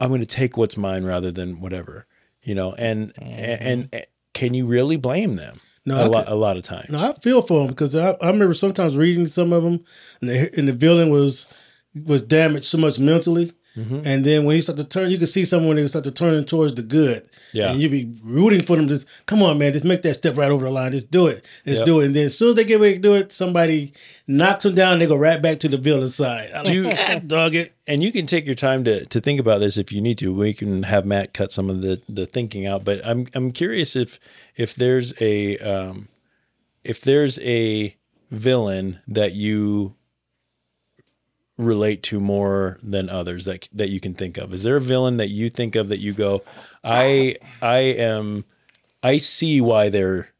I'm 0.00 0.08
going 0.08 0.20
to 0.20 0.26
take 0.26 0.56
what's 0.56 0.76
mine 0.76 1.04
rather 1.04 1.30
than 1.30 1.60
whatever. 1.60 2.06
You 2.42 2.54
know, 2.54 2.72
and 2.74 3.12
and, 3.22 3.88
and 3.92 4.04
can 4.34 4.52
you 4.52 4.66
really 4.66 4.96
blame 4.96 5.36
them? 5.36 5.56
No, 5.86 6.06
a 6.06 6.08
lot 6.08 6.28
a 6.28 6.34
lot 6.34 6.56
of 6.56 6.62
times. 6.62 6.90
No, 6.90 6.98
I 6.98 7.12
feel 7.12 7.42
for 7.42 7.62
him 7.62 7.68
because 7.68 7.94
I, 7.94 8.12
I 8.12 8.30
remember 8.30 8.54
sometimes 8.54 8.96
reading 8.96 9.26
some 9.26 9.52
of 9.52 9.62
them, 9.62 9.84
and 10.20 10.30
the, 10.30 10.58
and 10.58 10.66
the 10.66 10.72
villain 10.72 11.10
was 11.10 11.46
was 11.94 12.22
damaged 12.22 12.64
so 12.64 12.78
much 12.78 12.98
mentally, 12.98 13.52
Mhm. 13.76 14.02
and 14.06 14.24
then 14.24 14.44
when 14.44 14.54
he 14.54 14.60
start 14.62 14.76
to 14.78 14.84
turn, 14.84 15.10
you 15.10 15.18
can 15.18 15.26
see 15.26 15.44
someone 15.44 15.68
when 15.68 15.76
they 15.78 15.86
start 15.88 16.04
to 16.04 16.10
turning 16.12 16.44
towards 16.44 16.74
the 16.74 16.82
good. 16.82 17.28
Yeah. 17.52 17.70
and 17.70 17.80
you'd 17.80 17.90
be 17.92 18.08
rooting 18.24 18.62
for 18.62 18.74
them. 18.76 18.88
Just 18.88 19.06
come 19.26 19.40
on, 19.42 19.58
man, 19.58 19.72
just 19.72 19.84
make 19.84 20.02
that 20.02 20.14
step 20.14 20.36
right 20.36 20.50
over 20.50 20.64
the 20.64 20.70
line. 20.72 20.90
Just 20.90 21.10
do 21.12 21.28
it. 21.28 21.44
Just 21.64 21.80
Yep. 21.80 21.86
do 21.86 22.00
it. 22.00 22.06
And 22.06 22.16
then 22.16 22.26
as 22.26 22.36
soon 22.36 22.48
as 22.50 22.54
they 22.56 22.64
get 22.64 22.80
ready 22.80 22.94
to 22.94 23.00
do 23.00 23.14
it, 23.14 23.30
somebody 23.32 23.92
knocks 24.26 24.64
them 24.64 24.74
down. 24.74 24.98
They 24.98 25.06
go 25.06 25.14
right 25.16 25.40
back 25.40 25.60
to 25.60 25.68
the 25.68 25.76
villain 25.76 26.08
side. 26.08 26.50
I 26.52 26.64
Do 26.64 26.72
you 26.72 26.82
like, 26.84 27.26
dog 27.28 27.54
it. 27.54 27.72
And 27.86 28.02
you 28.02 28.10
can 28.10 28.26
take 28.26 28.46
your 28.46 28.56
time 28.56 28.82
to 28.84 29.04
to 29.06 29.20
think 29.20 29.38
about 29.38 29.60
this 29.60 29.76
if 29.76 29.92
you 29.92 30.00
need 30.00 30.18
to. 30.18 30.32
We 30.34 30.52
can 30.52 30.82
have 30.84 31.04
Matt 31.06 31.32
cut 31.32 31.52
some 31.52 31.70
of 31.70 31.80
the 31.82 32.00
the 32.08 32.26
thinking 32.26 32.66
out. 32.66 32.84
But 32.84 33.06
I'm 33.06 33.26
I'm 33.34 33.52
curious 33.52 33.94
if 33.94 34.18
if 34.56 34.74
there's 34.74 35.14
a 35.20 35.56
um, 35.58 36.08
if 36.82 37.00
there's 37.00 37.38
a 37.40 37.94
villain 38.32 38.98
that 39.06 39.32
you 39.34 39.94
relate 41.56 42.02
to 42.02 42.18
more 42.20 42.78
than 42.82 43.08
others 43.08 43.44
that 43.44 43.68
that 43.72 43.88
you 43.88 44.00
can 44.00 44.14
think 44.14 44.36
of. 44.36 44.52
Is 44.52 44.62
there 44.64 44.76
a 44.76 44.80
villain 44.80 45.16
that 45.18 45.28
you 45.28 45.48
think 45.48 45.76
of 45.76 45.88
that 45.88 45.98
you 45.98 46.12
go, 46.12 46.42
I 46.82 47.36
I 47.62 47.78
am 47.78 48.44
I 49.02 49.18
see 49.18 49.60
why 49.60 49.88
they're 49.88 50.30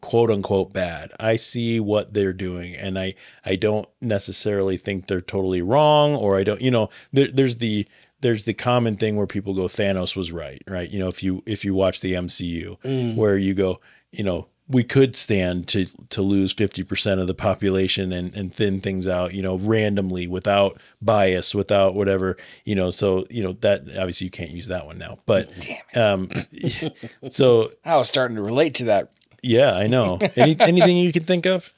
quote 0.00 0.30
unquote 0.30 0.72
bad. 0.72 1.12
I 1.18 1.36
see 1.36 1.80
what 1.80 2.12
they're 2.12 2.34
doing 2.34 2.74
and 2.76 2.98
I 2.98 3.14
I 3.44 3.56
don't 3.56 3.88
necessarily 4.00 4.76
think 4.76 5.06
they're 5.06 5.20
totally 5.22 5.62
wrong 5.62 6.14
or 6.14 6.36
I 6.36 6.44
don't 6.44 6.60
you 6.60 6.70
know 6.70 6.90
there, 7.12 7.28
there's 7.32 7.56
the 7.56 7.86
there's 8.20 8.44
the 8.44 8.54
common 8.54 8.96
thing 8.96 9.16
where 9.16 9.26
people 9.26 9.54
go 9.54 9.64
Thanos 9.64 10.16
was 10.16 10.32
right, 10.32 10.62
right? 10.68 10.88
You 10.90 10.98
know, 10.98 11.08
if 11.08 11.22
you 11.22 11.42
if 11.46 11.64
you 11.64 11.74
watch 11.74 12.00
the 12.00 12.12
MCU 12.12 12.78
Mm. 12.82 13.16
where 13.16 13.38
you 13.38 13.54
go, 13.54 13.80
you 14.12 14.24
know, 14.24 14.48
we 14.68 14.82
could 14.82 15.14
stand 15.14 15.68
to 15.68 15.84
to 16.08 16.22
lose 16.22 16.54
50% 16.54 17.20
of 17.20 17.26
the 17.26 17.34
population 17.34 18.12
and 18.12 18.34
and 18.34 18.54
thin 18.54 18.80
things 18.80 19.06
out, 19.06 19.34
you 19.34 19.42
know, 19.42 19.56
randomly 19.56 20.26
without 20.26 20.78
bias, 21.02 21.54
without 21.54 21.94
whatever, 21.94 22.36
you 22.64 22.74
know, 22.74 22.88
so, 22.90 23.26
you 23.28 23.42
know, 23.42 23.52
that 23.60 23.80
obviously 23.98 24.24
you 24.26 24.30
can't 24.30 24.50
use 24.50 24.68
that 24.68 24.86
one 24.86 24.96
now. 24.98 25.18
But 25.26 25.48
um 25.94 26.30
so 27.30 27.72
I 27.84 27.96
was 27.96 28.08
starting 28.08 28.36
to 28.36 28.42
relate 28.42 28.74
to 28.76 28.84
that. 28.84 29.10
yeah, 29.42 29.74
I 29.76 29.86
know. 29.86 30.18
Any, 30.36 30.56
anything 30.58 30.96
you 30.96 31.12
can 31.12 31.24
think 31.24 31.44
of? 31.46 31.72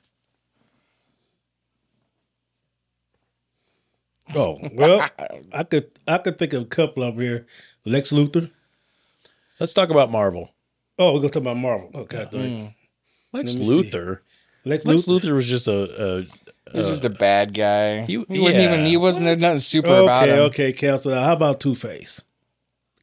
Oh 4.34 4.56
well, 4.72 5.08
I 5.52 5.62
could 5.64 5.90
I 6.06 6.18
could 6.18 6.38
think 6.38 6.52
of 6.52 6.62
a 6.62 6.66
couple 6.66 7.02
of 7.02 7.14
'em 7.14 7.20
here. 7.20 7.46
Lex 7.84 8.12
Luthor. 8.12 8.50
Let's 9.60 9.72
talk 9.74 9.90
about 9.90 10.10
Marvel. 10.10 10.50
Oh, 10.98 11.12
we're 11.14 11.20
gonna 11.20 11.28
talk 11.30 11.42
about 11.42 11.56
Marvel. 11.58 11.90
Okay, 11.94 12.26
Mm. 12.32 12.74
Lex 13.36 13.54
Let 13.54 13.60
me 13.60 13.64
see. 13.64 13.90
Luthor. 13.90 14.18
Lex, 14.64 14.84
Lex 14.84 15.02
Luthor. 15.02 15.20
Luthor 15.20 15.34
was 15.34 15.48
just 15.48 15.68
a, 15.68 16.18
a 16.18 16.22
He 16.72 16.78
was 16.78 16.88
just 16.88 17.04
a 17.04 17.10
bad 17.10 17.54
guy. 17.54 18.02
He, 18.02 18.16
wasn't 18.18 18.40
yeah. 18.40 18.72
even. 18.74 18.86
He 18.86 18.96
wasn't. 18.96 19.26
There's 19.26 19.38
nothing 19.38 19.58
super 19.58 19.88
about 19.88 20.24
Okay, 20.24 20.32
him. 20.32 20.40
okay, 20.46 20.72
cancel 20.72 21.10
that. 21.12 21.24
How 21.24 21.32
about 21.34 21.60
Two 21.60 21.74
Face? 21.74 22.24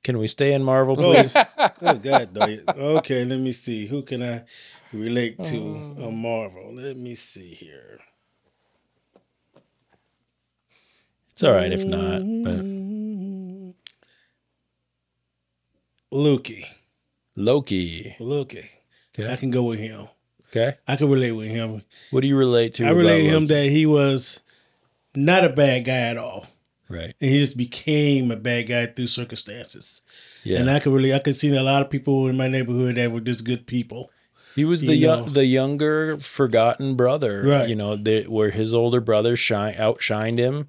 Can 0.04 0.18
we 0.18 0.28
stay 0.28 0.54
in 0.54 0.64
Marvel, 0.64 0.98
Oh, 1.00 1.14
please? 1.14 1.36
oh 1.82 1.94
God, 1.96 2.34
dog. 2.34 2.50
Okay, 2.68 3.24
let 3.24 3.40
me 3.40 3.54
see. 3.54 3.86
Who 3.88 4.02
can 4.02 4.22
I 4.22 4.44
relate 4.92 5.42
to 5.44 5.56
mm. 5.56 6.08
a 6.08 6.12
Marvel? 6.12 6.74
Let 6.74 6.98
me 6.98 7.16
see 7.16 7.54
here. 7.54 8.00
it's 11.32 11.44
all 11.44 11.54
right 11.54 11.72
if 11.72 11.86
not. 11.86 12.22
But 12.44 12.64
Loki. 16.12 16.66
Loki. 17.36 18.16
Loki. 18.20 18.70
Okay. 19.18 19.32
I 19.32 19.36
can 19.36 19.50
go 19.52 19.64
with 19.64 19.80
him. 19.80 20.08
Okay. 20.56 20.78
I 20.88 20.96
can 20.96 21.10
relate 21.10 21.32
with 21.32 21.50
him. 21.50 21.82
What 22.12 22.22
do 22.22 22.28
you 22.28 22.38
relate 22.38 22.76
to? 22.76 22.86
I 22.86 22.92
relate 22.92 23.24
him 23.24 23.48
that 23.48 23.70
he 23.70 23.86
was 23.88 24.44
not 25.16 25.44
a 25.44 25.50
bad 25.50 25.86
guy 25.86 25.94
at 26.12 26.18
all. 26.18 26.46
Right. 26.90 27.16
And 27.20 27.30
he 27.32 27.40
just 27.40 27.58
became 27.58 28.30
a 28.30 28.36
bad 28.36 28.68
guy 28.68 28.86
through 28.86 29.08
circumstances. 29.08 30.04
Yeah. 30.44 30.60
And 30.60 30.70
I 30.70 30.80
could 30.80 30.94
really 30.94 31.14
I 31.14 31.20
could 31.20 31.36
see 31.36 31.56
a 31.56 31.64
lot 31.64 31.82
of 31.82 31.90
people 31.90 32.28
in 32.28 32.38
my 32.38 32.48
neighborhood 32.48 32.96
that 32.96 33.12
were 33.12 33.22
just 33.22 33.46
good 33.46 33.66
people. 33.66 34.12
He 34.56 34.64
was 34.66 34.82
the 34.82 34.94
You 34.96 35.08
young, 35.08 35.26
know. 35.26 35.30
the 35.30 35.46
younger, 35.46 36.20
forgotten 36.20 36.94
brother, 36.96 37.42
Right. 37.44 37.68
You 37.70 37.76
know, 37.76 37.98
where 38.28 38.52
his 38.52 38.74
older 38.76 39.02
brother 39.02 39.36
shine 39.36 39.74
outshined 39.76 40.38
him, 40.38 40.68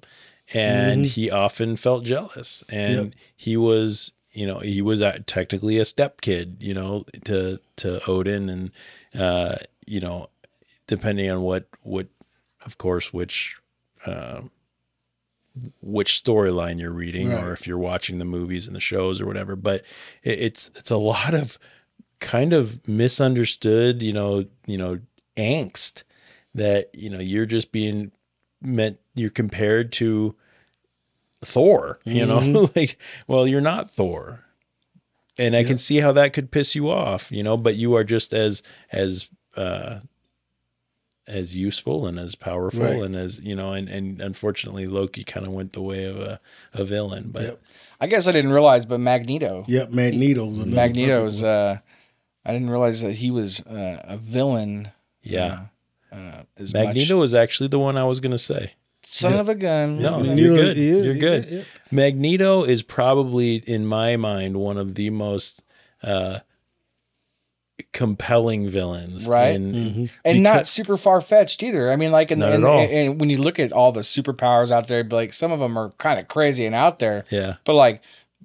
and 0.51 1.05
Mhm. 1.05 1.09
he 1.09 1.29
often 1.29 1.75
felt 1.75 2.03
jealous. 2.03 2.63
And 2.69 2.95
Yep. 2.97 3.13
he 3.35 3.57
was, 3.57 4.11
you 4.33 4.47
know, 4.47 4.57
he 4.59 4.81
was 4.81 5.03
technically 5.27 5.77
a 5.77 5.85
step 5.85 6.21
kid, 6.21 6.57
you 6.61 6.73
know, 6.73 7.05
to 7.25 7.59
to 7.77 8.03
Odin, 8.09 8.49
and 8.49 8.71
uh, 9.13 9.57
you 9.85 9.99
know, 9.99 10.29
depending 10.87 11.29
on 11.29 11.41
what 11.41 11.67
what, 11.81 12.07
of 12.65 12.77
course, 12.77 13.13
which. 13.13 13.57
Uh, 14.05 14.41
which 15.81 16.21
storyline 16.21 16.79
you're 16.81 16.91
reading 16.91 17.29
Right. 17.31 17.41
or 17.43 17.53
if 17.53 17.65
you're 17.65 17.77
watching 17.77 18.17
the 18.19 18.25
movies 18.25 18.67
and 18.67 18.75
the 18.75 18.81
shows 18.81 19.21
or 19.21 19.25
whatever 19.25 19.55
but 19.55 19.83
it, 20.21 20.37
it's 20.39 20.69
it's 20.75 20.91
a 20.91 20.97
lot 20.97 21.33
of 21.33 21.57
kind 22.19 22.51
of 22.51 22.85
misunderstood 22.87 24.03
you 24.03 24.11
know 24.11 24.45
you 24.67 24.77
know 24.77 24.99
angst 25.37 26.03
that 26.53 26.89
you 26.93 27.09
know 27.09 27.19
you're 27.21 27.45
just 27.45 27.71
being 27.71 28.11
meant 28.61 28.99
you're 29.13 29.29
compared 29.29 29.93
to 29.93 30.35
Thor 31.41 31.99
you 32.03 32.25
know 32.25 32.39
Mhm. 32.39 32.75
like 32.75 32.97
well 33.27 33.47
you're 33.47 33.61
not 33.61 33.89
Thor 33.89 34.43
and 35.37 35.55
I 35.55 35.63
can 35.63 35.77
see 35.77 36.01
how 36.01 36.11
that 36.11 36.33
could 36.33 36.51
piss 36.51 36.75
you 36.75 36.89
off 36.89 37.31
you 37.31 37.43
know 37.43 37.55
but 37.55 37.75
you 37.75 37.95
are 37.95 38.03
just 38.03 38.33
as 38.33 38.61
as 38.91 39.29
uh 39.55 39.99
as 41.27 41.55
useful 41.55 42.05
and 42.05 42.19
as 42.19 42.35
powerful 42.35 42.83
Right. 42.83 43.01
and 43.01 43.15
as 43.15 43.39
you 43.39 43.55
know 43.55 43.73
and 43.73 43.89
and 43.89 44.21
unfortunately 44.21 44.85
Loki 44.85 45.23
kind 45.23 45.45
of 45.47 45.53
went 45.53 45.73
the 45.73 45.81
way 45.81 46.03
of 46.03 46.17
a, 46.19 46.39
a 46.73 46.83
villain 46.83 47.29
but 47.31 47.41
Yep. 47.43 47.61
I 47.99 48.07
guess 48.07 48.27
I 48.27 48.31
didn't 48.33 48.51
realize, 48.51 48.85
but 48.85 48.99
Magneto. 48.99 49.63
Yep, 49.67 49.91
Magneto's 49.91 50.59
another 50.59 50.75
Magneto's. 50.75 51.41
perfect 51.41 51.81
Uh, 51.87 52.49
I 52.49 52.51
didn't 52.53 52.69
realize 52.69 53.01
that 53.01 53.13
he 53.15 53.31
was 53.31 53.65
uh, 53.65 54.01
a 54.03 54.17
villain. 54.17 54.91
Yeah. 55.23 55.61
Uh, 56.11 56.15
uh, 56.15 56.43
as 56.57 56.73
Magneto 56.73 57.15
much. 57.15 57.21
was 57.21 57.33
actually 57.33 57.69
the 57.69 57.79
one 57.79 57.97
I 57.97 58.03
was 58.03 58.19
going 58.19 58.33
to 58.33 58.37
say. 58.37 58.73
Son 59.01 59.33
of 59.39 59.47
a 59.49 59.55
gun. 59.55 59.99
No, 59.99 60.19
Magneto 60.19 60.35
you're 60.41 60.55
good. 60.55 60.77
is- 60.77 61.05
you're 61.05 61.15
yeah, 61.15 61.19
good. 61.21 61.45
yeah. 61.45 61.61
Magneto 61.89 62.63
is 62.63 62.83
probably, 62.83 63.55
in 63.65 63.85
my 63.87 64.15
mind, 64.17 64.57
one 64.57 64.77
of 64.77 64.93
the 64.95 65.09
most 65.09 65.63
uh, 66.03 66.39
compelling 67.95 68.67
villains. 68.67 69.25
Right. 69.27 69.55
in- 69.55 69.71
Mm-hmm. 69.71 70.05
and 70.25 70.43
not 70.43 70.67
super 70.67 70.97
far 70.97 71.21
fetched 71.21 71.63
either. 71.63 71.89
I 71.91 71.95
mean, 71.95 72.11
like, 72.11 72.29
in, 72.29 72.39
Not 72.39 72.51
in, 72.53 72.63
at 72.63 72.67
all. 72.69 72.79
and 72.79 73.19
when 73.21 73.29
you 73.29 73.37
look 73.37 73.57
at 73.57 73.71
all 73.71 73.91
the 73.93 74.01
superpowers 74.01 74.69
out 74.69 74.87
there, 74.87 75.03
like 75.03 75.31
some 75.33 75.51
of 75.53 75.59
them 75.61 75.77
are 75.77 75.91
kind 75.97 76.19
of 76.19 76.27
crazy 76.27 76.65
and 76.65 76.75
out 76.75 76.99
there. 76.99 77.23
Yeah. 77.31 77.55
But 77.63 77.75
like 77.75 78.01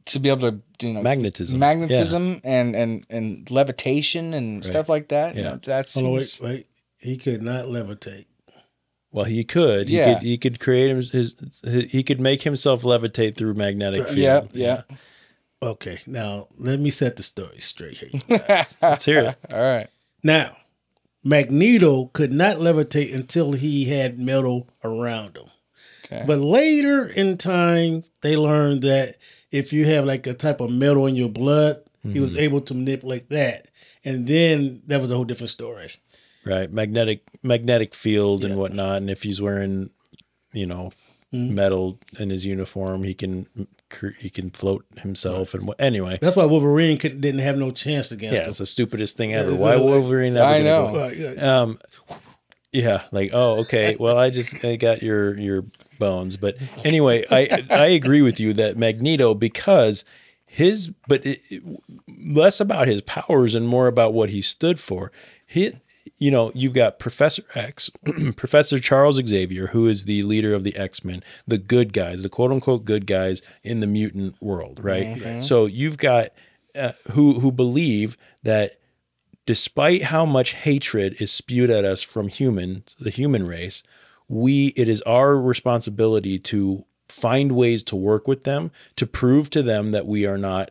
to 0.06 0.20
be 0.20 0.28
able 0.28 0.52
to, 0.52 0.60
you 0.86 0.94
know, 0.94 1.02
Magnetism. 1.02 1.58
magnetism, 1.58 2.40
and 2.44 2.74
and 2.76 3.04
and 3.10 3.50
levitation 3.50 4.32
and 4.34 4.64
stuff 4.64 4.88
like 4.88 5.08
that. 5.08 5.34
you 5.34 5.42
Yeah. 5.42 5.50
know, 5.50 5.60
that 5.64 5.92
Hold 5.94 6.14
wait, 6.14 6.38
wait. 6.40 6.66
He 7.00 7.16
could 7.16 7.42
not 7.42 7.64
levitate. 7.66 8.26
Well, 9.12 9.24
he 9.24 9.42
could. 9.42 9.88
He 9.88 9.96
Yeah. 9.96 10.14
could. 10.14 10.22
He 10.22 10.38
could 10.38 10.60
create 10.60 10.94
his, 10.94 11.10
his, 11.10 11.34
He 11.90 12.04
could 12.04 12.20
make 12.20 12.42
himself 12.42 12.82
levitate 12.82 13.34
through 13.36 13.54
magnetic 13.54 14.06
field. 14.06 14.50
Yeah, 14.54 14.82
yeah. 14.88 14.96
Okay, 15.62 15.98
now 16.06 16.48
let 16.58 16.80
me 16.80 16.90
set 16.90 17.16
the 17.16 17.22
story 17.22 17.58
straight 17.60 17.98
here. 17.98 18.20
Let's 18.82 19.04
hear 19.04 19.18
it. 19.20 19.52
All 19.52 19.60
right. 19.60 19.88
now, 20.22 20.56
Magneto 21.22 22.06
could 22.06 22.32
not 22.32 22.56
levitate 22.56 23.14
until 23.14 23.52
he 23.52 23.84
had 23.86 24.18
metal 24.18 24.68
around 24.82 25.36
him. 25.36 25.46
Okay. 26.06 26.24
But 26.26 26.38
later 26.38 27.06
in 27.06 27.36
time, 27.36 28.04
they 28.22 28.36
learned 28.36 28.82
that 28.82 29.16
if 29.50 29.72
you 29.72 29.84
have 29.84 30.04
like 30.06 30.26
a 30.26 30.32
type 30.34 30.60
of 30.60 30.70
metal 30.70 31.06
in 31.06 31.16
your 31.16 31.28
blood, 31.28 31.82
he 32.02 32.18
was 32.20 32.34
able 32.34 32.62
to 32.62 32.72
manipulate 32.72 33.28
that. 33.28 33.68
And 34.02 34.26
then 34.26 34.80
that 34.86 35.02
was 35.02 35.10
a 35.10 35.14
whole 35.16 35.26
different 35.26 35.50
story. 35.50 35.90
Right, 36.46 36.72
magnetic 36.72 37.20
magnetic 37.42 37.94
field 37.94 38.42
and 38.44 38.56
whatnot. 38.56 38.96
And 38.96 39.10
if 39.10 39.22
he's 39.24 39.42
wearing, 39.42 39.90
you 40.52 40.66
know, 40.66 40.92
Mm-hmm. 41.32 41.54
metal 41.54 42.00
in 42.18 42.28
his 42.28 42.44
uniform, 42.44 43.04
he 43.04 43.14
can 43.14 43.46
he 44.18 44.30
can 44.30 44.50
float 44.50 44.84
himself. 44.98 45.54
And 45.54 45.66
what 45.66 45.80
anyway, 45.80 46.18
That's 46.20 46.36
why 46.36 46.44
Wolverine 46.44 46.98
could, 46.98 47.20
didn't 47.20 47.40
have 47.40 47.56
no 47.56 47.70
chance 47.70 48.10
against 48.12 48.36
yeah, 48.36 48.42
him. 48.44 48.48
it's 48.50 48.58
the 48.58 48.66
stupidest 48.66 49.16
thing 49.16 49.34
ever. 49.34 49.50
Yeah, 49.52 49.58
Why 49.58 49.74
like- 49.74 49.84
Wolverine? 49.84 50.36
Ever 50.36 50.46
I 50.46 50.62
know. 50.62 50.96
Right, 50.96 51.16
yeah. 51.16 51.60
Um, 51.60 51.78
yeah, 52.72 53.02
like 53.10 53.30
oh, 53.32 53.58
okay. 53.60 53.96
Well, 53.98 54.16
I 54.16 54.30
just 54.30 54.64
I 54.64 54.76
got 54.76 55.02
your 55.02 55.36
your 55.38 55.64
bones, 55.98 56.36
but 56.36 56.56
anyway, 56.84 57.24
I 57.30 57.64
I 57.70 57.86
agree 57.86 58.22
with 58.22 58.38
you 58.38 58.52
that 58.54 58.76
Magneto 58.76 59.34
because 59.34 60.04
his 60.48 60.92
but 61.08 61.24
it, 61.26 61.40
it- 61.50 61.62
less 62.32 62.60
about 62.60 62.86
his 62.86 63.00
powers 63.02 63.54
and 63.54 63.66
more 63.66 63.86
about 63.88 64.12
what 64.12 64.30
he 64.30 64.40
stood 64.40 64.78
for. 64.78 65.10
He, 65.46 65.72
you 66.20 66.30
know, 66.30 66.52
you've 66.54 66.74
got 66.74 66.98
Professor 66.98 67.42
X, 67.54 67.90
Professor 68.36 68.78
Charles 68.78 69.16
Xavier, 69.26 69.68
who 69.68 69.88
is 69.88 70.04
the 70.04 70.22
leader 70.22 70.54
of 70.54 70.62
the 70.64 70.76
X 70.76 71.02
Men, 71.02 71.24
the 71.48 71.58
good 71.58 71.92
guys, 71.92 72.22
the 72.22 72.28
quote 72.28 72.52
unquote 72.52 72.84
good 72.84 73.06
guys 73.06 73.42
in 73.64 73.80
the 73.80 73.86
mutant 73.88 74.40
world, 74.40 74.78
right? 74.84 75.42
So 75.42 75.64
you've 75.66 75.96
got 75.96 76.28
uh, 76.76 76.92
who 77.12 77.40
who 77.40 77.50
believe 77.50 78.16
that 78.42 78.78
despite 79.46 80.04
how 80.04 80.24
much 80.26 80.52
hatred 80.52 81.16
is 81.20 81.32
spewed 81.32 81.70
at 81.70 81.84
us 81.84 82.02
from 82.02 82.28
humans, 82.28 82.94
the 83.00 83.10
human 83.10 83.46
race, 83.46 83.82
we 84.28 84.68
it 84.76 84.88
is 84.88 85.00
our 85.02 85.36
responsibility 85.40 86.38
to 86.38 86.84
find 87.08 87.52
ways 87.52 87.82
to 87.84 87.96
work 87.96 88.28
with 88.28 88.44
them, 88.44 88.70
to 88.96 89.06
prove 89.06 89.48
to 89.50 89.62
them 89.62 89.90
that 89.92 90.06
we 90.06 90.26
are 90.26 90.38
not 90.38 90.70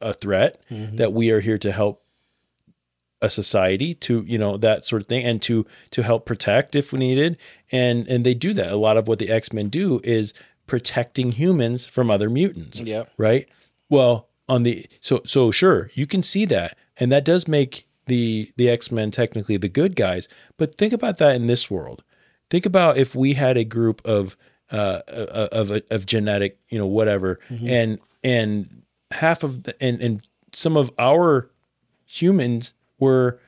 a 0.00 0.12
threat, 0.12 0.60
that 0.70 1.12
we 1.14 1.30
are 1.30 1.40
here 1.40 1.58
to 1.58 1.72
help 1.72 2.03
a 3.22 3.30
society 3.30 3.94
to 3.94 4.22
you 4.26 4.38
know 4.38 4.56
that 4.56 4.84
sort 4.84 5.02
of 5.02 5.08
thing 5.08 5.24
and 5.24 5.40
to 5.42 5.66
to 5.90 6.02
help 6.02 6.26
protect 6.26 6.74
if 6.74 6.92
we 6.92 6.98
needed. 6.98 7.38
And 7.72 8.06
and 8.08 8.24
they 8.24 8.34
do 8.34 8.52
that. 8.54 8.72
A 8.72 8.76
lot 8.76 8.96
of 8.96 9.08
what 9.08 9.18
the 9.18 9.30
x-men 9.30 9.68
do 9.68 10.00
is 10.04 10.34
protecting 10.66 11.32
humans 11.32 11.84
from 11.84 12.10
other 12.10 12.30
mutants 12.30 12.80
yeah 12.80 13.04
right? 13.16 13.48
Well 13.88 14.28
on 14.48 14.62
the 14.62 14.86
so 15.00 15.22
so 15.24 15.50
sure 15.50 15.90
you 15.94 16.06
can 16.06 16.22
see 16.22 16.44
that. 16.46 16.76
And 16.96 17.10
that 17.10 17.24
does 17.24 17.48
make 17.48 17.86
the 18.06 18.52
the 18.56 18.68
x-men 18.68 19.10
technically 19.10 19.56
the 19.56 19.68
good 19.68 19.96
guys. 19.96 20.28
But 20.56 20.74
think 20.74 20.92
about 20.92 21.16
that 21.18 21.34
in 21.34 21.46
this 21.46 21.70
world. 21.70 22.02
Think 22.50 22.66
about 22.66 22.98
if 22.98 23.14
we 23.14 23.34
had 23.34 23.56
a 23.56 23.64
group 23.64 24.04
of 24.04 24.36
uh, 24.70 25.00
uh, 25.08 25.10
uh 25.10 25.48
of 25.52 25.82
of 25.90 26.06
genetic 26.06 26.58
you 26.68 26.78
know 26.78 26.86
whatever 26.86 27.38
mm-hmm. 27.48 27.68
and 27.68 27.98
and 28.22 28.82
half 29.10 29.42
of 29.42 29.64
the, 29.64 29.82
and 29.82 30.00
and 30.00 30.28
some 30.52 30.76
of 30.76 30.90
our 30.98 31.50
humans 32.06 32.74
were 32.98 33.38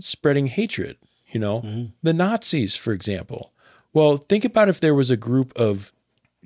spreading 0.00 0.46
hatred 0.46 0.96
you 1.32 1.40
know 1.40 1.62
the 2.02 2.12
nazis 2.12 2.76
for 2.76 2.92
example 2.92 3.52
well 3.92 4.16
think 4.16 4.44
about 4.44 4.68
if 4.68 4.80
there 4.80 4.94
was 4.94 5.10
a 5.10 5.16
group 5.16 5.52
of 5.56 5.92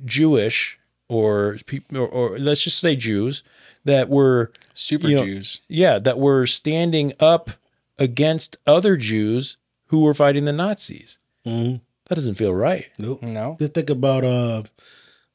jewish 0.04 0.78
or 1.08 1.58
people 1.66 1.98
or, 1.98 2.08
or 2.08 2.38
let's 2.38 2.62
just 2.64 2.78
say 2.78 2.96
jews 2.96 3.42
that 3.84 4.08
were 4.08 4.50
Super 4.74 5.08
you 5.08 5.16
know, 5.16 5.24
Jews. 5.24 5.60
yeah 5.68 5.98
that 5.98 6.18
were 6.18 6.46
standing 6.46 7.12
up 7.20 7.50
against 7.98 8.56
other 8.66 8.96
jews 8.96 9.58
who 9.88 10.00
were 10.00 10.14
fighting 10.14 10.44
the 10.46 10.52
nazis 10.52 11.18
that 11.44 12.14
doesn't 12.14 12.34
feel 12.36 12.54
right 12.54 12.88
Nope. 12.98 13.22
No. 13.22 13.56
Just 13.58 13.74
think 13.74 13.90
about 13.90 14.24
uh 14.24 14.62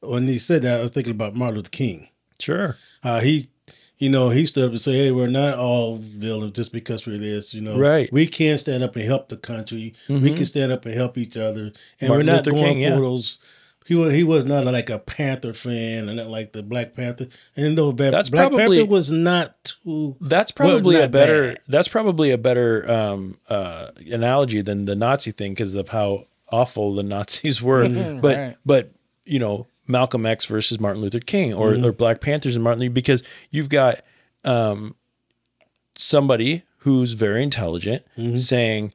when 0.00 0.26
he 0.28 0.38
said 0.38 0.62
that, 0.62 0.78
I 0.78 0.82
was 0.82 0.92
thinking 0.92 1.10
about 1.12 1.34
Martin 1.34 1.56
Luther 1.56 1.70
King. 1.70 2.08
sure 2.38 2.76
Uh, 3.02 3.20
he, 3.20 3.46
you 3.98 4.08
know, 4.08 4.30
he 4.30 4.46
stood 4.46 4.64
up 4.64 4.70
and 4.70 4.80
said, 4.80 4.94
"Hey, 4.94 5.10
we're 5.10 5.26
not 5.26 5.58
all 5.58 5.96
villains 5.96 6.52
just 6.52 6.72
because 6.72 7.06
we're 7.06 7.18
this. 7.18 7.52
You 7.54 7.60
know, 7.60 7.78
Right. 7.78 8.06
Mm-hmm. 8.06 8.14
We 8.14 8.26
can 8.26 8.56
stand 8.58 8.82
up 8.82 8.96
and 8.96 9.04
help 9.04 9.28
the 9.28 9.36
country. 9.36 9.94
We 10.08 10.32
can 10.32 10.44
stand 10.44 10.72
up 10.72 10.84
and 10.86 10.94
help 10.94 11.18
each 11.18 11.36
other, 11.36 11.72
and 12.00 12.08
Martin 12.08 12.26
we're 12.26 12.32
not 12.32 12.46
Luther 12.46 12.50
going 12.52 12.64
King, 12.74 12.80
yeah. 12.80 12.94
for 12.94 13.00
those." 13.02 13.38
He 13.86 13.94
was 13.94 14.12
he 14.14 14.22
was 14.22 14.44
not 14.44 14.66
like 14.66 14.90
a 14.90 14.98
Panther 14.98 15.54
fan, 15.54 16.08
and 16.08 16.18
not 16.18 16.26
like 16.28 16.52
the 16.52 16.62
Black 16.62 16.94
Panther. 16.94 17.26
And 17.56 17.76
though 17.78 17.90
Black, 17.90 18.10
That's 18.10 18.28
Black 18.28 18.50
probably- 18.50 18.76
Panther 18.76 18.90
was 18.90 19.10
not 19.10 19.56
too. 19.64 20.14
That's 20.20 20.52
well, 20.58 20.72
probably 20.72 20.96
a 20.96 21.08
better. 21.08 21.52
bad. 21.54 21.60
That's 21.68 21.88
probably 21.88 22.30
a 22.30 22.36
better 22.36 22.90
um, 22.90 23.38
uh, 23.48 23.88
analogy 24.12 24.60
than 24.60 24.84
the 24.84 24.94
Nazi 24.94 25.30
thing 25.30 25.52
because 25.52 25.74
of 25.74 25.88
how 25.88 26.26
awful 26.52 26.94
the 26.96 27.02
Nazis 27.14 27.62
were. 27.62 27.88
but 28.20 28.36
right. 28.36 28.56
but 28.66 28.92
you 29.24 29.38
know 29.38 29.66
Malcolm 29.88 30.24
X 30.26 30.44
versus 30.46 30.78
Martin 30.78 31.02
Luther 31.02 31.18
King 31.18 31.52
or, 31.54 31.74
or 31.84 31.92
Black 31.92 32.20
Panthers 32.20 32.54
and 32.54 32.62
Martin 32.62 32.80
Luther 32.80 32.92
because 32.92 33.22
you've 33.50 33.68
got 33.70 34.00
um, 34.44 34.94
somebody 35.96 36.62
who's 36.78 37.12
very 37.14 37.42
intelligent 37.42 38.04
saying 38.36 38.92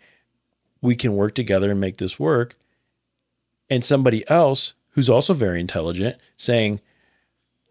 we 0.81 0.95
can 0.95 1.15
work 1.15 1.33
together 1.35 1.71
and 1.71 1.79
make 1.81 1.97
this 1.97 2.19
work, 2.19 2.55
and 3.69 3.83
somebody 3.83 4.27
else 4.29 4.73
who's 4.91 5.09
also 5.09 5.33
very 5.33 5.59
intelligent 5.59 6.17
saying 6.37 6.79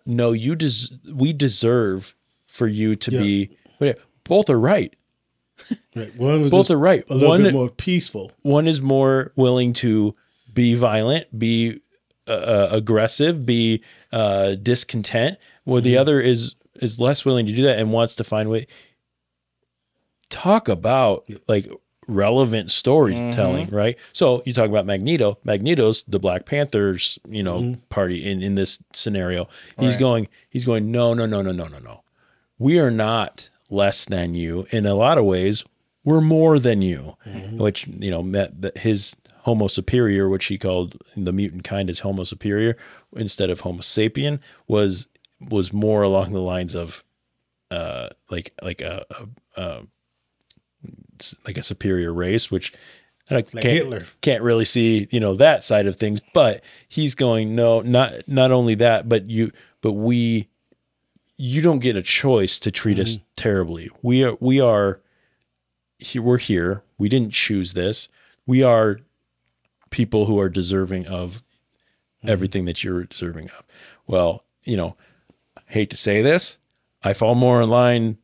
no 0.05 0.33
you 0.33 0.57
des- 0.57 0.97
we 1.15 1.33
deserve 1.33 2.15
for 2.47 2.67
you 2.67 2.97
to 2.97 3.11
be 3.11 3.51
but 3.79 3.99
both 4.25 4.51
are 4.51 4.59
right. 4.59 4.95
Right. 5.95 6.17
One 6.17 6.43
was 6.43 6.51
both 6.51 6.71
are 6.71 6.79
right. 6.79 7.05
A 7.09 7.15
little 7.15 7.29
one 7.29 7.43
bit 7.43 7.53
more 7.53 7.69
peaceful. 7.69 8.33
one 8.43 8.67
is 8.67 8.81
more 8.81 9.33
willing 9.37 9.73
to 9.75 10.13
be 10.53 10.75
violent 10.75 11.39
be 11.39 11.82
uh, 12.29 12.33
uh, 12.33 12.69
aggressive 12.73 13.45
be 13.47 13.83
uh, 14.13 14.55
discontent 14.55 15.39
where 15.65 15.81
the 15.81 15.97
other 15.97 16.21
is 16.21 16.55
is 16.77 16.99
less 17.01 17.25
willing 17.25 17.47
to 17.47 17.53
do 17.53 17.63
that 17.63 17.79
and 17.79 17.93
wants 17.93 18.15
to 18.17 18.25
find 18.25 18.49
way. 18.49 18.67
Talk 20.31 20.69
about 20.69 21.25
like 21.47 21.67
relevant 22.09 22.71
storytelling 22.71 23.69
right? 23.71 23.97
So 24.13 24.43
you 24.47 24.53
talk 24.53 24.69
about 24.69 24.87
magneto. 24.87 25.39
Magneto's 25.45 26.03
the 26.05 26.19
black 26.19 26.47
panthers 26.47 27.19
you 27.29 27.43
know 27.43 27.77
party 27.91 28.25
in 28.29 28.43
in 28.43 28.55
this 28.55 28.83
scenario. 28.93 29.49
He's 29.79 29.95
Right. 29.95 30.01
going 30.01 30.29
he's 30.49 30.65
going 30.65 30.91
no 30.91 31.13
no 31.15 31.27
no 31.27 31.43
no 31.43 31.53
no 31.53 31.67
no 31.69 31.79
no. 31.79 32.03
We 32.59 32.79
are 32.79 32.91
not 32.91 33.51
less 33.69 34.05
than 34.05 34.35
you. 34.35 34.67
In 34.71 34.87
a 34.87 34.95
lot 34.95 35.19
of 35.19 35.25
ways 35.25 35.65
we're 36.05 36.21
more 36.21 36.59
than 36.59 36.83
you 36.83 37.17
which 37.53 37.87
you 37.87 38.11
know 38.11 38.49
his 38.75 39.15
homo 39.43 39.67
superior 39.67 40.29
which 40.29 40.47
he 40.47 40.59
called 40.59 40.97
the 41.17 41.33
mutant 41.33 41.65
kind 41.65 41.89
is 41.89 42.01
homo 42.01 42.25
superior 42.25 42.77
instead 43.17 43.51
of 43.51 43.61
homo 43.61 43.81
sapien 43.81 44.41
was 44.67 45.09
was 45.41 45.73
more 45.73 46.03
along 46.03 46.33
the 46.33 46.41
lines 46.41 46.75
of 46.75 47.05
uh 47.71 48.09
like 48.31 48.53
like 48.63 48.81
a, 48.81 49.05
a, 49.57 49.61
a 49.61 49.83
like 51.47 51.59
a 51.59 51.63
superior 51.63 52.13
race 52.13 52.51
which 52.51 52.73
I 53.31 53.41
can't, 53.41 53.65
Hitler. 53.65 54.05
can't 54.21 54.43
really 54.43 54.67
see 54.67 55.09
you 55.11 55.21
know 55.21 55.35
that 55.35 55.63
side 55.63 55.87
of 55.87 55.97
things 55.97 56.21
but 56.35 56.63
he's 56.89 57.15
going 57.15 57.55
no 57.55 57.81
not 57.81 58.13
not 58.27 58.51
only 58.51 58.75
that 58.75 59.09
but 59.09 59.31
you 59.31 59.53
but 59.81 59.93
we 59.93 60.49
you 61.45 61.61
don't 61.61 61.81
get 61.81 61.97
a 61.97 62.03
choice 62.03 62.61
to 62.61 62.71
treat 62.71 63.01
us 63.01 63.19
terribly. 63.37 63.91
We 64.01 64.23
are 64.23 64.37
we 64.39 64.61
are 64.61 65.01
we're 66.15 66.39
here. 66.39 66.85
We 66.99 67.09
didn't 67.09 67.33
choose 67.33 67.73
this. 67.73 68.09
We 68.47 68.63
are 68.63 69.01
people 69.93 70.27
who 70.27 70.41
are 70.41 70.49
deserving 70.49 71.07
of 71.07 71.43
everything 72.25 72.65
that 72.65 72.83
you're 72.83 73.05
deserving 73.05 73.49
of. 73.51 73.63
Well 74.07 74.45
you 74.65 74.77
know 74.77 74.97
hate 75.67 75.91
to 75.91 75.97
say 75.97 76.23
this 76.23 76.59
i 77.03 77.13
fall 77.13 77.35
more 77.35 77.61
in 77.63 77.69
line 77.69 78.17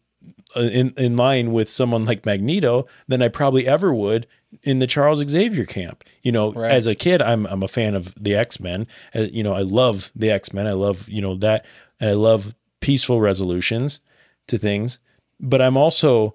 uh, 0.57 0.61
in, 0.61 0.95
in 0.97 1.17
line 1.17 1.51
with 1.53 1.69
someone 1.69 2.05
like 2.05 2.25
magneto 2.25 2.87
than 3.09 3.21
i 3.23 3.27
probably 3.29 3.67
ever 3.67 3.93
would 3.93 4.27
in 4.63 4.79
the 4.79 4.87
charles 4.87 5.19
xavier 5.29 5.65
camp. 5.65 6.05
You 6.23 6.31
know 6.33 6.53
Right. 6.53 6.71
as 6.71 6.87
a 6.87 6.95
kid 6.95 7.21
i'm 7.21 7.45
i'm 7.47 7.63
a 7.65 7.69
fan 7.69 7.95
of 7.97 8.15
the 8.23 8.35
x-men. 8.37 8.87
Uh, 9.15 9.27
you 9.33 9.43
know 9.43 9.53
i 9.53 9.63
love 9.63 10.13
the 10.15 10.31
x-men. 10.31 10.67
I 10.67 10.73
love 10.73 11.09
you 11.09 11.21
know 11.21 11.35
that 11.37 11.67
and 12.01 12.09
i 12.11 12.13
love 12.15 12.55
peaceful 12.81 13.21
resolutions 13.21 14.01
to 14.47 14.59
things 14.59 15.01
but 15.41 15.61
i'm 15.61 15.77
also 15.77 16.35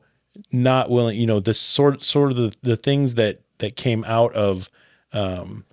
not 0.51 0.89
willing 0.89 1.18
you 1.18 1.26
know 1.27 1.39
the 1.39 1.53
sort 1.53 2.03
sort 2.03 2.31
of 2.31 2.38
the, 2.38 2.55
the 2.61 2.76
things 2.76 3.15
that 3.15 3.39
that 3.60 3.76
came 3.77 4.03
out 4.03 4.34
of 4.34 4.69
um 5.14 5.65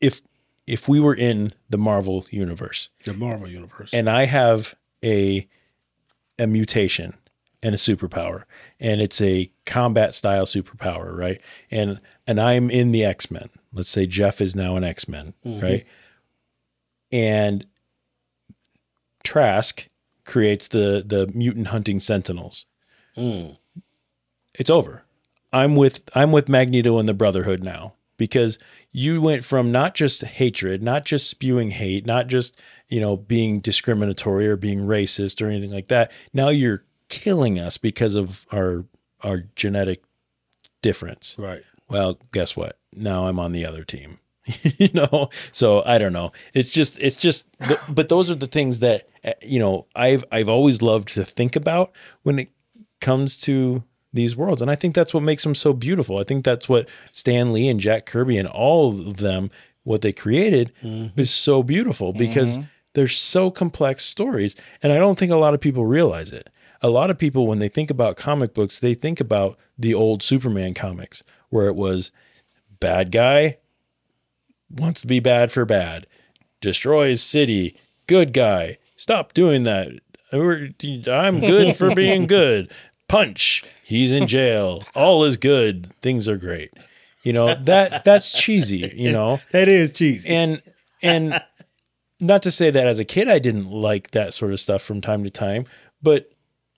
if 0.00 0.20
if 0.66 0.88
we 0.88 0.98
were 1.00 1.14
in 1.14 1.52
the 1.70 1.78
marvel 1.78 2.26
universe 2.30 2.90
The 3.04 3.14
Marvel 3.14 3.48
universe. 3.48 3.94
and 3.94 4.10
I 4.10 4.24
have 4.26 4.74
a 5.04 5.48
a 6.38 6.46
mutation 6.46 7.14
and 7.62 7.74
a 7.74 7.78
superpower, 7.78 8.44
and 8.78 9.00
it's 9.00 9.20
a 9.22 9.50
combat 9.64 10.14
style 10.14 10.44
superpower, 10.44 11.16
right? 11.16 11.40
And 11.70 12.00
and 12.26 12.38
I'm 12.38 12.68
in 12.70 12.92
the 12.92 13.02
X 13.04 13.30
Men. 13.30 13.48
Let's 13.72 13.88
say 13.88 14.06
Jeff 14.06 14.40
is 14.42 14.54
now 14.54 14.76
an 14.76 14.84
X 14.84 15.08
Men, 15.08 15.32
right? 15.44 15.86
And 17.10 17.64
Trask 19.24 19.88
creates 20.24 20.68
the 20.68 21.02
the 21.04 21.26
mutant 21.34 21.68
hunting 21.68 21.98
sentinels. 21.98 22.66
Mm. 23.16 23.56
It's 24.54 24.70
over. 24.70 25.04
I'm 25.56 25.74
with 25.74 26.02
I'm 26.14 26.32
with 26.32 26.50
Magneto 26.50 26.98
and 26.98 27.08
the 27.08 27.14
Brotherhood 27.14 27.64
now 27.64 27.94
because 28.18 28.58
you 28.92 29.22
went 29.22 29.42
from 29.42 29.72
not 29.72 29.94
just 29.94 30.22
hatred, 30.22 30.82
not 30.82 31.06
just 31.06 31.30
spewing 31.30 31.70
hate, 31.70 32.04
not 32.04 32.26
just, 32.26 32.60
you 32.88 33.00
know, 33.00 33.16
being 33.16 33.60
discriminatory 33.60 34.46
or 34.46 34.56
being 34.56 34.80
racist 34.80 35.40
or 35.40 35.48
anything 35.48 35.70
like 35.70 35.88
that. 35.88 36.12
Now 36.34 36.50
you're 36.50 36.84
killing 37.08 37.58
us 37.58 37.78
because 37.78 38.14
of 38.14 38.46
our 38.52 38.84
our 39.22 39.44
genetic 39.54 40.04
difference. 40.82 41.36
Right. 41.38 41.62
Well, 41.88 42.18
guess 42.32 42.54
what? 42.54 42.78
Now 42.94 43.26
I'm 43.26 43.38
on 43.38 43.52
the 43.52 43.64
other 43.64 43.82
team. 43.82 44.18
you 44.78 44.90
know, 44.92 45.30
so 45.52 45.82
I 45.86 45.96
don't 45.96 46.12
know. 46.12 46.32
It's 46.54 46.70
just, 46.70 47.00
it's 47.00 47.20
just, 47.20 47.46
but, 47.58 47.80
but 47.88 48.08
those 48.08 48.30
are 48.30 48.36
the 48.36 48.46
things 48.46 48.78
that 48.78 49.08
uh, 49.24 49.32
you 49.42 49.58
know 49.58 49.86
I've 49.96 50.24
I've 50.30 50.50
always 50.50 50.82
loved 50.82 51.08
to 51.14 51.24
think 51.24 51.56
about 51.56 51.92
when 52.24 52.38
it 52.38 52.50
comes 53.00 53.38
to 53.38 53.82
these 54.16 54.36
worlds, 54.36 54.60
and 54.60 54.70
I 54.70 54.74
think 54.74 54.94
that's 54.94 55.14
what 55.14 55.22
makes 55.22 55.44
them 55.44 55.54
so 55.54 55.72
beautiful. 55.72 56.18
I 56.18 56.24
think 56.24 56.44
that's 56.44 56.68
what 56.68 56.88
Stan 57.12 57.52
Lee 57.52 57.68
and 57.68 57.80
Jack 57.80 58.06
Kirby 58.06 58.36
and 58.36 58.48
all 58.48 58.90
of 58.90 59.18
them 59.18 59.50
what 59.84 60.02
they 60.02 60.12
created 60.12 60.72
mm-hmm. 60.82 61.18
is 61.18 61.32
so 61.32 61.62
beautiful 61.62 62.12
because 62.12 62.58
mm-hmm. 62.58 62.66
they're 62.94 63.06
so 63.06 63.50
complex 63.50 64.04
stories, 64.04 64.56
and 64.82 64.92
I 64.92 64.96
don't 64.96 65.18
think 65.18 65.30
a 65.30 65.36
lot 65.36 65.54
of 65.54 65.60
people 65.60 65.86
realize 65.86 66.32
it. 66.32 66.50
A 66.82 66.90
lot 66.90 67.10
of 67.10 67.18
people, 67.18 67.46
when 67.46 67.60
they 67.60 67.68
think 67.68 67.90
about 67.90 68.16
comic 68.16 68.52
books, 68.52 68.78
they 68.78 68.94
think 68.94 69.20
about 69.20 69.56
the 69.78 69.94
old 69.94 70.22
Superman 70.22 70.74
comics 70.74 71.22
where 71.48 71.68
it 71.68 71.76
was 71.76 72.10
bad 72.80 73.12
guy 73.12 73.58
wants 74.70 75.00
to 75.00 75.06
be 75.06 75.20
bad 75.20 75.52
for 75.52 75.64
bad, 75.64 76.06
destroys 76.60 77.22
city, 77.22 77.76
good 78.06 78.32
guy, 78.32 78.78
stop 78.96 79.32
doing 79.32 79.62
that. 79.64 79.88
I'm 80.32 81.40
good 81.40 81.76
for 81.76 81.94
being 81.94 82.26
good. 82.26 82.72
Punch, 83.08 83.64
he's 83.84 84.12
in 84.12 84.26
jail. 84.26 84.84
All 84.94 85.24
is 85.24 85.36
good. 85.36 85.92
Things 86.00 86.28
are 86.28 86.36
great. 86.36 86.72
You 87.22 87.32
know 87.32 87.54
that 87.54 88.04
that's 88.04 88.32
cheesy. 88.40 88.92
You 88.94 89.10
know 89.12 89.38
That 89.52 89.68
is 89.68 89.92
cheesy. 89.92 90.28
and 90.28 90.62
and 91.02 91.40
not 92.20 92.42
to 92.42 92.50
say 92.50 92.70
that 92.70 92.86
as 92.86 92.98
a 92.98 93.04
kid 93.04 93.28
I 93.28 93.38
didn't 93.38 93.70
like 93.70 94.12
that 94.12 94.32
sort 94.32 94.52
of 94.52 94.60
stuff 94.60 94.82
from 94.82 95.00
time 95.00 95.24
to 95.24 95.30
time, 95.30 95.66
but 96.02 96.30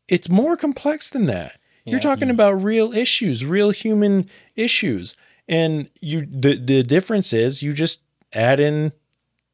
it's 0.09 0.29
more 0.29 0.57
complex 0.57 1.11
than 1.11 1.27
that. 1.27 1.59
You're 1.85 2.01
talking 2.01 2.29
about 2.29 2.63
real 2.63 2.93
issues, 2.93 3.47
real 3.47 3.71
human 3.71 4.29
issues. 4.57 5.17
And 5.49 5.89
you 6.01 6.27
the 6.31 6.57
the 6.57 6.83
difference 6.83 7.33
is 7.33 7.63
you 7.63 7.73
just 7.73 8.03
add 8.35 8.61
in 8.61 8.93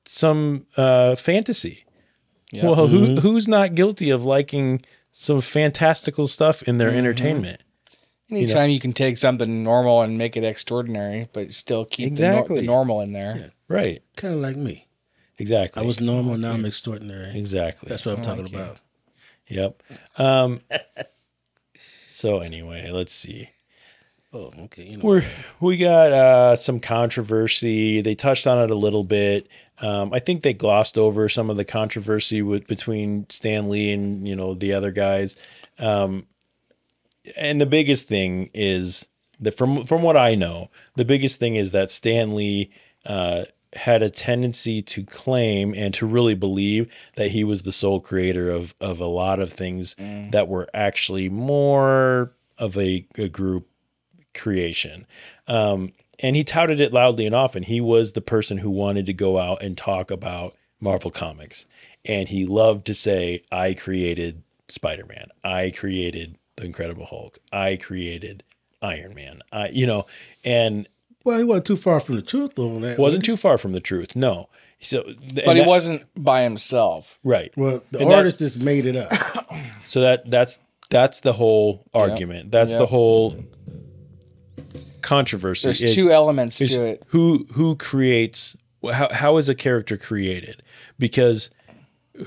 some 0.05 0.66
uh 0.76 1.14
fantasy. 1.14 1.84
Well, 2.52 2.86
who 2.86 3.16
who's 3.20 3.46
not 3.48 3.74
guilty 3.74 4.10
of 4.10 4.24
liking 4.24 4.82
some 5.16 5.40
fantastical 5.40 6.26
stuff 6.26 6.62
in 6.64 6.78
their 6.78 6.90
entertainment? 6.90 7.62
Anytime 8.30 8.70
you, 8.70 8.80
can 8.80 8.92
take 8.92 9.16
something 9.16 9.62
normal 9.62 10.02
and 10.02 10.18
make 10.18 10.36
it 10.36 10.42
extraordinary, 10.42 11.28
but 11.32 11.54
still 11.54 11.84
keep 11.84 12.16
the, 12.16 12.22
nor- 12.22 12.32
Exactly. 12.32 12.60
the 12.60 12.66
normal 12.66 13.00
in 13.00 13.12
there. 13.12 13.52
Right. 13.68 14.02
kind 14.16 14.34
of 14.34 14.40
like 14.40 14.56
me. 14.56 14.88
Exactly. 15.38 15.80
I 15.82 15.86
was 15.86 16.00
normal, 16.00 16.36
now 16.36 16.52
I'm 16.52 16.64
extraordinary. 16.64 17.38
exactly. 17.38 17.88
That's 17.88 18.04
what 18.04 18.16
I'm 18.16 18.22
talking 18.22 18.46
about. 18.46 18.78
Yep. 19.48 19.82
Um, 20.18 20.62
so 22.02 22.40
anyway, 22.40 22.90
let's 22.90 23.12
see. 23.14 23.50
Oh, 24.35 24.51
okay. 24.65 24.82
You 24.82 24.97
know, 24.97 25.05
We're 25.05 25.24
we 25.61 25.77
got 25.77 26.12
uh, 26.12 26.56
some 26.56 26.81
controversy. 26.81 28.01
They 28.01 28.16
touched 28.16 28.48
on 28.48 28.62
it 28.65 28.70
a 28.70 28.74
little 28.74 29.05
bit. 29.05 29.48
Um, 29.81 30.12
I 30.12 30.19
think 30.19 30.43
they 30.43 30.52
glossed 30.52 30.98
over 30.98 31.28
some 31.28 31.51
of 31.51 31.56
the 31.56 31.65
controversy 31.65 32.43
with 32.43 32.66
between 32.66 33.31
Stan 33.31 33.70
Lee 33.70 33.93
and 33.93 34.27
you 34.27 34.35
know 34.35 34.55
the 34.55 34.73
other 34.73 34.90
guys. 34.90 35.36
Um, 35.78 36.27
and 37.36 37.61
the 37.61 37.66
biggest 37.66 38.09
thing 38.09 38.51
is 38.52 39.09
that 39.39 39.56
from 39.56 39.85
from 39.85 40.02
what 40.02 40.16
I 40.16 40.35
know, 40.35 40.69
the 40.97 41.05
biggest 41.05 41.39
thing 41.39 41.55
is 41.55 41.70
that 41.70 41.89
Stan 41.89 42.35
Lee 42.35 42.73
uh, 43.06 43.44
had 43.74 44.02
a 44.02 44.11
tendency 44.11 44.82
to 44.82 45.05
claim 45.05 45.74
and 45.77 45.94
to 45.94 46.06
really 46.06 46.35
believe 46.35 46.93
that 47.15 47.31
he 47.31 47.44
was 47.44 47.62
the 47.62 47.73
sole 47.73 48.01
creator 48.01 48.51
of 48.51 48.74
of 48.81 48.98
a 48.98 49.06
lot 49.06 49.39
of 49.39 49.52
things 49.52 49.94
that 50.32 50.48
were 50.48 50.69
actually 50.74 51.28
more 51.28 52.32
of 52.59 52.77
a, 52.77 53.06
a 53.16 53.28
group 53.28 53.69
creation. 54.35 55.06
Um, 55.48 55.93
and 56.20 56.36
he 56.36 56.44
touted 56.44 56.81
it 56.81 56.93
loudly 56.93 57.27
and 57.27 57.35
often. 57.35 57.62
He 57.65 57.81
was 57.81 58.12
the 58.12 58.20
person 58.20 58.59
who 58.59 58.70
wanted 58.70 59.06
to 59.06 59.12
go 59.12 59.39
out 59.39 59.62
and 59.62 59.77
talk 59.77 60.11
about 60.11 60.55
Marvel 60.81 61.11
Comics. 61.11 61.66
And 62.05 62.28
he 62.28 62.47
loved 62.47 62.86
to 62.86 62.94
say, 62.94 63.43
I 63.51 63.74
created 63.74 64.43
Spider 64.69 65.06
Man. 65.06 65.28
I 65.43 65.70
created 65.77 66.36
The 66.56 66.65
Incredible 66.66 67.06
Hulk. 67.06 67.39
I 67.52 67.77
created 67.77 68.43
Iron 68.82 69.15
Man. 69.15 69.40
I, 69.52 69.69
you 69.69 69.86
know, 69.86 70.06
and 70.44 70.86
well, 71.24 71.39
he 71.39 71.44
wasn't 71.44 71.66
too 71.66 71.77
far 71.77 72.01
from 72.01 72.16
the 72.16 72.23
truth 72.23 72.59
on 72.59 72.82
that. 72.82 72.98
wasn't 72.98 73.24
too 73.24 73.36
far 73.36 73.56
from 73.56 73.73
the 73.73 73.81
truth. 73.81 74.15
No. 74.15 74.48
So, 74.81 75.02
But 75.47 75.56
he 75.56 75.62
wasn't 75.65 76.05
by 76.15 76.43
himself. 76.43 77.19
right. 77.24 77.51
Well, 77.56 77.82
the 77.90 78.01
And 78.01 78.11
that- 78.11 78.16
artist 78.19 78.39
just 78.40 78.59
made 78.59 78.86
it 78.86 78.97
up. 78.97 79.11
So 79.86 80.01
that 80.01 80.31
that's 80.31 80.59
that's 80.90 81.20
the 81.20 81.35
whole 81.35 81.85
argument. 81.93 82.51
That's 82.51 82.74
the 82.74 82.86
whole 82.86 83.36
controversy. 85.05 85.66
There's 85.66 85.82
is- 85.82 85.94
two 85.94 86.10
elements 86.10 86.59
to 86.59 86.82
it. 86.82 87.02
Who 87.09 87.47
who 87.52 87.76
creates 87.76 88.56
how 88.93 89.12
how 89.12 89.36
is 89.36 89.48
a 89.48 89.55
character 89.55 89.97
created? 89.97 90.62
Because 90.98 91.51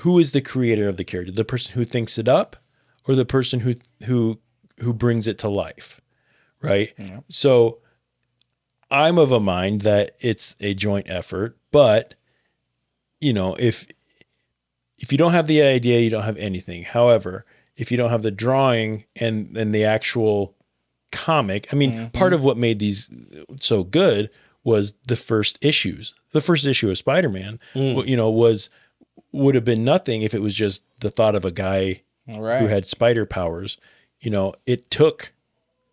who 0.00 0.18
is 0.18 0.32
the 0.32 0.40
creator 0.40 0.88
of 0.88 0.96
the 0.96 1.04
character? 1.04 1.32
The 1.32 1.44
person 1.44 1.72
who 1.74 1.84
thinks 1.84 2.18
it 2.18 2.28
up 2.28 2.56
or 3.06 3.14
the 3.14 3.24
person 3.24 3.60
who 3.60 3.74
who 4.04 4.38
who 4.80 4.92
brings 4.92 5.26
it 5.26 5.38
to 5.40 5.48
life? 5.48 6.00
Right? 6.62 6.92
So 7.28 7.78
I'm 8.90 9.18
of 9.18 9.32
a 9.32 9.40
mind 9.40 9.82
that 9.82 10.12
it's 10.20 10.56
a 10.60 10.74
joint 10.74 11.08
effort, 11.08 11.58
but 11.70 12.14
you 13.20 13.32
know, 13.32 13.54
if 13.58 13.86
if 14.98 15.12
you 15.12 15.18
don't 15.18 15.32
have 15.32 15.46
the 15.46 15.62
idea, 15.62 16.00
you 16.00 16.10
don't 16.10 16.24
have 16.24 16.36
anything. 16.36 16.82
However, 16.84 17.44
if 17.76 17.90
you 17.90 17.96
don't 17.96 18.10
have 18.10 18.22
the 18.22 18.30
drawing 18.30 19.04
and 19.16 19.56
and 19.56 19.74
the 19.74 19.84
actual 19.84 20.54
comic, 21.12 21.68
I 21.72 21.76
mean, 21.76 21.92
mm-hmm. 21.92 22.06
part 22.08 22.32
of 22.32 22.44
what 22.44 22.56
made 22.56 22.78
these 22.78 23.10
so 23.60 23.84
good 23.84 24.30
was 24.64 24.94
the 25.06 25.16
first 25.16 25.58
issues. 25.60 26.14
The 26.32 26.40
first 26.40 26.66
issue 26.66 26.90
of 26.90 26.98
Spider-Man, 26.98 27.58
w- 27.74 28.02
you 28.02 28.16
know, 28.16 28.30
was 28.30 28.70
would 29.32 29.54
have 29.54 29.64
been 29.64 29.84
nothing 29.84 30.22
if 30.22 30.34
it 30.34 30.42
was 30.42 30.54
just 30.54 30.82
the 31.00 31.10
thought 31.10 31.34
of 31.34 31.44
a 31.44 31.50
guy 31.50 32.02
Right. 32.26 32.60
who 32.60 32.66
had 32.66 32.84
spider 32.84 33.24
powers. 33.24 33.78
You 34.20 34.30
know, 34.30 34.54
it 34.66 34.90
took 34.90 35.32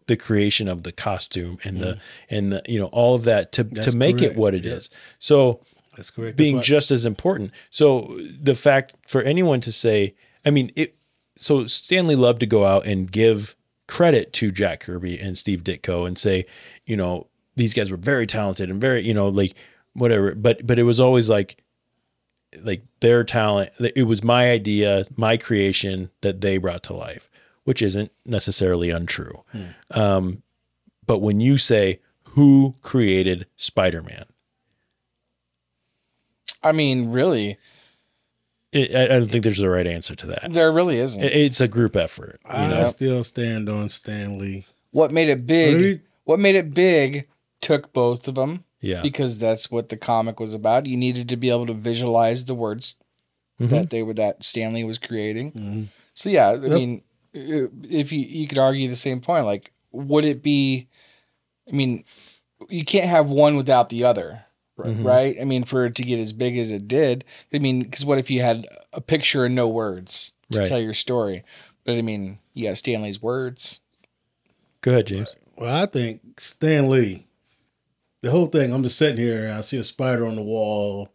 the 0.07 0.17
creation 0.17 0.67
of 0.67 0.83
the 0.83 0.91
costume 0.91 1.57
and 1.63 1.77
the 1.79 1.93
mm. 1.93 1.99
and 2.29 2.51
the 2.51 2.61
you 2.67 2.79
know 2.79 2.87
all 2.87 3.15
of 3.15 3.23
that 3.23 3.51
to 3.53 3.63
That's 3.63 3.91
to 3.91 3.97
make 3.97 4.17
it 4.17 4.19
correct. 4.19 4.37
what 4.37 4.53
it 4.53 4.65
is. 4.65 4.89
Yep. 4.91 4.99
So 5.19 5.59
That's 5.95 6.11
correct. 6.11 6.37
being 6.37 6.61
just 6.61 6.91
as 6.91 7.05
important. 7.05 7.51
So 7.69 8.19
the 8.19 8.55
fact 8.55 8.95
for 9.07 9.21
anyone 9.21 9.61
to 9.61 9.71
say, 9.71 10.15
I 10.45 10.51
mean, 10.51 10.71
it. 10.75 10.95
So 11.37 11.67
Stan 11.67 12.07
Lee 12.07 12.15
loved 12.15 12.39
to 12.41 12.45
go 12.45 12.65
out 12.65 12.85
and 12.85 13.11
give 13.11 13.55
credit 13.87 14.33
to 14.33 14.51
Jack 14.51 14.81
Kirby 14.81 15.19
and 15.19 15.37
Steve 15.37 15.63
Ditko 15.63 16.07
and 16.07 16.17
say, 16.17 16.45
you 16.85 16.97
know, 16.97 17.27
these 17.55 17.73
guys 17.73 17.91
were 17.91 17.97
very 17.97 18.27
talented 18.27 18.69
and 18.69 18.81
very, 18.81 19.01
you 19.03 19.13
know, 19.13 19.29
like 19.29 19.53
whatever. 19.93 20.35
But 20.35 20.65
but 20.65 20.79
it 20.79 20.83
was 20.83 20.99
always 20.99 21.29
like, 21.29 21.63
like 22.61 22.83
their 22.99 23.23
talent. 23.23 23.71
It 23.79 24.03
was 24.07 24.23
my 24.23 24.49
idea, 24.51 25.05
my 25.15 25.37
creation 25.37 26.09
that 26.21 26.41
they 26.41 26.57
brought 26.57 26.83
to 26.83 26.93
life, 26.93 27.29
which 27.63 27.81
isn't 27.81 28.11
necessarily 28.25 28.89
untrue. 28.89 29.43
Um, 29.91 30.43
but 31.05 31.19
when 31.19 31.39
you 31.39 31.57
say 31.57 31.99
who 32.29 32.75
created 32.81 33.45
Spider-Man, 33.55 34.25
I 36.63 36.71
mean, 36.71 37.11
really, 37.11 37.57
it, 38.75 38.95
I 38.95 39.03
I 39.05 39.07
don't 39.19 39.27
think 39.31 39.43
there's 39.43 39.57
the 39.59 39.69
right 39.69 39.87
answer 39.87 40.15
to 40.15 40.27
that. 40.27 40.53
there 40.53 40.71
really 40.71 40.97
isn't. 40.97 41.23
It- 41.23 41.33
It's 41.33 41.61
a 41.61 41.67
group 41.67 41.95
effort. 41.95 42.39
You 42.45 42.51
I 42.51 42.67
know, 42.69 42.83
still 42.83 43.23
stand 43.23 43.69
on 43.69 43.89
Stan 43.89 44.37
Lee. 44.37 44.65
what 44.91 45.11
made 45.11 45.29
it 45.29 45.45
big? 45.47 45.75
Really? 45.75 46.01
What 46.25 46.39
made 46.39 46.55
it 46.55 46.73
big 46.73 47.27
took 47.61 47.91
both 47.93 48.27
of 48.27 48.35
them. 48.35 48.63
Yeah. 48.81 49.01
Because 49.01 49.37
that's 49.39 49.71
what 49.71 49.89
the 49.89 49.97
comic 49.97 50.39
was 50.39 50.53
about. 50.53 50.85
You 50.85 50.97
needed 50.97 51.27
to 51.29 51.37
be 51.37 51.49
able 51.49 51.65
to 51.67 51.73
visualize 51.73 52.45
the 52.45 52.53
words 52.55 52.97
Mm-hmm. 53.59 53.67
that 53.73 53.89
they 53.89 54.03
were 54.03 54.13
that 54.15 54.43
Stan 54.43 54.73
Lee 54.73 54.83
was 54.83 54.97
creating. 54.97 55.89
So 56.13 56.29
yeah, 56.29 56.49
I 56.49 56.57
mean, 56.57 57.03
if 57.33 58.11
you 58.11 58.19
you 58.19 58.47
could 58.47 58.57
argue 58.57 58.89
the 58.89 58.97
same 58.97 59.21
point, 59.21 59.45
like, 59.45 59.71
would 59.93 60.25
it 60.25 60.43
be? 60.43 60.89
I 61.67 61.71
mean, 61.71 62.03
you 62.69 62.83
can't 62.83 63.05
have 63.09 63.29
one 63.29 63.55
without 63.55 63.87
the 63.89 64.03
other, 64.03 64.27
r- 64.29 64.44
Mm-hmm. 64.77 65.03
right? 65.07 65.37
I 65.39 65.43
mean, 65.45 65.63
for 65.63 65.85
it 65.85 65.95
to 65.95 66.03
get 66.03 66.19
as 66.19 66.33
big 66.33 66.57
as 66.57 66.71
it 66.71 66.87
did, 66.87 67.23
I 67.53 67.59
mean, 67.59 67.83
because 67.83 68.03
what 68.05 68.17
if 68.17 68.29
you 68.29 68.41
had 68.41 68.67
a 68.93 68.99
picture 69.01 69.45
and 69.45 69.55
no 69.55 69.67
words 69.69 70.33
to 70.51 70.59
Right. 70.59 70.67
tell 70.67 70.79
your 70.79 70.93
story? 70.93 71.43
But 71.85 71.95
I 71.95 72.01
mean, 72.01 72.39
you 72.53 72.67
got 72.67 72.77
Stan 72.77 73.01
Lee's 73.03 73.21
words. 73.21 73.79
go 74.81 74.91
ahead, 74.91 75.07
James. 75.07 75.33
Well, 75.57 75.83
I 75.83 75.85
think 75.85 76.39
Stan 76.39 76.89
Lee, 76.89 77.25
the 78.21 78.31
whole 78.31 78.47
thing, 78.47 78.73
I'm 78.73 78.83
just 78.83 78.97
sitting 78.97 79.17
here 79.23 79.45
and 79.45 79.53
I 79.53 79.61
see 79.61 79.77
a 79.77 79.83
spider 79.83 80.25
on 80.27 80.35
the 80.35 80.43
wall. 80.43 81.09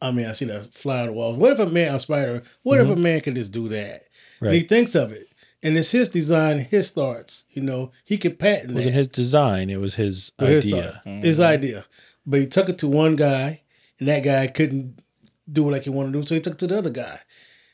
I 0.00 0.10
mean, 0.12 0.26
I 0.26 0.32
see 0.32 0.48
a 0.48 0.60
fly 0.62 1.00
on 1.00 1.06
the 1.08 1.12
walls. 1.12 1.36
What 1.36 1.52
if 1.52 1.58
a 1.58 1.66
man, 1.66 1.94
a 1.94 1.98
spider? 1.98 2.42
What 2.62 2.80
if 2.80 2.88
a 2.88 2.96
man 2.96 3.20
could 3.20 3.34
just 3.34 3.52
do 3.52 3.68
that? 3.68 4.04
And 4.40 4.54
he 4.54 4.60
thinks 4.60 4.94
of 4.94 5.12
it, 5.12 5.26
and 5.62 5.76
it's 5.76 5.90
his 5.92 6.08
design, 6.08 6.58
his 6.60 6.90
thoughts. 6.90 7.44
You 7.50 7.62
know, 7.62 7.92
he 8.04 8.18
could 8.18 8.38
patent 8.38 8.64
It 8.64 8.68
that. 8.68 8.74
wasn't 8.76 8.94
his 8.94 9.08
design; 9.08 9.70
it 9.70 9.80
was 9.80 9.94
his 9.96 10.32
with 10.38 10.48
his 10.48 10.64
idea. 10.66 10.82
thoughts, 10.92 11.04
his 11.04 11.38
mm-hmm. 11.38 11.46
idea. 11.48 11.84
But 12.26 12.40
he 12.40 12.46
took 12.46 12.68
it 12.68 12.78
to 12.78 12.88
one 12.88 13.16
guy, 13.16 13.62
and 13.98 14.08
that 14.08 14.20
guy 14.24 14.46
couldn't 14.46 14.98
do 15.50 15.68
it 15.68 15.72
like 15.72 15.82
he 15.84 15.90
wanted 15.90 16.12
to 16.12 16.20
do, 16.20 16.26
so 16.26 16.34
he 16.34 16.40
took 16.40 16.54
it 16.54 16.58
to 16.60 16.66
the 16.66 16.78
other 16.78 16.90
guy. 16.90 17.20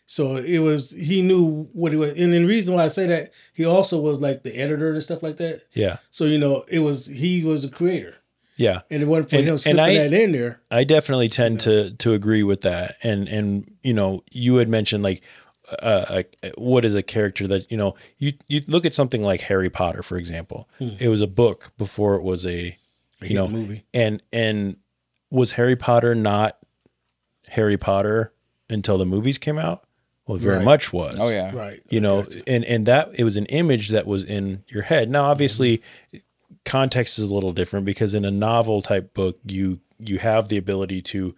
So 0.06 0.36
it 0.36 0.60
was 0.60 0.90
he 0.92 1.20
knew 1.20 1.68
what 1.74 1.92
he 1.92 1.98
was, 1.98 2.18
and 2.18 2.32
the 2.32 2.44
reason 2.44 2.74
why 2.74 2.84
I 2.84 2.88
say 2.88 3.06
that 3.06 3.30
he 3.52 3.64
also 3.66 4.00
was 4.00 4.20
like 4.22 4.42
the 4.42 4.54
editor 4.56 4.92
and 4.92 5.02
stuff 5.02 5.22
like 5.22 5.36
that. 5.36 5.62
Yeah, 5.74 5.98
So 6.10 6.24
you 6.24 6.38
know, 6.38 6.64
it 6.68 6.78
was 6.78 7.06
he 7.06 7.44
was 7.44 7.62
a 7.62 7.68
creator, 7.68 8.14
yeah. 8.56 8.80
and 8.90 9.02
it 9.02 9.06
wasn't 9.06 9.28
for 9.30 9.36
And- 9.36 9.44
him 9.44 9.52
and 9.52 9.60
slipping 9.60 9.80
I- 9.80 9.94
that 9.94 10.12
in 10.14 10.32
there. 10.32 10.62
I 10.70 10.84
definitely 10.84 11.28
tend 11.28 11.60
to 11.60 11.90
to 11.90 12.14
agree 12.14 12.42
with 12.42 12.62
that. 12.62 12.96
And 13.02 13.28
and 13.28 13.70
you 13.82 13.92
know, 13.92 14.24
you 14.32 14.56
had 14.56 14.70
mentioned 14.70 15.04
like 15.04 15.20
uh, 15.82 16.22
uh, 16.42 16.48
what 16.56 16.84
is 16.84 16.94
a 16.94 17.02
character 17.02 17.46
that 17.46 17.70
you 17.70 17.76
know 17.76 17.94
you 18.18 18.32
you 18.46 18.62
look 18.68 18.84
at 18.86 18.94
something 18.94 19.22
like 19.22 19.40
Harry 19.42 19.70
Potter 19.70 20.02
for 20.02 20.16
example. 20.16 20.68
It 20.78 21.08
was 21.08 21.20
a 21.20 21.26
book 21.26 21.72
before 21.78 22.14
it 22.14 22.22
was 22.22 22.44
a 22.46 22.76
you 23.20 23.28
hit 23.28 23.34
know 23.34 23.48
movie. 23.48 23.84
And 23.92 24.22
and 24.32 24.76
was 25.30 25.52
Harry 25.52 25.76
Potter 25.76 26.14
not 26.14 26.58
Harry 27.48 27.76
Potter 27.76 28.32
until 28.70 28.98
the 28.98 29.06
movies 29.06 29.38
came 29.38 29.58
out? 29.58 29.84
Well, 30.26 30.36
very 30.36 30.56
Right. 30.56 30.64
much 30.64 30.92
was. 30.92 31.16
Oh 31.18 31.30
yeah. 31.30 31.54
Right. 31.54 31.80
you 31.88 32.00
know 32.00 32.22
Gotcha. 32.22 32.42
and 32.46 32.64
and 32.66 32.86
that 32.86 33.10
it 33.14 33.24
was 33.24 33.36
an 33.38 33.46
image 33.46 33.88
that 33.88 34.06
was 34.06 34.24
in 34.24 34.62
your 34.68 34.82
head 34.82 35.10
now 35.10 35.24
obviously 35.24 35.82
context 36.64 37.18
is 37.18 37.30
a 37.30 37.34
little 37.34 37.52
different 37.52 37.86
because 37.86 38.14
in 38.14 38.24
a 38.26 38.30
novel 38.30 38.82
type 38.82 39.14
book 39.14 39.38
you 39.46 39.80
you 39.98 40.18
have 40.18 40.48
the 40.48 40.58
ability 40.58 41.00
to 41.00 41.34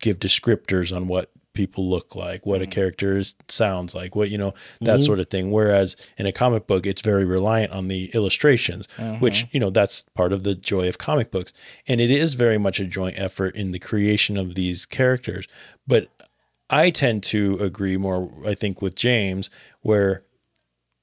give 0.00 0.18
descriptors 0.20 0.94
on 0.96 1.08
what 1.08 1.31
people 1.52 1.88
look 1.88 2.14
like 2.14 2.46
what 2.46 2.62
a 2.62 2.66
mm. 2.66 2.70
character 2.70 3.18
is, 3.18 3.34
sounds 3.48 3.94
like 3.94 4.16
what 4.16 4.30
you 4.30 4.38
know 4.38 4.54
that 4.80 4.96
mm-hmm. 4.96 5.02
sort 5.04 5.18
of 5.18 5.28
thing 5.28 5.50
whereas 5.50 5.96
in 6.16 6.26
a 6.26 6.32
comic 6.32 6.66
book 6.66 6.86
it's 6.86 7.02
very 7.02 7.24
reliant 7.24 7.72
on 7.72 7.88
the 7.88 8.06
illustrations 8.14 8.88
which 9.20 9.44
mm-hmm. 9.44 9.48
you 9.52 9.60
know 9.60 9.70
that's 9.70 10.02
part 10.14 10.32
of 10.32 10.42
the 10.42 10.54
joy 10.54 10.88
of 10.88 10.98
comic 10.98 11.30
books 11.30 11.52
and 11.86 12.00
it 12.00 12.10
is 12.10 12.34
very 12.34 12.58
much 12.58 12.80
a 12.80 12.84
joint 12.84 13.18
effort 13.18 13.54
in 13.54 13.70
the 13.70 13.78
creation 13.78 14.38
of 14.38 14.54
these 14.54 14.86
characters 14.86 15.46
but 15.86 16.08
I 16.72 16.88
tend 16.88 17.22
to 17.24 17.58
agree 17.58 17.98
more, 17.98 18.32
I 18.46 18.54
think, 18.54 18.80
with 18.80 18.94
James, 18.94 19.50
where 19.82 20.24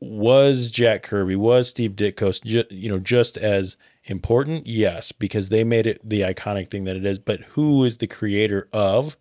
was 0.01 0.71
Jack 0.71 1.03
Kirby, 1.03 1.35
was 1.35 1.69
Steve 1.69 1.91
Ditko, 1.91 2.43
ju- 2.43 2.63
you 2.71 2.89
know, 2.89 2.97
just 2.97 3.37
as 3.37 3.77
important? 4.05 4.65
Yes, 4.65 5.11
because 5.11 5.49
they 5.49 5.63
made 5.63 5.85
it 5.85 6.01
the 6.03 6.21
iconic 6.21 6.71
thing 6.71 6.85
that 6.85 6.95
it 6.95 7.05
is. 7.05 7.19
But 7.19 7.41
who 7.51 7.83
is 7.83 7.97
the 7.97 8.07
creator 8.07 8.67
of? 8.73 9.15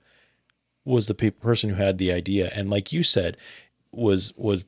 Was 0.89 1.07
the 1.07 1.15
pe- 1.15 1.31
person 1.31 1.71
who 1.71 1.77
had 1.77 1.99
the 1.99 2.13
idea, 2.13 2.51
and 2.55 2.71
like 2.71 2.93
you 2.93 3.03
said, 3.03 3.37
was 3.93 4.33
was 4.37 4.65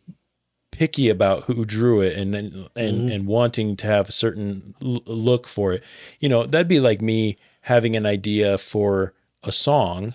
picky 0.70 1.08
about 1.08 1.44
who 1.44 1.64
drew 1.64 2.00
it 2.00 2.16
and 2.16 2.34
and 2.34 2.68
and, 2.76 3.10
and 3.10 3.26
wanting 3.26 3.76
to 3.76 3.86
have 3.86 4.08
a 4.08 4.12
certain 4.12 4.74
l- 4.82 5.02
look 5.06 5.46
for 5.46 5.72
it. 5.72 5.82
You 6.20 6.28
know, 6.28 6.44
that'd 6.44 6.68
be 6.68 6.80
like 6.80 7.00
me 7.02 7.36
having 7.62 7.96
an 7.96 8.06
idea 8.06 8.58
for 8.58 9.12
a 9.42 9.52
song 9.52 10.14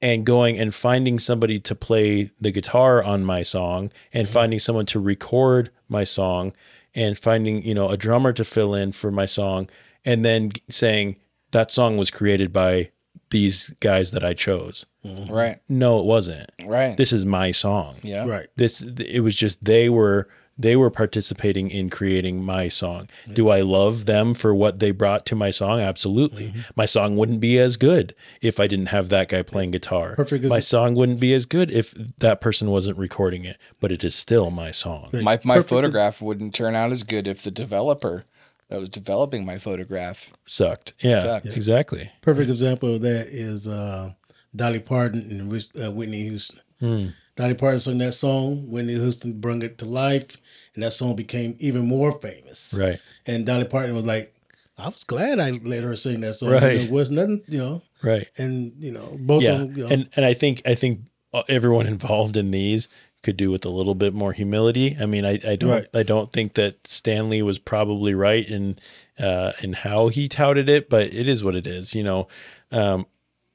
and 0.00 0.26
going 0.26 0.58
and 0.58 0.74
finding 0.74 1.18
somebody 1.18 1.58
to 1.60 1.74
play 1.74 2.30
the 2.40 2.50
guitar 2.50 3.02
on 3.02 3.24
my 3.24 3.42
song 3.42 3.90
and 4.12 4.26
mm-hmm. 4.26 4.34
finding 4.34 4.58
someone 4.58 4.86
to 4.86 5.00
record 5.00 5.70
my 5.88 6.04
song 6.04 6.52
and 6.94 7.16
finding 7.16 7.62
you 7.62 7.74
know 7.74 7.88
a 7.88 7.96
drummer 7.96 8.32
to 8.32 8.44
fill 8.44 8.74
in 8.74 8.92
for 8.92 9.10
my 9.10 9.24
song 9.24 9.70
and 10.04 10.24
then 10.24 10.50
saying 10.68 11.16
that 11.52 11.70
song 11.70 11.96
was 11.96 12.10
created 12.10 12.52
by 12.52 12.90
these 13.32 13.74
guys 13.80 14.12
that 14.12 14.22
I 14.22 14.34
chose. 14.34 14.86
Right. 15.28 15.58
No, 15.68 15.98
it 15.98 16.04
wasn't. 16.04 16.50
Right. 16.64 16.96
This 16.96 17.12
is 17.12 17.26
my 17.26 17.50
song. 17.50 17.96
yeah. 18.02 18.24
Right. 18.24 18.46
This 18.56 18.82
it 18.82 19.20
was 19.20 19.34
just 19.34 19.64
they 19.64 19.88
were 19.88 20.28
they 20.58 20.76
were 20.76 20.90
participating 20.90 21.70
in 21.70 21.88
creating 21.88 22.44
my 22.44 22.68
song. 22.68 23.08
Do 23.32 23.48
I 23.48 23.62
love 23.62 24.04
them 24.04 24.34
for 24.34 24.54
what 24.54 24.78
they 24.78 24.90
brought 24.90 25.24
to 25.26 25.34
my 25.34 25.50
song? 25.50 25.80
Absolutely. 25.80 26.48
Mm-hmm. 26.48 26.60
My 26.76 26.84
song 26.86 27.16
wouldn't 27.16 27.40
be 27.40 27.58
as 27.58 27.76
good 27.76 28.14
if 28.42 28.60
I 28.60 28.66
didn't 28.66 28.86
have 28.86 29.08
that 29.08 29.28
guy 29.30 29.42
playing 29.42 29.70
guitar. 29.70 30.14
Perfect 30.14 30.44
My 30.44 30.60
song 30.60 30.94
wouldn't 30.94 31.20
be 31.20 31.32
as 31.32 31.46
good 31.46 31.70
if 31.70 31.92
that 32.18 32.40
person 32.40 32.70
wasn't 32.70 32.98
recording 32.98 33.44
it, 33.44 33.56
but 33.80 33.90
it 33.90 34.04
is 34.04 34.14
still 34.14 34.50
my 34.50 34.70
song. 34.70 35.08
My 35.12 35.40
my 35.42 35.56
Perfect 35.56 35.70
photograph 35.70 36.20
wouldn't 36.22 36.54
turn 36.54 36.76
out 36.76 36.92
as 36.92 37.02
good 37.02 37.26
if 37.26 37.42
the 37.42 37.50
developer 37.50 38.26
that 38.72 38.80
was 38.80 38.88
developing 38.88 39.44
my 39.44 39.58
photograph. 39.58 40.32
Sucked. 40.46 40.94
Yeah, 41.00 41.20
Sucked. 41.20 41.44
exactly. 41.44 42.10
Perfect 42.22 42.48
example 42.48 42.94
of 42.94 43.02
that 43.02 43.26
is 43.28 43.68
uh, 43.68 44.12
Dolly 44.56 44.80
Parton 44.80 45.20
and 45.30 45.50
Whis- 45.50 45.68
uh, 45.78 45.90
Whitney 45.92 46.22
Houston. 46.22 46.60
Hmm. 46.80 47.08
Dolly 47.36 47.52
Parton 47.52 47.80
sung 47.80 47.98
that 47.98 48.12
song. 48.12 48.70
Whitney 48.70 48.94
Houston 48.94 49.38
brought 49.40 49.62
it 49.62 49.76
to 49.78 49.84
life, 49.84 50.38
and 50.74 50.82
that 50.82 50.92
song 50.92 51.16
became 51.16 51.54
even 51.58 51.86
more 51.86 52.12
famous. 52.12 52.74
Right. 52.78 52.98
And 53.26 53.44
Dolly 53.44 53.64
Parton 53.64 53.94
was 53.94 54.06
like, 54.06 54.34
"I 54.78 54.86
was 54.86 55.04
glad 55.04 55.38
I 55.38 55.50
let 55.50 55.82
her 55.82 55.94
sing 55.94 56.20
that 56.22 56.34
song. 56.34 56.52
Right. 56.52 56.62
It 56.80 56.90
was 56.90 57.10
nothing, 57.10 57.42
you 57.48 57.58
know." 57.58 57.82
Right. 58.02 58.26
And 58.38 58.72
you 58.82 58.92
know, 58.92 59.18
both 59.20 59.42
yeah. 59.42 59.52
of 59.52 59.58
them. 59.58 59.76
You 59.76 59.82
know, 59.84 59.90
And 59.90 60.08
and 60.16 60.24
I 60.24 60.32
think 60.32 60.62
I 60.64 60.74
think 60.74 61.00
uh, 61.34 61.42
everyone 61.46 61.86
involved 61.96 62.38
in 62.38 62.52
these 62.52 62.88
could 63.22 63.36
do 63.36 63.50
with 63.50 63.64
a 63.64 63.68
little 63.68 63.94
bit 63.94 64.14
more 64.14 64.32
humility. 64.32 64.96
I 65.00 65.06
mean, 65.06 65.24
I, 65.24 65.38
I 65.46 65.56
don't 65.56 65.70
Right. 65.70 65.86
I 65.94 66.02
don't 66.02 66.32
think 66.32 66.54
that 66.54 66.86
Stan 66.86 67.30
Lee 67.30 67.42
was 67.42 67.58
probably 67.58 68.14
right 68.14 68.46
in 68.48 68.78
uh 69.18 69.52
in 69.62 69.72
how 69.74 70.08
he 70.08 70.28
touted 70.28 70.68
it, 70.68 70.90
but 70.90 71.14
it 71.14 71.28
is 71.28 71.42
what 71.44 71.56
it 71.56 71.66
is. 71.66 71.94
You 71.94 72.02
know, 72.04 72.28
um, 72.70 73.06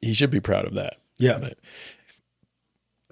he 0.01 0.13
should 0.13 0.31
be 0.31 0.39
proud 0.39 0.65
of 0.65 0.73
that. 0.75 0.97
yeah, 1.17 1.37
But 1.39 1.57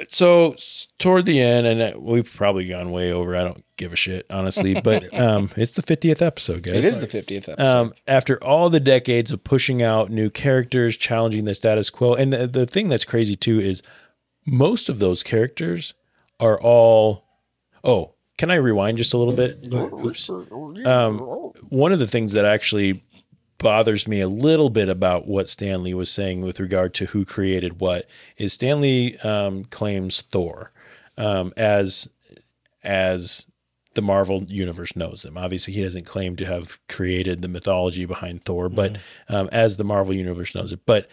so 0.10 0.56
toward 1.00 1.26
the 1.26 1.40
end, 1.40 1.66
and 1.66 1.82
uh, 1.82 2.00
we've 2.00 2.32
probably 2.34 2.68
gone 2.68 2.92
way 2.92 3.12
over. 3.12 3.36
I 3.36 3.44
don't 3.44 3.64
give 3.78 3.94
a 3.94 3.96
shit, 3.96 4.26
honestly. 4.30 4.80
But 4.80 5.14
um, 5.20 5.50
it's 5.56 5.72
the 5.74 5.82
fiftieth 5.82 6.22
episode, 6.22 6.64
guys. 6.64 6.76
It 6.76 6.86
is 6.86 7.00
the 7.00 7.08
fiftieth 7.08 7.48
episode. 7.48 7.78
Um, 7.78 7.94
after 8.08 8.42
all 8.44 8.70
the 8.70 8.80
decades 8.82 9.32
of 9.32 9.44
pushing 9.44 9.82
out 9.82 10.10
new 10.10 10.30
characters, 10.30 10.98
challenging 10.98 11.46
the 11.46 11.54
status 11.54 11.90
quo, 11.90 12.14
and 12.14 12.34
the, 12.34 12.48
the 12.48 12.66
thing 12.66 12.90
that's 12.90 13.06
crazy 13.06 13.36
too 13.36 13.60
is 13.60 13.82
most 14.46 14.90
of 14.90 15.00
those 15.00 15.24
characters 15.24 15.94
are 16.40 16.60
all. 16.60 17.26
Oh, 17.84 18.16
can 18.38 18.52
I 18.52 18.56
rewind 18.56 18.98
just 18.98 19.14
a 19.14 19.18
little 19.18 19.34
bit? 19.34 19.68
Oops. 19.74 20.30
Um, 20.86 21.20
one 21.70 21.92
of 21.92 22.00
the 22.00 22.08
things 22.08 22.34
that 22.34 22.46
actually 22.46 23.04
bothers 23.58 24.08
me 24.08 24.22
a 24.22 24.28
little 24.28 24.70
bit 24.70 24.90
about 24.90 25.28
what 25.28 25.48
Stan 25.48 25.84
Lee 25.84 25.94
was 25.94 26.12
saying 26.12 26.42
with 26.42 26.60
regard 26.60 26.94
to 26.96 27.06
who 27.08 27.26
created 27.26 27.80
what 27.80 28.08
is 28.38 28.54
Stan 28.54 28.82
Lee 28.82 29.18
um, 29.20 29.66
claims 29.66 30.22
Thor 30.22 30.72
um, 31.18 31.54
as 31.56 32.10
as 32.84 33.48
the 33.96 34.02
Marvel 34.02 34.44
universe 34.44 34.96
knows 34.96 35.22
them. 35.22 35.38
Obviously, 35.38 35.74
he 35.74 35.84
doesn't 35.84 36.06
claim 36.06 36.36
to 36.36 36.46
have 36.46 36.78
created 36.90 37.42
the 37.42 37.48
mythology 37.48 38.06
behind 38.06 38.44
Thor, 38.44 38.68
but 38.70 38.98
um, 39.30 39.48
as 39.52 39.78
the 39.78 39.86
Marvel 39.86 40.14
universe 40.14 40.54
knows 40.54 40.72
it. 40.74 40.82
But 40.86 41.10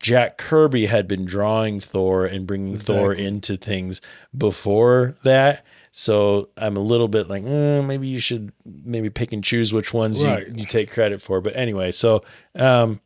Jack 0.00 0.36
Kirby 0.38 0.86
had 0.86 1.08
been 1.08 1.24
drawing 1.24 1.80
Thor 1.80 2.26
and 2.26 2.46
bringing 2.46 2.76
Thor 2.76 3.12
into 3.12 3.56
things 3.56 4.00
before 4.36 5.16
that. 5.24 5.64
So 5.90 6.50
I'm 6.58 6.76
a 6.76 6.80
little 6.80 7.08
bit 7.08 7.28
like, 7.28 7.42
eh, 7.44 7.80
maybe 7.80 8.06
you 8.06 8.20
should 8.20 8.52
maybe 8.64 9.08
pick 9.08 9.32
and 9.32 9.42
choose 9.42 9.72
which 9.72 9.94
ones 9.94 10.22
you, 10.22 10.28
Right. 10.28 10.46
you 10.54 10.66
take 10.66 10.90
credit 10.92 11.22
for. 11.22 11.40
But 11.40 11.56
anyway, 11.56 11.90
so 11.92 12.20
um, 12.54 13.00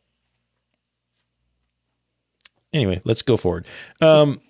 anyway, 2.73 3.01
let's 3.05 3.21
go 3.21 3.37
forward. 3.37 3.65
Um, 4.01 4.41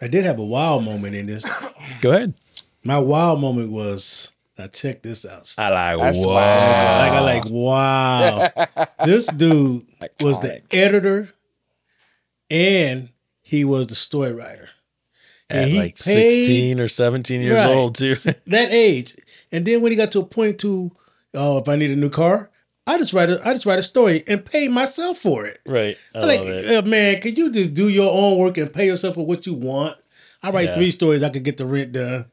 I 0.00 0.06
did 0.08 0.24
have 0.24 0.38
a 0.38 0.44
wild 0.44 0.84
moment 0.84 1.14
in 1.16 1.26
this. 1.26 1.44
go 2.00 2.12
ahead. 2.12 2.34
My 2.84 2.98
wild 2.98 3.40
moment 3.40 3.70
was. 3.72 4.30
Now 4.56 4.66
check 4.68 5.02
this 5.02 5.26
out. 5.26 5.52
I 5.58 5.94
like 5.94 5.98
That's 5.98 6.24
whoa. 6.24 6.34
wow. 6.34 6.98
Like 6.98 7.12
I 7.12 7.20
like 7.20 7.44
wow. 7.46 8.86
this 9.04 9.26
dude 9.26 9.84
was 10.20 10.38
the 10.40 10.62
editor 10.70 11.30
and 12.50 13.08
he 13.42 13.64
was 13.64 13.88
the 13.88 13.94
story 13.94 14.32
writer. 14.32 14.68
At 15.50 15.68
he 15.68 15.78
like 15.78 15.96
paid- 15.98 16.30
16 16.30 16.80
or 16.80 16.88
17 16.88 17.40
years 17.40 17.64
Right. 17.64 17.74
old 17.74 17.96
too. 17.96 18.14
that 18.46 18.68
age. 18.72 19.16
And 19.52 19.64
then 19.66 19.80
when 19.82 19.92
he 19.92 19.96
got 19.96 20.12
to 20.12 20.20
a 20.20 20.24
point 20.24 20.58
to, 20.60 20.92
oh, 21.34 21.58
if 21.58 21.68
I 21.68 21.76
need 21.76 21.90
a 21.90 21.96
new 21.96 22.10
car, 22.10 22.50
I 22.86 22.98
just 22.98 23.12
write 23.12 23.30
a 23.30 23.40
I 23.46 23.52
just 23.54 23.66
write 23.66 23.78
a 23.78 23.82
story 23.82 24.22
and 24.26 24.44
pay 24.44 24.68
myself 24.68 25.18
for 25.18 25.46
it. 25.46 25.60
right. 25.66 25.96
I 26.14 26.20
I'm 26.20 26.28
like, 26.28 26.40
love 26.40 26.48
it. 26.48 26.84
uh, 26.84 26.88
man, 26.88 27.20
can 27.20 27.34
you 27.34 27.50
just 27.50 27.74
do 27.74 27.88
your 27.88 28.12
own 28.12 28.38
work 28.38 28.56
and 28.58 28.72
pay 28.72 28.86
yourself 28.86 29.14
for 29.16 29.26
what 29.26 29.46
you 29.46 29.54
want? 29.54 29.96
I 30.42 30.50
write 30.50 30.68
Yeah. 30.68 30.74
three 30.74 30.90
stories, 30.90 31.22
I 31.22 31.30
could 31.30 31.44
get 31.44 31.56
the 31.56 31.66
rent 31.66 31.92
done. 31.92 32.26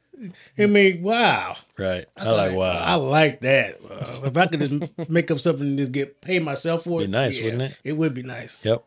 I 0.57 0.65
mean, 0.65 1.01
wow. 1.01 1.55
Right. 1.77 2.05
I 2.17 2.31
like 2.31 2.51
I 2.51 2.55
wow. 2.55 2.77
I 2.77 2.95
like 2.95 3.41
that. 3.41 3.79
Uh, 3.89 4.21
if 4.25 4.37
I 4.37 4.47
could 4.47 4.59
just 4.59 4.99
make 5.09 5.31
up 5.31 5.39
something 5.39 5.67
and 5.67 5.77
just 5.77 5.91
get 5.91 6.21
pay 6.21 6.39
myself 6.39 6.83
for 6.83 6.99
Be 6.99 7.05
it, 7.05 7.09
nice, 7.09 7.41
wouldn't 7.41 7.61
it? 7.61 7.79
It 7.83 7.93
would 7.93 8.13
be 8.13 8.23
nice. 8.23 8.65
Yep. 8.65 8.83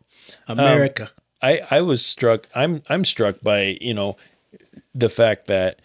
America. 0.49 1.11
I 1.43 1.61
I 1.71 1.81
was 1.83 2.05
struck. 2.05 2.49
I'm 2.55 2.83
I'm 2.89 3.05
struck 3.05 3.41
by 3.43 3.79
you 3.81 3.95
know 3.95 4.17
the 4.95 5.09
fact 5.09 5.47
that 5.49 5.81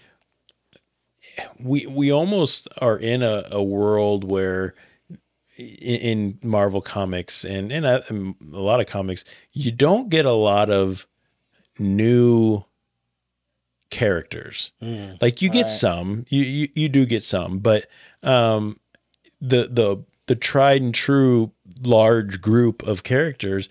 we 1.59 1.85
we 1.85 2.11
almost 2.11 2.67
are 2.79 2.97
in 2.97 3.23
a, 3.23 3.43
a 3.51 3.63
world 3.63 4.23
where 4.23 4.75
in, 5.57 6.37
in 6.39 6.39
Marvel 6.43 6.81
comics 6.81 7.43
and 7.43 7.71
and 7.71 7.85
a, 7.85 8.03
and 8.09 8.35
a 8.53 8.59
lot 8.59 8.79
of 8.79 8.87
comics, 8.87 9.25
you 9.51 9.71
don't 9.71 10.09
get 10.09 10.25
a 10.25 10.31
lot 10.31 10.69
of 10.69 11.07
new 11.77 12.63
characters. 13.89 14.71
Like 15.21 15.41
you 15.41 15.49
get 15.49 15.61
Right. 15.63 15.69
some, 15.69 16.25
you, 16.29 16.43
you 16.43 16.67
you 16.75 16.89
do 16.89 17.05
get 17.05 17.23
some, 17.23 17.59
but 17.59 17.87
um, 18.23 18.79
the 19.41 19.67
the 19.71 20.03
the 20.27 20.35
tried 20.35 20.81
and 20.81 20.93
true 20.93 21.51
large 21.83 22.41
group 22.41 22.83
of 22.83 23.03
characters 23.03 23.69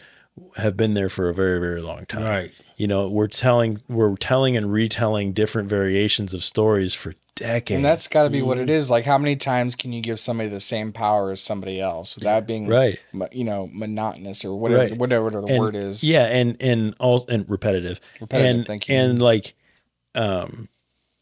have 0.57 0.77
been 0.77 0.95
there 0.95 1.09
for 1.09 1.29
a 1.29 1.35
very 1.35 1.59
very 1.61 1.81
long 1.83 2.07
time. 2.07 2.23
Right. 2.25 2.51
You 2.77 2.87
know, 2.87 3.09
we're 3.09 3.27
telling 3.27 3.81
we're 3.89 4.17
telling 4.17 4.57
and 4.57 4.73
retelling 4.73 5.33
different 5.33 5.69
variations 5.69 6.33
of 6.35 6.45
stories 6.45 6.95
for 6.95 7.15
decades. 7.35 7.77
And 7.77 7.85
that's 7.85 8.07
got 8.09 8.25
to 8.25 8.31
be 8.31 8.43
what 8.43 8.59
it 8.59 8.69
is. 8.71 8.89
Like, 8.91 9.05
how 9.05 9.19
many 9.19 9.35
times 9.37 9.75
can 9.77 9.93
you 9.93 10.01
give 10.01 10.19
somebody 10.21 10.49
the 10.49 10.59
same 10.61 10.93
power 10.93 11.31
as 11.31 11.41
somebody 11.41 11.81
else 11.81 12.17
without 12.17 12.47
being, 12.49 12.67
Right. 12.69 13.01
mo- 13.13 13.29
You 13.33 13.45
know, 13.45 13.69
monotonous 13.73 14.45
or 14.45 14.59
whatever, 14.59 14.83
Right. 14.83 14.97
whatever 14.97 15.31
the 15.31 15.43
And- 15.43 15.59
word 15.59 15.77
is. 15.77 16.03
Yeah, 16.05 16.27
and 16.27 16.57
and 16.61 16.95
all 17.01 17.27
and 17.29 17.49
repetitive. 17.49 18.01
Repetitive, 18.21 18.57
And, 18.57 18.67
thank 18.67 18.89
you. 18.89 18.95
And 18.97 19.21
like, 19.21 19.55
um, 20.19 20.69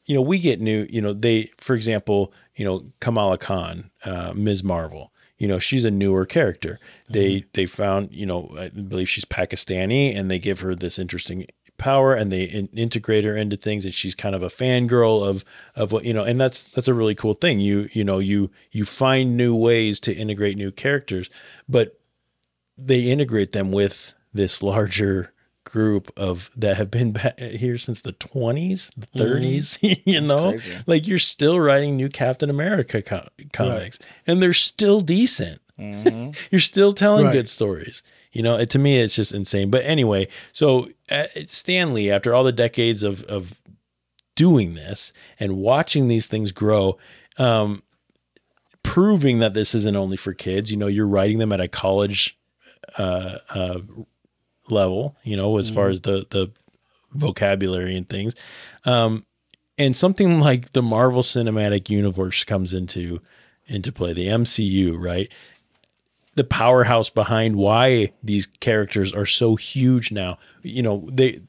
you 0.07 0.15
know, 0.15 0.23
we 0.23 0.39
get 0.39 0.61
new. 0.61 0.87
You 0.89 1.03
know, 1.03 1.13
they, 1.13 1.51
for 1.59 1.75
example, 1.75 2.33
you 2.55 2.65
know, 2.65 2.87
Kamala 3.01 3.39
Khan, 3.39 3.91
uh, 4.05 4.33
Ms. 4.35 4.65
Marvel. 4.65 5.13
You 5.39 5.49
know, 5.49 5.59
she's 5.59 5.85
a 5.85 5.91
newer 5.91 6.25
character. 6.25 6.79
They 7.11 7.41
Mm-hmm. 7.41 7.49
they 7.53 7.67
found, 7.67 8.13
you 8.13 8.25
know, 8.25 8.55
I 8.59 8.69
believe 8.71 9.09
she's 9.09 9.27
Pakistani, 9.27 10.17
and 10.17 10.31
they 10.31 10.39
give 10.39 10.61
her 10.61 10.75
this 10.75 10.99
interesting 10.99 11.47
power, 11.77 12.15
and 12.15 12.33
they 12.33 12.45
in, 12.45 12.69
integrate 12.69 13.25
her 13.25 13.37
into 13.37 13.57
things, 13.57 13.85
and 13.85 13.93
she's 13.93 14.15
kind 14.15 14.35
of 14.35 14.43
a 14.43 14.49
fangirl 14.49 15.27
of 15.29 15.45
of 15.75 15.93
what 15.93 16.05
you 16.07 16.15
know, 16.15 16.25
and 16.25 16.41
that's 16.41 16.65
that's 16.65 16.89
a 16.89 16.95
really 16.95 17.15
cool 17.15 17.35
thing. 17.35 17.61
You 17.61 17.89
you 17.93 18.05
know 18.05 18.19
you 18.19 18.51
you 18.71 18.85
find 18.85 19.37
new 19.37 19.55
ways 19.55 20.01
to 20.01 20.15
integrate 20.15 20.57
new 20.57 20.73
characters, 20.73 21.29
but 21.69 22.01
they 22.79 23.01
integrate 23.01 23.53
them 23.53 23.73
with 23.73 24.15
this 24.33 24.63
larger 24.63 25.33
group 25.71 26.11
of 26.17 26.51
that 26.57 26.77
have 26.77 26.91
been 26.91 27.15
here 27.39 27.77
since 27.77 28.01
the 28.01 28.13
20s 28.13 28.91
the 28.97 29.07
30s 29.19 29.79
you 30.07 30.21
know? 30.21 30.51
like 30.87 31.07
you're 31.07 31.19
still 31.19 31.59
writing 31.61 31.97
new 31.97 32.09
captain 32.09 32.49
america 32.51 33.03
co- 33.03 33.29
comics. 33.53 33.99
And 34.27 34.41
they're 34.41 34.53
still 34.53 35.01
decent. 35.01 35.61
You're 36.51 36.61
still 36.63 36.93
telling 36.93 37.27
Right. 37.27 37.33
good 37.33 37.49
stories. 37.49 38.03
You 38.33 38.43
know 38.43 38.57
it, 38.57 38.71
to 38.71 38.79
me 38.79 38.99
it's 38.99 39.15
just 39.17 39.33
insane. 39.35 39.71
But 39.71 39.85
anyway 39.85 40.29
so 40.53 40.89
uh, 41.11 41.27
Stan 41.47 41.93
Lee 41.93 42.11
after 42.11 42.35
all 42.35 42.45
the 42.45 42.53
decades 42.53 43.03
of 43.03 43.23
of 43.25 43.61
doing 44.37 44.75
this 44.75 45.13
and 45.41 45.57
watching 45.59 46.09
these 46.09 46.27
things 46.27 46.53
grow 46.53 46.97
um 47.39 47.83
proving 48.83 49.41
that 49.41 49.53
this 49.55 49.75
isn't 49.75 49.97
only 49.97 50.17
for 50.17 50.33
kids 50.33 50.71
you 50.71 50.77
know 50.77 50.87
you're 50.87 51.09
writing 51.09 51.39
them 51.39 51.53
at 51.53 51.61
a 51.61 51.69
college 51.69 52.39
uh, 52.99 53.39
uh, 53.51 53.79
level, 54.71 55.17
you 55.23 55.37
know, 55.37 55.59
as 55.59 55.71
far 55.71 55.89
as 55.89 56.03
the 56.03 56.27
the 56.31 56.51
vocabulary 57.13 57.97
and 57.97 58.09
things. 58.09 58.35
Um, 58.85 59.25
and 59.79 59.97
something 59.97 60.41
like 60.41 60.73
the 60.73 60.83
Marvel 60.83 61.23
Cinematic 61.23 61.91
Universe 61.91 62.45
comes 62.45 62.73
into 62.73 63.21
into 63.67 63.93
play, 63.93 64.13
the 64.13 64.29
MCU, 64.29 64.97
right? 64.99 65.31
The 66.35 66.45
powerhouse 66.45 67.11
behind 67.11 67.57
why 67.57 68.13
these 68.23 68.47
characters 68.47 69.13
are 69.13 69.27
so 69.27 69.57
huge 69.57 70.13
now. 70.13 70.39
You 70.63 70.83
know, 70.83 71.09
they 71.13 71.41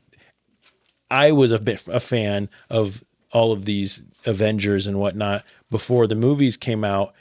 I 1.09 1.31
was 1.31 1.51
a 1.51 1.59
bit 1.59 1.87
a 1.87 1.99
fan 1.99 2.49
of 2.69 3.03
all 3.31 3.51
of 3.51 3.65
these 3.65 4.01
Avengers 4.25 4.87
and 4.87 4.99
whatnot 4.99 5.43
before 5.69 6.07
the 6.07 6.15
movies 6.15 6.57
came 6.57 6.83
out. 6.83 7.13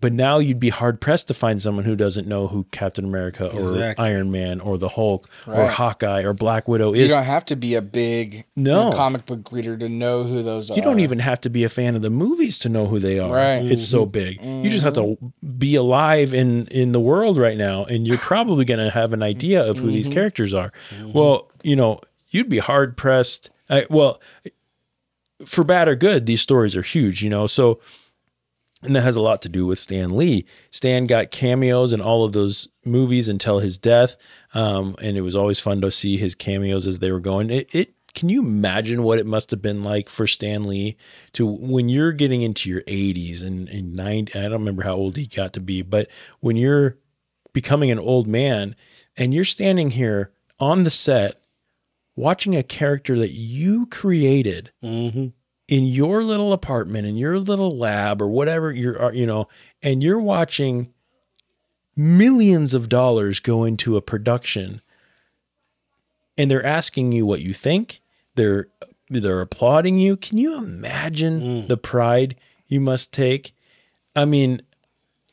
But 0.00 0.12
now 0.12 0.38
you'd 0.38 0.60
be 0.60 0.68
hard 0.68 1.00
pressed 1.00 1.26
to 1.26 1.34
find 1.34 1.60
someone 1.60 1.84
who 1.84 1.96
doesn't 1.96 2.28
know 2.28 2.46
who 2.46 2.64
Captain 2.70 3.04
America 3.04 3.46
or 3.46 3.58
Exactly. 3.58 4.04
Iron 4.04 4.30
Man 4.30 4.60
or 4.60 4.78
the 4.78 4.90
Hulk 4.90 5.28
or 5.44 5.66
Hawkeye 5.66 6.22
or 6.22 6.32
Black 6.32 6.68
Widow 6.68 6.92
is. 6.92 7.02
You 7.02 7.08
don't 7.08 7.24
have 7.24 7.44
to 7.46 7.56
be 7.56 7.74
a 7.74 7.82
big 7.82 8.44
No. 8.54 8.92
comic 8.92 9.26
book 9.26 9.50
reader 9.50 9.76
to 9.76 9.88
know 9.88 10.22
who 10.22 10.42
those 10.44 10.70
are. 10.70 10.76
You 10.76 10.82
don't 10.82 11.00
even 11.00 11.18
have 11.18 11.40
to 11.40 11.50
be 11.50 11.64
a 11.64 11.68
fan 11.68 11.96
of 11.96 12.02
the 12.02 12.10
movies 12.10 12.58
to 12.58 12.68
know 12.68 12.86
who 12.86 13.00
they 13.00 13.18
are. 13.18 13.32
Right. 13.32 13.64
It's 13.64 13.88
so 13.88 14.02
mm-hmm. 14.02 14.10
big. 14.12 14.64
You 14.64 14.70
just 14.70 14.84
have 14.84 14.94
to 14.94 15.18
be 15.56 15.74
alive 15.74 16.32
in 16.32 16.66
in 16.68 16.92
the 16.92 17.00
world 17.00 17.36
right 17.36 17.56
now, 17.56 17.84
and 17.84 18.06
you're 18.06 18.18
probably 18.18 18.64
going 18.64 18.78
to 18.78 18.90
have 18.90 19.12
an 19.12 19.22
idea 19.24 19.68
of 19.68 19.78
who 19.78 19.90
these 19.90 20.06
mm-hmm. 20.06 20.14
characters 20.14 20.54
are. 20.54 20.70
Mm-hmm. 20.90 21.12
Well, 21.12 21.50
you 21.64 21.74
know, 21.74 22.00
you'd 22.30 22.48
be 22.48 22.58
hard 22.58 22.96
pressed. 22.96 23.50
I, 23.68 23.86
well, 23.90 24.20
for 25.44 25.64
bad 25.64 25.88
or 25.88 25.96
good, 25.96 26.26
these 26.26 26.40
stories 26.40 26.76
are 26.76 26.82
huge. 26.82 27.22
You 27.22 27.30
know, 27.30 27.48
so 27.48 27.80
and 28.82 28.94
that 28.94 29.02
has 29.02 29.16
a 29.16 29.20
lot 29.20 29.42
to 29.42 29.48
do 29.48 29.66
with 29.66 29.78
Stan 29.78 30.16
Lee. 30.16 30.46
Stan 30.70 31.06
got 31.06 31.30
cameos 31.30 31.92
in 31.92 32.00
all 32.00 32.24
of 32.24 32.32
those 32.32 32.68
movies 32.84 33.28
until 33.28 33.58
his 33.58 33.76
death, 33.78 34.16
um, 34.54 34.94
and 35.02 35.16
it 35.16 35.22
was 35.22 35.34
always 35.34 35.60
fun 35.60 35.80
to 35.80 35.90
see 35.90 36.16
his 36.16 36.34
cameos 36.34 36.86
as 36.86 36.98
they 37.00 37.10
were 37.10 37.20
going. 37.20 37.50
It, 37.50 37.74
it 37.74 37.94
can 38.14 38.28
you 38.28 38.42
imagine 38.42 39.02
what 39.02 39.18
it 39.18 39.26
must 39.26 39.50
have 39.50 39.62
been 39.62 39.82
like 39.82 40.08
for 40.08 40.26
Stan 40.26 40.64
Lee 40.64 40.96
to 41.32 41.46
when 41.46 41.88
you're 41.88 42.12
getting 42.12 42.42
into 42.42 42.70
your 42.70 42.82
80s 42.82 43.44
and, 43.44 43.68
and 43.68 43.94
90? 43.94 44.38
I 44.38 44.42
don't 44.42 44.52
remember 44.52 44.82
how 44.82 44.94
old 44.94 45.16
he 45.16 45.26
got 45.26 45.52
to 45.54 45.60
be, 45.60 45.82
but 45.82 46.08
when 46.40 46.56
you're 46.56 46.98
becoming 47.52 47.90
an 47.90 47.98
old 47.98 48.26
man 48.26 48.74
and 49.16 49.34
you're 49.34 49.44
standing 49.44 49.90
here 49.90 50.32
on 50.58 50.82
the 50.82 50.90
set 50.90 51.40
watching 52.16 52.56
a 52.56 52.62
character 52.62 53.18
that 53.18 53.30
you 53.30 53.86
created 53.86 54.72
in 55.68 55.84
your 55.84 56.24
little 56.24 56.52
apartment 56.52 57.06
in 57.06 57.16
your 57.16 57.38
little 57.38 57.70
lab 57.76 58.20
or 58.22 58.26
whatever 58.28 58.72
you're 58.72 59.02
uh, 59.04 59.10
you 59.10 59.26
know 59.26 59.46
and 59.82 60.02
you're 60.02 60.18
watching 60.18 60.92
millions 61.94 62.74
of 62.74 62.88
dollars 62.88 63.38
go 63.40 63.64
into 63.64 63.96
a 63.96 64.02
production 64.02 64.80
and 66.36 66.50
they're 66.50 66.64
asking 66.64 67.12
you 67.12 67.26
what 67.26 67.40
you 67.40 67.52
think 67.52 68.00
they're 68.34 68.68
they're 69.10 69.40
applauding 69.40 69.98
you. 69.98 70.16
Can 70.18 70.36
you 70.36 70.56
imagine 70.58 71.66
the 71.66 71.78
pride 71.78 72.36
you 72.66 72.78
must 72.80 73.12
take? 73.12 73.54
I 74.14 74.26
mean 74.26 74.60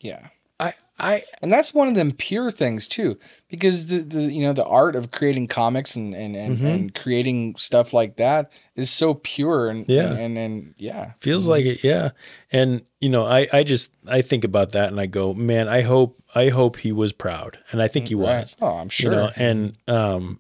Yeah. 0.02 0.28
i 0.60 0.74
i 0.98 1.24
And 1.42 1.52
that's 1.52 1.74
one 1.74 1.88
of 1.90 1.94
them 1.96 2.12
pure 2.12 2.52
things 2.52 2.88
too, 2.88 3.20
because 3.56 3.88
the, 3.88 4.00
the 4.00 4.22
you 4.34 4.42
know 4.42 4.54
the 4.54 4.66
art 4.66 4.96
of 4.96 5.12
creating 5.12 5.48
comics 5.48 5.96
and 5.96 6.14
and 6.14 6.36
and, 6.36 6.58
Mm-hmm. 6.58 6.66
and 6.68 6.96
creating 6.96 7.56
stuff 7.58 7.94
like 7.94 8.18
that 8.18 8.52
is 8.76 8.90
so 8.92 9.14
pure 9.16 9.68
and 9.68 9.88
Yeah. 9.90 10.12
and 10.12 10.18
and, 10.20 10.38
and 10.38 10.76
yeah 10.78 11.14
feels 11.20 11.48
like 11.48 11.66
it 11.66 11.84
yeah 11.84 12.12
and 12.52 12.82
you 13.02 13.10
know 13.10 13.26
i 13.26 13.48
i 13.52 13.64
just 13.64 13.92
i 14.08 14.22
think 14.22 14.44
about 14.44 14.72
that 14.72 14.90
and 14.90 15.00
i 15.00 15.06
go 15.06 15.34
man 15.34 15.68
i 15.68 15.82
hope 15.82 16.16
i 16.36 16.50
hope 16.50 16.78
he 16.78 16.92
was 16.92 17.14
proud 17.14 17.58
and 17.72 17.82
i 17.82 17.88
think 17.88 18.08
he 18.10 18.16
Right. 18.16 18.40
was 18.40 18.56
Oh, 18.62 18.68
I'm 18.68 18.90
sure. 18.90 19.12
you 19.12 19.18
know 19.18 19.30
and 19.36 19.78
um 19.88 20.40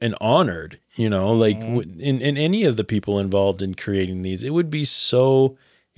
and 0.00 0.14
honored 0.20 0.78
you 0.96 1.08
know 1.08 1.32
like 1.32 1.56
Mm-hmm. 1.58 2.00
in, 2.00 2.20
in 2.20 2.36
any 2.36 2.64
of 2.64 2.76
the 2.76 2.84
people 2.84 3.18
involved 3.18 3.62
in 3.62 3.74
creating 3.74 4.22
these 4.22 4.42
it 4.42 4.50
would 4.50 4.70
be 4.70 4.84
so 4.84 5.56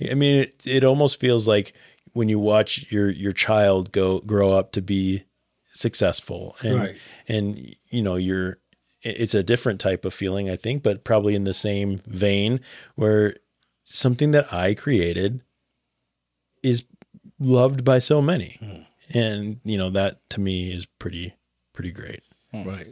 i 0.09 0.13
mean 0.13 0.37
it, 0.43 0.65
it 0.67 0.83
almost 0.83 1.19
feels 1.19 1.47
like 1.47 1.73
when 2.13 2.29
you 2.29 2.39
watch 2.39 2.85
your 2.91 3.09
your 3.09 3.31
child 3.33 3.91
go 3.91 4.19
grow 4.19 4.53
up 4.53 4.71
to 4.73 4.81
be 4.81 5.23
successful 5.77 6.55
and 6.61 6.75
Right. 6.75 6.95
and 7.27 7.75
you 7.89 8.01
know 8.01 8.15
you're 8.15 8.57
it's 9.03 9.35
a 9.35 9.43
different 9.43 9.79
type 9.79 10.05
of 10.05 10.13
feeling 10.13 10.49
i 10.49 10.55
think 10.55 10.81
but 10.83 11.03
probably 11.03 11.35
in 11.35 11.43
the 11.43 11.53
same 11.53 11.97
vein 12.07 12.59
where 12.95 13.35
something 13.83 14.31
that 14.31 14.51
i 14.51 14.73
created 14.73 15.41
is 16.63 16.83
loved 17.39 17.83
by 17.83 17.99
so 17.99 18.21
many 18.21 18.57
and 19.13 19.59
you 19.63 19.77
know 19.77 19.89
that 19.91 20.27
to 20.31 20.39
me 20.39 20.71
is 20.71 20.85
pretty 20.85 21.35
pretty 21.73 21.91
great 21.91 22.21
Right. 22.53 22.87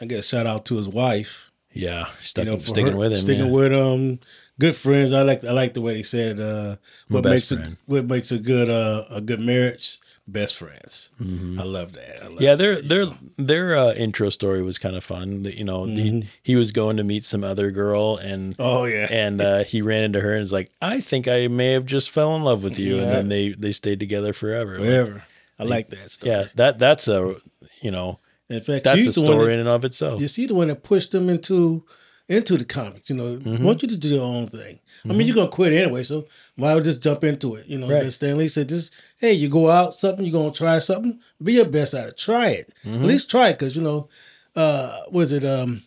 I 0.00 0.04
get 0.04 0.18
a 0.18 0.22
shout 0.22 0.46
out 0.46 0.66
to 0.66 0.76
his 0.76 0.90
wife. 0.90 1.50
yeah 1.72 2.04
stuck, 2.20 2.44
you 2.44 2.50
know, 2.50 2.58
sticking 2.58 2.92
her- 2.92 2.98
with 2.98 3.12
him 3.12 3.18
Sticking 3.18 3.46
yeah. 3.46 3.50
with 3.50 3.72
um 3.72 4.18
good 4.58 4.76
friends. 4.76 5.12
I 5.12 5.22
like 5.22 5.42
I 5.42 5.52
like 5.52 5.72
the 5.72 5.80
way 5.80 5.94
they 5.94 6.02
said 6.02 6.38
uh 6.38 6.76
what 7.08 7.22
best 7.24 7.50
makes 7.50 7.52
a 7.52 7.76
what 7.86 8.04
makes 8.06 8.30
a 8.30 8.38
good 8.38 8.68
uh 8.68 9.04
a 9.10 9.20
good 9.22 9.40
marriage, 9.40 9.96
best 10.28 10.56
friends. 10.58 11.10
I 11.20 11.62
love 11.62 11.92
that. 11.94 12.22
I 12.22 12.26
love 12.26 12.32
Mm-hmm. 12.34 12.42
yeah 12.42 12.54
their 12.56 12.74
you 12.74 12.82
their 12.82 13.04
know. 13.06 13.16
their 13.38 13.76
uh, 13.76 13.92
intro 13.94 14.28
story 14.30 14.62
was 14.62 14.78
kind 14.78 14.96
of 14.96 15.04
fun 15.04 15.44
That, 15.44 15.54
you 15.56 15.64
know 15.64 15.84
he, 15.84 16.26
he 16.42 16.56
was 16.56 16.72
going 16.72 16.96
to 16.96 17.04
meet 17.04 17.24
some 17.24 17.44
other 17.44 17.70
girl 17.70 18.16
and 18.16 18.52
Mm-hmm. 18.56 18.62
Oh 18.62 18.84
yeah. 18.86 19.06
and 19.10 19.40
uh, 19.40 19.64
he 19.64 19.82
ran 19.82 20.02
into 20.04 20.20
her 20.20 20.32
and 20.32 20.40
was 20.40 20.52
like 20.52 20.70
i 20.82 21.00
think 21.00 21.28
i 21.28 21.46
may 21.48 21.72
have 21.72 21.86
just 21.86 22.10
fell 22.10 22.34
in 22.36 22.42
love 22.42 22.62
with 22.64 22.78
you 22.78 22.98
and 22.98 23.10
then 23.12 23.28
they 23.28 23.50
they 23.50 23.70
stayed 23.72 24.00
together 24.00 24.32
forever 24.32 24.72
Like, 24.78 24.80
Whatever. 24.88 25.24
I 25.58 25.64
like 25.64 25.88
that 25.90 26.10
stuff. 26.10 26.26
yeah 26.26 26.44
that 26.56 26.78
that's 26.78 27.06
a 27.08 27.36
you 27.80 27.90
know 27.92 28.18
In 28.48 28.60
fact, 28.60 28.84
that's 28.84 29.00
a 29.00 29.04
the 29.04 29.12
story 29.12 29.46
that- 29.46 29.52
in 29.52 29.58
and 29.60 29.68
of 29.68 29.84
itself 29.84 30.20
You 30.20 30.28
see 30.28 30.46
the 30.46 30.54
one 30.54 30.68
that 30.68 30.82
pushed 30.82 31.12
them 31.12 31.28
into 31.30 31.84
into 32.28 32.56
the 32.58 32.64
comic. 32.64 33.08
You 33.08 33.16
know, 33.16 33.36
Mm-hmm. 33.36 33.64
want 33.64 33.82
you 33.82 33.88
to 33.88 33.96
do 33.96 34.08
your 34.08 34.24
own 34.24 34.46
thing. 34.48 34.80
I 35.04 35.08
mean, 35.12 35.26
you're 35.26 35.36
gonna 35.36 35.48
quit 35.50 35.72
anyway, 35.72 36.02
so 36.02 36.26
why 36.56 36.74
would 36.74 36.82
just 36.84 37.02
jump 37.02 37.22
into 37.22 37.54
it? 37.54 37.66
You 37.66 37.78
know, 37.78 37.88
Right. 37.88 38.12
Stan 38.12 38.36
Lee 38.38 38.48
said, 38.48 38.68
"Just 38.68 38.92
hey, 39.18 39.32
you 39.32 39.48
go 39.48 39.68
out 39.70 39.94
something, 39.94 40.24
you're 40.24 40.32
gonna 40.32 40.52
try 40.52 40.78
something. 40.80 41.20
Be 41.42 41.52
your 41.54 41.64
best 41.66 41.94
at 41.94 42.08
it. 42.08 42.16
Try 42.18 42.48
it. 42.48 42.74
Mm-hmm. 42.84 43.02
At 43.02 43.08
least 43.08 43.30
try 43.30 43.50
it, 43.50 43.58
because 43.58 43.76
you 43.76 43.82
know, 43.82 44.08
uh, 44.56 44.98
was 45.12 45.30
it 45.32 45.44
um, 45.44 45.82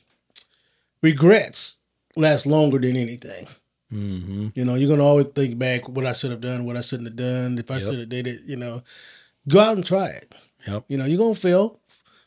regrets 1.01 1.79
last 2.15 2.45
longer 2.45 2.79
than 2.79 2.95
anything. 2.95 3.47
Mm-hmm. 3.93 4.49
You 4.53 4.65
know, 4.65 4.75
you're 4.75 4.89
gonna 4.89 5.03
always 5.07 5.27
think 5.27 5.57
back 5.57 5.89
what 5.89 6.05
I 6.05 6.13
should 6.13 6.31
have 6.31 6.41
done, 6.41 6.65
what 6.65 6.77
I 6.77 6.81
shouldn't 6.81 7.07
have 7.09 7.15
done, 7.17 7.57
if 7.57 7.69
I 7.71 7.75
Yep. 7.75 7.83
should 7.83 7.99
have 7.99 8.09
did 8.09 8.27
it. 8.27 8.41
You 8.45 8.55
know, 8.55 8.83
go 9.47 9.59
out 9.59 9.75
and 9.75 9.85
try 9.85 10.07
it. 10.09 10.31
Yep. 10.67 10.85
You 10.87 10.97
know, 10.97 11.05
you're 11.05 11.17
gonna 11.17 11.35
fail. 11.35 11.79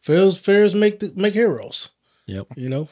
Fails, 0.02 0.40
fails 0.40 0.74
make 0.74 0.98
the, 0.98 1.12
make 1.14 1.34
heroes. 1.34 1.90
Yep. 2.26 2.48
You 2.56 2.68
know. 2.68 2.89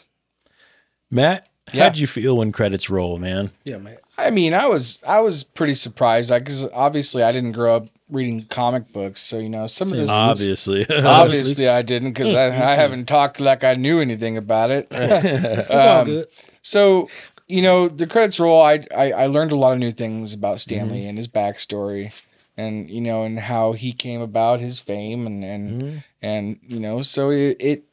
Matt, 1.11 1.49
Yeah. 1.73 1.85
how'd 1.85 1.99
you 1.99 2.07
feel 2.07 2.37
when 2.37 2.53
credits 2.53 2.89
roll, 2.91 3.19
man? 3.19 3.51
Yeah, 3.65 3.79
man. 3.79 3.97
I 4.19 4.31
mean, 4.31 4.53
I 4.55 4.67
was 4.67 5.03
I 5.07 5.21
was 5.21 5.45
pretty 5.45 5.75
surprised 5.75 6.31
because 6.31 6.67
obviously 6.73 7.23
I 7.23 7.33
didn't 7.33 7.53
grow 7.53 7.77
up 7.77 7.89
reading 8.11 8.45
comic 8.51 8.93
books, 8.93 9.21
so 9.21 9.39
you 9.39 9.49
know 9.49 9.67
some 9.67 9.89
of 9.91 9.97
this. 9.97 10.11
Obviously. 10.11 10.87
Obviously, 11.05 11.69
I 11.69 11.83
didn't 11.83 12.13
because 12.13 12.35
I, 12.35 12.47
I 12.47 12.75
haven't 12.83 13.07
talked 13.07 13.41
like 13.41 13.65
I 13.65 13.75
knew 13.75 14.01
anything 14.01 14.37
about 14.37 14.71
it. 14.71 14.89
It's 14.93 15.71
all 15.71 16.01
Um, 16.01 16.05
good. 16.07 16.27
So, 16.61 17.09
you 17.49 17.63
know, 17.63 17.89
the 17.89 18.07
credits 18.07 18.39
roll. 18.39 18.61
I, 18.63 18.85
I 18.95 19.13
I 19.13 19.27
learned 19.27 19.53
a 19.53 19.57
lot 19.57 19.73
of 19.73 19.79
new 19.79 19.93
things 19.93 20.35
about 20.35 20.61
Stan 20.61 20.91
Lee 20.91 21.07
and 21.07 21.17
his 21.17 21.29
backstory, 21.29 22.13
and 22.59 22.91
you 22.91 23.01
know, 23.01 23.23
and 23.23 23.39
how 23.41 23.73
he 23.73 23.93
came 23.93 24.21
about 24.21 24.61
his 24.61 24.79
fame, 24.79 25.27
and 25.27 25.43
and 25.45 26.03
and 26.21 26.59
you 26.69 26.79
know, 26.81 27.01
so 27.03 27.31
it, 27.31 27.57
it 27.59 27.85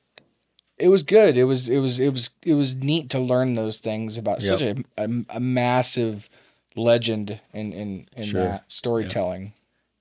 it 0.78 0.90
was 0.90 1.04
good. 1.04 1.38
It 1.38 1.46
was 1.46 1.70
it 1.70 1.80
was 1.80 2.00
it 2.00 2.10
was 2.12 2.30
it 2.44 2.54
was 2.54 2.76
neat 2.76 3.10
to 3.12 3.20
learn 3.20 3.54
those 3.56 3.78
things 3.80 4.18
about 4.18 4.42
such 4.42 4.62
a, 4.62 4.76
a 4.98 5.08
a 5.30 5.40
massive 5.40 6.30
legend 6.76 7.40
in 7.54 7.74
in 7.74 8.08
in 8.16 8.24
Sure. 8.26 8.42
that 8.44 8.72
storytelling. 8.72 9.54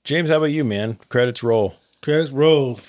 James, 0.05 0.31
how 0.31 0.36
about 0.36 0.47
you, 0.47 0.65
man? 0.65 0.98
Credits 1.09 1.43
roll. 1.43 1.74
Credits 2.03 2.31
roll. 2.31 2.81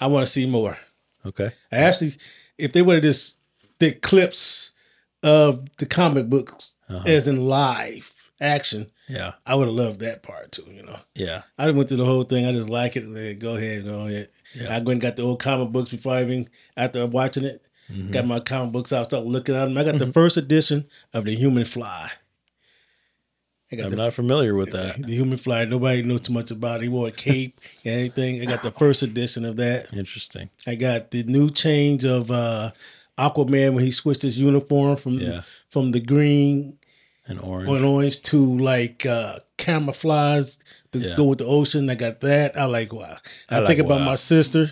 I 0.00 0.06
want 0.06 0.24
to 0.26 0.30
see 0.32 0.46
more. 0.46 0.78
Okay. 1.24 1.50
I 1.72 1.76
actually, 1.76 2.12
if 2.58 2.72
they 2.72 2.82
would 2.82 2.94
have 2.94 3.02
just 3.02 3.38
did 3.78 4.02
clips 4.02 4.72
of 5.22 5.64
the 5.78 5.86
comic 5.86 6.28
books 6.28 6.72
Uh-huh. 6.88 7.02
as 7.06 7.26
in 7.26 7.46
live 7.46 8.30
action, 8.40 8.90
Yeah. 9.08 9.32
I 9.46 9.54
would 9.54 9.68
have 9.68 9.74
loved 9.76 10.00
that 10.00 10.22
part 10.22 10.52
too. 10.52 10.66
You 10.70 10.82
know, 10.82 10.98
Yeah. 11.14 11.42
I 11.58 11.70
went 11.70 11.88
through 11.88 11.98
the 11.98 12.04
whole 12.04 12.22
thing. 12.24 12.44
I 12.46 12.52
just 12.52 12.68
like 12.68 12.96
it. 12.96 13.04
And 13.04 13.16
then 13.16 13.38
go 13.38 13.56
ahead, 13.56 13.84
go 13.84 14.06
ahead. 14.06 14.28
Yeah. 14.54 14.68
I 14.74 14.76
went 14.78 14.88
and 14.90 15.00
got 15.00 15.16
the 15.16 15.22
old 15.22 15.40
comic 15.40 15.70
books 15.70 15.90
before 15.90 16.14
I 16.14 16.22
even 16.22 16.48
after 16.76 17.06
watching 17.06 17.44
it. 17.44 17.64
Mm-hmm. 17.90 18.10
Got 18.10 18.26
my 18.26 18.40
comic 18.40 18.72
books 18.72 18.92
out, 18.92 19.06
started 19.06 19.28
looking 19.28 19.54
at 19.54 19.64
them. 19.66 19.76
I 19.76 19.84
got 19.84 19.98
the 19.98 20.12
first 20.12 20.36
edition 20.36 20.86
of 21.12 21.24
the 21.24 21.34
Human 21.34 21.64
Fly. 21.64 22.10
I 23.72 23.76
the 23.88 23.96
not 23.96 24.12
familiar 24.12 24.54
with 24.54 24.70
that. 24.72 25.02
the 25.02 25.14
Human 25.14 25.38
Fly. 25.38 25.64
Nobody 25.64 26.02
knows 26.02 26.20
too 26.20 26.32
much 26.34 26.50
about 26.50 26.80
it. 26.80 26.84
He 26.84 26.88
wore 26.90 27.08
a 27.08 27.12
cape 27.12 27.58
and 27.84 27.94
anything. 27.94 28.42
I 28.42 28.44
got 28.44 28.62
the 28.62 28.70
first 28.70 29.02
edition 29.02 29.46
of 29.46 29.56
that. 29.56 29.92
Interesting. 29.94 30.50
I 30.66 30.74
got 30.74 31.10
the 31.10 31.22
new 31.22 31.48
change 31.50 32.04
of 32.04 32.30
uh 32.30 32.72
Aquaman 33.18 33.74
when 33.74 33.84
he 33.84 33.90
switched 33.90 34.22
his 34.22 34.38
uniform 34.38 34.96
from 34.96 35.18
Yeah. 35.18 35.42
from 35.70 35.92
the 35.92 36.00
green 36.00 36.78
And 37.26 37.38
orange. 37.40 37.68
or 37.68 37.84
orange 37.84 38.20
to 38.22 38.36
like 38.58 39.06
uh 39.06 39.38
camouflage 39.56 40.56
to 40.92 40.98
Yeah. 40.98 41.16
go 41.16 41.24
with 41.24 41.38
the 41.38 41.46
ocean. 41.46 41.88
I 41.90 41.94
got 41.94 42.20
that. 42.20 42.56
I 42.56 42.64
like 42.66 42.92
wow. 42.92 43.16
I, 43.48 43.56
I 43.56 43.58
like 43.60 43.68
think 43.68 43.80
about 43.80 44.00
wow. 44.00 44.06
my 44.06 44.14
sister. 44.16 44.66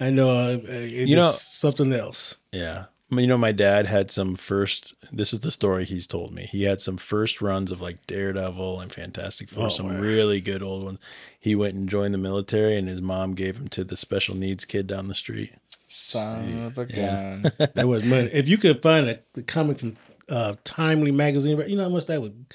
I 0.00 0.10
know 0.10 0.30
uh, 0.30 0.58
it's 0.66 1.08
You 1.10 1.16
know- 1.16 1.30
something 1.30 1.92
else. 1.92 2.38
Yeah. 2.52 2.86
You 3.10 3.26
know, 3.28 3.38
my 3.38 3.52
dad 3.52 3.86
had 3.86 4.10
some 4.10 4.34
first. 4.34 4.92
This 5.12 5.32
is 5.32 5.40
the 5.40 5.52
story 5.52 5.84
he's 5.84 6.06
told 6.08 6.32
me. 6.32 6.44
He 6.50 6.64
had 6.64 6.80
some 6.80 6.96
first 6.96 7.40
runs 7.40 7.70
of 7.70 7.80
like 7.80 8.04
Daredevil 8.08 8.80
and 8.80 8.90
Fantastic 8.90 9.48
Four, 9.50 9.66
Oh, 9.66 9.68
some 9.68 9.86
wow. 9.94 10.00
really 10.00 10.40
good 10.40 10.62
old 10.62 10.82
ones. 10.84 10.98
He 11.38 11.54
went 11.54 11.74
and 11.74 11.88
joined 11.88 12.12
the 12.14 12.18
military, 12.18 12.76
and 12.76 12.88
his 12.88 13.00
mom 13.02 13.34
gave 13.34 13.56
him 13.56 13.68
to 13.68 13.84
the 13.84 13.96
special 13.96 14.34
needs 14.34 14.64
kid 14.64 14.86
down 14.88 15.06
the 15.06 15.14
street. 15.14 15.52
Son 15.86 16.64
of 16.64 16.76
a 16.78 16.86
Yeah. 16.90 17.36
gun. 17.42 17.52
That 17.74 17.86
was 17.86 18.04
money. 18.04 18.30
If 18.32 18.48
you 18.48 18.56
could 18.58 18.82
find 18.82 19.06
a 19.06 19.20
the 19.34 19.42
comic 19.42 19.78
from 19.78 19.96
uh 20.28 20.54
Timely 20.64 21.12
magazine, 21.12 21.62
you 21.68 21.76
know 21.76 21.84
how 21.84 21.88
much 21.90 22.06
that 22.06 22.20
would 22.20 22.46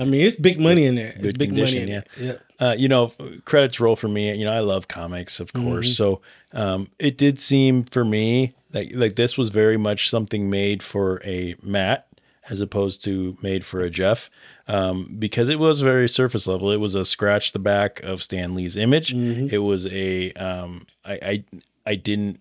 I 0.00 0.04
mean, 0.04 0.20
it's 0.20 0.36
big 0.36 0.60
money 0.60 0.84
in 0.84 0.94
there. 0.94 1.08
It's 1.08 1.22
Good 1.22 1.38
big 1.38 1.48
condition, 1.48 1.80
money 1.80 1.92
in 1.92 1.96
yeah. 1.96 2.02
there. 2.16 2.40
Yeah. 2.60 2.68
Uh, 2.68 2.72
you 2.74 2.86
know, 2.88 3.12
credits 3.44 3.80
roll 3.80 3.96
for 3.96 4.06
me. 4.06 4.32
You 4.32 4.44
know, 4.44 4.52
I 4.52 4.60
love 4.60 4.86
comics, 4.86 5.40
of 5.40 5.52
course. 5.52 5.88
Mhm. 5.88 5.96
So 5.96 6.20
um, 6.52 6.88
it 7.00 7.18
did 7.18 7.40
seem 7.40 7.82
for 7.84 8.04
me 8.04 8.54
like 8.72 8.92
like 8.94 9.16
this 9.16 9.36
was 9.36 9.48
very 9.50 9.76
much 9.76 10.08
something 10.08 10.48
made 10.50 10.82
for 10.82 11.20
a 11.24 11.56
Matt 11.62 12.06
as 12.50 12.60
opposed 12.62 13.04
to 13.04 13.36
made 13.42 13.64
for 13.64 13.80
a 13.80 13.90
Jeff, 13.90 14.30
um, 14.68 15.16
because 15.18 15.50
it 15.50 15.58
was 15.58 15.82
very 15.82 16.08
surface 16.08 16.46
level. 16.46 16.70
It 16.70 16.78
was 16.78 16.94
a 16.94 17.04
scratch 17.04 17.52
the 17.52 17.58
back 17.58 18.00
of 18.02 18.22
Stan 18.22 18.54
Lee's 18.54 18.76
image. 18.76 19.12
It 19.12 19.58
was 19.58 19.86
a 19.86 20.32
um, 20.32 20.86
I, 21.04 21.12
I 21.22 21.44
I 21.86 21.94
didn't. 21.96 22.40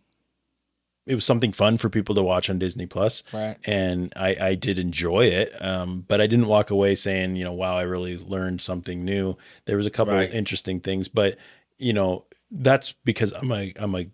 It 1.07 1.15
was 1.15 1.25
something 1.25 1.51
fun 1.51 1.77
for 1.77 1.89
people 1.89 2.13
to 2.15 2.21
watch 2.21 2.49
on 2.49 2.59
Disney 2.59 2.85
Plus, 2.85 3.23
Right. 3.33 3.57
and 3.65 4.13
I, 4.15 4.35
I 4.39 4.55
did 4.55 4.77
enjoy 4.77 5.25
it. 5.25 5.51
Um, 5.63 6.05
but 6.07 6.21
I 6.21 6.27
didn't 6.27 6.47
walk 6.47 6.69
away 6.69 6.95
saying, 6.95 7.35
you 7.37 7.43
know, 7.45 7.53
wow, 7.53 7.77
I 7.77 7.83
really 7.83 8.17
learned 8.17 8.61
something 8.61 9.03
new. 9.05 9.37
There 9.65 9.77
was 9.77 9.85
a 9.85 9.89
couple 9.89 10.13
Right. 10.13 10.27
of 10.29 10.35
interesting 10.35 10.79
things, 10.81 11.07
but 11.07 11.37
you 11.79 11.93
know, 11.93 12.25
that's 12.51 12.93
because 13.03 13.31
I'm 13.33 13.51
a 13.51 13.73
I'm 13.77 13.93
a 13.95 14.05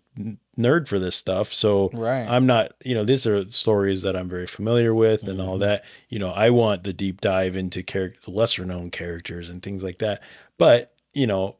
nerd 0.58 0.86
for 0.88 0.98
this 0.98 1.16
stuff. 1.16 1.52
So 1.52 1.90
Right. 1.92 2.26
I'm 2.28 2.46
not, 2.46 2.72
you 2.84 2.94
know, 2.94 3.04
these 3.04 3.26
are 3.26 3.48
stories 3.50 4.02
that 4.02 4.16
I'm 4.16 4.28
very 4.28 4.46
familiar 4.46 4.94
with 4.94 5.22
and 5.26 5.38
Mm-hmm. 5.38 5.48
all 5.48 5.58
that. 5.58 5.84
You 6.08 6.18
know, 6.18 6.30
I 6.30 6.50
want 6.50 6.84
the 6.84 6.92
deep 6.92 7.20
dive 7.20 7.56
into 7.56 7.82
character, 7.82 8.30
lesser 8.30 8.64
known 8.64 8.90
characters 8.90 9.48
and 9.50 9.62
things 9.62 9.82
like 9.82 9.98
that. 9.98 10.22
But 10.58 10.94
you 11.12 11.26
know, 11.26 11.56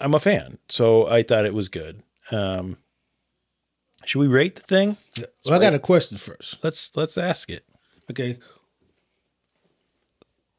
I'm 0.00 0.14
a 0.14 0.18
fan, 0.18 0.58
so 0.68 1.06
I 1.08 1.22
thought 1.22 1.46
it 1.46 1.54
was 1.54 1.68
good. 1.68 2.02
Um, 2.30 2.76
should 4.04 4.18
we 4.20 4.26
rate 4.28 4.54
the 4.56 4.62
thing? 4.62 4.96
Well, 5.46 5.54
I 5.54 5.58
got 5.62 5.74
a 5.74 5.78
question 5.78 6.18
first. 6.18 6.62
Let's 6.64 6.94
let's 6.96 7.16
ask 7.18 7.50
it. 7.50 7.64
Okay. 8.10 8.38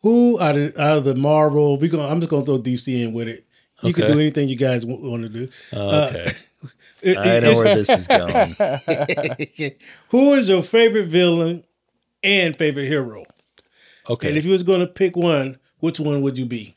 Who 0.01 0.39
out 0.41 0.57
of, 0.57 0.77
out 0.77 0.97
of 0.97 1.03
the 1.05 1.15
Marvel? 1.15 1.77
We 1.77 1.87
going 1.87 2.09
I'm 2.11 2.19
just 2.19 2.29
gonna 2.29 2.43
throw 2.43 2.59
DC 2.59 3.01
in 3.01 3.13
with 3.13 3.27
it. 3.27 3.45
You 3.81 3.93
can 3.93 4.07
do 4.07 4.19
anything 4.19 4.47
you 4.49 4.55
guys 4.55 4.85
want 4.85 5.23
to 5.23 5.29
do. 5.29 5.49
Uh, 5.73 6.07
Okay. 6.09 6.31
it- 7.01 7.17
I 7.17 7.39
know 7.41 7.53
where 7.53 7.75
this 7.75 7.89
is 7.89 8.07
going. 9.57 9.71
Who 10.09 10.33
is 10.35 10.47
your 10.49 10.63
favorite 10.63 11.07
villain 11.07 11.65
and 12.23 12.57
favorite 12.57 12.85
hero? 12.87 13.23
Okay. 14.09 14.29
And 14.29 14.37
if 14.37 14.45
you 14.45 14.51
was 14.51 14.63
going 14.63 14.79
to 14.81 14.87
pick 14.87 15.15
one, 15.17 15.57
which 15.79 15.99
one 15.99 16.21
would 16.21 16.37
you 16.37 16.45
be? 16.45 16.75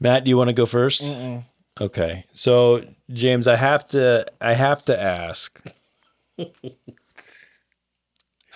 Matt, 0.00 0.24
do 0.24 0.28
you 0.30 0.36
want 0.36 0.48
to 0.48 0.54
go 0.54 0.64
1st 0.64 1.02
Mm-mm. 1.14 1.44
Okay. 1.80 2.24
So, 2.32 2.84
James, 3.12 3.46
I 3.46 3.56
have 3.56 3.86
to 3.88 4.26
I 4.40 4.54
have 4.54 4.84
to 4.86 5.00
ask. 5.00 5.60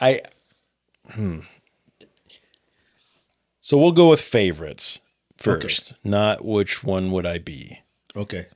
I 0.01 0.23
hmm. 1.13 1.41
So 3.61 3.77
we'll 3.79 3.93
go 3.93 4.09
with 4.09 4.21
favorites 4.21 5.01
first, 5.37 5.93
not 6.03 6.45
which 6.45 6.83
one 6.83 7.11
would 7.13 7.27
I 7.27 7.39
be. 7.39 7.81
Okay. 8.17 8.47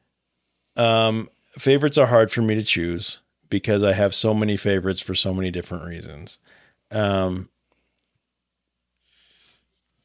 Um 0.77 1.29
favorites 1.59 1.99
are 1.99 2.07
hard 2.07 2.31
for 2.33 2.43
me 2.43 2.55
to 2.55 2.63
choose 2.65 3.21
because 3.51 3.83
I 3.83 3.93
have 3.93 4.15
so 4.15 4.35
many 4.35 4.57
favorites 4.57 5.01
for 5.01 5.15
so 5.15 5.33
many 5.35 5.51
different 5.51 5.85
reasons. 5.85 6.39
Um 6.91 7.51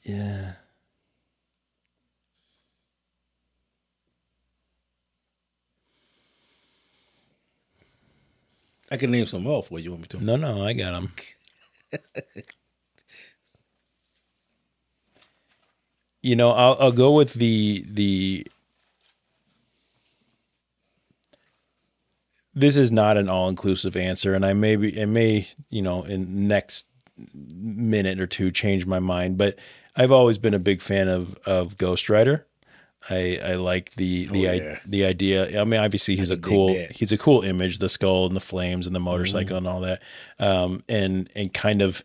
yeah. 0.04 0.54
I 8.92 8.98
can 8.98 9.12
name 9.12 9.26
some 9.26 9.48
off 9.48 9.72
where 9.72 9.82
you 9.82 9.92
want 9.92 10.02
me 10.02 10.08
to. 10.20 10.24
No, 10.24 10.36
no, 10.36 10.66
I 10.66 10.74
got 10.74 10.92
them. 10.94 11.12
you 16.22 16.36
know, 16.36 16.52
I'll 16.52 16.78
I'll 16.80 16.92
go 16.92 17.12
with 17.14 17.34
the 17.36 17.84
the. 17.88 18.46
This 22.54 22.78
is 22.78 22.92
not 22.92 23.18
an 23.18 23.30
all 23.30 23.48
inclusive 23.48 23.96
answer, 23.96 24.34
and 24.34 24.46
I 24.46 24.54
may 24.54 24.76
be 24.76 25.00
I 25.02 25.06
may 25.06 25.48
you 25.70 25.82
know 25.82 26.04
in 26.04 26.48
next 26.48 26.88
minute 27.56 28.20
or 28.20 28.28
two 28.28 28.52
change 28.52 28.86
my 28.86 29.00
mind, 29.00 29.38
but 29.38 29.58
I've 29.96 30.12
always 30.12 30.38
been 30.38 30.54
a 30.54 30.60
big 30.60 30.82
fan 30.82 31.08
of 31.08 31.36
of 31.46 31.78
Ghost 31.78 32.10
Rider. 32.10 32.48
I 33.10 33.40
I 33.44 33.54
like 33.56 33.92
the 33.96 34.26
the 34.28 34.48
Oh, 34.48 34.52
i- 34.52 34.56
yeah. 34.56 34.80
the 34.86 35.06
idea. 35.06 35.62
I 35.62 35.64
mean, 35.64 35.80
obviously 35.80 36.16
he's 36.16 36.30
a 36.32 36.38
cool 36.38 36.70
he's 36.92 37.12
a 37.12 37.18
cool 37.18 37.42
image, 37.44 37.78
the 37.80 37.90
skull 37.90 38.26
and 38.26 38.36
the 38.36 38.40
flames 38.42 38.88
and 38.88 38.96
the 38.96 39.00
motorcycle 39.00 39.58
and 39.58 39.68
all 39.68 39.82
that, 39.82 40.02
um, 40.40 40.84
and 40.90 41.30
and 41.36 41.54
kind 41.54 41.82
of 41.82 42.04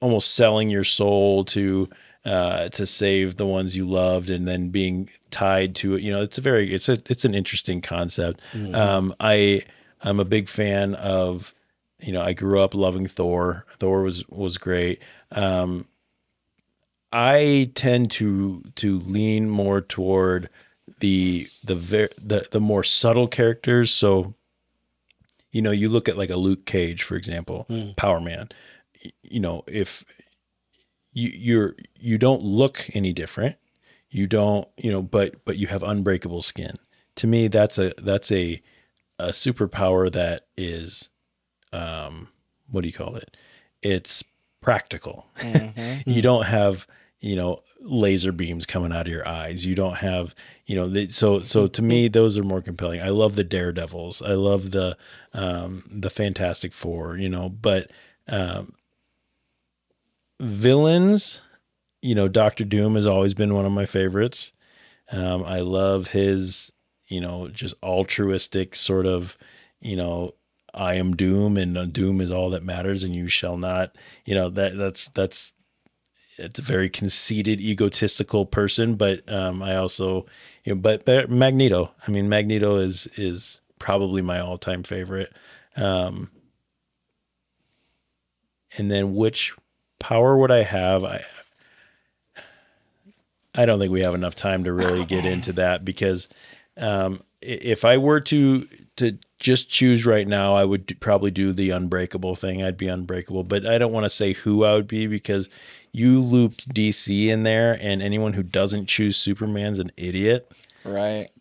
almost 0.00 0.34
selling 0.34 0.70
your 0.70 0.84
soul 0.84 1.44
to 1.44 1.88
uh, 2.24 2.68
to 2.70 2.86
save 2.86 3.36
the 3.36 3.46
ones 3.46 3.76
you 3.76 3.84
loved, 3.88 4.30
and 4.30 4.46
then 4.48 4.68
being 4.70 5.08
tied 5.30 5.74
to 5.76 5.94
it. 5.94 6.02
You 6.02 6.12
know, 6.12 6.22
it's 6.22 6.38
a 6.38 6.42
very 6.42 6.72
it's 6.72 6.88
a 6.88 6.98
it's 7.08 7.24
an 7.24 7.34
interesting 7.34 7.80
concept. 7.80 8.40
Um, 8.74 9.14
I 9.20 9.62
I'm 10.02 10.20
a 10.20 10.24
big 10.24 10.48
fan 10.48 10.94
of. 10.94 11.54
You 12.02 12.14
know, 12.14 12.22
I 12.22 12.32
grew 12.32 12.62
up 12.62 12.74
loving 12.74 13.06
Thor. 13.06 13.66
Thor 13.78 14.00
was 14.00 14.26
was 14.30 14.56
great. 14.56 15.02
Um, 15.32 15.84
I 17.12 17.70
tend 17.74 18.10
to 18.12 18.62
to 18.76 18.98
lean 19.00 19.50
more 19.50 19.80
toward 19.80 20.48
the 21.00 21.46
the 21.64 21.74
ver- 21.74 22.08
the 22.22 22.46
the 22.50 22.60
more 22.60 22.84
subtle 22.84 23.26
characters. 23.26 23.90
So, 23.90 24.34
you 25.50 25.62
know, 25.62 25.70
you 25.70 25.88
look 25.88 26.08
at 26.08 26.16
like 26.16 26.30
a 26.30 26.36
Luke 26.36 26.64
Cage, 26.66 27.02
for 27.02 27.16
example, 27.16 27.66
Power 27.96 28.20
Man. 28.20 28.48
You 29.22 29.40
know, 29.40 29.64
if 29.66 30.04
you 31.12 31.30
you're 31.32 31.74
you 31.98 32.18
don't 32.18 32.42
look 32.42 32.88
any 32.94 33.12
different. 33.12 33.56
You 34.12 34.26
don't, 34.26 34.66
you 34.76 34.90
know, 34.90 35.02
but 35.02 35.44
but 35.44 35.56
you 35.56 35.68
have 35.68 35.82
unbreakable 35.82 36.42
skin. 36.42 36.76
To 37.16 37.26
me, 37.26 37.48
that's 37.48 37.78
a 37.78 37.92
that's 37.98 38.30
a 38.32 38.60
a 39.18 39.28
superpower 39.28 40.10
that 40.10 40.46
is 40.56 41.10
um 41.72 42.28
what 42.70 42.82
do 42.82 42.88
you 42.88 42.94
call 42.94 43.16
it? 43.16 43.36
It's 43.82 44.22
practical. 44.60 45.26
you 46.06 46.22
don't 46.22 46.46
have, 46.46 46.86
you 47.20 47.36
know, 47.36 47.62
laser 47.80 48.32
beams 48.32 48.66
coming 48.66 48.92
out 48.92 49.06
of 49.06 49.12
your 49.12 49.26
eyes. 49.28 49.66
You 49.66 49.74
don't 49.74 49.98
have, 49.98 50.34
you 50.66 50.76
know, 50.76 50.88
the, 50.88 51.08
so 51.08 51.40
so 51.40 51.66
to 51.66 51.82
me 51.82 52.08
those 52.08 52.38
are 52.38 52.42
more 52.42 52.62
compelling. 52.62 53.02
I 53.02 53.10
love 53.10 53.36
the 53.36 53.44
Daredevils. 53.44 54.22
I 54.22 54.32
love 54.32 54.70
the 54.70 54.96
um 55.34 55.84
the 55.90 56.10
Fantastic 56.10 56.72
4, 56.72 57.16
you 57.18 57.28
know, 57.28 57.48
but 57.48 57.90
um 58.28 58.74
villains, 60.40 61.42
you 62.02 62.14
know, 62.14 62.28
Doctor 62.28 62.64
Doom 62.64 62.94
has 62.94 63.06
always 63.06 63.34
been 63.34 63.54
one 63.54 63.66
of 63.66 63.72
my 63.72 63.84
favorites. 63.84 64.52
Um, 65.12 65.44
I 65.44 65.60
love 65.60 66.08
his, 66.08 66.72
you 67.08 67.20
know, 67.20 67.48
just 67.48 67.74
altruistic 67.82 68.74
sort 68.74 69.04
of, 69.06 69.36
you 69.80 69.96
know, 69.96 70.34
I 70.72 70.94
am 70.94 71.16
Doom 71.16 71.56
and 71.56 71.76
uh, 71.76 71.84
Doom 71.84 72.20
is 72.20 72.30
all 72.30 72.50
that 72.50 72.64
matters 72.64 73.02
and 73.02 73.14
you 73.14 73.28
shall 73.28 73.56
not, 73.56 73.96
you 74.24 74.34
know, 74.34 74.48
that 74.50 74.78
that's 74.78 75.08
that's 75.08 75.52
it's 76.40 76.58
a 76.58 76.62
very 76.62 76.88
conceited, 76.88 77.60
egotistical 77.60 78.46
person, 78.46 78.94
but 78.94 79.30
um, 79.30 79.62
I 79.62 79.76
also, 79.76 80.26
you 80.64 80.74
know, 80.74 80.80
but, 80.80 81.04
but 81.04 81.30
Magneto. 81.30 81.92
I 82.06 82.10
mean, 82.10 82.28
Magneto 82.28 82.76
is 82.76 83.06
is 83.16 83.60
probably 83.78 84.22
my 84.22 84.40
all 84.40 84.58
time 84.58 84.82
favorite. 84.82 85.32
Um, 85.76 86.30
and 88.76 88.90
then 88.90 89.14
which 89.14 89.54
power 89.98 90.36
would 90.36 90.50
I 90.50 90.62
have? 90.62 91.04
I 91.04 91.24
I 93.54 93.66
don't 93.66 93.78
think 93.78 93.92
we 93.92 94.02
have 94.02 94.14
enough 94.14 94.34
time 94.34 94.64
to 94.64 94.72
really 94.72 95.04
get 95.04 95.24
into 95.24 95.52
that 95.54 95.84
because 95.84 96.28
um, 96.76 97.22
if 97.40 97.84
I 97.84 97.98
were 97.98 98.20
to 98.20 98.66
to 98.96 99.18
just 99.38 99.70
choose 99.70 100.04
right 100.04 100.28
now, 100.28 100.54
I 100.54 100.64
would 100.64 101.00
probably 101.00 101.30
do 101.30 101.52
the 101.52 101.70
unbreakable 101.70 102.36
thing. 102.36 102.62
I'd 102.62 102.76
be 102.76 102.88
unbreakable, 102.88 103.44
but 103.44 103.64
I 103.64 103.78
don't 103.78 103.92
want 103.92 104.04
to 104.04 104.10
say 104.10 104.34
who 104.34 104.64
I 104.64 104.74
would 104.74 104.86
be 104.86 105.06
because 105.06 105.48
you 105.92 106.20
looped 106.20 106.72
DC 106.72 107.26
in 107.28 107.42
there, 107.42 107.76
and 107.80 108.00
anyone 108.02 108.34
who 108.34 108.42
doesn't 108.42 108.86
choose 108.86 109.16
Superman's 109.16 109.78
an 109.78 109.90
idiot. 109.96 110.50
Right. 110.84 111.28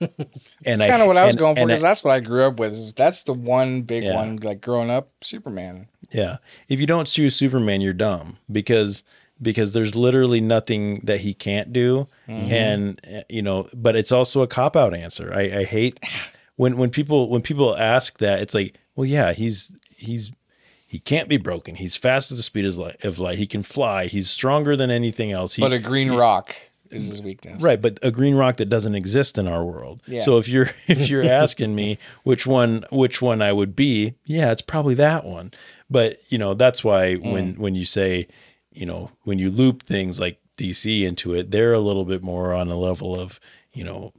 And 0.66 0.80
Kind 0.80 1.02
of 1.02 1.08
what 1.08 1.16
I 1.18 1.26
was 1.26 1.36
and- 1.36 1.40
going 1.40 1.56
for 1.56 1.66
because 1.66 1.82
that's 1.82 2.04
what 2.04 2.12
I 2.12 2.20
grew 2.20 2.46
up 2.46 2.60
with. 2.60 2.72
Is 2.74 2.94
that's 2.94 3.24
the 3.24 3.34
one 3.34 3.84
big 3.84 4.04
Yeah. 4.04 4.16
one 4.16 4.36
like 4.38 4.60
growing 4.62 4.90
up, 4.90 5.10
Superman. 5.22 5.88
Yeah. 6.12 6.38
If 6.68 6.80
you 6.82 6.86
don't 6.86 7.08
choose 7.08 7.36
Superman, 7.36 7.80
you're 7.82 7.94
dumb 7.94 8.38
because 8.52 9.04
because 9.42 9.72
there's 9.72 9.96
literally 9.96 10.42
nothing 10.42 11.00
that 11.06 11.22
he 11.22 11.34
can't 11.34 11.72
do. 11.72 12.08
And 12.28 13.00
uh, 13.10 13.22
you 13.30 13.42
know, 13.42 13.70
but 13.74 13.96
it's 13.96 14.12
also 14.12 14.42
a 14.42 14.48
cop 14.48 14.76
out 14.76 14.94
answer. 14.94 15.32
I, 15.34 15.60
I 15.60 15.64
hate 15.64 16.00
when 16.58 16.76
when 16.78 16.90
people 16.90 17.30
when 17.30 17.42
people 17.42 17.78
ask 17.78 18.18
that, 18.18 18.42
it's 18.42 18.54
like, 18.54 18.78
well, 18.98 19.06
yeah, 19.06 19.32
he's 19.32 19.72
he's 19.96 20.34
he 20.90 20.98
can't 20.98 21.30
be 21.30 21.38
broken. 21.38 21.76
He's 21.76 21.96
fast 21.96 22.32
as 22.32 22.40
the 22.40 22.44
speed 22.44 22.66
of 22.66 23.20
light. 23.20 23.38
He 23.38 23.46
can 23.46 23.62
fly. 23.62 24.08
He's 24.08 24.28
stronger 24.28 24.76
than 24.76 24.90
anything 24.90 25.32
else. 25.32 25.54
He, 25.54 25.62
But 25.62 25.72
a 25.72 25.78
green 25.78 26.12
rock 26.12 26.56
is 26.90 27.10
his 27.10 27.22
weakness. 27.22 27.64
Right, 27.64 27.80
but 27.80 28.00
a 28.02 28.10
green 28.10 28.34
rock 28.34 28.58
that 28.58 28.70
doesn't 28.70 28.96
exist 28.96 29.38
in 29.38 29.48
our 29.48 29.64
world. 29.64 30.02
Yeah. 30.08 30.22
So 30.22 30.40
if 30.40 30.50
you're 30.50 30.72
if 30.88 31.08
you're 31.08 31.24
asking 31.44 31.76
me 31.76 32.00
which 32.24 32.48
one 32.48 32.86
which 32.92 33.22
one 33.22 33.40
I 33.40 33.54
would 33.54 33.76
be, 33.76 34.16
yeah, 34.26 34.52
it's 34.52 34.64
probably 34.64 34.96
that 34.96 35.26
one. 35.26 35.52
But 35.92 36.18
you 36.30 36.40
know, 36.40 36.56
that's 36.56 36.84
why 36.84 37.18
hmm. 37.18 37.32
when 37.34 37.54
when 37.58 37.76
you 37.76 37.86
say, 37.86 38.28
you 38.72 38.88
know, 38.88 39.12
when 39.26 39.38
you 39.38 39.52
loop 39.52 39.84
things 39.84 40.20
like 40.20 40.42
DC 40.58 41.04
into 41.04 41.36
it, 41.36 41.52
they're 41.52 41.74
a 41.74 41.80
little 41.80 42.04
bit 42.04 42.24
more 42.24 42.52
on 42.52 42.68
a 42.68 42.76
level 42.76 43.16
of, 43.16 43.40
you 43.74 43.84
know, 43.84 44.12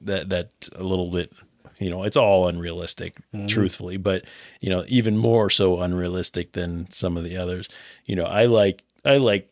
that 0.00 0.28
that 0.28 0.68
a 0.76 0.84
little 0.84 1.10
bit 1.10 1.32
you 1.80 1.90
know 1.90 2.04
it's 2.04 2.16
all 2.16 2.46
unrealistic 2.46 3.14
truthfully 3.48 3.96
but 3.96 4.24
you 4.60 4.70
know 4.70 4.84
even 4.88 5.16
more 5.16 5.50
so 5.50 5.80
unrealistic 5.80 6.52
than 6.52 6.88
some 6.90 7.16
of 7.16 7.24
the 7.24 7.36
others. 7.36 7.68
You 8.04 8.16
know 8.16 8.24
i 8.24 8.46
like 8.46 8.84
i 9.04 9.16
like 9.16 9.50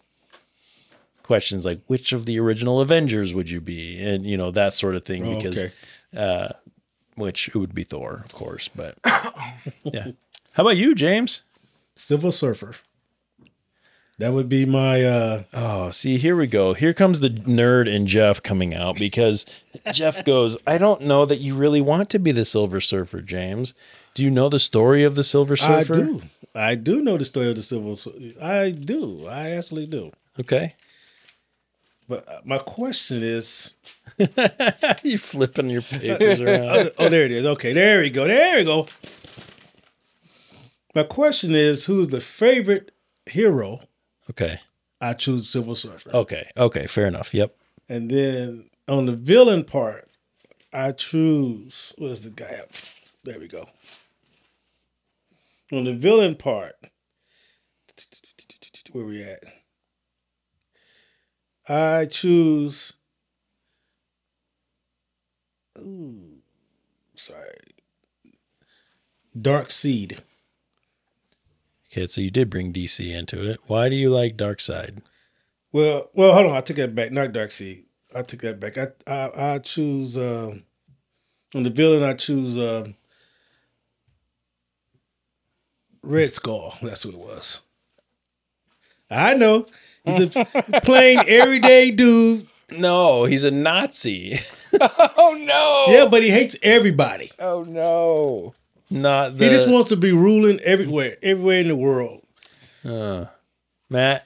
questions 1.23 1.65
like 1.65 1.81
which 1.89 2.13
of 2.13 2.25
the 2.27 2.39
original 2.39 2.81
avengers 2.81 3.35
would 3.35 3.51
you 3.51 3.61
be? 3.61 3.99
and 4.03 4.25
you 4.25 4.37
know 4.37 4.51
that 4.51 4.73
sort 4.73 4.95
of 4.95 5.05
thing 5.05 5.27
Oh, 5.27 5.37
because 5.37 5.59
okay. 5.59 5.73
uh 6.17 6.49
which 7.17 7.49
it 7.49 7.57
would 7.57 7.75
be 7.75 7.83
thor 7.83 8.23
of 8.25 8.33
course 8.33 8.69
but 8.69 8.97
yeah. 9.83 10.13
How 10.53 10.63
about 10.65 10.77
you 10.77 10.95
james? 10.95 11.43
Silver 11.97 12.31
Surfer. 12.31 12.73
That 14.19 14.33
would 14.33 14.49
be 14.49 14.67
my 14.67 15.03
uh 15.05 15.45
Oh, 15.53 15.91
see, 15.91 16.19
here 16.19 16.35
we 16.37 16.49
go. 16.49 16.75
Here 16.75 16.93
comes 16.93 17.21
the 17.21 17.29
nerd 17.31 17.93
and 17.95 18.07
Jeff 18.09 18.43
coming 18.43 18.75
out 18.75 18.99
because 18.99 19.47
Jeff 19.93 20.25
goes, 20.27 20.57
I 20.67 20.77
don't 20.77 21.03
know 21.03 21.25
that 21.25 21.39
you 21.39 21.55
really 21.55 21.81
want 21.81 22.11
to 22.11 22.19
be 22.19 22.33
the 22.33 22.45
Silver 22.45 22.81
Surfer, 22.81 23.21
James. 23.21 23.75
Do 24.15 24.25
you 24.25 24.31
know 24.31 24.49
the 24.49 24.59
story 24.59 25.05
of 25.05 25.15
the 25.15 25.23
Silver 25.23 25.55
Surfer? 25.55 25.93
I 25.95 25.97
do. 25.97 26.23
I 26.55 26.75
do 26.75 27.01
know 27.01 27.17
the 27.17 27.25
story 27.25 27.49
of 27.51 27.57
the 27.57 27.63
Silver 27.63 27.97
Surfer. 27.97 28.19
I 28.43 28.71
do. 28.71 29.27
I 29.29 29.51
actually 29.51 29.87
do. 29.87 30.11
Okay. 30.41 30.75
But 32.09 32.27
uh, 32.29 32.41
my 32.45 32.59
question 32.59 33.19
is 33.23 33.77
you 35.05 35.19
flipping 35.19 35.71
your 35.71 35.83
papers 35.83 36.41
around. 36.41 36.65
oh, 36.65 36.91
oh, 36.99 37.09
there 37.09 37.25
it 37.25 37.31
is. 37.31 37.47
Okay, 37.47 37.73
there 37.73 38.01
we 38.01 38.11
go. 38.11 38.27
There 38.27 38.57
we 38.57 38.65
go. 38.65 38.89
My 40.95 41.03
question 41.05 41.55
is 41.55 41.85
who's 41.85 42.09
the 42.09 42.21
favorite 42.21 42.91
hero? 43.27 43.81
Okay. 44.31 44.61
I 45.01 45.15
choose 45.15 45.49
Silver 45.49 45.75
Surfer. 45.75 46.11
Okay. 46.13 46.51
Okay. 46.57 46.87
Fair 46.87 47.07
enough. 47.07 47.33
Yep. 47.33 47.57
And 47.89 48.11
then 48.11 48.69
on 48.89 49.07
the 49.07 49.13
villain 49.13 49.65
part, 49.65 50.09
I 50.73 50.93
choose 50.93 51.95
where's 51.99 52.25
the 52.25 52.31
guy 52.31 52.59
up? 52.63 52.71
There 53.25 53.39
we 53.39 53.49
go. 53.49 53.69
On 55.73 55.85
the 55.85 55.95
villain 55.95 56.35
part, 56.35 56.75
where 58.93 59.05
we 59.05 59.23
at? 59.23 59.45
I 61.69 62.07
choose. 62.07 62.95
Ooh, 65.79 66.39
sorry. 67.15 67.75
Dark 69.41 69.71
Seed. 69.71 70.23
Okay. 71.91 72.07
So 72.07 72.21
you 72.21 72.31
did 72.31 72.51
bring 72.51 72.73
DC 72.73 73.13
into 73.15 73.43
it. 73.51 73.61
Why 73.67 73.89
do 73.89 73.97
you 73.97 74.11
like 74.11 74.37
Dark 74.37 74.61
Side? 74.61 75.03
Well, 75.73 76.11
well, 76.15 76.33
hold 76.35 76.51
on. 76.51 76.57
I 76.57 76.61
took 76.61 76.77
that 76.77 76.95
back. 76.95 77.13
Not 77.13 77.33
Darkseid. 77.33 77.85
I 78.15 78.23
took 78.23 78.41
that 78.41 78.59
back. 78.59 78.79
I 78.79 78.89
I, 79.07 79.55
I 79.55 79.59
choose 79.59 80.17
um, 80.17 80.65
on 81.55 81.63
the 81.63 81.71
villain. 81.71 82.03
I 82.03 82.15
choose 82.15 82.57
um, 82.57 82.95
Red 86.03 86.33
Skull. 86.33 86.75
That's 86.83 87.05
what 87.05 87.15
it 87.15 87.21
was. 87.21 87.61
I 89.11 89.35
know. 89.35 89.67
He's 90.05 90.37
a 90.37 90.45
plain 90.85 91.21
everyday 91.27 91.91
dude. 91.91 92.47
No, 92.71 93.25
he's 93.25 93.45
a 93.45 93.51
Nazi. 93.51 94.39
Oh 94.81 95.35
no. 95.39 95.87
Yeah, 95.93 96.07
but 96.11 96.23
he 96.23 96.29
hates 96.29 96.55
everybody. 96.63 97.31
Oh 97.41 97.65
no. 97.65 98.55
Not 98.91 99.37
the 99.37 99.45
he 99.45 99.51
just 99.51 99.69
wants 99.69 99.91
to 99.91 99.97
be 99.97 100.13
ruling 100.13 100.61
everywhere, 100.61 101.17
everywhere 101.23 101.61
in 101.61 101.69
the 101.69 101.77
world. 101.77 102.23
Uh, 102.85 103.27
Matt. 103.91 104.25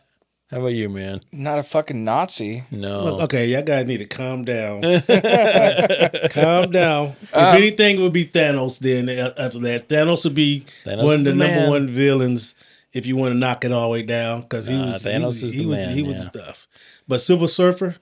How 0.51 0.59
about 0.61 0.75
you, 0.75 0.91
man? 0.91 1.23
Not 1.33 1.59
a 1.59 1.63
fucking 1.63 2.05
Nazi. 2.05 2.65
No. 2.71 3.21
Okay, 3.23 3.47
y'all 3.47 3.63
guys 3.63 3.87
need 3.87 3.99
to 3.99 4.05
calm 4.05 4.45
down. 4.45 4.83
calm 6.31 6.71
down. 6.71 7.07
If 7.23 7.35
anything, 7.35 7.99
it 7.99 8.03
would 8.03 8.13
be 8.13 8.27
Thanos. 8.27 8.79
Then 8.79 9.09
uh, 9.09 9.33
after 9.39 9.59
that, 9.61 9.89
Thanos 9.89 10.25
would 10.25 10.35
be 10.35 10.65
Thanos 10.85 11.05
one 11.05 11.15
of 11.15 11.25
the, 11.25 11.31
the 11.31 11.37
number 11.37 11.57
man. 11.61 11.71
one 11.71 11.87
villains. 11.89 12.55
If 12.93 13.07
you 13.07 13.17
want 13.17 13.33
to 13.33 13.39
knock 13.39 13.65
it 13.65 13.73
all 13.73 13.85
the 13.89 13.93
way 13.93 14.03
down, 14.03 14.43
because 14.43 14.67
he 14.67 14.77
Nah, 14.77 14.93
was 14.93 15.03
Thanos 15.03 15.19
he 15.21 15.25
was, 15.25 15.43
is 15.43 15.53
he 15.55 15.61
the 15.61 15.67
was, 15.69 15.79
man, 15.79 15.95
he 15.97 16.03
was 16.03 16.23
yeah. 16.23 16.29
stuff. 16.29 16.69
But 17.09 17.21
Silver 17.23 17.49
Surfer, 17.49 17.97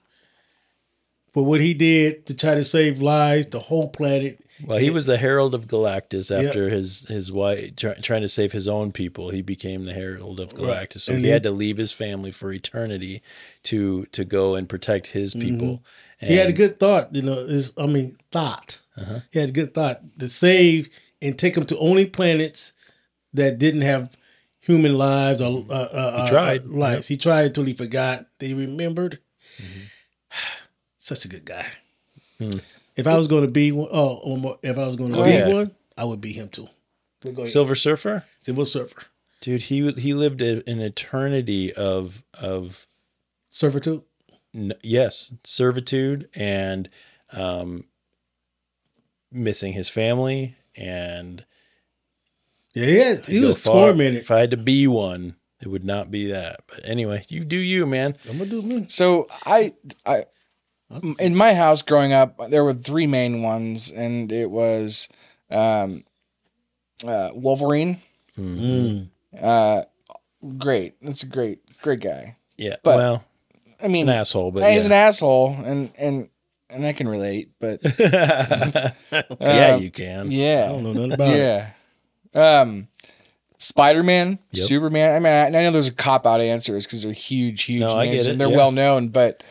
for 1.33 1.45
what 1.45 1.61
he 1.61 1.73
did 1.75 2.27
to 2.27 2.35
try 2.35 2.57
to 2.57 2.65
save 2.65 3.01
lives, 3.01 3.47
the 3.47 3.61
whole 3.61 3.89
planet. 3.89 4.41
Well, 4.65 4.79
he 4.79 4.91
was 4.91 5.07
the 5.07 5.17
Herald 5.17 5.55
of 5.55 5.67
Galactus 5.67 6.31
after 6.31 6.69
his 6.69 7.07
his 7.07 7.31
wife 7.33 7.77
try, 7.77 7.95
trying 7.95 8.23
to 8.23 8.29
save 8.29 8.53
his 8.53 8.69
own 8.69 8.93
people. 8.93 9.31
He 9.31 9.43
became 9.43 9.85
the 9.85 9.95
Herald 9.95 10.41
of 10.41 10.53
Right. 10.53 10.89
Galactus, 10.89 11.01
so 11.03 11.13
And 11.13 11.21
he 11.23 11.27
he- 11.29 11.33
had 11.33 11.43
to 11.45 11.51
leave 11.51 11.77
his 11.77 11.93
family 11.93 12.31
for 12.31 12.53
eternity 12.53 13.23
to 13.65 14.07
to 14.07 14.25
go 14.25 14.55
and 14.55 14.69
protect 14.69 15.09
his 15.09 15.35
people. 15.35 15.83
Mm-hmm. 16.21 16.27
He 16.27 16.37
had 16.37 16.49
a 16.49 16.53
good 16.53 16.79
thought, 16.79 17.15
you 17.15 17.23
know. 17.23 17.39
Is 17.39 17.73
I 17.79 17.87
mean, 17.87 18.17
thought. 18.31 18.81
Uh-huh. 18.97 19.21
He 19.33 19.39
had 19.39 19.49
a 19.51 19.53
good 19.53 19.73
thought 19.75 20.03
to 20.19 20.29
save 20.29 20.89
and 21.23 21.39
take 21.39 21.55
them 21.55 21.65
to 21.67 21.79
only 21.79 22.05
planets 22.07 22.75
that 23.33 23.59
didn't 23.59 23.83
have 23.83 24.17
human 24.61 24.99
lives 24.99 25.41
or 25.41 25.65
uh, 25.71 25.73
uh, 25.73 26.25
He 26.25 26.31
tried. 26.31 26.65
uh, 26.65 26.69
lives. 26.69 27.09
He 27.09 27.17
tried 27.17 27.47
until 27.47 27.65
he 27.65 27.73
forgot. 27.73 28.27
They 28.39 28.53
remembered. 28.53 29.19
Such 30.99 31.25
a 31.25 31.29
good 31.29 31.45
guy. 31.47 31.67
If 33.01 33.07
I 33.07 33.17
was 33.17 33.27
going 33.27 33.45
to 33.45 33.51
be 33.51 33.73
one, 33.73 33.89
oh, 33.91 34.37
more- 34.37 34.59
if 34.63 34.79
I 34.79 34.87
was 34.87 34.97
going 34.97 35.11
to 35.13 35.17
Go 35.19 35.25
be 35.25 35.31
ahead. 35.31 35.53
one, 35.53 35.71
I 35.97 36.05
would 36.05 36.21
be 36.21 36.33
him 36.33 36.49
too. 36.49 36.69
But 37.21 37.35
go 37.35 37.43
ahead. 37.43 37.53
Silver 37.53 37.75
Surfer. 37.75 38.25
Silver 38.39 38.65
Surfer. 38.65 39.03
dude, 39.41 39.63
he 39.63 39.91
he 39.93 40.15
lived 40.15 40.41
a- 40.43 40.63
an 40.71 40.81
eternity 40.81 41.73
of 41.73 42.23
of 42.35 42.87
Servitude. 43.49 44.03
n- 44.55 44.73
yes 44.83 45.33
servitude 45.45 46.29
and 46.35 46.89
um, 47.33 47.85
missing 49.33 49.73
his 49.73 49.89
family 49.89 50.57
and 50.77 51.45
Yeah, 52.75 52.85
he, 52.87 52.97
had, 52.97 53.27
he 53.27 53.41
was 53.41 53.61
far- 53.61 53.87
tormented. 53.89 54.21
If 54.23 54.31
I 54.31 54.41
had 54.41 54.51
to 54.53 54.57
be 54.57 54.87
one, 54.87 55.37
it 55.61 55.69
would 55.69 55.85
not 55.85 56.11
be 56.11 56.31
that. 56.33 56.61
But 56.69 56.81
anyway, 56.89 57.25
you 57.29 57.45
do 57.45 57.57
you, 57.57 57.87
man. 57.87 58.15
I'm 58.29 58.39
gonna 58.39 58.51
do 58.51 58.63
me. 58.63 58.87
So 58.89 59.27
I, 59.47 59.73
I, 60.07 60.25
in 61.19 61.35
my 61.37 61.55
house 61.55 61.83
growing 61.83 62.13
up, 62.13 62.51
there 62.51 62.65
were 62.65 62.75
three 62.75 63.07
main 63.07 63.43
ones, 63.43 63.91
and 63.91 64.31
it 64.33 64.51
was, 64.51 65.09
um, 65.51 66.05
uh, 67.07 67.31
Wolverine. 67.35 67.99
Mm. 68.39 69.09
Uh, 69.41 69.83
great. 70.59 70.95
That's 71.03 71.23
a 71.23 71.27
great, 71.27 71.61
great 71.83 72.01
guy. 72.01 72.37
Yeah. 72.57 72.77
But- 72.83 72.97
well, 72.97 73.25
I 73.83 73.89
mean, 73.89 74.09
an 74.09 74.15
asshole, 74.17 74.51
but 74.51 74.71
he's 74.73 74.85
an 74.87 74.93
asshole, 74.93 75.57
and 75.65 75.91
and 75.97 76.29
and 76.69 76.85
I 76.87 76.93
can 76.93 77.09
relate, 77.09 77.49
but 77.61 77.81
yeah, 77.99 78.93
Um, 79.75 79.83
you 79.83 79.91
can. 79.91 80.31
yeah, 80.31 80.67
I 80.69 80.73
don't 80.73 80.85
know 80.85 80.93
nothing 80.93 81.13
about 81.13 81.31
it. 81.35 81.65
yeah. 82.35 82.61
Um, 82.61 82.89
Spider 83.59 84.03
Man, 84.03 84.39
Yep. 84.53 84.67
Superman. 84.69 85.15
I 85.15 85.19
mean, 85.19 85.33
I, 85.33 85.47
I 85.47 85.63
know 85.65 85.71
those 85.71 85.89
are 85.89 85.93
cop 85.93 86.27
out 86.27 86.41
answers 86.43 86.87
because 86.87 87.03
they're 87.03 87.13
huge, 87.13 87.63
huge 87.63 87.81
No, 87.81 87.97
I 87.99 88.05
names 88.05 88.17
get 88.17 88.27
it, 88.27 88.31
and 88.33 88.41
they're 88.41 88.49
yeah. 88.51 88.57
well 88.57 88.71
known. 88.73 89.09
But 89.09 89.43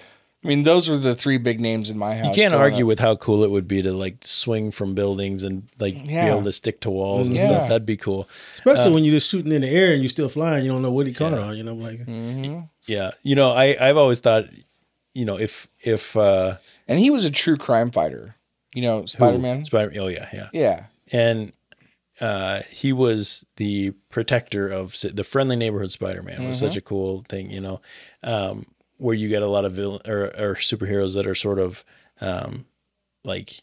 I 0.43 0.47
mean, 0.47 0.63
those 0.63 0.87
were 0.89 0.95
the 0.95 1.15
three 1.15 1.37
big 1.37 1.59
names 1.59 1.89
in 1.89 1.97
my 1.97 2.15
house. 2.15 2.27
You 2.27 2.31
can't 2.43 2.53
argue 2.55 2.85
up. 2.85 2.87
with 2.87 2.99
how 2.99 3.17
cool 3.17 3.43
it 3.43 3.51
would 3.51 3.67
be 3.67 3.81
to 3.81 3.91
like 3.91 4.19
swing 4.21 4.71
from 4.71 4.95
buildings 4.95 5.43
and 5.43 5.67
like 5.79 5.95
be 6.05 6.15
able 6.15 6.43
to 6.43 6.51
stick 6.53 6.79
to 6.81 6.89
walls 6.89 7.27
and 7.27 7.35
Yeah. 7.35 7.45
stuff. 7.45 7.67
That'd 7.67 7.85
be 7.85 7.97
cool. 7.97 8.27
Especially 8.53 8.93
when 8.93 9.03
you're 9.03 9.15
just 9.15 9.29
shooting 9.29 9.51
in 9.51 9.61
the 9.61 9.67
air 9.69 9.91
and 9.91 10.01
you're 10.01 10.09
still 10.09 10.29
flying, 10.29 10.63
you 10.63 10.71
don't 10.71 10.81
know 10.81 10.93
what 10.93 11.07
he 11.07 11.13
caught 11.13 11.33
on. 11.33 11.57
You 11.57 11.63
know, 11.63 11.73
like 11.75 11.99
Mm-hmm. 11.99 12.61
Yeah. 12.87 13.11
You 13.21 13.35
know, 13.35 13.51
I 13.51 13.75
I've 13.81 13.97
always 13.97 14.21
thought, 14.21 14.45
you 15.13 15.25
know, 15.25 15.37
if 15.37 15.67
if 15.81 16.15
uh 16.15 16.55
And 16.87 16.99
he 16.99 17.09
was 17.09 17.25
a 17.25 17.31
true 17.31 17.57
crime 17.57 17.91
fighter. 17.91 18.35
You 18.73 18.83
know, 18.83 19.05
Spider 19.07 19.39
Man. 19.39 19.65
Spider 19.65 19.91
oh 19.99 20.07
yeah, 20.07 20.29
yeah. 20.31 20.49
Yeah. 20.53 20.83
And 21.11 21.51
uh 22.21 22.61
he 22.71 22.93
was 22.93 23.45
the 23.57 23.91
protector 24.09 24.69
of 24.69 24.95
the 25.01 25.23
friendly 25.25 25.57
neighborhood 25.57 25.91
Spider-Man 25.91 26.47
was 26.47 26.57
Mm-hmm. 26.57 26.65
such 26.67 26.77
a 26.77 26.81
cool 26.81 27.25
thing, 27.27 27.49
you 27.51 27.59
know. 27.59 27.81
Um 28.23 28.67
where 28.99 29.15
you 29.15 29.27
get 29.27 29.41
a 29.41 29.47
lot 29.47 29.65
of 29.65 29.71
villain 29.71 30.01
or, 30.05 30.25
or 30.37 30.53
superheroes 30.55 31.15
that 31.15 31.25
are 31.25 31.33
sort 31.35 31.57
of 31.59 31.83
um 32.21 32.65
like 33.23 33.61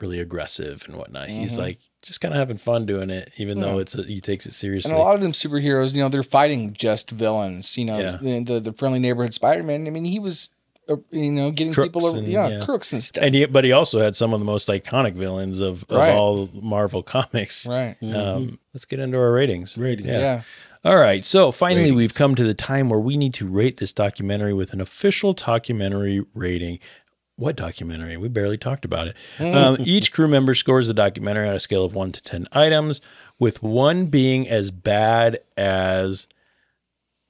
really 0.00 0.18
aggressive 0.20 0.84
and 0.86 0.96
whatnot. 0.96 1.28
He's 1.28 1.52
Mm-hmm. 1.52 1.60
like 1.60 1.78
just 2.02 2.22
kind 2.22 2.32
of 2.32 2.38
having 2.38 2.56
fun 2.56 2.86
doing 2.86 3.10
it, 3.10 3.30
even 3.36 3.60
though 3.60 3.78
it's 3.78 3.94
a, 3.94 4.02
he 4.02 4.22
takes 4.22 4.46
it 4.46 4.54
seriously. 4.54 4.92
And 4.92 4.98
a 4.98 5.02
lot 5.04 5.14
of 5.14 5.20
them 5.20 5.32
superheroes, 5.32 5.94
you 5.94 6.00
know, 6.00 6.08
they're 6.08 6.22
fighting 6.22 6.72
just 6.72 7.10
villains. 7.10 7.76
You 7.76 7.84
know, 7.84 7.98
Yeah. 7.98 8.16
the, 8.20 8.42
the 8.44 8.60
the 8.60 8.72
friendly 8.72 8.98
neighborhood 8.98 9.34
Spider 9.34 9.62
Man. 9.62 9.86
I 9.86 9.90
mean, 9.90 10.06
he 10.06 10.18
was, 10.18 10.48
uh, 10.88 10.96
you 11.10 11.30
know, 11.30 11.50
getting 11.50 11.74
Crooks 11.74 11.88
people, 11.88 12.06
over, 12.06 12.18
and- 12.18 12.28
yeah, 12.28 12.48
yeah. 12.48 12.64
crooks 12.64 12.94
and 12.94 13.02
stuff. 13.02 13.22
and 13.22 13.34
he, 13.34 13.44
but 13.44 13.64
he 13.64 13.72
also 13.72 14.00
had 14.00 14.16
some 14.16 14.32
of 14.32 14.38
the 14.40 14.46
most 14.46 14.68
iconic 14.68 15.12
villains 15.12 15.60
of, 15.60 15.84
of 15.90 15.98
Right. 15.98 16.14
all 16.14 16.48
Marvel 16.54 17.02
comics. 17.16 17.66
right. 17.66 17.96
Um, 18.02 18.58
let's 18.72 18.86
get 18.86 18.98
into 19.00 19.18
our 19.18 19.32
ratings. 19.32 19.76
Ratings. 19.76 20.08
Yeah. 20.08 20.42
All 20.82 20.96
right. 20.96 21.24
So 21.24 21.52
finally, 21.52 21.82
Ratings. 21.82 21.96
we've 21.96 22.14
come 22.14 22.34
to 22.34 22.44
the 22.44 22.54
time 22.54 22.88
where 22.88 23.00
we 23.00 23.16
need 23.16 23.34
to 23.34 23.46
rate 23.46 23.76
this 23.76 23.92
documentary 23.92 24.54
with 24.54 24.72
an 24.72 24.80
official 24.80 25.32
documentary 25.34 26.24
rating. 26.34 26.78
What 27.36 27.56
documentary? 27.56 28.16
We 28.16 28.28
barely 28.28 28.56
talked 28.56 28.84
about 28.84 29.08
it. 29.08 29.16
Um, 29.40 29.76
each 29.80 30.12
crew 30.12 30.28
member 30.28 30.54
scores 30.54 30.88
the 30.88 30.94
documentary 30.94 31.48
on 31.48 31.54
a 31.54 31.60
scale 31.60 31.84
of 31.84 31.94
one 31.94 32.12
to 32.12 32.22
10 32.22 32.46
items, 32.52 33.00
with 33.38 33.62
one 33.62 34.06
being 34.06 34.48
as 34.48 34.70
bad 34.70 35.38
as 35.56 36.28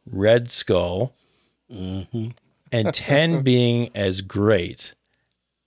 Red 0.06 0.50
Skull 0.50 1.14
and 1.68 2.34
10 2.94 3.42
being 3.42 3.90
as 3.94 4.20
great 4.20 4.94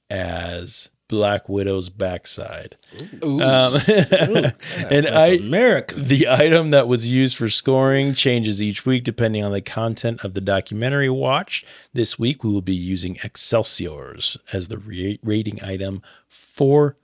as 0.09 0.89
Black 1.13 1.47
Widow's 1.47 1.89
backside. 1.89 2.75
Ooh. 3.23 3.39
Um, 3.39 3.75
and 4.89 5.07
I, 5.07 5.37
America. 5.45 5.93
the 5.93 6.27
item 6.27 6.71
that 6.71 6.87
was 6.87 7.11
used 7.11 7.37
for 7.37 7.49
scoring 7.49 8.15
changes 8.15 8.61
each 8.63 8.83
week 8.83 9.03
depending 9.03 9.45
on 9.45 9.51
the 9.51 9.61
content 9.61 10.25
of 10.25 10.33
the 10.33 10.41
documentary 10.41 11.11
watched. 11.11 11.65
This 11.93 12.17
week 12.17 12.43
we 12.43 12.51
will 12.51 12.63
be 12.63 12.73
using 12.73 13.17
Excelsiors 13.23 14.37
as 14.51 14.69
the 14.69 14.79
ra- 14.79 15.17
rating 15.21 15.63
item 15.63 16.01
for 16.27 16.97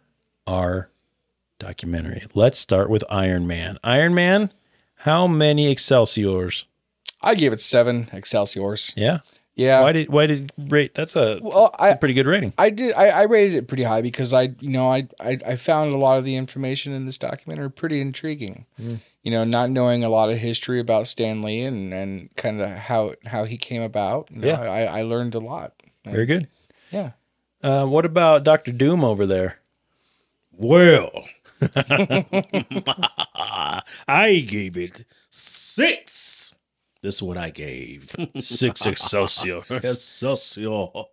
our 0.48 0.90
documentary. 1.60 2.24
Let's 2.34 2.58
start 2.58 2.90
with 2.90 3.04
Iron 3.12 3.46
Man. 3.46 3.78
Iron 3.84 4.16
Man, 4.16 4.52
how 5.04 5.28
many 5.28 5.70
Excelsiors? 5.70 6.66
I 7.22 7.36
gave 7.36 7.54
it 7.54 7.62
seven 7.62 8.10
Excelsiors. 8.12 8.92
Yeah. 8.98 9.20
Yeah. 9.60 9.82
Why 9.82 9.92
did 9.92 10.10
why 10.10 10.26
did 10.26 10.52
rate? 10.58 10.94
That's 10.94 11.18
a, 11.18 11.40
Well, 11.42 11.70
that's 11.78 11.82
a 11.84 11.94
I- 11.94 11.96
pretty 11.96 12.14
good 12.14 12.26
rating. 12.28 12.54
I 12.58 12.70
did. 12.70 12.94
I, 12.94 13.10
I 13.10 13.22
rated 13.24 13.58
it 13.58 13.68
pretty 13.68 13.84
high 13.84 14.02
because 14.02 14.34
I, 14.34 14.54
you 14.62 14.70
know, 14.70 14.90
I, 14.90 15.08
I, 15.20 15.38
I 15.46 15.56
found 15.58 15.94
a 15.94 15.98
lot 15.98 16.18
of 16.18 16.24
the 16.24 16.38
information 16.38 16.94
in 16.94 17.06
this 17.06 17.18
documentary 17.18 17.70
pretty 17.70 18.00
intriguing. 18.00 18.66
Mm. 18.80 19.00
You 19.24 19.32
know, 19.32 19.44
not 19.44 19.70
knowing 19.70 20.04
a 20.06 20.10
lot 20.10 20.30
of 20.30 20.38
history 20.38 20.80
about 20.80 21.08
Stan 21.08 21.42
Lee 21.42 21.64
and, 21.64 21.94
and 21.94 22.34
kind 22.38 22.62
of 22.62 22.70
how 22.70 23.16
how 23.26 23.44
he 23.44 23.58
came 23.58 23.82
about. 23.82 24.30
You 24.32 24.40
know, 24.42 24.48
Yeah. 24.48 24.62
I, 24.62 25.00
I 25.00 25.02
learned 25.04 25.36
a 25.36 25.40
lot. 25.40 25.74
Very 26.06 26.26
good. 26.26 26.48
Yeah. 26.90 27.12
Uh, 27.62 27.86
what 27.86 28.06
about 28.06 28.46
Doctor 28.46 28.72
Doom 28.72 29.04
over 29.04 29.26
there? 29.26 29.60
Well, 30.54 31.26
I 34.08 34.46
gave 34.48 34.78
it 34.78 35.04
six. 35.30 36.39
This 37.02 37.16
is 37.16 37.24
what 37.24 37.38
I 37.38 37.50
gave. 37.50 38.14
Six 38.40 38.86
Excelsior. 38.86 39.62
Excelsior. 39.70 40.70
All 40.70 41.08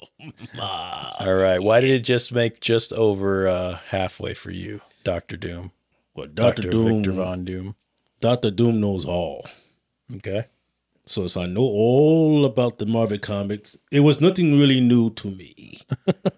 right. 1.21 1.63
Why 1.63 1.81
did 1.81 1.91
it 1.91 2.01
just 2.01 2.33
make 2.33 2.61
just 2.61 2.93
over 2.93 3.47
uh, 3.47 3.79
halfway 3.91 4.35
for 4.35 4.51
you, 4.51 4.81
Doctor 5.05 5.37
Doom? 5.37 5.71
Well, 6.15 6.27
Doctor 6.27 6.63
Dr. 6.63 6.71
Doom. 6.71 6.95
Victor 7.03 7.13
Von 7.13 7.45
Doom. 7.45 7.77
Doctor 8.21 8.51
Doom 8.51 8.81
knows 8.81 9.05
all. 9.05 9.47
Okay. 10.17 10.47
So 11.05 11.23
as 11.23 11.37
I 11.37 11.47
know 11.47 11.63
all 11.63 12.45
about 12.45 12.79
the 12.79 12.87
Marvel 12.87 13.19
comics, 13.19 13.79
it 13.93 14.01
was 14.01 14.21
nothing 14.21 14.59
really 14.59 14.81
new 14.81 15.11
to 15.11 15.29
me. 15.29 15.79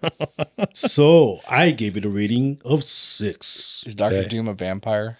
so 0.73 1.39
I 1.49 1.71
gave 1.71 1.97
it 1.97 2.05
a 2.05 2.09
rating 2.09 2.61
of 2.63 2.83
six. 2.83 3.83
Is 3.87 3.95
Doctor 3.95 4.17
Okay. 4.17 4.27
Doom 4.29 4.47
a 4.47 4.53
vampire? 4.53 5.17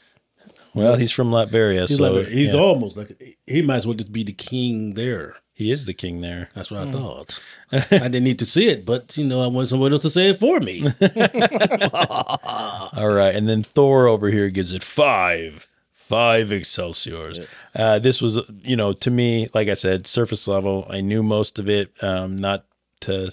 Well, 0.80 0.96
he's 0.96 1.12
from 1.12 1.30
Latveria, 1.32 1.88
He's, 1.88 1.98
so 1.98 2.04
like 2.12 2.28
a- 2.28 2.30
he's 2.30 2.54
yeah, 2.54 2.60
almost 2.60 2.98
like 2.98 3.38
he 3.46 3.62
might 3.62 3.78
as 3.78 3.88
well 3.88 3.96
just 3.96 4.12
be 4.12 4.24
the 4.24 4.34
king 4.34 4.94
there. 4.96 5.36
he 5.54 5.72
is 5.72 5.86
the 5.86 5.94
king 5.94 6.22
there. 6.22 6.50
That's 6.56 6.72
what 6.72 6.88
I 6.88 6.92
thought. 6.92 7.42
I 7.72 7.80
didn't 8.08 8.24
need 8.24 8.40
to 8.40 8.46
see 8.46 8.68
it, 8.70 8.86
but 8.86 9.16
you 9.18 9.26
know, 9.26 9.42
I 9.42 9.48
want 9.48 9.68
someone 9.68 9.92
else 9.92 10.02
to 10.04 10.10
say 10.10 10.30
it 10.30 10.38
for 10.38 10.60
me. 10.60 10.84
All 12.94 13.10
right, 13.10 13.36
and 13.36 13.48
then 13.48 13.64
Thor 13.64 14.08
over 14.08 14.30
here 14.30 14.50
gives 14.50 14.72
it 14.72 14.84
five, 14.84 15.68
five 15.92 16.52
Excelsiors. 16.52 17.40
Uh, 17.76 18.00
this 18.00 18.22
was, 18.22 18.40
you 18.64 18.76
know, 18.76 18.94
to 18.94 19.12
me, 19.12 19.48
like 19.54 19.68
I 19.68 19.74
said, 19.76 20.08
surface 20.08 20.48
level. 20.48 20.88
I 20.90 21.02
knew 21.02 21.22
most 21.24 21.60
of 21.60 21.70
it, 21.70 21.92
um, 22.02 22.38
not 22.38 22.66
to, 23.02 23.32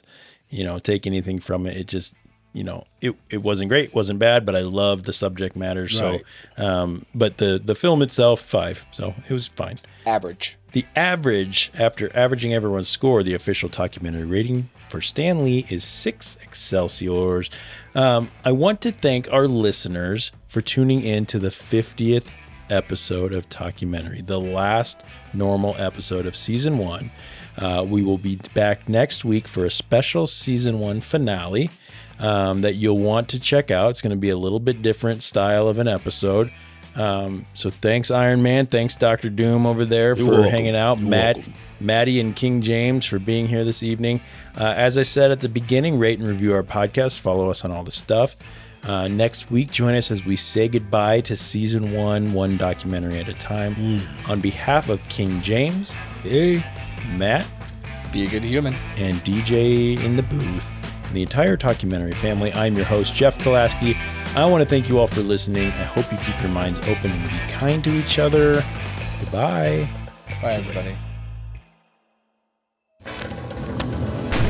you 0.51 0.65
know, 0.65 0.79
take 0.79 1.07
anything 1.07 1.39
from 1.41 1.67
it. 1.67 1.77
It 1.77 1.87
just, 1.89 2.15
you 2.57 2.65
know, 2.65 2.87
it, 3.01 3.15
it 3.31 3.43
wasn't 3.43 3.69
great, 3.69 3.95
wasn't 3.95 4.19
bad, 4.19 4.47
but 4.47 4.57
I 4.57 4.61
loved 4.61 5.05
the 5.05 5.13
subject 5.13 5.55
matter. 5.57 5.87
So, 5.89 6.11
Right. 6.13 6.23
um, 6.59 7.05
but 7.15 7.37
the 7.37 7.61
the 7.63 7.75
film 7.75 8.03
itself, 8.03 8.41
five, 8.41 8.87
so 8.91 9.15
it 9.29 9.33
was 9.33 9.47
fine. 9.49 9.77
Average. 10.07 10.57
The 10.73 10.87
average, 10.95 11.71
after 11.79 12.15
averaging 12.17 12.53
everyone's 12.55 12.89
score, 12.89 13.23
the 13.23 13.35
official 13.35 13.69
documentary 13.69 14.25
rating 14.25 14.69
for 14.89 15.01
Stan 15.01 15.45
Lee 15.45 15.67
is 15.69 15.85
six 15.85 16.37
Excelsiors. 16.43 17.51
Um, 17.95 18.31
I 18.45 18.53
want 18.53 18.81
to 18.83 18.93
thank 18.93 19.31
our 19.33 19.47
listeners 19.49 20.33
for 20.49 20.61
tuning 20.61 21.03
in 21.03 21.27
to 21.27 21.39
the 21.39 21.49
50th 21.49 22.29
episode 22.69 23.33
of 23.33 23.49
Talkumentary, 23.49 24.27
the 24.27 24.41
last 24.41 25.03
normal 25.33 25.75
episode 25.79 26.27
of 26.27 26.35
season 26.37 26.79
one. 26.79 27.11
Uh, 27.57 27.85
we 27.89 28.03
will 28.03 28.19
be 28.19 28.37
back 28.55 28.87
next 28.89 29.25
week 29.25 29.49
for 29.49 29.65
a 29.65 29.71
special 29.71 30.27
season 30.27 30.79
one 30.79 31.01
finale 31.01 31.71
um, 32.19 32.63
that 32.63 32.75
you'll 32.75 32.99
want 32.99 33.29
to 33.31 33.41
check 33.41 33.71
out. 33.71 33.91
It's 33.91 34.01
going 34.03 34.11
to 34.11 34.17
be 34.17 34.31
a 34.31 34.37
little 34.37 34.61
bit 34.61 34.83
different 34.83 35.23
style 35.23 35.69
of 35.69 35.79
an 35.79 35.89
episode. 35.89 36.53
Um, 36.95 37.45
so 37.55 37.69
thanks, 37.71 38.11
Iron 38.11 38.43
Man. 38.43 38.67
Thanks, 38.67 38.95
Doctor 38.95 39.29
Doom 39.29 39.67
over 39.67 39.85
there 39.85 40.17
for 40.17 40.31
welcome. 40.31 40.51
hanging 40.51 40.77
out. 40.77 40.99
You're 40.99 41.11
Matt, 41.11 41.37
welcome. 41.37 41.55
Matty, 41.79 42.21
and 42.21 42.35
King 42.35 42.63
James 42.63 43.05
for 43.05 43.19
being 43.19 43.47
here 43.49 43.65
this 43.65 43.83
evening. 43.83 44.23
Uh, 44.59 44.73
as 44.77 44.97
I 44.97 45.03
said 45.03 45.31
at 45.31 45.41
the 45.41 45.49
beginning, 45.51 45.99
rate 45.99 46.19
and 46.19 46.27
review 46.27 46.55
our 46.55 46.63
podcast. 46.63 47.21
Follow 47.21 47.51
us 47.51 47.65
on 47.67 47.71
all 47.71 47.83
the 47.83 47.93
stuff. 47.93 48.35
Uh, 48.83 49.09
next 49.09 49.51
week, 49.51 49.73
join 49.73 49.95
us 49.95 50.11
as 50.11 50.25
we 50.25 50.37
say 50.37 50.69
goodbye 50.69 51.21
to 51.21 51.37
season 51.37 51.93
one, 51.93 52.33
one 52.33 52.57
documentary 52.57 53.19
at 53.19 53.29
a 53.29 53.35
time. 53.35 53.75
Mm. 53.75 54.31
On 54.31 54.41
behalf 54.41 54.89
of 54.89 55.07
King 55.09 55.41
James, 55.43 55.95
hey, 56.23 56.65
Matt, 57.17 57.47
Be 58.13 58.25
a 58.25 58.31
good 58.31 58.45
human. 58.45 58.75
and 58.97 59.17
DJ 59.25 60.03
in 60.03 60.17
the 60.17 60.23
booth, 60.23 60.67
and 60.76 60.76
the 61.13 61.23
entire 61.23 61.57
Talkumentary 61.57 62.15
family. 62.15 62.53
I'm 62.53 62.77
your 62.77 62.85
host, 62.85 63.15
Jeff 63.15 63.39
Kolaski. 63.39 63.97
I 64.35 64.45
want 64.47 64.63
to 64.63 64.69
thank 64.69 64.89
you 64.89 64.99
all 64.99 65.07
for 65.07 65.21
listening. 65.21 65.69
I 65.69 65.85
hope 65.85 66.11
you 66.11 66.19
keep 66.19 66.41
your 66.41 66.51
minds 66.51 66.79
open 66.81 67.11
and 67.11 67.25
be 67.25 67.53
kind 67.53 67.83
to 67.85 67.91
each 67.91 68.19
other. 68.19 68.65
Goodbye. 69.21 69.91
Bye, 70.43 70.55
everybody. 70.55 70.97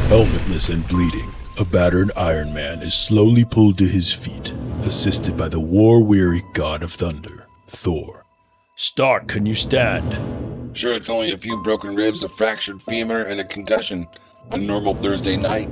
Helmetless 0.08 0.72
and 0.72 0.86
bleeding, 0.88 1.30
a 1.58 1.64
battered 1.64 2.12
Iron 2.16 2.54
Man 2.54 2.80
is 2.80 2.94
slowly 2.94 3.44
pulled 3.44 3.78
to 3.78 3.84
his 3.84 4.12
feet, 4.12 4.52
assisted 4.80 5.36
by 5.36 5.48
the 5.48 5.60
war 5.60 6.02
weary 6.02 6.42
god 6.54 6.82
of 6.82 6.92
thunder, 6.92 7.46
Thor. 7.66 8.24
Stark, 8.76 9.28
can 9.28 9.46
you 9.46 9.54
stand? 9.54 10.76
Sure, 10.76 10.94
it's 10.94 11.08
only 11.10 11.32
a 11.32 11.38
few 11.38 11.62
broken 11.62 11.94
ribs, 11.94 12.22
a 12.22 12.28
fractured 12.28 12.82
femur, 12.82 13.22
and 13.22 13.40
a 13.40 13.44
concussion. 13.44 14.06
A 14.52 14.56
normal 14.56 14.94
Thursday 14.94 15.36
night. 15.36 15.68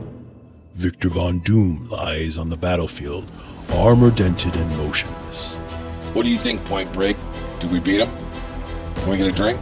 Victor 0.74 1.08
Von 1.08 1.38
Doom 1.38 1.88
lies 1.88 2.36
on 2.36 2.50
the 2.50 2.56
battlefield, 2.56 3.30
armor 3.74 4.10
dented 4.10 4.56
and 4.56 4.76
motionless. 4.76 5.54
What 6.14 6.24
do 6.24 6.28
you 6.28 6.36
think, 6.36 6.64
Point 6.64 6.92
Break? 6.92 7.16
Did 7.60 7.70
we 7.70 7.78
beat 7.78 8.00
him? 8.00 8.10
Can 8.96 9.08
we 9.08 9.16
get 9.16 9.28
a 9.28 9.32
drink? 9.32 9.60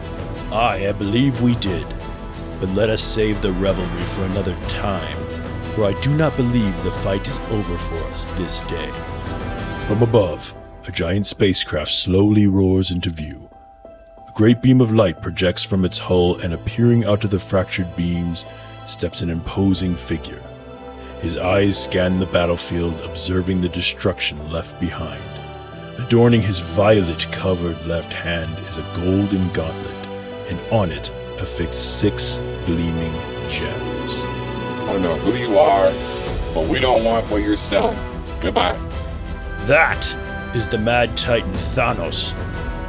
Aye, 0.51 0.89
I 0.89 0.93
believe 0.93 1.43
we 1.43 1.55
did. 1.57 1.87
But 2.61 2.71
let 2.71 2.89
us 2.89 3.03
save 3.03 3.43
the 3.43 3.53
revelry 3.53 4.05
for 4.05 4.23
another 4.23 4.57
time, 4.69 5.19
for 5.73 5.85
I 5.85 5.93
do 6.01 6.17
not 6.17 6.35
believe 6.39 6.83
the 6.83 6.91
fight 6.91 7.29
is 7.29 7.39
over 7.51 7.77
for 7.77 7.97
us 8.05 8.25
this 8.39 8.63
day. 8.63 8.91
From 9.89 10.03
above, 10.03 10.55
a 10.89 10.91
giant 10.91 11.27
spacecraft 11.27 11.91
slowly 11.91 12.47
roars 12.47 12.91
into 12.91 13.11
view. 13.11 13.51
A 13.85 14.33
great 14.35 14.63
beam 14.63 14.81
of 14.81 14.95
light 14.95 15.21
projects 15.21 15.63
from 15.63 15.85
its 15.85 15.99
hull, 15.99 16.41
and 16.41 16.55
appearing 16.55 17.05
out 17.05 17.23
of 17.23 17.31
the 17.31 17.39
fractured 17.39 17.95
beams 17.97 18.47
steps 18.87 19.21
an 19.21 19.29
imposing 19.29 19.95
figure. 19.95 20.43
His 21.23 21.37
eyes 21.37 21.81
scan 21.81 22.19
the 22.19 22.27
battlefield, 22.27 23.01
observing 23.03 23.61
the 23.61 23.69
destruction 23.69 24.51
left 24.51 24.81
behind. 24.81 25.23
Adorning 25.99 26.43
his 26.43 26.59
violet 26.59 27.29
covered 27.31 27.87
left 27.87 28.13
hand 28.13 28.59
is 28.67 28.79
a 28.79 28.93
golden 28.93 29.49
gauntlet, 29.53 30.07
and 30.51 30.59
on 30.73 30.91
it 30.91 31.13
affixed 31.39 32.01
six 32.01 32.39
gleaming 32.67 33.13
gems. 33.49 34.25
I 34.25 34.95
don't 34.95 35.03
know 35.03 35.15
who 35.15 35.37
you 35.37 35.61
are, 35.61 35.93
but 36.55 36.69
we 36.69 36.81
don't 36.81 37.05
want 37.05 37.31
what 37.31 37.41
you're 37.41 37.55
selling. 37.55 37.97
Goodbye. 38.41 38.77
That 39.67 40.05
is 40.57 40.67
the 40.67 40.79
Mad 40.79 41.17
Titan 41.17 41.53
Thanos, 41.53 42.37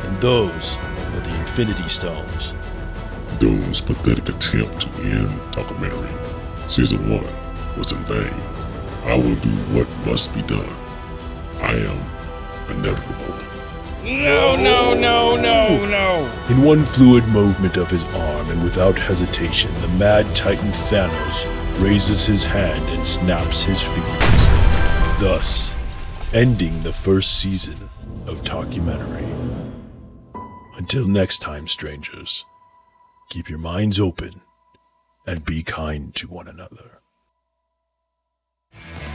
and 0.05 0.19
those 0.19 0.75
are 0.77 1.19
the 1.19 1.39
Infinity 1.39 1.87
Stones. 1.87 2.55
Doom's 3.37 3.79
pathetic 3.79 4.27
attempt 4.29 4.79
to 4.81 4.89
end 5.03 5.39
Talkumentary 5.53 6.19
season 6.67 7.11
one 7.11 7.42
was 7.77 7.91
in 7.91 8.03
vain. 8.05 8.41
I 9.05 9.17
will 9.17 9.35
do 9.35 9.49
what 9.73 9.87
must 10.05 10.33
be 10.33 10.41
done. 10.43 10.69
I 11.59 11.73
am 11.75 12.77
inevitable. 12.77 13.23
No, 14.03 14.55
no, 14.57 14.93
no, 14.93 15.35
no, 15.37 15.85
no. 15.85 16.31
In 16.49 16.61
one 16.61 16.85
fluid 16.85 17.25
movement 17.29 17.77
of 17.77 17.89
his 17.89 18.03
arm 18.05 18.49
and 18.49 18.61
without 18.61 18.99
hesitation, 18.99 19.71
the 19.81 19.87
mad 19.89 20.35
titan 20.35 20.71
Thanos 20.71 21.45
raises 21.81 22.25
his 22.25 22.45
hand 22.45 22.83
and 22.89 23.07
snaps 23.07 23.63
his 23.63 23.81
fingers, 23.81 25.21
thus 25.21 25.77
ending 26.33 26.83
the 26.83 26.91
first 26.91 27.39
season 27.39 27.77
of 28.27 28.41
Talkumentary. 28.43 29.29
Until 30.77 31.07
next 31.07 31.39
time, 31.39 31.67
strangers, 31.67 32.43
keep 33.29 33.49
your 33.49 33.59
minds 33.59 33.99
open 33.99 34.41
and 35.25 35.45
be 35.45 35.63
kind 35.63 36.13
to 36.15 36.27
one 36.27 36.47
another. 36.47 37.02
We'll 38.73 39.12